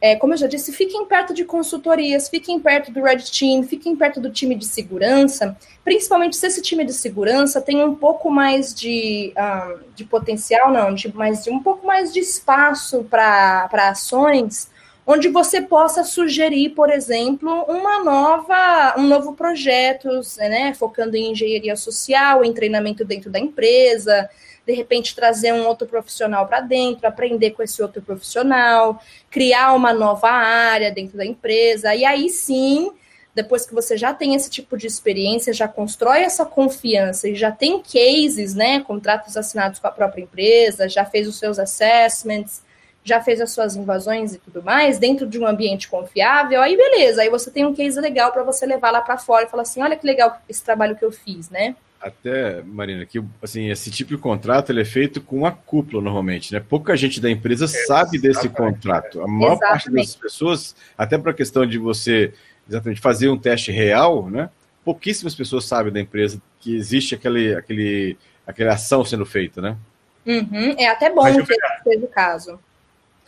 é, 0.00 0.14
como 0.14 0.34
eu 0.34 0.36
já 0.36 0.46
disse, 0.46 0.72
fiquem 0.72 1.06
perto 1.06 1.32
de 1.32 1.44
consultorias, 1.44 2.28
fiquem 2.28 2.60
perto 2.60 2.92
do 2.92 3.02
Red 3.02 3.18
Team, 3.18 3.62
fiquem 3.62 3.96
perto 3.96 4.20
do 4.20 4.30
time 4.30 4.54
de 4.54 4.66
segurança, 4.66 5.56
principalmente 5.82 6.36
se 6.36 6.46
esse 6.46 6.60
time 6.60 6.84
de 6.84 6.92
segurança 6.92 7.62
tem 7.62 7.82
um 7.82 7.94
pouco 7.94 8.30
mais 8.30 8.74
de, 8.74 9.32
um, 9.36 9.78
de 9.94 10.04
potencial, 10.04 10.70
não, 10.70 10.94
de, 10.94 11.12
mais, 11.14 11.42
de 11.42 11.50
um 11.50 11.62
pouco 11.62 11.86
mais 11.86 12.12
de 12.12 12.20
espaço 12.20 13.04
para 13.04 13.68
ações, 13.72 14.70
onde 15.06 15.28
você 15.28 15.62
possa 15.62 16.04
sugerir, 16.04 16.70
por 16.70 16.90
exemplo, 16.90 17.64
uma 17.66 18.04
nova, 18.04 18.94
um 18.98 19.06
novo 19.06 19.32
projeto, 19.32 20.08
né, 20.36 20.74
focando 20.74 21.16
em 21.16 21.32
engenharia 21.32 21.74
social, 21.74 22.44
em 22.44 22.52
treinamento 22.52 23.02
dentro 23.02 23.30
da 23.30 23.38
empresa, 23.38 24.28
de 24.66 24.72
repente 24.72 25.14
trazer 25.14 25.52
um 25.52 25.64
outro 25.66 25.86
profissional 25.86 26.46
para 26.46 26.60
dentro, 26.60 27.06
aprender 27.06 27.52
com 27.52 27.62
esse 27.62 27.80
outro 27.80 28.02
profissional, 28.02 29.00
criar 29.30 29.72
uma 29.74 29.92
nova 29.92 30.28
área 30.28 30.90
dentro 30.90 31.16
da 31.16 31.24
empresa, 31.24 31.94
e 31.94 32.04
aí 32.04 32.28
sim, 32.28 32.90
depois 33.32 33.64
que 33.64 33.72
você 33.72 33.96
já 33.96 34.12
tem 34.12 34.34
esse 34.34 34.50
tipo 34.50 34.76
de 34.76 34.86
experiência, 34.86 35.52
já 35.52 35.68
constrói 35.68 36.22
essa 36.22 36.44
confiança 36.44 37.28
e 37.28 37.36
já 37.36 37.52
tem 37.52 37.80
cases, 37.80 38.54
né, 38.54 38.80
contratos 38.80 39.36
assinados 39.36 39.78
com 39.78 39.86
a 39.86 39.92
própria 39.92 40.22
empresa, 40.22 40.88
já 40.88 41.04
fez 41.04 41.28
os 41.28 41.38
seus 41.38 41.60
assessments, 41.60 42.64
já 43.04 43.20
fez 43.20 43.40
as 43.40 43.52
suas 43.52 43.76
invasões 43.76 44.34
e 44.34 44.38
tudo 44.38 44.64
mais, 44.64 44.98
dentro 44.98 45.28
de 45.28 45.38
um 45.38 45.46
ambiente 45.46 45.86
confiável, 45.88 46.60
aí 46.60 46.76
beleza, 46.76 47.22
aí 47.22 47.30
você 47.30 47.52
tem 47.52 47.64
um 47.64 47.72
case 47.72 48.00
legal 48.00 48.32
para 48.32 48.42
você 48.42 48.66
levar 48.66 48.90
lá 48.90 49.00
para 49.00 49.16
fora 49.16 49.44
e 49.44 49.48
falar 49.48 49.62
assim, 49.62 49.80
olha 49.80 49.94
que 49.94 50.04
legal 50.04 50.40
esse 50.48 50.64
trabalho 50.64 50.96
que 50.96 51.04
eu 51.04 51.12
fiz, 51.12 51.48
né? 51.50 51.76
Até, 52.06 52.62
Marina, 52.62 53.04
que 53.04 53.22
assim, 53.42 53.68
esse 53.68 53.90
tipo 53.90 54.14
de 54.14 54.18
contrato 54.18 54.70
ele 54.70 54.80
é 54.80 54.84
feito 54.84 55.20
com 55.20 55.44
a 55.44 55.50
cúpula 55.50 56.00
normalmente, 56.00 56.52
né? 56.52 56.60
Pouca 56.60 56.96
gente 56.96 57.20
da 57.20 57.28
empresa 57.28 57.64
é, 57.64 57.68
sabe 57.68 58.18
desse 58.18 58.48
contrato. 58.48 59.20
A 59.20 59.26
maior 59.26 59.54
exatamente. 59.54 59.84
parte 59.84 59.90
das 59.90 60.14
pessoas, 60.14 60.76
até 60.96 61.18
para 61.18 61.32
a 61.32 61.34
questão 61.34 61.66
de 61.66 61.78
você 61.78 62.32
exatamente 62.68 63.00
fazer 63.00 63.28
um 63.28 63.36
teste 63.36 63.72
real, 63.72 64.30
né? 64.30 64.48
Pouquíssimas 64.84 65.34
pessoas 65.34 65.64
sabem 65.64 65.92
da 65.92 66.00
empresa 66.00 66.40
que 66.60 66.76
existe 66.76 67.14
aquele, 67.14 67.54
aquele, 67.54 68.16
aquela 68.46 68.74
ação 68.74 69.04
sendo 69.04 69.26
feita, 69.26 69.60
né? 69.60 69.76
Uhum. 70.24 70.76
É 70.78 70.88
até 70.88 71.12
bom 71.12 71.24
que 71.24 71.44
seja 71.44 72.04
o 72.04 72.08
caso. 72.08 72.60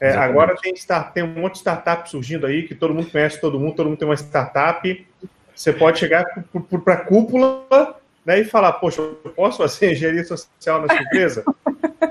É, 0.00 0.12
agora 0.12 0.54
tem, 0.56 0.72
tem 1.12 1.24
um 1.24 1.34
monte 1.34 1.54
de 1.54 1.58
startup 1.58 2.08
surgindo 2.08 2.46
aí, 2.46 2.62
que 2.62 2.74
todo 2.76 2.94
mundo 2.94 3.10
conhece 3.10 3.40
todo 3.40 3.58
mundo, 3.58 3.74
todo 3.74 3.88
mundo 3.88 3.98
tem 3.98 4.06
uma 4.06 4.14
startup. 4.14 5.06
Você 5.52 5.72
pode 5.72 5.98
chegar 5.98 6.24
para 6.84 6.94
a 6.94 6.96
cúpula 6.98 7.98
né, 8.28 8.40
e 8.40 8.44
falar, 8.44 8.74
poxa, 8.74 9.00
eu 9.00 9.14
posso 9.34 9.56
fazer 9.56 9.92
engenharia 9.92 10.22
social 10.22 10.82
nessa 10.82 11.02
empresa? 11.02 11.42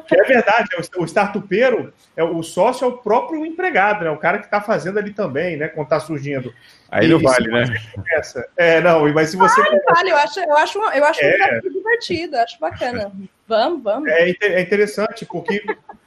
Que 0.08 0.20
é 0.20 0.24
verdade, 0.24 0.70
é 0.74 1.00
o 1.00 1.06
startupeiro, 1.06 1.94
é 2.16 2.24
o 2.24 2.42
sócio 2.42 2.86
é 2.86 2.88
o 2.88 2.98
próprio 2.98 3.46
empregado, 3.46 4.04
né? 4.04 4.10
O 4.10 4.18
cara 4.18 4.40
que 4.40 4.46
está 4.46 4.60
fazendo 4.60 4.98
ali 4.98 5.14
também, 5.14 5.58
né? 5.58 5.68
Quando 5.68 5.86
está 5.86 6.00
surgindo. 6.00 6.52
Aí 6.90 7.08
não 7.08 7.20
vale, 7.20 7.52
né? 7.52 7.66
Começa, 7.94 8.50
é, 8.58 8.82
não, 8.82 9.14
mas 9.14 9.30
se 9.30 9.38
você. 9.38 9.62
Vale, 9.62 9.82
vale, 9.86 10.10
eu 10.10 10.18
acho, 10.18 10.40
eu 10.40 10.58
acho, 10.58 10.80
eu 10.80 11.06
acho 11.06 11.22
é, 11.24 11.62
um 11.64 11.70
divertido, 11.70 12.36
acho 12.38 12.60
bacana. 12.60 13.12
Vamos, 13.48 13.84
vamos. 13.84 14.10
É, 14.10 14.34
é 14.42 14.62
interessante, 14.62 15.24
porque 15.26 15.64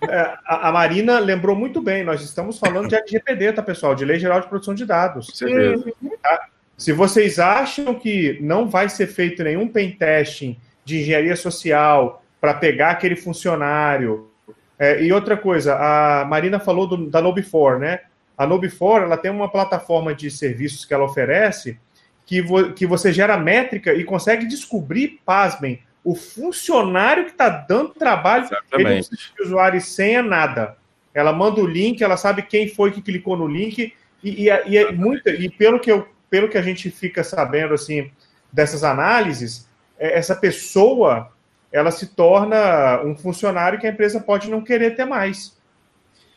é, 0.08 0.20
a, 0.44 0.68
a, 0.68 0.72
Marina 0.72 1.20
lembrou 1.20 1.54
muito 1.54 1.80
bem, 1.80 2.02
nós 2.02 2.20
estamos 2.20 2.58
falando 2.58 2.88
de 2.88 2.96
LGPD, 2.96 3.52
tá, 3.52 3.62
pessoal? 3.62 3.94
De 3.94 4.04
Lei 4.04 4.18
Geral 4.18 4.40
de 4.40 4.48
Proteção 4.48 4.74
de 4.74 4.84
Dados. 4.84 5.28
Certeza. 5.34 5.84
Tá? 6.20 6.48
Se 6.80 6.94
vocês 6.94 7.38
acham 7.38 7.94
que 7.94 8.38
não 8.40 8.66
vai 8.66 8.88
ser 8.88 9.06
feito 9.06 9.44
nenhum 9.44 9.68
pen 9.68 9.90
testing 9.90 10.56
de 10.82 11.00
engenharia 11.00 11.36
social 11.36 12.24
para 12.40 12.54
pegar 12.54 12.92
aquele 12.92 13.14
funcionário. 13.14 14.30
É, 14.78 15.02
e 15.04 15.12
outra 15.12 15.36
coisa, 15.36 15.76
a 15.76 16.24
Marina 16.24 16.58
falou 16.58 16.86
do, 16.86 17.10
da 17.10 17.20
Nobifor, 17.20 17.78
né? 17.78 18.00
A 18.36 18.46
Nobifor 18.46 19.02
ela 19.02 19.18
tem 19.18 19.30
uma 19.30 19.50
plataforma 19.50 20.14
de 20.14 20.30
serviços 20.30 20.86
que 20.86 20.94
ela 20.94 21.04
oferece 21.04 21.78
que, 22.24 22.40
vo, 22.40 22.72
que 22.72 22.86
você 22.86 23.12
gera 23.12 23.36
métrica 23.36 23.92
e 23.92 24.02
consegue 24.02 24.46
descobrir, 24.46 25.20
pasmem, 25.22 25.82
o 26.02 26.14
funcionário 26.14 27.26
que 27.26 27.32
está 27.32 27.50
dando 27.50 27.90
trabalho, 27.90 28.44
Exatamente. 28.44 28.72
ele 28.72 28.84
não 28.84 28.96
precisa 28.96 29.32
de 29.36 29.42
usuário 29.42 29.76
e 29.76 29.82
senha, 29.82 30.22
nada. 30.22 30.78
Ela 31.12 31.30
manda 31.30 31.60
o 31.60 31.66
link, 31.66 32.02
ela 32.02 32.16
sabe 32.16 32.40
quem 32.40 32.68
foi 32.68 32.90
que 32.90 33.02
clicou 33.02 33.36
no 33.36 33.46
link, 33.46 33.92
e, 34.24 34.48
e, 34.48 34.48
e, 34.66 34.78
é 34.78 34.90
muito, 34.92 35.28
e 35.28 35.50
pelo, 35.50 35.78
que 35.78 35.92
eu, 35.92 36.08
pelo 36.30 36.48
que 36.48 36.56
a 36.56 36.62
gente 36.62 36.90
fica 36.90 37.22
sabendo 37.22 37.74
assim 37.74 38.10
dessas 38.52 38.84
análises, 38.84 39.68
é, 39.98 40.16
essa 40.16 40.34
pessoa 40.34 41.30
ela 41.72 41.90
se 41.90 42.06
torna 42.06 43.02
um 43.02 43.16
funcionário 43.16 43.78
que 43.78 43.86
a 43.86 43.90
empresa 43.90 44.20
pode 44.20 44.50
não 44.50 44.62
querer 44.62 44.96
ter 44.96 45.04
mais. 45.04 45.58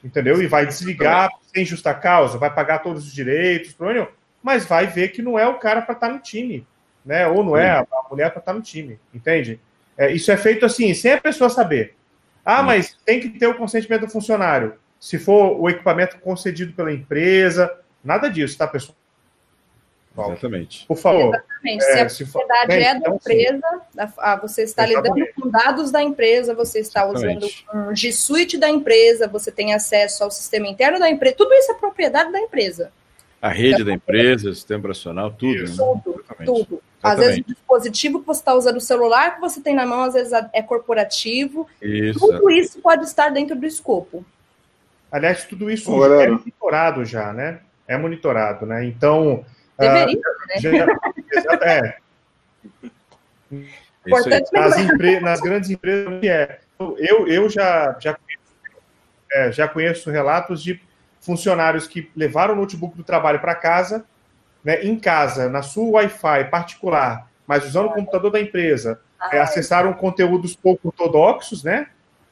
Entendeu? 0.04 0.42
E 0.42 0.48
vai 0.48 0.66
desligar 0.66 1.30
sem 1.54 1.64
justa 1.64 1.94
causa, 1.94 2.38
vai 2.38 2.54
pagar 2.54 2.80
todos 2.80 3.08
os 3.08 3.14
direitos, 3.14 3.76
mas 4.42 4.66
vai 4.66 4.86
ver 4.86 5.10
que 5.10 5.22
não 5.22 5.40
é 5.40 5.48
o 5.48 5.58
cara 5.58 5.82
para 5.82 5.94
estar 5.94 6.08
tá 6.08 6.14
no 6.14 6.20
time, 6.20 6.68
né? 7.06 7.26
Ou 7.28 7.44
não 7.44 7.56
é 7.56 7.70
a 7.70 7.86
mulher 8.10 8.30
para 8.32 8.40
estar 8.40 8.52
tá 8.52 8.54
no 8.54 8.62
time, 8.62 9.00
entende? 9.14 9.60
É, 9.98 10.12
isso 10.12 10.32
é 10.32 10.38
feito 10.38 10.66
assim, 10.66 10.94
sem 10.94 11.14
a 11.14 11.22
pessoa 11.22 11.50
saber. 11.50 11.96
Ah, 12.46 12.62
mas 12.62 12.98
tem 13.06 13.22
que 13.22 13.30
ter 13.30 13.48
o 13.48 13.56
consentimento 13.56 14.02
do 14.02 14.10
funcionário. 14.10 14.76
Se 15.00 15.18
for 15.18 15.60
o 15.60 15.70
equipamento 15.70 16.20
concedido 16.20 16.74
pela 16.74 16.92
empresa, 16.92 17.74
nada 18.04 18.30
disso, 18.30 18.58
tá, 18.58 18.68
pessoal? 18.68 18.98
Exatamente. 20.18 20.86
Por 20.86 20.98
favor. 20.98 21.34
Exatamente. 21.34 21.84
É, 21.86 22.10
se 22.10 22.24
a 22.24 22.28
propriedade 22.28 22.74
é 22.74 22.94
da 22.94 23.00
então, 23.00 23.16
empresa, 23.16 23.82
a, 24.18 24.36
você 24.36 24.64
está 24.64 24.88
Exatamente. 24.88 25.20
lidando 25.20 25.42
com 25.42 25.50
dados 25.50 25.92
da 25.92 26.04
empresa, 26.04 26.54
você 26.54 26.80
está 26.80 27.06
usando 27.06 27.48
um 27.74 27.96
G 27.96 28.12
Suite 28.12 28.58
da 28.58 28.70
empresa, 28.70 29.28
você 29.28 29.52
tem 29.52 29.74
acesso 29.74 30.24
ao 30.24 30.30
sistema 30.30 30.68
interno 30.68 31.00
da 31.00 31.10
empresa, 31.10 31.36
tudo 31.36 31.54
isso 31.54 31.72
é 31.72 31.76
propriedade 31.76 32.32
da 32.32 32.40
empresa. 32.40 32.92
A 33.42 33.50
rede 33.50 33.74
então, 33.74 33.86
da 33.88 33.94
empresa, 33.94 34.50
o 34.50 34.54
sistema 34.54 34.80
operacional, 34.80 35.32
tudo. 35.32 35.64
Né? 35.64 35.76
Tudo, 35.76 36.26
tudo. 36.46 36.84
Às 37.02 37.20
vezes 37.20 37.40
o 37.40 37.44
dispositivo 37.44 38.22
que 38.22 38.28
você 38.28 38.40
está 38.40 38.54
usando, 38.54 38.78
o 38.78 38.82
celular 38.82 39.36
que 39.36 39.42
você 39.42 39.60
tem 39.60 39.76
na 39.76 39.86
mão, 39.86 40.04
às 40.04 40.14
vezes 40.14 40.32
é 40.54 40.62
corporativo. 40.62 41.68
Isso. 41.82 42.20
Tudo 42.20 42.50
isso 42.50 42.80
pode 42.80 43.04
estar 43.04 43.30
dentro 43.30 43.56
do 43.58 43.66
escopo. 43.66 44.26
Aliás, 45.12 45.44
tudo 45.44 45.70
isso 45.70 45.92
é 46.06 46.30
monitorado 46.30 47.04
já, 47.04 47.34
né? 47.34 47.60
É 47.86 47.98
monitorado, 47.98 48.66
né? 48.66 48.86
Então, 48.86 49.44
Deveria, 49.78 50.22
ah, 51.50 51.56
né? 51.58 51.96
é. 53.52 53.58
Importante 54.06 54.50
nas, 54.52 54.78
empre... 54.78 55.20
nas 55.20 55.40
grandes 55.40 55.70
empresas 55.70 56.24
é. 56.24 56.60
Eu, 56.80 57.28
eu 57.28 57.50
já, 57.50 57.96
já, 58.00 58.14
conheço, 58.14 58.56
é, 59.32 59.52
já 59.52 59.68
conheço 59.68 60.12
relatos 60.12 60.62
de 60.62 60.82
funcionários 61.22 61.88
que 61.88 62.12
levaram 62.16 62.54
o 62.54 62.58
notebook 62.58 62.98
do 62.98 63.04
trabalho 63.04 63.40
para 63.40 63.56
casa, 63.56 64.06
né, 64.64 64.84
em 64.84 65.00
casa, 65.00 65.50
na 65.50 65.62
sua 65.62 66.02
Wi-Fi 66.02 66.50
particular, 66.50 67.30
mas 67.48 67.66
usando 67.66 67.88
o 67.88 67.94
computador 67.94 68.32
da 68.32 68.42
empresa, 68.42 69.00
é, 69.32 69.40
acessaram 69.40 69.94
conteúdos 69.94 70.56
pouco 70.56 70.90
ortodoxos, 70.90 71.64
né? 71.64 71.88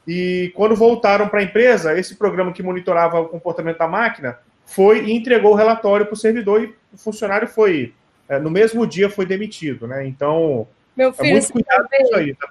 E 0.05 0.51
quando 0.55 0.75
voltaram 0.75 1.29
para 1.29 1.39
a 1.39 1.43
empresa, 1.43 1.97
esse 1.97 2.15
programa 2.15 2.51
que 2.51 2.63
monitorava 2.63 3.19
o 3.19 3.29
comportamento 3.29 3.77
da 3.77 3.87
máquina 3.87 4.39
foi 4.65 5.05
e 5.05 5.13
entregou 5.13 5.51
o 5.51 5.55
relatório 5.55 6.05
para 6.05 6.13
o 6.13 6.17
servidor 6.17 6.63
e 6.63 6.75
o 6.93 6.97
funcionário 6.97 7.47
foi, 7.47 7.93
é, 8.27 8.39
no 8.39 8.49
mesmo 8.49 8.85
dia, 8.87 9.09
foi 9.09 9.25
demitido, 9.25 9.87
né? 9.87 10.07
Então, 10.07 10.67
Meu 10.95 11.09
é 11.09 11.13
filho, 11.13 11.29
é 11.29 11.31
muito 11.33 11.53
cuidado 11.53 11.87
com 11.89 12.03
isso 12.03 12.15
aí, 12.15 12.35
tá? 12.35 12.49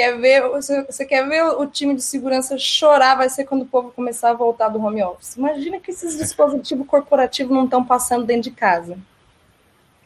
Quer 0.00 0.18
ver, 0.18 0.48
você 0.48 1.04
quer 1.04 1.28
ver 1.28 1.42
o 1.42 1.66
time 1.66 1.94
de 1.94 2.02
segurança 2.02 2.56
chorar, 2.56 3.16
vai 3.16 3.28
ser 3.28 3.44
quando 3.44 3.62
o 3.62 3.66
povo 3.66 3.90
começar 3.90 4.30
a 4.30 4.34
voltar 4.34 4.68
do 4.68 4.82
home 4.82 5.02
office. 5.02 5.36
Imagina 5.36 5.78
que 5.78 5.90
esses 5.90 6.16
dispositivos 6.18 6.86
corporativos 6.86 7.54
não 7.54 7.64
estão 7.64 7.84
passando 7.84 8.24
dentro 8.24 8.44
de 8.44 8.52
casa. 8.52 8.96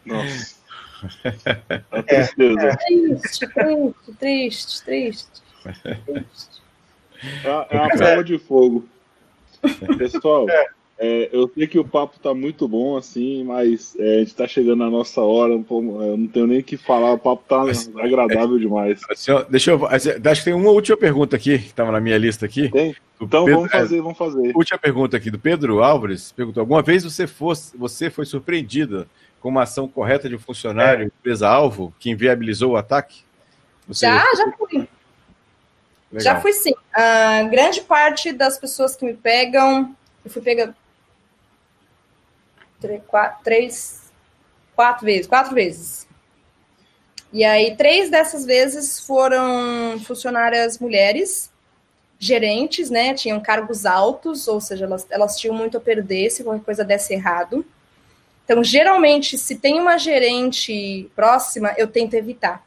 Nossa. 0.05 0.57
É, 1.23 1.29
é. 1.29 2.03
Triste, 2.03 3.47
triste, 3.47 4.13
triste, 4.19 4.85
triste. 4.85 5.43
triste. 6.07 6.63
É, 7.45 7.77
é 7.77 7.81
uma 7.81 7.89
prova 7.89 8.25
de 8.25 8.39
fogo. 8.39 8.89
Pessoal, 9.97 10.49
é. 10.49 10.67
É, 10.97 11.29
eu 11.33 11.51
sei 11.53 11.67
que 11.67 11.79
o 11.79 11.85
papo 11.85 12.21
tá 12.21 12.33
muito 12.33 12.69
bom, 12.69 12.97
assim, 12.97 13.43
mas 13.43 13.97
é, 13.99 14.17
a 14.17 14.19
gente 14.21 14.35
tá 14.35 14.47
chegando 14.47 14.77
na 14.77 14.91
nossa 14.91 15.21
hora, 15.21 15.59
pô, 15.59 15.81
eu 15.81 16.17
não 16.17 16.29
tenho 16.29 16.47
nem 16.47 16.61
o 16.61 16.63
que 16.63 16.77
falar, 16.77 17.15
o 17.15 17.19
papo 17.19 17.43
tá 17.49 17.65
mas, 17.65 17.91
agradável 17.97 18.59
demais. 18.59 19.01
Deixa 19.51 19.73
eu. 19.73 19.87
Acho 19.87 20.15
que 20.15 20.45
tem 20.45 20.55
uma 20.55 20.71
última 20.71 20.97
pergunta 20.97 21.35
aqui, 21.35 21.59
que 21.59 21.67
estava 21.67 21.91
na 21.91 22.01
minha 22.01 22.17
lista 22.17 22.47
aqui. 22.47 22.71
Tem? 22.71 22.95
Então 23.21 23.45
Pedro, 23.45 23.61
vamos 23.61 23.73
fazer, 23.73 24.01
vamos 24.01 24.19
fazer. 24.19 24.53
Última 24.57 24.79
pergunta 24.79 25.17
aqui 25.17 25.31
do 25.31 25.39
Pedro 25.39 25.83
Álvares. 25.83 26.31
Perguntou: 26.31 26.61
alguma 26.61 26.83
vez 26.83 27.03
você, 27.03 27.27
fosse, 27.27 27.77
você 27.77 28.09
foi 28.09 28.25
surpreendida 28.25 29.09
com 29.41 29.49
uma 29.49 29.63
ação 29.63 29.89
correta 29.89 30.29
de 30.29 30.37
um 30.37 30.39
funcionário, 30.39 31.05
é. 31.05 31.07
empresa-alvo, 31.07 31.93
que 31.99 32.11
inviabilizou 32.11 32.73
o 32.73 32.77
ataque? 32.77 33.23
Você... 33.89 34.07
Já, 34.07 34.25
já 34.37 34.53
fui. 34.53 34.89
Legal. 36.13 36.35
Já 36.35 36.41
fui 36.41 36.53
sim. 36.53 36.73
A 36.93 37.43
grande 37.45 37.81
parte 37.81 38.33
das 38.33 38.57
pessoas 38.59 38.95
que 38.95 39.05
me 39.05 39.15
pegam, 39.15 39.95
eu 40.25 40.31
fui 40.31 40.41
pega 40.41 40.75
três, 42.85 43.03
quatro, 43.07 43.45
três, 43.45 44.03
quatro 44.75 45.07
vezes, 45.07 45.27
quatro 45.27 45.55
vezes. 45.55 46.07
E 47.33 47.43
aí, 47.45 47.75
três 47.77 48.11
dessas 48.11 48.45
vezes 48.45 49.01
foram 49.01 49.99
funcionárias 50.05 50.79
mulheres, 50.79 51.51
gerentes, 52.19 52.91
né? 52.91 53.13
Tinham 53.15 53.41
cargos 53.41 53.85
altos, 53.85 54.47
ou 54.47 54.61
seja, 54.61 54.85
elas, 54.85 55.07
elas 55.11 55.37
tinham 55.37 55.55
muito 55.55 55.77
a 55.77 55.81
perder 55.81 56.31
se 56.31 56.45
qualquer 56.45 56.65
coisa 56.65 56.85
desse 56.85 57.13
errado. 57.13 57.65
Então, 58.45 58.63
geralmente, 58.63 59.37
se 59.39 59.57
tem 59.57 59.81
uma 59.81 59.99
gerente 59.99 61.11
próxima, 61.17 61.75
eu 61.77 61.89
tento 61.89 62.15
evitar. 62.15 62.65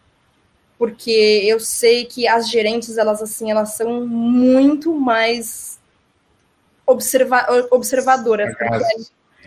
Porque 0.77 1.41
eu 1.45 1.59
sei 1.59 2.05
que 2.05 2.27
as 2.27 2.49
gerentes, 2.49 2.97
elas 2.97 3.21
assim, 3.21 3.49
elas 3.49 3.73
são 3.73 4.05
muito 4.05 4.93
mais 4.93 5.79
observa 6.85 7.67
observadoras. 7.71 8.55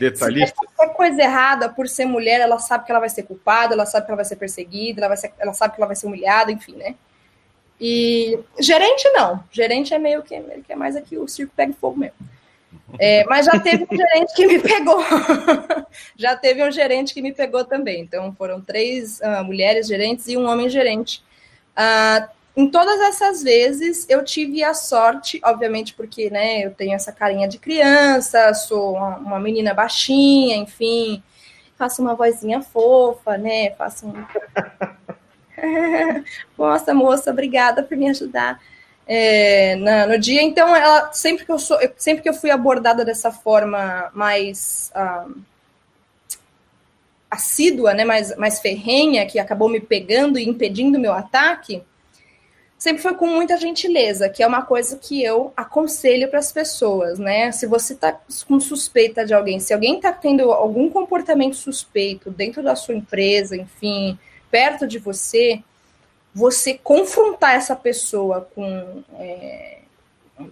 Detalhista. 0.00 0.56
Se 0.58 0.74
qualquer 0.74 0.94
coisa 0.94 1.22
errada 1.22 1.68
por 1.68 1.86
ser 1.86 2.06
mulher, 2.06 2.40
ela 2.40 2.58
sabe 2.58 2.86
que 2.86 2.90
ela 2.90 3.00
vai 3.00 3.10
ser 3.10 3.24
culpada, 3.24 3.74
ela 3.74 3.84
sabe 3.84 4.06
que 4.06 4.10
ela 4.10 4.16
vai 4.16 4.24
ser 4.24 4.36
perseguida, 4.36 5.00
ela, 5.00 5.08
vai 5.08 5.16
ser, 5.18 5.32
ela 5.38 5.52
sabe 5.52 5.74
que 5.74 5.80
ela 5.80 5.86
vai 5.86 5.96
ser 5.96 6.06
humilhada, 6.06 6.50
enfim, 6.50 6.74
né? 6.74 6.94
E 7.78 8.38
gerente 8.58 9.08
não. 9.10 9.44
Gerente 9.50 9.92
é 9.92 9.98
meio 9.98 10.22
que, 10.22 10.38
meio 10.40 10.62
que 10.62 10.72
é 10.72 10.76
mais 10.76 10.96
aqui 10.96 11.18
o 11.18 11.28
circo 11.28 11.52
pega 11.54 11.74
fogo 11.74 11.98
mesmo. 11.98 12.16
É, 12.98 13.24
mas 13.24 13.46
já 13.46 13.58
teve 13.58 13.86
um 13.90 13.96
gerente 13.96 14.34
que 14.34 14.46
me 14.46 14.58
pegou. 14.58 15.04
já 16.16 16.34
teve 16.34 16.66
um 16.66 16.70
gerente 16.70 17.12
que 17.12 17.20
me 17.20 17.32
pegou 17.32 17.64
também. 17.64 18.00
Então 18.00 18.32
foram 18.34 18.60
três 18.60 19.20
uh, 19.20 19.44
mulheres 19.44 19.86
gerentes 19.86 20.28
e 20.28 20.36
um 20.36 20.46
homem 20.46 20.68
gerente. 20.68 21.22
Uh, 21.76 22.28
em 22.56 22.68
todas 22.68 23.00
essas 23.00 23.42
vezes 23.42 24.06
eu 24.08 24.24
tive 24.24 24.62
a 24.64 24.74
sorte, 24.74 25.40
obviamente, 25.44 25.94
porque 25.94 26.30
né, 26.30 26.64
eu 26.64 26.72
tenho 26.72 26.94
essa 26.94 27.12
carinha 27.12 27.48
de 27.48 27.58
criança, 27.58 28.52
sou 28.54 28.94
uma, 28.94 29.16
uma 29.16 29.40
menina 29.40 29.72
baixinha, 29.72 30.56
enfim, 30.56 31.22
faço 31.76 32.02
uma 32.02 32.14
vozinha 32.14 32.60
fofa, 32.60 33.38
né? 33.38 33.70
Faço 33.70 34.06
um. 34.06 34.24
Nossa, 36.58 36.92
moça, 36.92 37.30
obrigada 37.30 37.82
por 37.82 37.96
me 37.96 38.10
ajudar. 38.10 38.60
É, 39.06 39.76
na, 39.76 40.06
no 40.06 40.18
dia, 40.18 40.42
então, 40.42 40.74
ela 40.76 41.12
sempre 41.12 41.44
que 41.44 41.50
eu 41.50 41.58
sou, 41.58 41.80
eu, 41.80 41.92
sempre 41.96 42.22
que 42.22 42.28
eu 42.28 42.34
fui 42.34 42.50
abordada 42.50 43.04
dessa 43.04 43.32
forma 43.32 44.10
mais 44.14 44.92
ah, 44.94 45.26
assídua, 47.30 47.94
né, 47.94 48.04
mais, 48.04 48.36
mais 48.36 48.60
ferrenha, 48.60 49.26
que 49.26 49.38
acabou 49.38 49.68
me 49.68 49.80
pegando 49.80 50.38
e 50.38 50.48
impedindo 50.48 50.98
meu 50.98 51.12
ataque, 51.12 51.82
sempre 52.80 53.02
foi 53.02 53.14
com 53.14 53.26
muita 53.26 53.58
gentileza, 53.58 54.30
que 54.30 54.42
é 54.42 54.46
uma 54.46 54.62
coisa 54.62 54.96
que 54.96 55.22
eu 55.22 55.52
aconselho 55.54 56.30
para 56.30 56.38
as 56.38 56.50
pessoas, 56.50 57.18
né? 57.18 57.52
Se 57.52 57.66
você 57.66 57.92
está 57.92 58.18
com 58.48 58.58
suspeita 58.58 59.26
de 59.26 59.34
alguém, 59.34 59.60
se 59.60 59.74
alguém 59.74 59.96
está 59.96 60.10
tendo 60.10 60.50
algum 60.50 60.88
comportamento 60.88 61.56
suspeito 61.56 62.30
dentro 62.30 62.62
da 62.62 62.74
sua 62.74 62.94
empresa, 62.94 63.54
enfim, 63.54 64.18
perto 64.50 64.88
de 64.88 64.98
você, 64.98 65.62
você 66.34 66.72
confrontar 66.72 67.54
essa 67.54 67.76
pessoa 67.76 68.48
com 68.54 69.04
é, 69.18 69.80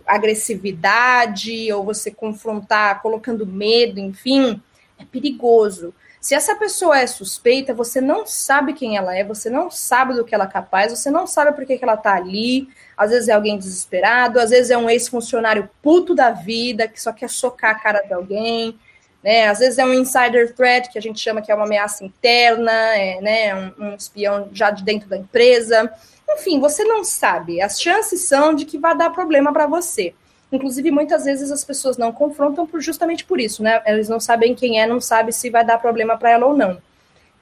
agressividade 0.06 1.72
ou 1.72 1.82
você 1.82 2.10
confrontar 2.10 3.00
colocando 3.00 3.46
medo, 3.46 3.98
enfim, 4.00 4.60
é 4.98 5.05
perigoso. 5.06 5.94
Se 6.20 6.34
essa 6.34 6.56
pessoa 6.56 6.98
é 6.98 7.06
suspeita, 7.06 7.72
você 7.72 8.00
não 8.00 8.26
sabe 8.26 8.72
quem 8.72 8.96
ela 8.96 9.16
é, 9.16 9.22
você 9.22 9.48
não 9.48 9.70
sabe 9.70 10.14
do 10.14 10.24
que 10.24 10.34
ela 10.34 10.44
é 10.44 10.48
capaz, 10.48 10.90
você 10.90 11.10
não 11.10 11.26
sabe 11.26 11.52
por 11.52 11.64
que, 11.64 11.78
que 11.78 11.84
ela 11.84 11.96
tá 11.96 12.14
ali. 12.14 12.68
Às 12.96 13.10
vezes 13.10 13.28
é 13.28 13.32
alguém 13.32 13.56
desesperado, 13.56 14.40
às 14.40 14.50
vezes 14.50 14.70
é 14.70 14.76
um 14.76 14.90
ex-funcionário 14.90 15.70
puto 15.80 16.14
da 16.14 16.32
vida 16.32 16.88
que 16.88 17.00
só 17.00 17.12
quer 17.12 17.30
socar 17.30 17.70
a 17.70 17.78
cara 17.78 18.00
de 18.00 18.12
alguém. 18.12 18.78
Né? 19.22 19.48
Às 19.48 19.60
vezes 19.60 19.78
é 19.78 19.84
um 19.84 19.94
insider 19.94 20.54
threat, 20.54 20.90
que 20.90 20.98
a 20.98 21.02
gente 21.02 21.20
chama 21.20 21.40
que 21.40 21.52
é 21.52 21.54
uma 21.54 21.64
ameaça 21.64 22.04
interna, 22.04 22.72
é, 22.72 23.20
né? 23.20 23.54
um, 23.54 23.84
um 23.86 23.94
espião 23.94 24.48
já 24.52 24.70
de 24.70 24.82
dentro 24.84 25.08
da 25.08 25.16
empresa. 25.16 25.92
Enfim, 26.28 26.60
você 26.60 26.84
não 26.84 27.04
sabe. 27.04 27.60
As 27.60 27.80
chances 27.80 28.22
são 28.22 28.54
de 28.54 28.64
que 28.64 28.78
vai 28.78 28.96
dar 28.96 29.10
problema 29.10 29.52
para 29.52 29.66
você. 29.66 30.14
Inclusive, 30.50 30.90
muitas 30.90 31.24
vezes 31.24 31.50
as 31.50 31.62
pessoas 31.62 31.98
não 31.98 32.10
confrontam 32.10 32.66
por, 32.66 32.80
justamente 32.80 33.24
por 33.24 33.38
isso, 33.38 33.62
né? 33.62 33.82
Eles 33.86 34.08
não 34.08 34.18
sabem 34.18 34.54
quem 34.54 34.80
é, 34.80 34.86
não 34.86 35.00
sabem 35.00 35.30
se 35.30 35.50
vai 35.50 35.64
dar 35.64 35.78
problema 35.78 36.16
para 36.16 36.30
ela 36.30 36.46
ou 36.46 36.56
não. 36.56 36.80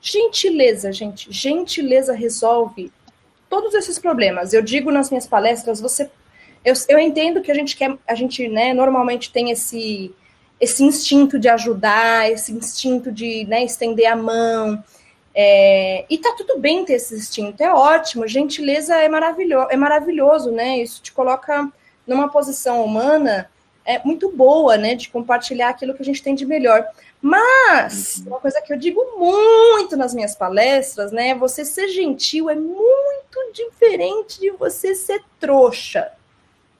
Gentileza, 0.01 0.93
gente. 0.93 1.33
Gentileza 1.33 2.13
resolve 2.13 2.93
todos 3.49 3.75
esses 3.75 3.99
problemas. 3.99 4.53
Eu 4.53 4.63
digo 4.63 4.91
nas 4.91 5.11
minhas 5.11 5.27
palestras, 5.27 5.81
você. 5.81 6.11
Eu, 6.65 6.75
eu 6.89 6.99
entendo 6.99 7.41
que 7.41 7.51
a 7.51 7.55
gente 7.55 7.77
quer, 7.77 7.97
a 8.07 8.15
gente, 8.15 8.49
né, 8.49 8.75
normalmente 8.75 9.33
tem 9.33 9.53
esse, 9.53 10.13
esse 10.61 10.83
instinto 10.83 11.39
de 11.39 11.49
ajudar, 11.49 12.31
esse 12.31 12.53
instinto 12.53 13.13
de 13.13 13.45
né, 13.47 13.65
estender 13.65 14.07
a 14.07 14.17
mão. 14.17 14.83
É, 15.33 16.05
e 16.09 16.19
tá 16.19 16.35
tudo 16.37 16.59
bem 16.59 16.85
ter 16.85 16.95
esse 16.95 17.15
instinto, 17.15 17.63
é 17.63 17.73
ótimo. 17.73 18.27
Gentileza 18.27 18.97
é 18.97 19.09
maravilhoso, 19.09 19.69
é 19.71 19.77
maravilhoso, 19.77 20.51
né? 20.51 20.79
Isso 20.79 21.01
te 21.03 21.13
coloca 21.13 21.71
numa 22.07 22.29
posição 22.29 22.85
humana 22.85 23.51
é 23.85 24.01
muito 24.05 24.31
boa, 24.31 24.77
né, 24.77 24.95
de 24.95 25.09
compartilhar 25.09 25.69
aquilo 25.69 25.95
que 25.95 26.03
a 26.03 26.05
gente 26.05 26.23
tem 26.23 26.35
de 26.35 26.45
melhor. 26.45 26.87
Mas 27.21 28.19
uhum. 28.19 28.33
uma 28.33 28.41
coisa 28.41 28.61
que 28.61 28.73
eu 28.73 28.77
digo 28.77 29.01
muito 29.17 29.97
nas 29.97 30.15
minhas 30.15 30.35
palestras, 30.35 31.13
né, 31.13 31.35
você 31.35 31.65
ser 31.65 31.89
gentil 31.89 32.51
é 32.51 32.55
muito 32.57 33.53
diferente 33.53 34.41
de 34.41 34.51
você 34.51 34.95
ser 34.95 35.23
trouxa, 35.39 36.13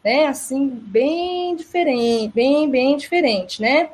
né? 0.05 0.27
Assim, 0.27 0.69
bem 0.69 1.57
diferente, 1.57 2.33
bem 2.35 2.71
bem 2.71 2.97
diferente, 2.97 3.61
né? 3.63 3.91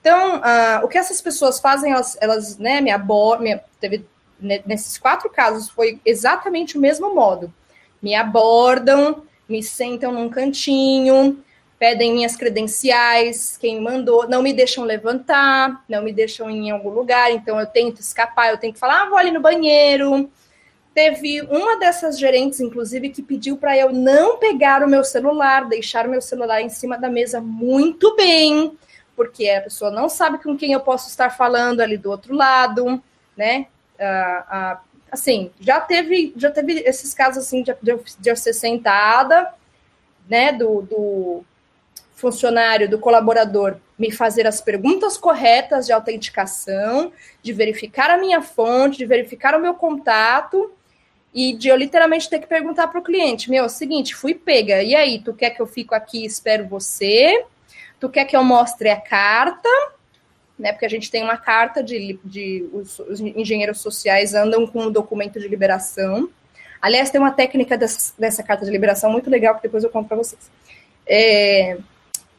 Então, 0.00 0.36
uh, 0.36 0.84
o 0.84 0.88
que 0.88 0.98
essas 0.98 1.20
pessoas 1.20 1.58
fazem, 1.58 1.90
elas, 1.90 2.16
elas 2.20 2.58
né, 2.58 2.80
me 2.80 2.92
abordam, 2.92 3.60
teve 3.80 4.06
né, 4.40 4.62
nesses 4.64 4.96
quatro 4.98 5.28
casos 5.28 5.68
foi 5.68 6.00
exatamente 6.04 6.78
o 6.78 6.80
mesmo 6.80 7.14
modo. 7.14 7.52
Me 8.00 8.14
abordam, 8.14 9.24
me 9.48 9.62
sentam 9.62 10.12
num 10.12 10.28
cantinho, 10.28 11.42
pedem 11.78 12.12
minhas 12.14 12.36
credenciais, 12.36 13.56
quem 13.56 13.80
mandou, 13.80 14.28
não 14.28 14.42
me 14.42 14.52
deixam 14.52 14.84
levantar, 14.84 15.84
não 15.88 16.02
me 16.02 16.12
deixam 16.12 16.50
em 16.50 16.70
algum 16.70 16.90
lugar, 16.90 17.30
então 17.30 17.60
eu 17.60 17.66
tento 17.66 18.00
escapar, 18.00 18.50
eu 18.50 18.58
tenho 18.58 18.72
que 18.72 18.78
falar, 18.78 19.02
ah, 19.02 19.08
vou 19.08 19.18
ali 19.18 19.30
no 19.30 19.40
banheiro. 19.40 20.30
Teve 20.94 21.42
uma 21.42 21.78
dessas 21.78 22.18
gerentes, 22.18 22.58
inclusive, 22.58 23.10
que 23.10 23.22
pediu 23.22 23.58
para 23.58 23.76
eu 23.76 23.92
não 23.92 24.38
pegar 24.38 24.82
o 24.82 24.88
meu 24.88 25.04
celular, 25.04 25.68
deixar 25.68 26.06
o 26.06 26.10
meu 26.10 26.22
celular 26.22 26.62
em 26.62 26.70
cima 26.70 26.96
da 26.96 27.10
mesa 27.10 27.38
muito 27.38 28.16
bem, 28.16 28.72
porque 29.14 29.50
a 29.50 29.60
pessoa 29.60 29.90
não 29.90 30.08
sabe 30.08 30.38
com 30.42 30.56
quem 30.56 30.72
eu 30.72 30.80
posso 30.80 31.10
estar 31.10 31.28
falando 31.28 31.80
ali 31.80 31.98
do 31.98 32.10
outro 32.10 32.34
lado, 32.34 33.02
né? 33.36 33.66
Assim, 35.10 35.50
já 35.60 35.80
teve, 35.80 36.32
já 36.36 36.50
teve 36.50 36.80
esses 36.80 37.14
casos 37.14 37.44
assim 37.44 37.62
de, 37.62 37.74
de, 37.82 37.96
de 38.18 38.30
eu 38.30 38.36
ser 38.36 38.52
sentada, 38.52 39.52
né, 40.28 40.52
do, 40.52 40.82
do 40.82 41.44
funcionário, 42.14 42.88
do 42.88 42.98
colaborador, 42.98 43.76
me 43.98 44.10
fazer 44.10 44.46
as 44.46 44.60
perguntas 44.60 45.16
corretas 45.16 45.86
de 45.86 45.92
autenticação, 45.92 47.12
de 47.42 47.52
verificar 47.52 48.10
a 48.10 48.18
minha 48.18 48.42
fonte, 48.42 48.98
de 48.98 49.06
verificar 49.06 49.54
o 49.54 49.60
meu 49.60 49.74
contato 49.74 50.72
e 51.32 51.52
de 51.52 51.68
eu 51.68 51.76
literalmente 51.76 52.30
ter 52.30 52.38
que 52.38 52.46
perguntar 52.46 52.88
para 52.88 52.98
o 52.98 53.02
cliente: 53.02 53.50
meu, 53.50 53.64
é 53.64 53.66
o 53.66 53.70
seguinte, 53.70 54.14
fui 54.14 54.34
pega, 54.34 54.82
e 54.82 54.94
aí, 54.94 55.20
tu 55.20 55.34
quer 55.34 55.50
que 55.50 55.60
eu 55.60 55.66
fico 55.66 55.94
aqui 55.94 56.22
e 56.22 56.26
espero 56.26 56.66
você? 56.66 57.44
Tu 58.00 58.08
quer 58.08 58.24
que 58.24 58.36
eu 58.36 58.42
mostre 58.42 58.88
a 58.88 59.00
carta? 59.00 59.68
Né? 60.58 60.72
Porque 60.72 60.86
a 60.86 60.90
gente 60.90 61.10
tem 61.10 61.22
uma 61.22 61.36
carta 61.36 61.82
de, 61.82 62.18
de 62.24 62.68
os, 62.72 62.98
os 63.00 63.20
engenheiros 63.20 63.80
sociais 63.80 64.34
andam 64.34 64.66
com 64.66 64.84
um 64.84 64.90
documento 64.90 65.38
de 65.38 65.48
liberação. 65.48 66.28
Aliás, 66.80 67.10
tem 67.10 67.20
uma 67.20 67.30
técnica 67.30 67.76
dessa, 67.76 68.12
dessa 68.18 68.42
carta 68.42 68.64
de 68.64 68.70
liberação 68.70 69.10
muito 69.10 69.30
legal 69.30 69.54
que 69.56 69.62
depois 69.62 69.84
eu 69.84 69.90
conto 69.90 70.08
para 70.08 70.16
vocês. 70.16 70.50
É, 71.06 71.78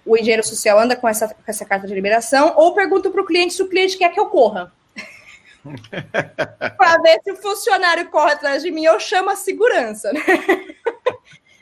o 0.06 0.18
engenheiro 0.18 0.44
social 0.44 0.80
anda 0.80 0.96
com 0.96 1.08
essa, 1.08 1.28
com 1.28 1.44
essa 1.46 1.66
carta 1.66 1.86
de 1.86 1.94
liberação 1.94 2.54
ou 2.56 2.74
pergunta 2.74 3.10
para 3.10 3.22
o 3.22 3.26
cliente 3.26 3.54
se 3.54 3.62
o 3.62 3.68
cliente 3.68 3.98
quer 3.98 4.12
que 4.12 4.20
eu 4.20 4.28
corra. 4.28 4.72
para 6.78 7.02
ver 7.02 7.20
se 7.24 7.32
o 7.32 7.36
funcionário 7.36 8.10
corre 8.10 8.32
atrás 8.32 8.64
de 8.64 8.72
mim 8.72 8.88
ou 8.88 9.00
chama 9.00 9.34
a 9.34 9.36
segurança. 9.36 10.12
Né? 10.14 10.22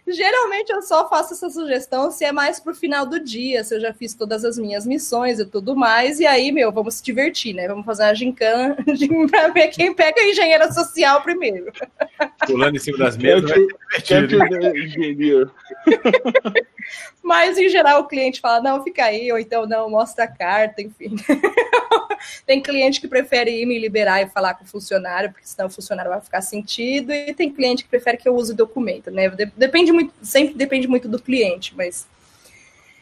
Geralmente 0.08 0.72
eu 0.72 0.84
só 0.84 1.10
faço 1.10 1.34
essa 1.34 1.50
sugestão 1.50 2.12
se 2.12 2.24
é 2.24 2.32
mais 2.32 2.60
pro 2.60 2.76
final 2.76 3.08
do 3.08 3.20
dia, 3.20 3.64
se 3.64 3.76
eu 3.76 3.80
já 3.80 3.92
fiz 3.92 4.14
todas 4.14 4.46
as 4.46 4.58
minhas 4.58 4.86
missões 4.86 5.40
e 5.40 5.46
tudo 5.46 5.76
mais, 5.76 6.20
e 6.20 6.28
aí, 6.28 6.52
meu, 6.52 6.72
vamos 6.72 6.96
se 6.96 7.04
divertir, 7.04 7.56
né? 7.56 7.68
Vamos 7.68 7.86
fazer 7.86 8.04
uma 8.04 8.14
gincana 8.14 8.78
pra 9.30 9.48
ver 9.48 9.70
quem 9.70 9.94
pega 9.94 10.22
a 10.22 10.30
engenheira 10.30 10.72
social 10.72 11.22
primeiro. 11.24 11.72
Pulando 12.46 12.76
em 12.76 12.80
cima 12.80 13.00
das 13.00 13.18
mesas. 13.18 13.50
engenheiro. 14.76 15.52
Mas, 17.24 17.58
em 17.58 17.68
geral, 17.70 18.02
o 18.02 18.08
cliente 18.08 18.40
fala, 18.40 18.62
não, 18.62 18.84
fica 18.84 19.06
aí, 19.06 19.32
ou 19.32 19.40
então, 19.40 19.66
não, 19.66 19.90
mostra 19.90 20.26
a 20.26 20.28
carta, 20.28 20.82
enfim. 20.82 21.16
tem 22.46 22.62
cliente 22.62 23.02
que 23.02 23.08
prefere 23.08 23.62
ir 23.62 23.66
me 23.66 23.80
liberar 23.80 24.22
e 24.22 24.30
falar 24.30 24.54
com 24.54 24.64
o 24.64 24.68
funcionário, 24.68 25.32
porque 25.32 25.48
senão 25.48 25.68
o 25.68 25.72
funcionário 25.72 26.12
vai 26.12 26.22
ficar 26.22 26.42
sentido, 26.42 27.12
e 27.12 27.34
tem 27.34 27.52
cliente 27.52 27.84
que 27.84 27.90
prefere 27.90 28.18
que 28.18 28.30
eu 28.30 28.36
use 28.36 28.54
documento, 28.54 29.10
né? 29.10 29.30
Depende 29.58 29.92
muito, 29.96 30.14
sempre 30.22 30.56
depende 30.56 30.88
muito 30.88 31.08
do 31.08 31.22
cliente, 31.22 31.74
mas 31.76 32.08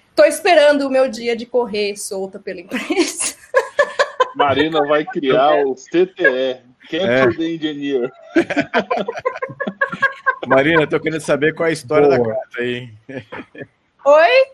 estou 0.10 0.26
esperando 0.26 0.88
o 0.88 0.90
meu 0.90 1.10
dia 1.10 1.36
de 1.36 1.46
correr 1.46 1.98
solta 1.98 2.40
pela 2.40 2.62
empresa. 2.62 3.36
Marina 4.36 4.86
vai 4.86 5.06
criar 5.06 5.66
o 5.66 5.76
CTE, 5.76 6.62
Cancel 6.90 7.44
é. 7.44 7.50
Engineer. 7.50 8.12
Marina, 10.48 10.88
tô 10.88 11.00
querendo 11.00 11.22
saber 11.22 11.54
qual 11.54 11.68
é 11.68 11.70
a 11.70 11.74
história 11.74 12.08
Boa. 12.08 12.18
da 12.18 12.36
carta 12.36 12.62
aí. 12.62 12.90
Oi? 14.06 14.48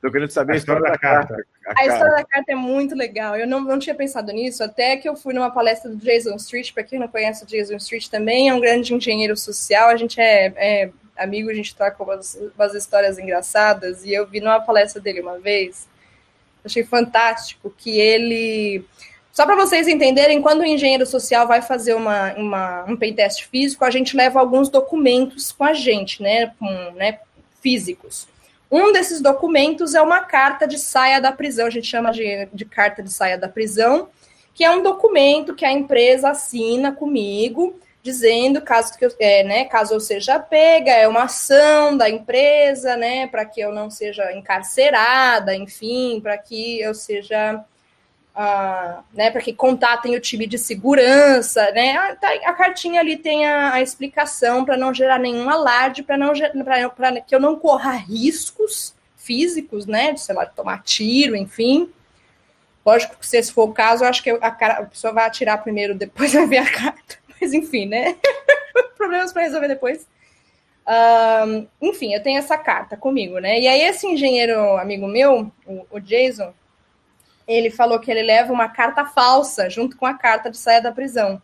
Tô 0.00 0.10
querendo 0.10 0.30
saber 0.30 0.52
a, 0.52 0.54
a 0.54 0.58
história, 0.58 0.78
história, 0.78 0.92
da, 0.92 0.98
carta. 0.98 1.34
carta. 1.34 1.46
A, 1.66 1.82
a 1.82 1.86
história 1.86 2.16
da 2.16 2.24
carta 2.24 2.52
é 2.52 2.54
muito 2.54 2.94
legal. 2.94 3.36
Eu 3.36 3.46
não, 3.46 3.60
não 3.60 3.78
tinha 3.78 3.94
pensado 3.94 4.32
nisso, 4.32 4.62
até 4.62 4.96
que 4.96 5.08
eu 5.08 5.16
fui 5.16 5.34
numa 5.34 5.50
palestra 5.50 5.90
do 5.90 5.96
Jason 5.96 6.36
Street. 6.36 6.72
Para 6.72 6.84
quem 6.84 6.98
não 6.98 7.08
conhece 7.08 7.44
o 7.44 7.46
Jason 7.46 7.76
Street, 7.76 8.08
também 8.08 8.48
é 8.48 8.54
um 8.54 8.60
grande 8.60 8.94
engenheiro 8.94 9.36
social. 9.36 9.88
A 9.88 9.96
gente 9.96 10.20
é, 10.20 10.52
é 10.56 10.90
amigo, 11.16 11.50
a 11.50 11.54
gente 11.54 11.74
troca 11.74 12.02
umas, 12.02 12.38
umas 12.56 12.74
histórias 12.74 13.18
engraçadas. 13.18 14.04
E 14.04 14.12
eu 14.12 14.26
vi 14.26 14.40
numa 14.40 14.60
palestra 14.60 15.00
dele 15.00 15.20
uma 15.20 15.38
vez, 15.38 15.88
achei 16.64 16.84
fantástico 16.84 17.72
que 17.76 17.98
ele. 17.98 18.84
Só 19.32 19.44
para 19.44 19.56
vocês 19.56 19.86
entenderem, 19.86 20.40
quando 20.40 20.60
o 20.60 20.64
engenheiro 20.64 21.04
social 21.04 21.46
vai 21.46 21.60
fazer 21.60 21.94
uma, 21.94 22.32
uma, 22.34 22.84
um 22.84 22.96
pentest 22.96 23.46
físico, 23.48 23.84
a 23.84 23.90
gente 23.90 24.16
leva 24.16 24.40
alguns 24.40 24.70
documentos 24.70 25.52
com 25.52 25.64
a 25.64 25.74
gente, 25.74 26.22
né, 26.22 26.54
com, 26.58 26.66
né, 26.92 27.18
físicos. 27.60 28.26
Um 28.70 28.92
desses 28.92 29.20
documentos 29.20 29.94
é 29.94 30.00
uma 30.00 30.20
carta 30.20 30.66
de 30.66 30.78
saia 30.78 31.20
da 31.20 31.32
prisão, 31.32 31.66
a 31.66 31.70
gente 31.70 31.86
chama 31.86 32.10
de, 32.12 32.48
de 32.52 32.64
carta 32.64 33.02
de 33.02 33.12
saia 33.12 33.36
da 33.36 33.48
prisão, 33.48 34.08
que 34.54 34.64
é 34.64 34.70
um 34.70 34.82
documento 34.82 35.54
que 35.54 35.66
a 35.66 35.70
empresa 35.70 36.30
assina 36.30 36.90
comigo, 36.90 37.78
dizendo 38.06 38.62
caso 38.62 38.96
que 38.96 39.04
eu, 39.04 39.10
é, 39.18 39.42
né, 39.42 39.64
caso 39.64 39.94
eu 39.94 40.00
seja 40.00 40.38
pega, 40.38 40.92
é 40.92 41.08
uma 41.08 41.24
ação 41.24 41.96
da 41.96 42.08
empresa, 42.08 42.96
né, 42.96 43.26
para 43.26 43.44
que 43.44 43.60
eu 43.60 43.72
não 43.72 43.90
seja 43.90 44.32
encarcerada, 44.32 45.54
enfim, 45.56 46.20
para 46.22 46.38
que 46.38 46.80
eu 46.80 46.94
seja 46.94 47.64
uh, 48.36 49.02
né, 49.12 49.30
para 49.32 49.40
que 49.40 49.52
contatem 49.52 50.14
o 50.14 50.20
time 50.20 50.46
de 50.46 50.56
segurança, 50.56 51.68
né? 51.72 51.96
A, 51.96 52.14
tá, 52.14 52.28
a 52.44 52.52
cartinha 52.52 53.00
ali 53.00 53.16
tem 53.16 53.44
a, 53.44 53.72
a 53.72 53.82
explicação 53.82 54.64
para 54.64 54.76
não 54.76 54.94
gerar 54.94 55.18
nenhum 55.18 55.50
alarde, 55.50 56.04
para 56.04 56.16
não 56.16 56.32
para 56.64 57.20
que 57.20 57.34
eu 57.34 57.40
não 57.40 57.56
corra 57.56 57.92
riscos 57.92 58.94
físicos, 59.16 59.86
né, 59.86 60.12
de 60.12 60.20
sei 60.20 60.34
lá, 60.36 60.46
tomar 60.46 60.84
tiro, 60.84 61.34
enfim. 61.34 61.90
Lógico 62.84 63.16
que 63.16 63.26
se 63.26 63.36
esse 63.36 63.52
for 63.52 63.64
o 63.64 63.72
caso, 63.72 64.04
acho 64.04 64.22
que 64.22 64.30
a, 64.30 64.46
a 64.46 64.82
pessoa 64.84 65.12
vai 65.12 65.26
atirar 65.26 65.60
primeiro, 65.60 65.92
depois 65.92 66.32
vai 66.34 66.46
ver 66.46 66.58
a 66.58 66.70
carta. 66.70 67.25
Mas 67.46 67.54
enfim, 67.54 67.86
né? 67.86 68.16
Problemas 68.98 69.32
para 69.32 69.42
resolver 69.42 69.68
depois. 69.68 70.04
Um, 70.88 71.68
enfim, 71.80 72.12
eu 72.12 72.20
tenho 72.20 72.38
essa 72.38 72.58
carta 72.58 72.96
comigo, 72.96 73.38
né? 73.38 73.60
E 73.60 73.68
aí, 73.68 73.82
esse 73.82 74.04
engenheiro 74.04 74.76
amigo 74.76 75.06
meu, 75.06 75.52
o, 75.88 76.00
Jason, 76.00 76.52
ele 77.46 77.70
falou 77.70 78.00
que 78.00 78.10
ele 78.10 78.22
leva 78.22 78.52
uma 78.52 78.68
carta 78.68 79.04
falsa 79.04 79.70
junto 79.70 79.96
com 79.96 80.06
a 80.06 80.14
carta 80.14 80.50
de 80.50 80.58
saia 80.58 80.82
da 80.82 80.90
prisão. 80.90 81.40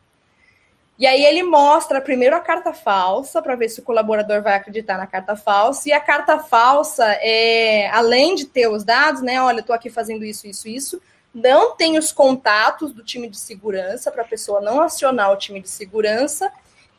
E 0.99 1.07
aí 1.07 1.25
ele 1.25 1.45
mostra 1.45 2.01
primeiro 2.01 2.35
a 2.35 2.41
carta 2.41 2.73
falsa 2.73 3.41
para 3.41 3.55
ver 3.55 3.69
se 3.69 3.79
o 3.79 3.85
colaborador 3.85 4.43
vai 4.43 4.55
acreditar 4.55 4.99
na 4.99 5.07
carta 5.07 5.37
falsa. 5.37 5.89
E 5.89 5.93
a 5.93 6.01
carta 6.01 6.41
falsa 6.41 7.05
é, 7.21 7.89
além 7.91 8.35
de 8.35 8.47
ter 8.47 8.69
os 8.69 8.83
dados, 8.83 9.23
né? 9.23 9.41
Olha, 9.41 9.61
estou 9.61 9.75
aqui 9.75 9.89
fazendo 9.89 10.25
isso, 10.25 10.49
isso, 10.49 10.69
isso. 10.69 11.03
Não 11.35 11.75
tem 11.75 11.97
os 11.97 12.13
contatos 12.13 12.93
do 12.93 13.03
time 13.03 13.29
de 13.29 13.39
segurança 13.39 14.11
para 14.11 14.23
a 14.23 14.27
pessoa 14.27 14.61
não 14.61 14.81
acionar 14.81 15.33
o 15.33 15.37
time 15.37 15.61
de 15.61 15.69
segurança. 15.69 16.53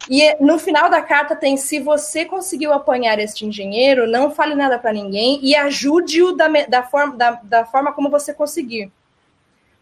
E 0.10 0.36
no 0.44 0.58
final 0.58 0.90
da 0.90 1.02
carta 1.02 1.36
tem: 1.36 1.56
se 1.56 1.80
você 1.80 2.26
conseguiu 2.26 2.74
apanhar 2.74 3.20
este 3.20 3.46
engenheiro, 3.46 4.08
não 4.08 4.32
fale 4.32 4.56
nada 4.56 4.80
para 4.80 4.92
ninguém 4.92 5.40
e 5.44 5.56
ajude-o 5.56 6.34
da, 6.34 6.48
da, 6.68 6.84
forma, 6.84 7.16
da, 7.16 7.32
da 7.44 7.66
forma 7.66 7.94
como 7.94 8.10
você 8.10 8.34
conseguir. 8.34 8.92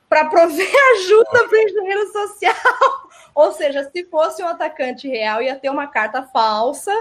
Para 0.09 0.25
prover 0.25 0.67
ajuda 0.95 1.47
para 1.47 1.57
o 1.57 1.61
engenheiro 1.61 2.11
social. 2.11 3.09
Ou 3.33 3.53
seja, 3.53 3.89
se 3.89 4.03
fosse 4.05 4.43
um 4.43 4.47
atacante 4.47 5.07
real, 5.07 5.41
ia 5.41 5.55
ter 5.55 5.69
uma 5.69 5.87
carta 5.87 6.21
falsa 6.23 6.91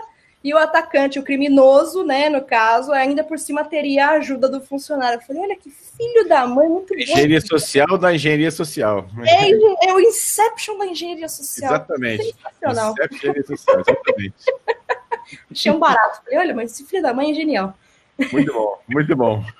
e 0.43 0.55
o 0.55 0.59
atacante, 0.59 1.19
o 1.19 1.23
criminoso, 1.23 2.05
né, 2.05 2.31
no 2.31 2.43
caso, 2.43 2.93
ainda 2.93 3.23
por 3.23 3.39
cima 3.39 3.63
teria 3.65 4.07
a 4.07 4.11
ajuda 4.13 4.49
do 4.49 4.61
funcionário. 4.61 5.19
Eu 5.19 5.21
falei, 5.23 5.43
olha 5.43 5.57
que 5.57 5.71
filho 5.71 6.27
da 6.27 6.47
mãe, 6.47 6.69
muito 6.69 6.95
bom. 6.95 7.01
Engenharia 7.01 7.41
social 7.41 7.99
da 7.99 8.15
engenharia 8.15 8.51
social. 8.51 9.07
É, 9.27 9.51
é, 9.89 9.95
o 9.95 10.01
Inception 10.01 10.79
da 10.79 10.87
engenharia 10.87 11.29
social. 11.29 11.75
Exatamente. 11.75 12.25
Sensacional. 12.25 12.95
Inception 12.99 13.35
social, 13.45 13.81
exatamente. 13.81 14.35
Achei 15.51 15.71
um 15.71 15.79
barato. 15.79 16.23
Falei, 16.25 16.39
olha, 16.39 16.55
mas 16.55 16.73
esse 16.73 16.85
filho 16.87 17.03
da 17.03 17.13
mãe 17.13 17.31
é 17.31 17.35
genial. 17.35 17.77
Muito 18.33 18.53
bom, 18.53 18.79
muito 18.89 19.17
bom. 19.17 19.45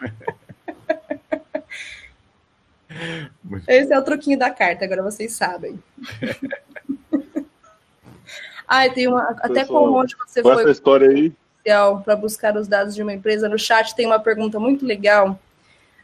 Esse 3.69 3.93
é 3.93 3.99
o 3.99 4.05
truquinho 4.05 4.39
da 4.39 4.51
carta, 4.51 4.85
agora 4.85 5.03
vocês 5.03 5.33
sabem. 5.33 5.81
ah, 8.71 8.89
tem 8.89 9.09
uma. 9.09 9.37
Até 9.41 9.65
com 9.65 9.75
onde 9.93 10.15
você 10.17 10.41
foi. 10.41 10.63
Essa 10.63 10.71
história 10.71 11.09
aí. 11.09 11.33
Para 12.05 12.15
buscar 12.15 12.57
os 12.57 12.69
dados 12.69 12.95
de 12.95 13.03
uma 13.03 13.13
empresa. 13.13 13.49
No 13.49 13.59
chat 13.59 13.97
tem 13.97 14.07
uma 14.07 14.21
pergunta 14.21 14.61
muito 14.61 14.87
legal. 14.87 15.37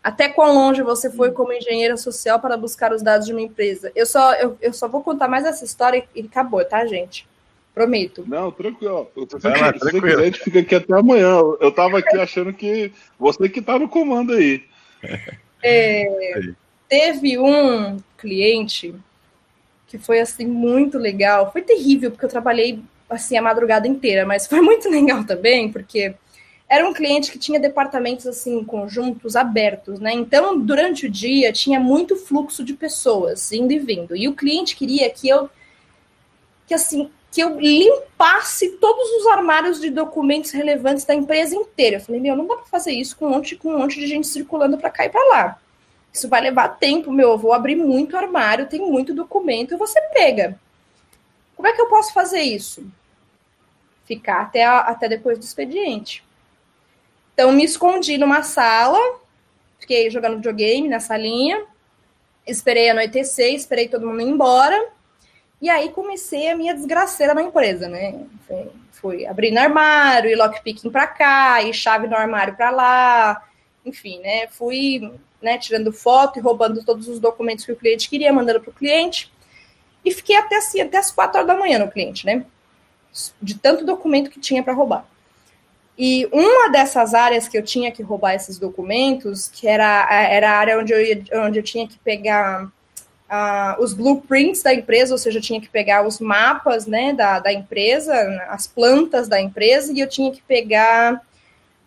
Até 0.03 0.29
quão 0.29 0.53
longe 0.53 0.83
você 0.83 1.09
foi 1.09 1.31
como 1.31 1.53
engenheira 1.53 1.97
social 1.97 2.41
para 2.41 2.57
buscar 2.57 2.93
os 2.93 3.03
dados 3.03 3.27
de 3.27 3.33
uma 3.33 3.41
empresa? 3.41 3.93
Eu 3.95 4.05
só, 4.05 4.35
eu, 4.35 4.57
eu 4.61 4.73
só 4.73 4.89
vou 4.89 5.01
contar 5.01 5.29
mais 5.29 5.45
essa 5.45 5.65
história 5.65 6.05
e 6.15 6.23
acabou, 6.23 6.65
tá, 6.65 6.85
gente? 6.87 7.27
Prometo. 7.73 8.25
Não, 8.27 8.51
tranquilo. 8.51 9.09
Lá, 9.17 9.73
se 9.73 9.79
você 9.79 10.01
quiser, 10.01 10.19
a 10.19 10.25
gente 10.25 10.41
fica 10.41 10.59
aqui 10.61 10.75
até 10.75 10.93
amanhã. 10.93 11.39
Eu 11.61 11.71
tava 11.71 11.99
aqui 11.99 12.17
achando 12.19 12.53
que 12.53 12.93
você 13.17 13.49
que 13.49 13.63
tá 13.63 13.79
no 13.79 13.89
comando 13.89 14.33
aí. 14.33 14.65
É, 15.63 16.53
Teve 16.89 17.39
um 17.39 17.97
cliente 18.17 18.95
que 19.87 19.99
foi 19.99 20.21
assim 20.21 20.47
muito 20.47 20.99
legal. 20.99 21.53
Foi 21.53 21.63
terrível 21.63 22.11
porque 22.11 22.25
eu 22.25 22.31
trabalhei 22.31 22.81
assim 23.09 23.37
a 23.37 23.43
madrugada 23.43 23.87
inteira, 23.87 24.27
mas 24.27 24.47
foi 24.47 24.61
muito 24.63 24.89
legal 24.89 25.25
também 25.25 25.71
porque 25.71 26.15
era 26.69 26.87
um 26.87 26.93
cliente 26.93 27.31
que 27.31 27.39
tinha 27.39 27.61
departamentos 27.61 28.27
assim 28.27 28.65
conjuntos 28.65 29.37
abertos, 29.37 30.01
né? 30.01 30.13
Então, 30.13 30.59
durante 30.59 31.07
o 31.07 31.11
dia 31.11 31.53
tinha 31.53 31.79
muito 31.79 32.17
fluxo 32.17 32.65
de 32.65 32.75
pessoas 32.75 33.53
indo 33.53 33.73
e 33.73 33.79
vindo. 33.79 34.17
E 34.17 34.27
o 34.27 34.35
cliente 34.35 34.75
queria 34.75 35.09
que 35.11 35.29
eu 35.29 35.49
que 36.67 36.75
assim, 36.75 37.09
que 37.31 37.41
eu 37.41 37.61
limpasse 37.61 38.71
todos 38.81 39.09
os 39.21 39.27
armários 39.29 39.81
de 39.81 39.91
documentos 39.91 40.51
relevantes 40.51 41.05
da 41.05 41.15
empresa 41.15 41.55
inteira. 41.55 41.97
Eu 41.97 42.01
falei: 42.01 42.21
"Meu, 42.21 42.35
não 42.35 42.47
dá 42.47 42.57
para 42.57 42.67
fazer 42.67 42.93
isso 42.93 43.17
com 43.17 43.27
um 43.27 43.31
monte 43.31 43.55
com 43.55 43.69
um 43.69 43.79
monte 43.79 44.01
de 44.01 44.07
gente 44.09 44.27
circulando 44.27 44.77
para 44.77 44.91
cá 44.91 45.07
e 45.07 45.09
para 45.09 45.29
lá". 45.29 45.61
Isso 46.17 46.31
vai 46.31 46.41
levar 46.41 46.79
tempo, 46.79 47.13
meu. 47.13 47.33
Eu 47.33 47.39
vou 47.39 47.53
abrir 47.53 47.77
muito 47.77 48.17
armário, 48.17 48.67
tem 48.67 48.81
muito 48.81 49.13
documento 49.13 49.75
e 49.75 49.77
você 49.77 50.01
pega. 50.15 50.59
Como 51.55 51.69
é 51.69 51.75
que 51.75 51.81
eu 51.81 51.89
posso 51.89 52.15
fazer 52.15 52.41
isso? 52.41 52.91
Ficar 54.07 54.41
até, 54.41 54.65
a, 54.65 54.79
até 54.79 55.11
depois 55.11 55.39
do 55.39 55.45
expediente. 55.45 56.25
Então, 57.35 57.53
me 57.53 57.65
escondi 57.65 58.17
numa 58.17 58.43
sala, 58.43 58.99
fiquei 59.79 60.09
jogando 60.09 60.37
videogame 60.37 60.89
na 60.89 61.01
salinha, 61.01 61.63
esperei 62.47 62.89
anoitecer, 62.89 63.53
esperei 63.53 63.87
todo 63.87 64.07
mundo 64.07 64.23
ir 64.23 64.29
embora. 64.29 64.89
E 65.61 65.69
aí 65.69 65.91
comecei 65.91 66.49
a 66.49 66.57
minha 66.57 66.73
desgraceira 66.73 67.35
na 67.35 67.43
empresa, 67.43 67.89
né? 67.89 68.25
Fui, 68.47 68.71
fui 68.93 69.27
abrindo 69.27 69.59
armário, 69.59 70.31
e 70.31 70.35
lockpicking 70.35 70.91
para 70.91 71.07
cá, 71.07 71.63
e 71.63 71.75
chave 71.75 72.07
no 72.07 72.17
armário 72.17 72.57
para 72.57 72.71
lá. 72.71 73.43
Enfim, 73.87 74.19
né? 74.19 74.49
Fui 74.49 75.01
né, 75.41 75.57
tirando 75.57 75.93
foto 75.93 76.39
e 76.39 76.43
roubando 76.43 76.85
todos 76.85 77.07
os 77.09 77.21
documentos 77.21 77.65
que 77.65 77.73
o 77.73 77.77
cliente 77.77 78.11
queria, 78.11 78.33
mandando 78.33 78.61
para 78.61 78.71
o 78.71 78.75
cliente. 78.75 79.33
E 80.05 80.13
fiquei 80.13 80.37
até 80.37 80.57
assim, 80.57 80.81
até 80.81 80.99
as 80.99 81.13
quatro 81.13 81.39
horas 81.39 81.47
da 81.47 81.57
manhã 81.57 81.79
no 81.79 81.91
cliente, 81.91 82.27
né? 82.27 82.45
De 83.41 83.55
tanto 83.55 83.85
documento 83.85 84.31
que 84.31 84.41
tinha 84.41 84.63
para 84.63 84.75
roubar. 84.75 85.07
E 85.99 86.29
uma 86.31 86.69
dessas 86.69 87.15
áreas 87.15 87.49
que 87.49 87.57
eu 87.57 87.63
tinha 87.63 87.91
que 87.91 88.03
roubar 88.03 88.35
esses 88.35 88.59
documentos, 88.59 89.49
que 89.49 89.67
era, 89.67 90.07
era 90.11 90.51
a 90.51 90.59
área 90.59 90.79
onde 90.79 90.93
eu, 90.93 91.01
ia, 91.01 91.25
onde 91.45 91.59
eu 91.59 91.63
tinha 91.63 91.89
que 91.89 91.99
pegar 92.01 92.65
uh, 93.31 93.83
os 93.83 93.95
blueprints 93.95 94.63
da 94.63 94.75
empresa, 94.75 95.15
ou 95.15 95.19
seja, 95.19 95.39
eu 95.39 95.43
tinha 95.43 95.61
que 95.61 95.69
pegar 95.69 96.07
os 96.07 96.21
mapas 96.21 96.87
né, 96.87 97.15
da, 97.15 97.39
da 97.39 97.53
empresa, 97.53 98.15
as 98.49 98.67
plantas 98.67 99.27
da 99.27 99.41
empresa, 99.41 99.93
e 99.93 100.01
eu 100.01 100.09
tinha 100.09 100.31
que 100.31 100.43
pegar 100.43 101.23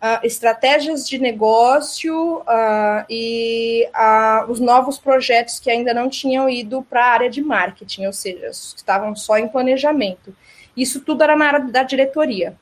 uh, 0.00 0.24
estratégias 0.24 1.08
de 1.08 1.18
negócio 1.18 2.38
uh, 2.38 3.04
e 3.08 3.86
uh, 3.94 4.50
os 4.50 4.58
novos 4.58 4.98
projetos 4.98 5.60
que 5.60 5.70
ainda 5.70 5.92
não 5.92 6.08
tinham 6.08 6.48
ido 6.48 6.82
para 6.82 7.04
a 7.04 7.10
área 7.10 7.30
de 7.30 7.42
marketing, 7.42 8.06
ou 8.06 8.12
seja, 8.12 8.48
estavam 8.48 9.14
só 9.14 9.36
em 9.36 9.48
planejamento. 9.48 10.34
Isso 10.76 11.00
tudo 11.00 11.22
era 11.22 11.36
na 11.36 11.46
área 11.46 11.60
da 11.60 11.82
diretoria. 11.82 12.56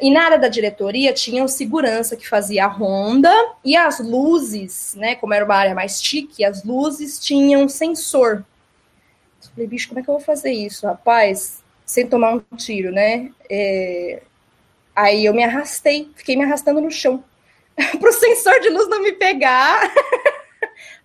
E 0.00 0.10
na 0.10 0.24
área 0.24 0.38
da 0.38 0.48
diretoria 0.48 1.12
tinha 1.12 1.44
o 1.44 1.48
segurança 1.48 2.16
que 2.16 2.28
fazia 2.28 2.64
a 2.64 2.68
ronda 2.68 3.32
e 3.64 3.76
as 3.76 4.00
luzes, 4.00 4.96
né? 4.96 5.14
Como 5.14 5.32
era 5.32 5.44
uma 5.44 5.54
área 5.54 5.72
mais 5.72 6.02
chique, 6.02 6.44
as 6.44 6.64
luzes 6.64 7.20
tinham 7.20 7.68
sensor. 7.68 8.44
Eu 9.40 9.50
falei, 9.50 9.68
bicho, 9.68 9.88
como 9.88 10.00
é 10.00 10.02
que 10.02 10.10
eu 10.10 10.14
vou 10.14 10.22
fazer 10.22 10.50
isso, 10.50 10.84
rapaz? 10.84 11.62
Sem 11.86 12.08
tomar 12.08 12.34
um 12.34 12.56
tiro, 12.56 12.90
né? 12.90 13.30
É, 13.48 14.22
Aí 14.94 15.24
eu 15.24 15.34
me 15.34 15.42
arrastei, 15.42 16.10
fiquei 16.14 16.36
me 16.36 16.44
arrastando 16.44 16.80
no 16.80 16.90
chão, 16.90 17.24
para 17.98 18.10
o 18.10 18.12
sensor 18.12 18.60
de 18.60 18.68
luz 18.68 18.88
não 18.88 19.02
me 19.02 19.12
pegar. 19.12 19.80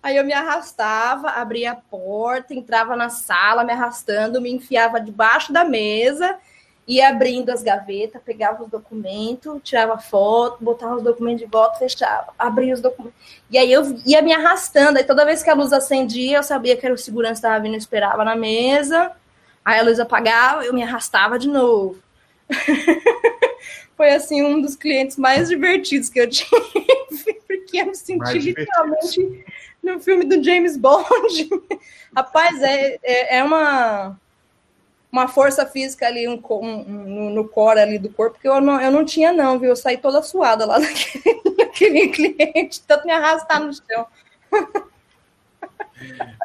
Aí 0.02 0.16
eu 0.16 0.24
me 0.24 0.32
arrastava, 0.32 1.30
abria 1.30 1.72
a 1.72 1.76
porta, 1.76 2.54
entrava 2.54 2.94
na 2.94 3.08
sala 3.08 3.64
me 3.64 3.72
arrastando, 3.72 4.40
me 4.40 4.52
enfiava 4.52 5.00
debaixo 5.00 5.52
da 5.52 5.64
mesa, 5.64 6.38
ia 6.86 7.08
abrindo 7.08 7.50
as 7.50 7.62
gavetas, 7.62 8.22
pegava 8.24 8.62
os 8.62 8.70
documentos, 8.70 9.60
tirava 9.62 9.98
foto, 9.98 10.64
botava 10.64 10.96
os 10.96 11.02
documentos 11.02 11.40
de 11.40 11.46
volta, 11.46 11.78
fechava, 11.78 12.32
abria 12.38 12.72
os 12.72 12.80
documentos. 12.80 13.18
E 13.50 13.58
aí 13.58 13.72
eu 13.72 13.82
ia 14.06 14.22
me 14.22 14.32
arrastando, 14.32 14.98
aí 14.98 15.04
toda 15.04 15.24
vez 15.24 15.42
que 15.42 15.50
a 15.50 15.54
luz 15.54 15.72
acendia, 15.72 16.38
eu 16.38 16.42
sabia 16.42 16.76
que 16.76 16.86
era 16.86 16.94
o 16.94 16.98
segurança 16.98 17.34
que 17.34 17.38
estava 17.38 17.60
vindo, 17.60 17.76
esperava 17.76 18.24
na 18.24 18.36
mesa. 18.36 19.12
Aí 19.64 19.80
a 19.80 19.82
luz 19.82 20.00
apagava, 20.00 20.64
eu 20.64 20.72
me 20.72 20.82
arrastava 20.82 21.38
de 21.38 21.48
novo. 21.48 21.98
foi 23.96 24.10
assim 24.10 24.42
um 24.42 24.60
dos 24.60 24.76
clientes 24.76 25.16
mais 25.16 25.48
divertidos 25.48 26.08
que 26.08 26.20
eu 26.20 26.28
tive, 26.30 27.34
porque 27.46 27.78
eu 27.78 27.86
me 27.86 27.94
senti 27.94 28.38
literalmente 28.38 29.44
no 29.82 30.00
filme 30.00 30.24
do 30.24 30.42
James 30.42 30.76
Bond. 30.76 31.50
Rapaz, 32.14 32.62
é, 32.62 32.98
é, 33.02 33.38
é, 33.38 33.44
uma, 33.44 34.18
uma 35.10 35.28
força 35.28 35.66
física 35.66 36.06
ali 36.06 36.28
um, 36.28 36.40
um, 36.50 37.30
no 37.30 37.48
core 37.48 37.80
ali 37.80 37.98
do 37.98 38.08
corpo 38.10 38.38
que 38.38 38.48
eu 38.48 38.60
não, 38.60 38.80
eu 38.80 38.90
não 38.90 39.04
tinha, 39.04 39.32
não, 39.32 39.58
viu? 39.58 39.70
Eu 39.70 39.76
saí 39.76 39.96
toda 39.96 40.22
suada 40.22 40.64
lá 40.64 40.78
daquele, 40.78 41.56
daquele 41.56 42.08
cliente, 42.08 42.82
tanto 42.86 43.06
me 43.06 43.12
arrastar 43.12 43.60
no 43.60 43.72
chão. 43.72 44.06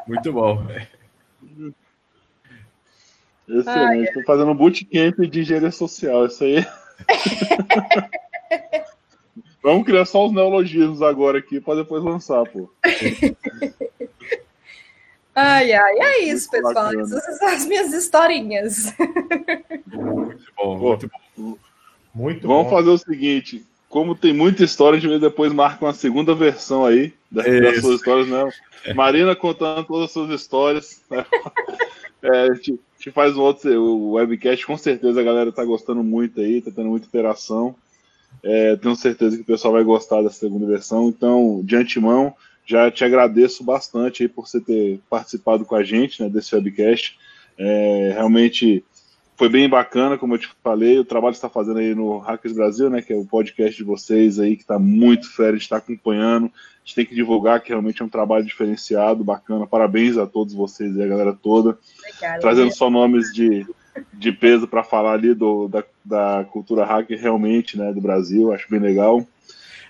Muito 0.06 0.32
bom. 0.32 0.66
Excelente. 3.48 4.08
Estou 4.08 4.24
fazendo 4.24 4.50
um 4.50 4.56
bootcamp 4.56 5.18
de 5.18 5.40
engenharia 5.40 5.70
social. 5.70 6.26
Isso 6.26 6.44
aí. 6.44 6.64
Vamos 9.62 9.86
criar 9.86 10.04
só 10.04 10.26
os 10.26 10.32
neologismos 10.32 11.00
agora 11.00 11.38
aqui 11.38 11.60
para 11.60 11.76
depois 11.76 12.04
lançar, 12.04 12.44
pô. 12.44 12.70
Ai, 15.34 15.72
ai, 15.72 15.98
é 15.98 16.24
isso, 16.24 16.48
muito 16.52 16.66
pessoal. 16.68 16.84
Bacana. 16.84 17.02
Essas 17.02 17.38
são 17.38 17.48
as 17.48 17.66
minhas 17.66 17.92
historinhas. 17.92 18.94
Muito 19.86 20.44
bom, 20.56 20.78
muito 20.78 21.10
bom. 21.36 21.58
Muito 22.14 22.46
Vamos 22.46 22.64
bom. 22.64 22.70
fazer 22.70 22.90
o 22.90 22.98
seguinte: 22.98 23.66
como 23.94 24.16
tem 24.16 24.32
muita 24.32 24.64
história, 24.64 24.96
a 24.96 25.00
gente 25.00 25.20
depois 25.20 25.52
marca 25.52 25.84
uma 25.84 25.92
segunda 25.92 26.34
versão 26.34 26.84
aí 26.84 27.14
das, 27.30 27.44
das 27.46 27.80
suas 27.80 28.00
histórias, 28.00 28.26
né? 28.26 28.50
Marina 28.92 29.36
contando 29.36 29.84
todas 29.84 30.06
as 30.06 30.10
suas 30.10 30.30
histórias. 30.30 31.00
É, 32.26 32.48
a, 32.48 32.54
gente, 32.54 32.72
a 32.72 32.96
gente 32.96 33.10
faz 33.12 33.36
um 33.36 33.42
outro 33.42 33.70
o 33.78 34.12
webcast, 34.12 34.64
com 34.64 34.78
certeza 34.78 35.20
a 35.20 35.22
galera 35.22 35.52
tá 35.52 35.62
gostando 35.62 36.02
muito 36.02 36.40
aí, 36.40 36.62
tá 36.62 36.70
tendo 36.74 36.88
muita 36.88 37.06
interação. 37.06 37.74
É, 38.42 38.76
tenho 38.76 38.96
certeza 38.96 39.36
que 39.36 39.42
o 39.42 39.44
pessoal 39.44 39.74
vai 39.74 39.84
gostar 39.84 40.22
da 40.22 40.30
segunda 40.30 40.66
versão. 40.66 41.10
Então, 41.10 41.60
de 41.62 41.76
antemão, 41.76 42.34
já 42.64 42.90
te 42.90 43.04
agradeço 43.04 43.62
bastante 43.62 44.22
aí 44.22 44.28
por 44.30 44.48
você 44.48 44.58
ter 44.58 45.00
participado 45.10 45.66
com 45.66 45.76
a 45.76 45.84
gente 45.84 46.22
né, 46.22 46.30
desse 46.30 46.54
webcast. 46.54 47.18
É, 47.58 48.12
realmente 48.14 48.82
foi 49.36 49.48
bem 49.48 49.68
bacana, 49.68 50.16
como 50.16 50.34
eu 50.34 50.38
te 50.38 50.48
falei, 50.62 50.98
o 50.98 51.04
trabalho 51.04 51.32
que 51.32 51.38
está 51.38 51.48
fazendo 51.48 51.78
aí 51.78 51.94
no 51.94 52.18
Hackers 52.18 52.54
Brasil, 52.54 52.88
né, 52.88 53.02
que 53.02 53.12
é 53.12 53.16
o 53.16 53.24
podcast 53.24 53.76
de 53.76 53.82
vocês 53.82 54.38
aí, 54.38 54.56
que 54.56 54.62
está 54.62 54.78
muito 54.78 55.30
fértil, 55.34 55.58
está 55.58 55.76
acompanhando, 55.78 56.46
a 56.46 56.50
gente 56.84 56.94
tem 56.94 57.06
que 57.06 57.14
divulgar 57.14 57.60
que 57.60 57.70
realmente 57.70 58.00
é 58.00 58.04
um 58.04 58.08
trabalho 58.08 58.44
diferenciado, 58.44 59.24
bacana, 59.24 59.66
parabéns 59.66 60.16
a 60.16 60.26
todos 60.26 60.54
vocês 60.54 60.94
e 60.94 61.02
a 61.02 61.06
galera 61.06 61.32
toda, 61.32 61.76
Obrigada, 61.98 62.40
trazendo 62.40 62.72
só 62.72 62.88
nomes 62.88 63.32
de, 63.32 63.66
de 64.12 64.30
peso 64.30 64.68
para 64.68 64.84
falar 64.84 65.14
ali 65.14 65.34
do, 65.34 65.66
da, 65.66 65.82
da 66.04 66.46
cultura 66.50 66.84
hacker 66.84 67.20
realmente, 67.20 67.76
né, 67.76 67.92
do 67.92 68.00
Brasil, 68.00 68.52
acho 68.52 68.70
bem 68.70 68.80
legal. 68.80 69.26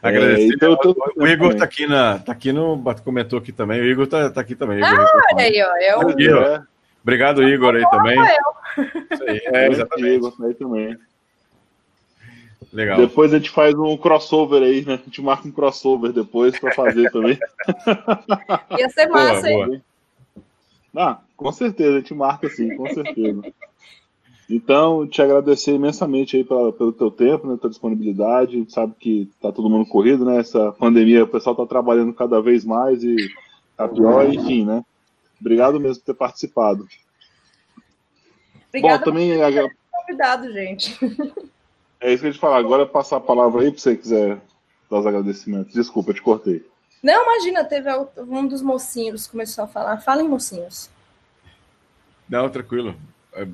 Agradecer. 0.03 0.53
É, 0.53 0.55
então, 0.55 0.77
tô... 0.77 0.95
O 1.17 1.27
Igor 1.27 1.53
está 1.53 1.65
aqui, 1.65 1.87
na, 1.87 2.19
tá 2.19 2.33
aqui 2.33 2.53
no. 2.53 2.79
comentou 3.03 3.39
aqui 3.39 3.53
também. 3.53 3.81
O 3.81 3.87
Igor 3.87 4.05
está 4.05 4.29
tá 4.29 4.43
aqui 4.43 4.55
também. 4.55 4.83
Ah, 4.83 5.07
olha 5.33 5.45
aí, 5.47 5.63
ó. 5.63 5.77
É 5.79 5.97
o... 5.97 6.57
Ó. 6.61 6.61
Obrigado, 7.03 7.43
Igor, 7.43 7.75
aí 7.75 7.89
também. 7.89 8.23
Isso 8.23 8.54
aí, 8.77 9.41
é, 9.45 9.69
exatamente. 9.69 10.17
Igor 10.17 10.35
aí 10.43 10.55
também. 10.55 10.99
Legal. 12.73 12.97
Depois 12.99 13.33
a 13.33 13.39
gente 13.39 13.51
faz 13.51 13.75
um 13.75 13.97
crossover 13.97 14.63
aí, 14.63 14.85
né? 14.85 14.95
A 14.95 14.97
gente 14.97 15.23
marca 15.23 15.47
um 15.47 15.53
crossover 15.53 16.13
depois 16.13 16.59
para 16.59 16.75
fazer 16.75 17.11
também. 17.13 17.39
Ia 18.77 18.89
ser 18.89 19.07
massa, 19.07 19.49
boa, 19.49 19.75
hein? 19.75 19.83
Ah, 20.97 21.19
com 21.37 21.51
certeza, 21.51 21.97
a 21.97 21.99
gente 21.99 22.15
marca 22.15 22.49
sim, 22.49 22.77
com 22.77 22.89
certeza. 22.89 23.43
Então, 24.49 25.07
te 25.07 25.23
agradecer 25.23 25.75
imensamente 25.75 26.37
aí 26.37 26.45
pela, 26.45 26.73
pelo 26.73 26.93
teu 26.93 27.11
tempo, 27.11 27.49
né, 27.49 27.57
tua 27.61 27.71
disponibilidade. 27.71 28.55
A 28.55 28.59
gente 28.59 28.73
sabe 28.73 28.95
que 29.01 29.29
tá 29.41 29.51
todo 29.51 29.69
mundo 29.69 29.89
corrido, 29.89 30.25
né? 30.25 30.39
Essa 30.39 30.71
pandemia, 30.73 31.25
o 31.25 31.29
pessoal 31.29 31.57
tá 31.57 31.67
trabalhando 31.67 32.13
cada 32.13 32.41
vez 32.41 32.65
mais 32.65 33.03
e 33.03 33.17
tá 33.77 33.89
pior, 33.89 34.33
enfim, 34.33 34.65
né? 34.65 34.85
Obrigado 35.41 35.81
mesmo 35.81 35.97
por 35.97 36.07
ter 36.07 36.15
participado. 36.15 36.87
Obrigada 38.75 38.99
Bom, 38.99 39.05
também 39.05 39.31
é... 39.41 39.71
convidado, 39.93 40.53
gente. 40.53 40.99
É 42.01 42.13
isso 42.13 42.23
que 42.23 42.29
a 42.29 42.31
gente 42.33 42.41
falar. 42.41 42.59
Agora 42.59 42.85
passar 42.85 43.19
a 43.19 43.21
palavra 43.21 43.63
aí 43.63 43.71
para 43.71 43.81
você 43.81 43.97
quiser 43.97 44.39
dar 44.91 44.99
os 44.99 45.07
agradecimentos. 45.07 45.73
Desculpa, 45.73 46.11
eu 46.11 46.15
te 46.15 46.21
cortei. 46.21 46.67
Não, 47.01 47.23
imagina, 47.23 47.65
teve 47.65 47.89
um 48.19 48.47
dos 48.47 48.61
mocinhos 48.61 49.27
que 49.27 49.31
começou 49.31 49.65
a 49.65 49.69
falar. 49.69 49.99
Falem, 49.99 50.29
mocinhos. 50.29 50.91
Não, 52.29 52.51
tranquilo. 52.51 52.97
É, 53.33 53.47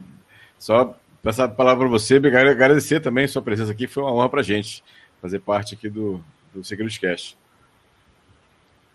só 0.59 0.97
passar 1.23 1.45
a 1.45 1.49
palavra 1.49 1.81
para 1.87 1.91
você, 1.91 2.17
agradecer 2.17 3.01
também 3.01 3.27
a 3.27 3.29
sua 3.29 3.43
presença 3.43 3.73
aqui. 3.73 3.87
Foi 3.87 4.03
uma 4.03 4.13
honra 4.13 4.31
para 4.31 4.41
a 4.41 4.45
gente 4.45 4.83
fazer 5.21 5.41
parte 5.41 5.75
aqui 5.75 5.91
do, 5.91 6.25
do 6.55 6.65
Secret 6.65 6.99
Cast. 6.99 7.37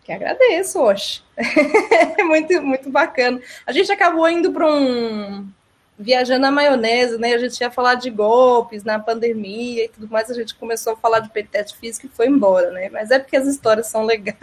Que 0.04 0.12
agradeço, 0.12 0.80
hoje. 0.80 1.24
muito, 2.26 2.62
muito 2.62 2.90
bacana. 2.90 3.40
A 3.66 3.72
gente 3.72 3.92
acabou 3.92 4.28
indo 4.28 4.52
para 4.52 4.68
um. 4.68 5.48
Viajando 5.98 6.42
na 6.42 6.52
maionese, 6.52 7.18
né? 7.18 7.34
A 7.34 7.38
gente 7.38 7.60
ia 7.62 7.72
falar 7.72 7.96
de 7.96 8.10
golpes 8.10 8.84
na 8.84 9.00
pandemia 9.00 9.86
e 9.86 9.90
tudo 9.90 10.10
mais. 10.10 10.30
A 10.30 10.34
gente 10.34 10.54
começou 10.56 10.94
a 10.94 10.98
falar 10.98 11.20
de 11.20 11.30
PT 11.30 11.66
físico 11.80 12.08
e 12.08 12.10
foi 12.10 12.28
embora, 12.28 12.72
né? 12.72 12.90
Mas 12.90 13.12
é 13.12 13.20
porque 13.20 13.38
as 13.38 13.48
histórias 13.48 13.88
são 13.88 14.04
legais. 14.04 14.36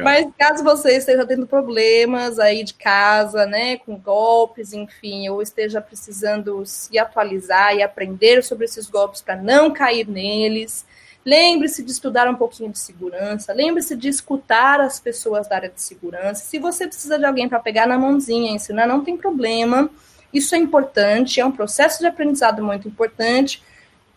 Mas 0.00 0.26
caso 0.38 0.64
você 0.64 0.96
esteja 0.96 1.26
tendo 1.26 1.46
problemas 1.46 2.38
aí 2.38 2.64
de 2.64 2.74
casa, 2.74 3.46
né, 3.46 3.76
com 3.76 3.96
golpes, 3.96 4.72
enfim, 4.72 5.28
ou 5.28 5.42
esteja 5.42 5.80
precisando 5.80 6.64
se 6.64 6.98
atualizar 6.98 7.74
e 7.74 7.82
aprender 7.82 8.42
sobre 8.42 8.64
esses 8.64 8.88
golpes 8.88 9.20
para 9.20 9.36
não 9.36 9.70
cair 9.70 10.08
neles, 10.08 10.86
lembre-se 11.24 11.82
de 11.82 11.92
estudar 11.92 12.28
um 12.28 12.34
pouquinho 12.34 12.70
de 12.70 12.78
segurança, 12.78 13.52
lembre-se 13.52 13.96
de 13.96 14.08
escutar 14.08 14.80
as 14.80 14.98
pessoas 14.98 15.48
da 15.48 15.56
área 15.56 15.68
de 15.68 15.80
segurança. 15.80 16.44
Se 16.44 16.58
você 16.58 16.86
precisa 16.86 17.18
de 17.18 17.24
alguém 17.24 17.48
para 17.48 17.60
pegar 17.60 17.86
na 17.86 17.98
mãozinha, 17.98 18.52
ensinar, 18.52 18.86
não 18.86 19.04
tem 19.04 19.16
problema. 19.16 19.88
Isso 20.32 20.54
é 20.54 20.58
importante, 20.58 21.40
é 21.40 21.44
um 21.44 21.52
processo 21.52 22.00
de 22.00 22.06
aprendizado 22.06 22.62
muito 22.64 22.88
importante. 22.88 23.62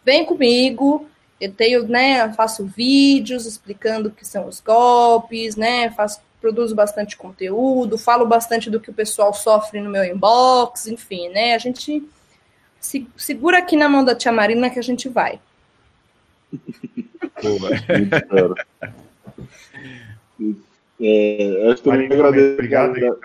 Vem 0.03 0.26
comigo, 0.26 1.07
eu 1.40 1.52
tenho, 1.52 1.88
né, 1.88 2.32
faço 2.34 2.65
vídeos 2.65 3.45
explicando 3.45 4.10
o 4.10 4.11
que 4.11 4.26
são 4.26 4.48
os 4.48 4.60
golpes, 4.61 5.56
né, 5.56 5.91
faço, 5.91 6.22
produzo 6.40 6.76
bastante 6.76 7.18
conteúdo, 7.18 7.98
falo 7.98 8.26
bastante 8.26 8.69
do 8.69 8.80
que 8.80 8.90
o 8.90 8.94
pessoal 8.94 9.34
sofre 9.34 9.82
no 9.82 9.90
meu 9.90 10.03
inbox, 10.06 10.88
enfim, 10.88 11.27
né, 11.30 11.56
a 11.56 11.57
gente 11.57 12.07
se, 12.80 13.07
segura 13.18 13.57
aqui 13.57 13.76
na 13.76 13.90
mão 13.90 14.03
da 14.06 14.15
tia 14.15 14.32
Marina 14.32 14.69
que 14.69 14.80
a 14.80 14.84
gente 14.84 15.10
vai. 15.10 15.40
é, 20.99 21.72
acho 21.72 21.84
que 21.84 21.90
agradeço. 21.90 22.53
Obrigado, 22.53 22.90
obrigado. 22.90 23.19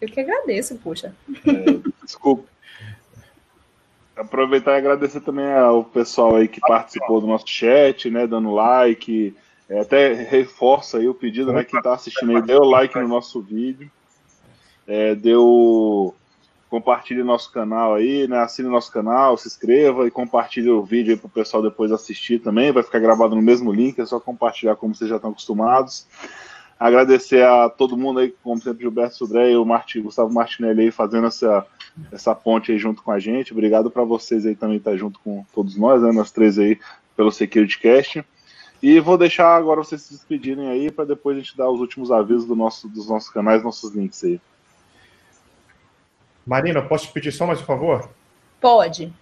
Eu 0.00 0.08
que 0.08 0.20
agradeço, 0.20 0.76
puxa. 0.76 1.14
É, 1.46 1.90
desculpa. 2.02 2.48
Aproveitar 4.16 4.72
e 4.72 4.78
agradecer 4.78 5.20
também 5.20 5.52
ao 5.52 5.84
pessoal 5.84 6.36
aí 6.36 6.48
que 6.48 6.60
participou 6.60 7.20
do 7.20 7.26
nosso 7.26 7.46
chat, 7.46 8.10
né, 8.10 8.26
dando 8.26 8.52
like, 8.52 9.36
é, 9.68 9.80
até 9.80 10.14
reforça 10.14 10.98
aí 10.98 11.08
o 11.08 11.14
pedido, 11.14 11.52
né, 11.52 11.64
quem 11.64 11.78
está 11.78 11.94
assistindo 11.94 12.36
aí, 12.36 12.42
deu 12.42 12.64
like 12.64 12.98
no 12.98 13.08
nosso 13.08 13.40
vídeo, 13.40 13.90
é, 14.86 15.14
deu, 15.14 16.14
compartilhe 16.70 17.24
nosso 17.24 17.50
canal 17.50 17.94
aí, 17.94 18.28
né, 18.28 18.38
assine 18.38 18.68
nosso 18.68 18.92
canal, 18.92 19.36
se 19.36 19.48
inscreva 19.48 20.06
e 20.06 20.10
compartilhe 20.10 20.70
o 20.70 20.84
vídeo 20.84 21.12
aí 21.12 21.18
para 21.18 21.26
o 21.26 21.30
pessoal 21.30 21.60
depois 21.60 21.90
assistir 21.90 22.38
também, 22.38 22.70
vai 22.70 22.84
ficar 22.84 23.00
gravado 23.00 23.34
no 23.34 23.42
mesmo 23.42 23.72
link, 23.72 24.00
é 24.00 24.06
só 24.06 24.20
compartilhar 24.20 24.76
como 24.76 24.94
vocês 24.94 25.10
já 25.10 25.16
estão 25.16 25.32
acostumados. 25.32 26.06
Agradecer 26.78 27.44
a 27.44 27.68
todo 27.68 27.96
mundo 27.96 28.20
aí, 28.20 28.32
como 28.42 28.62
sempre, 28.62 28.82
Gilberto 28.82 29.16
Sudré 29.16 29.50
e 29.50 29.56
o 29.56 29.66
Martin, 29.66 30.00
Gustavo 30.00 30.32
Martinelli 30.32 30.84
aí 30.84 30.90
fazendo 30.90 31.26
essa, 31.26 31.66
essa 32.10 32.34
ponte 32.34 32.72
aí 32.72 32.78
junto 32.78 33.02
com 33.02 33.10
a 33.10 33.18
gente. 33.18 33.52
Obrigado 33.52 33.90
para 33.90 34.04
vocês 34.04 34.46
aí 34.46 34.54
também 34.54 34.78
estar 34.78 34.96
junto 34.96 35.18
com 35.20 35.44
todos 35.52 35.76
nós, 35.76 36.00
né, 36.00 36.12
nós 36.12 36.30
três 36.30 36.58
aí, 36.58 36.78
pelo 37.16 37.32
Security 37.32 37.78
Cast. 37.80 38.24
E 38.82 38.98
vou 38.98 39.18
deixar 39.18 39.56
agora 39.56 39.82
vocês 39.82 40.00
se 40.00 40.14
despedirem 40.14 40.68
aí 40.68 40.90
para 40.90 41.04
depois 41.04 41.36
a 41.36 41.40
gente 41.40 41.54
dar 41.54 41.68
os 41.68 41.80
últimos 41.80 42.10
avisos 42.10 42.46
do 42.46 42.56
nosso, 42.56 42.88
dos 42.88 43.08
nossos 43.08 43.28
canais, 43.28 43.62
nossos 43.62 43.92
links 43.92 44.24
aí. 44.24 44.40
Marina, 46.46 46.82
posso 46.82 47.06
te 47.06 47.12
pedir 47.12 47.32
só 47.32 47.46
mais 47.46 47.60
um 47.60 47.64
favor? 47.64 48.10
Pode. 48.60 49.12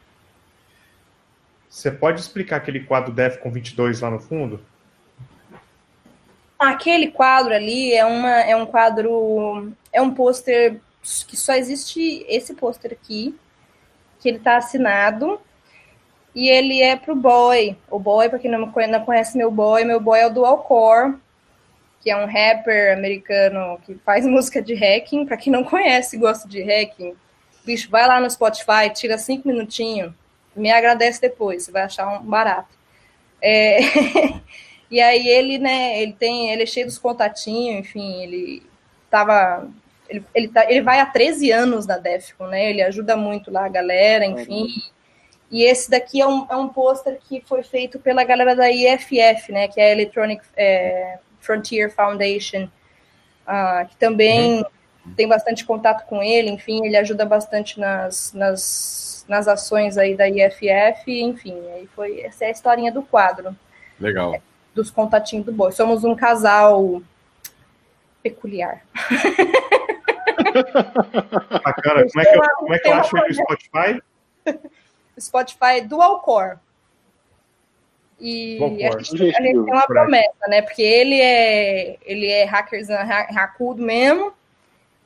Você 1.68 1.90
pode 1.90 2.20
explicar 2.20 2.56
aquele 2.56 2.80
quadro 2.80 3.14
com 3.40 3.50
22 3.50 4.00
lá 4.00 4.10
no 4.10 4.18
fundo? 4.18 4.60
Aquele 6.58 7.08
quadro 7.10 7.54
ali 7.54 7.92
é, 7.92 8.04
uma, 8.04 8.40
é 8.40 8.56
um 8.56 8.66
quadro, 8.66 9.72
é 9.92 10.00
um 10.00 10.12
pôster 10.12 10.80
que 11.26 11.36
só 11.36 11.54
existe 11.54 12.24
esse 12.28 12.54
pôster 12.54 12.92
aqui, 12.92 13.38
que 14.18 14.28
ele 14.28 14.38
tá 14.40 14.56
assinado, 14.56 15.40
e 16.34 16.48
ele 16.48 16.82
é 16.82 16.96
pro 16.96 17.14
boy. 17.14 17.76
O 17.90 17.98
boy, 17.98 18.28
para 18.28 18.38
quem 18.38 18.50
não 18.50 18.70
conhece 19.04 19.38
meu 19.38 19.50
boy, 19.50 19.84
meu 19.84 20.00
boy 20.00 20.18
é 20.18 20.26
o 20.26 20.32
Dual 20.32 20.58
Core, 20.58 21.14
que 22.00 22.10
é 22.10 22.16
um 22.16 22.26
rapper 22.26 22.92
americano 22.96 23.78
que 23.84 23.94
faz 24.04 24.24
música 24.26 24.62
de 24.62 24.74
hacking. 24.74 25.26
Para 25.26 25.36
quem 25.36 25.52
não 25.52 25.64
conhece 25.64 26.16
e 26.16 26.18
gosta 26.18 26.48
de 26.48 26.62
hacking, 26.62 27.14
bicho, 27.64 27.90
vai 27.90 28.06
lá 28.06 28.20
no 28.20 28.30
Spotify, 28.30 28.90
tira 28.94 29.18
cinco 29.18 29.48
minutinhos, 29.48 30.12
me 30.54 30.70
agradece 30.70 31.20
depois, 31.20 31.64
você 31.64 31.72
vai 31.72 31.82
achar 31.82 32.20
um 32.20 32.24
barato. 32.24 32.76
É... 33.40 33.78
E 34.90 35.02
aí 35.02 35.28
ele, 35.28 35.58
né, 35.58 36.00
ele 36.00 36.14
tem, 36.14 36.50
ele 36.50 36.62
é 36.62 36.66
cheio 36.66 36.86
dos 36.86 36.96
contatinhos, 36.96 37.80
enfim, 37.80 38.22
ele 38.22 38.62
tava 39.10 39.68
ele, 40.08 40.24
ele, 40.34 40.48
tá, 40.48 40.64
ele 40.70 40.80
vai 40.80 41.00
há 41.00 41.06
13 41.06 41.52
anos 41.52 41.86
na 41.86 41.98
Defcon, 41.98 42.46
né? 42.46 42.70
Ele 42.70 42.82
ajuda 42.82 43.16
muito 43.16 43.50
lá 43.50 43.66
a 43.66 43.68
galera, 43.68 44.24
enfim. 44.24 44.62
Uhum. 44.62 44.82
E 45.50 45.64
esse 45.64 45.90
daqui 45.90 46.20
é 46.20 46.26
um, 46.26 46.46
é 46.50 46.56
um 46.56 46.68
pôster 46.68 47.18
que 47.28 47.42
foi 47.46 47.62
feito 47.62 47.98
pela 47.98 48.24
galera 48.24 48.56
da 48.56 48.70
IFF, 48.70 49.52
né? 49.52 49.68
Que 49.68 49.80
é 49.80 49.88
a 49.88 49.92
Electronic 49.92 50.42
é, 50.56 51.18
Frontier 51.48 51.90
Foundation, 51.90 52.68
uh, 53.46 53.88
que 53.88 53.96
também 53.96 54.58
uhum. 54.58 55.14
tem 55.16 55.26
bastante 55.26 55.64
contato 55.64 56.06
com 56.06 56.22
ele, 56.22 56.50
enfim, 56.50 56.84
ele 56.84 56.98
ajuda 56.98 57.24
bastante 57.24 57.80
nas, 57.80 58.34
nas, 58.34 59.24
nas 59.26 59.48
ações 59.48 59.96
aí 59.96 60.14
da 60.14 60.28
IFF, 60.28 61.08
enfim, 61.08 61.58
aí 61.72 61.88
foi 61.96 62.20
essa 62.20 62.44
é 62.44 62.48
a 62.48 62.50
historinha 62.50 62.92
do 62.92 63.02
quadro. 63.02 63.56
Legal. 63.98 64.34
É, 64.34 64.42
dos 64.74 64.90
contatinhos 64.90 65.46
do 65.46 65.52
boi. 65.52 65.72
Somos 65.72 66.04
um 66.04 66.14
casal 66.14 67.00
peculiar. 68.22 68.82
Bacana. 71.64 72.06
Como 72.06 72.20
é 72.20 72.24
que 72.24 72.36
eu, 72.36 72.42
como 72.56 72.74
é 72.74 72.78
que 72.78 72.88
eu 72.88 72.94
acho 72.94 73.16
ele 73.16 73.28
no 73.28 73.34
Spotify? 73.34 74.02
Spotify 75.18 75.80
Dual 75.80 76.20
Core. 76.20 76.58
E 78.20 78.58
a 78.84 78.90
gente, 78.98 79.14
a 79.14 79.26
gente, 79.26 79.36
tem 79.36 79.58
uma 79.58 79.86
promessa, 79.86 80.48
né? 80.48 80.62
Porque 80.62 80.82
ele 80.82 81.20
é 81.20 81.96
ele 82.04 82.26
é 82.26 82.44
hackers, 82.44 82.88
hackudo 82.90 83.82
mesmo. 83.82 84.32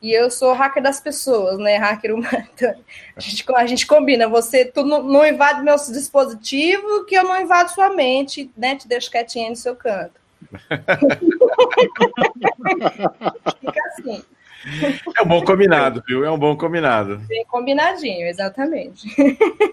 E 0.01 0.12
eu 0.12 0.30
sou 0.30 0.52
hacker 0.52 0.82
das 0.82 0.98
pessoas, 0.98 1.59
né? 1.59 1.76
Hacker 1.76 2.14
humano. 2.14 2.32
Então, 2.55 2.74
a 3.16 3.20
gente, 3.20 3.44
a 3.55 3.66
gente 3.66 3.86
combina. 3.86 4.28
Você 4.28 4.64
tu 4.64 4.84
não, 4.84 5.02
não 5.02 5.26
invade 5.26 5.62
meus 5.62 5.86
dispositivos, 5.86 7.06
que 7.06 7.14
eu 7.14 7.24
não 7.24 7.40
invado 7.40 7.68
sua 7.68 7.90
mente, 7.90 8.51
né? 8.56 8.76
Te 8.76 8.89
deixo 8.89 9.10
quietinha 9.10 9.51
no 9.51 9.56
seu 9.56 9.76
canto. 9.76 10.20
Fica 13.60 13.80
assim. 13.86 14.24
É 15.16 15.22
um 15.22 15.26
bom 15.26 15.44
combinado, 15.44 16.02
viu? 16.06 16.24
É 16.24 16.30
um 16.30 16.39
bom 16.39 16.56
combinado. 16.56 17.18
Bem 17.28 17.44
combinadinho, 17.47 18.26
exatamente. 18.28 19.09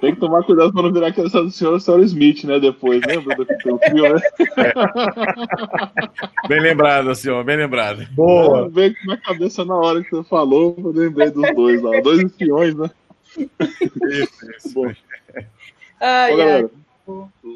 Tem 0.02 0.14
que 0.14 0.20
tomar 0.20 0.44
cuidado 0.44 0.74
para 0.74 0.84
não 0.84 0.92
virar 0.92 1.08
aquela 1.08 1.30
do 1.30 1.52
senhor 1.52 1.80
senhora 1.80 2.04
Smith, 2.04 2.44
né? 2.44 2.60
Depois, 2.60 3.02
lembra 3.06 3.36
do 3.36 3.46
filme, 3.62 3.80
né? 4.02 4.22
É. 4.58 4.74
Bem 6.48 6.60
lembrado, 6.60 7.14
senhor, 7.14 7.44
bem 7.44 7.58
lembrado. 7.58 8.08
Boa. 8.12 8.68
Veio 8.70 8.96
na 9.06 9.18
cabeça 9.18 9.64
na 9.64 9.76
hora 9.76 10.04
que 10.04 10.10
você 10.10 10.28
falou, 10.28 10.76
eu 10.78 10.92
lembrei 10.92 11.30
dos 11.30 11.54
dois 11.54 11.82
lá. 11.82 12.02
Dois 12.02 12.20
espiões, 12.22 12.76
né? 12.76 12.90
Isso, 13.38 14.52
isso. 14.58 14.74
Bom. 14.74 14.92
Ai, 16.02 16.34
Ô, 16.34 16.38
galera, 16.38 16.70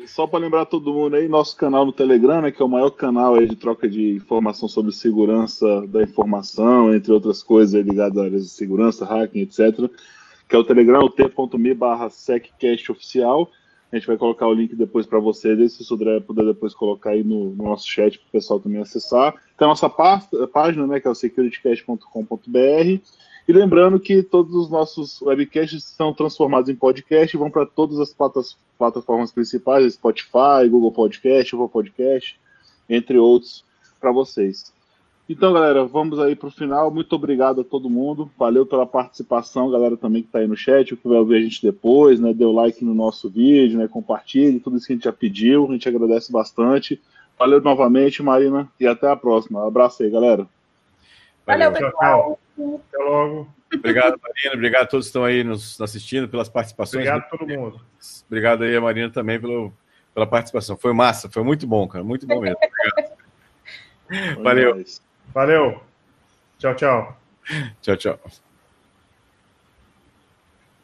só 0.08 0.28
para 0.28 0.40
lembrar 0.40 0.66
todo 0.66 0.94
mundo 0.94 1.16
aí, 1.16 1.28
nosso 1.28 1.56
canal 1.56 1.86
no 1.86 1.92
Telegram, 1.92 2.42
né, 2.42 2.52
que 2.52 2.62
é 2.62 2.66
o 2.66 2.70
maior 2.70 2.90
canal 2.92 3.36
aí 3.36 3.48
de 3.48 3.56
troca 3.56 3.88
de 3.88 4.16
informação 4.16 4.68
sobre 4.68 4.92
segurança 4.92 5.86
da 5.88 6.04
informação, 6.04 6.94
entre 6.94 7.12
outras 7.12 7.42
coisas 7.42 7.86
ligadas 7.86 8.18
à 8.18 8.30
de 8.30 8.48
segurança, 8.48 9.06
hacking, 9.06 9.42
etc. 9.42 9.90
Que 10.48 10.56
é 10.56 10.60
o 10.60 10.64
Telegram, 10.64 11.02
o 11.02 11.10
t.me 11.10 11.74
barra 11.74 12.10
seccast 12.10 12.92
A 12.92 13.96
gente 13.96 14.08
vai 14.08 14.18
colocar 14.18 14.48
o 14.48 14.54
link 14.54 14.76
depois 14.76 15.06
para 15.06 15.20
vocês, 15.20 15.74
se 15.74 15.82
o 15.82 15.86
Sudré 15.86 16.20
puder 16.20 16.46
depois 16.46 16.74
colocar 16.74 17.12
aí 17.12 17.24
no, 17.24 17.52
no 17.52 17.64
nosso 17.64 17.88
chat 17.88 18.20
para 18.20 18.28
o 18.28 18.32
pessoal 18.32 18.60
também 18.60 18.82
acessar. 18.82 19.34
Tem 19.58 19.66
a 19.66 19.68
nossa 19.68 19.90
página, 19.90 20.86
né, 20.86 21.00
que 21.00 21.08
é 21.08 21.12
o 21.12 21.16
securitycast.com.br. 21.16 23.02
E 23.48 23.52
lembrando 23.52 24.00
que 24.00 24.24
todos 24.24 24.56
os 24.56 24.70
nossos 24.70 25.22
webcasts 25.22 25.84
são 25.84 26.14
transformados 26.14 26.70
em 26.70 26.76
podcast 26.76 27.36
e 27.36 27.40
vão 27.40 27.52
para 27.52 27.66
todas 27.66 28.00
as 28.00 28.16
plataformas 28.78 29.32
principais, 29.32 29.94
Spotify, 29.94 30.70
Google 30.70 30.92
Podcast, 30.92 31.52
Google 31.52 31.70
Podcast, 31.70 32.40
entre 32.90 33.18
outros, 33.18 33.66
para 34.00 34.12
vocês. 34.12 34.72
Então, 35.28 35.54
galera, 35.54 35.86
vamos 35.86 36.20
aí 36.20 36.36
para 36.36 36.48
o 36.48 36.52
final. 36.52 36.92
Muito 36.92 37.14
obrigado 37.16 37.62
a 37.62 37.64
todo 37.64 37.90
mundo. 37.90 38.30
Valeu 38.38 38.66
pela 38.66 38.86
participação, 38.86 39.72
galera 39.72 39.96
também 39.96 40.22
que 40.22 40.28
está 40.28 40.40
aí 40.40 40.48
no 40.48 40.56
chat, 40.56 40.96
que 40.96 41.08
vai 41.08 41.18
ouvir 41.18 41.38
a 41.38 41.42
gente 41.42 41.62
depois, 41.62 42.20
né? 42.20 42.34
Deu 42.34 42.52
like 42.52 42.84
no 42.84 42.94
nosso 42.94 43.30
vídeo, 43.30 43.78
né? 43.78 43.88
Compartilhe 43.88 44.60
tudo 44.60 44.78
isso 44.78 44.88
que 44.88 44.94
a 44.94 44.96
gente 44.96 45.06
já 45.06 45.14
pediu. 45.14 45.66
A 45.70 45.72
gente 45.72 45.88
agradece 45.88 46.32
bastante. 46.32 47.02
Valeu 47.40 47.62
novamente, 47.62 48.22
Marina, 48.22 48.70
e 48.80 48.86
até 48.86 49.10
a 49.10 49.16
próxima. 49.16 49.66
abraço 49.66 50.04
aí, 50.04 50.10
galera. 50.10 50.48
Valeu, 51.46 51.72
Valeu 51.72 51.92
pessoal. 51.92 52.40
Até 52.58 52.98
logo. 53.04 53.54
Obrigado, 53.74 54.20
Marina. 54.22 54.54
Obrigado 54.54 54.84
a 54.84 54.88
todos 54.88 55.08
que 55.08 55.10
estão 55.10 55.26
aí 55.26 55.44
nos 55.44 55.80
assistindo, 55.82 56.28
pelas 56.28 56.50
participações. 56.50 57.08
Obrigado 57.08 57.26
a 57.26 57.38
todo 57.38 57.48
mundo. 57.48 57.82
Obrigado 58.28 58.64
aí, 58.64 58.76
a 58.76 58.82
Marina, 58.82 59.10
também 59.10 59.40
pelo, 59.40 59.74
pela 60.14 60.28
participação. 60.28 60.78
Foi 60.78 60.94
massa, 60.94 61.30
foi 61.30 61.44
muito 61.44 61.66
bom, 61.66 61.88
cara. 61.88 62.04
Muito 62.04 62.28
bom 62.28 62.40
mesmo. 62.40 62.58
Obrigado. 64.08 64.44
Valeu. 64.44 64.86
Valeu. 65.34 65.84
Tchau, 66.60 66.76
tchau. 66.76 67.18
Tchau, 67.82 67.98
tchau. 67.98 68.20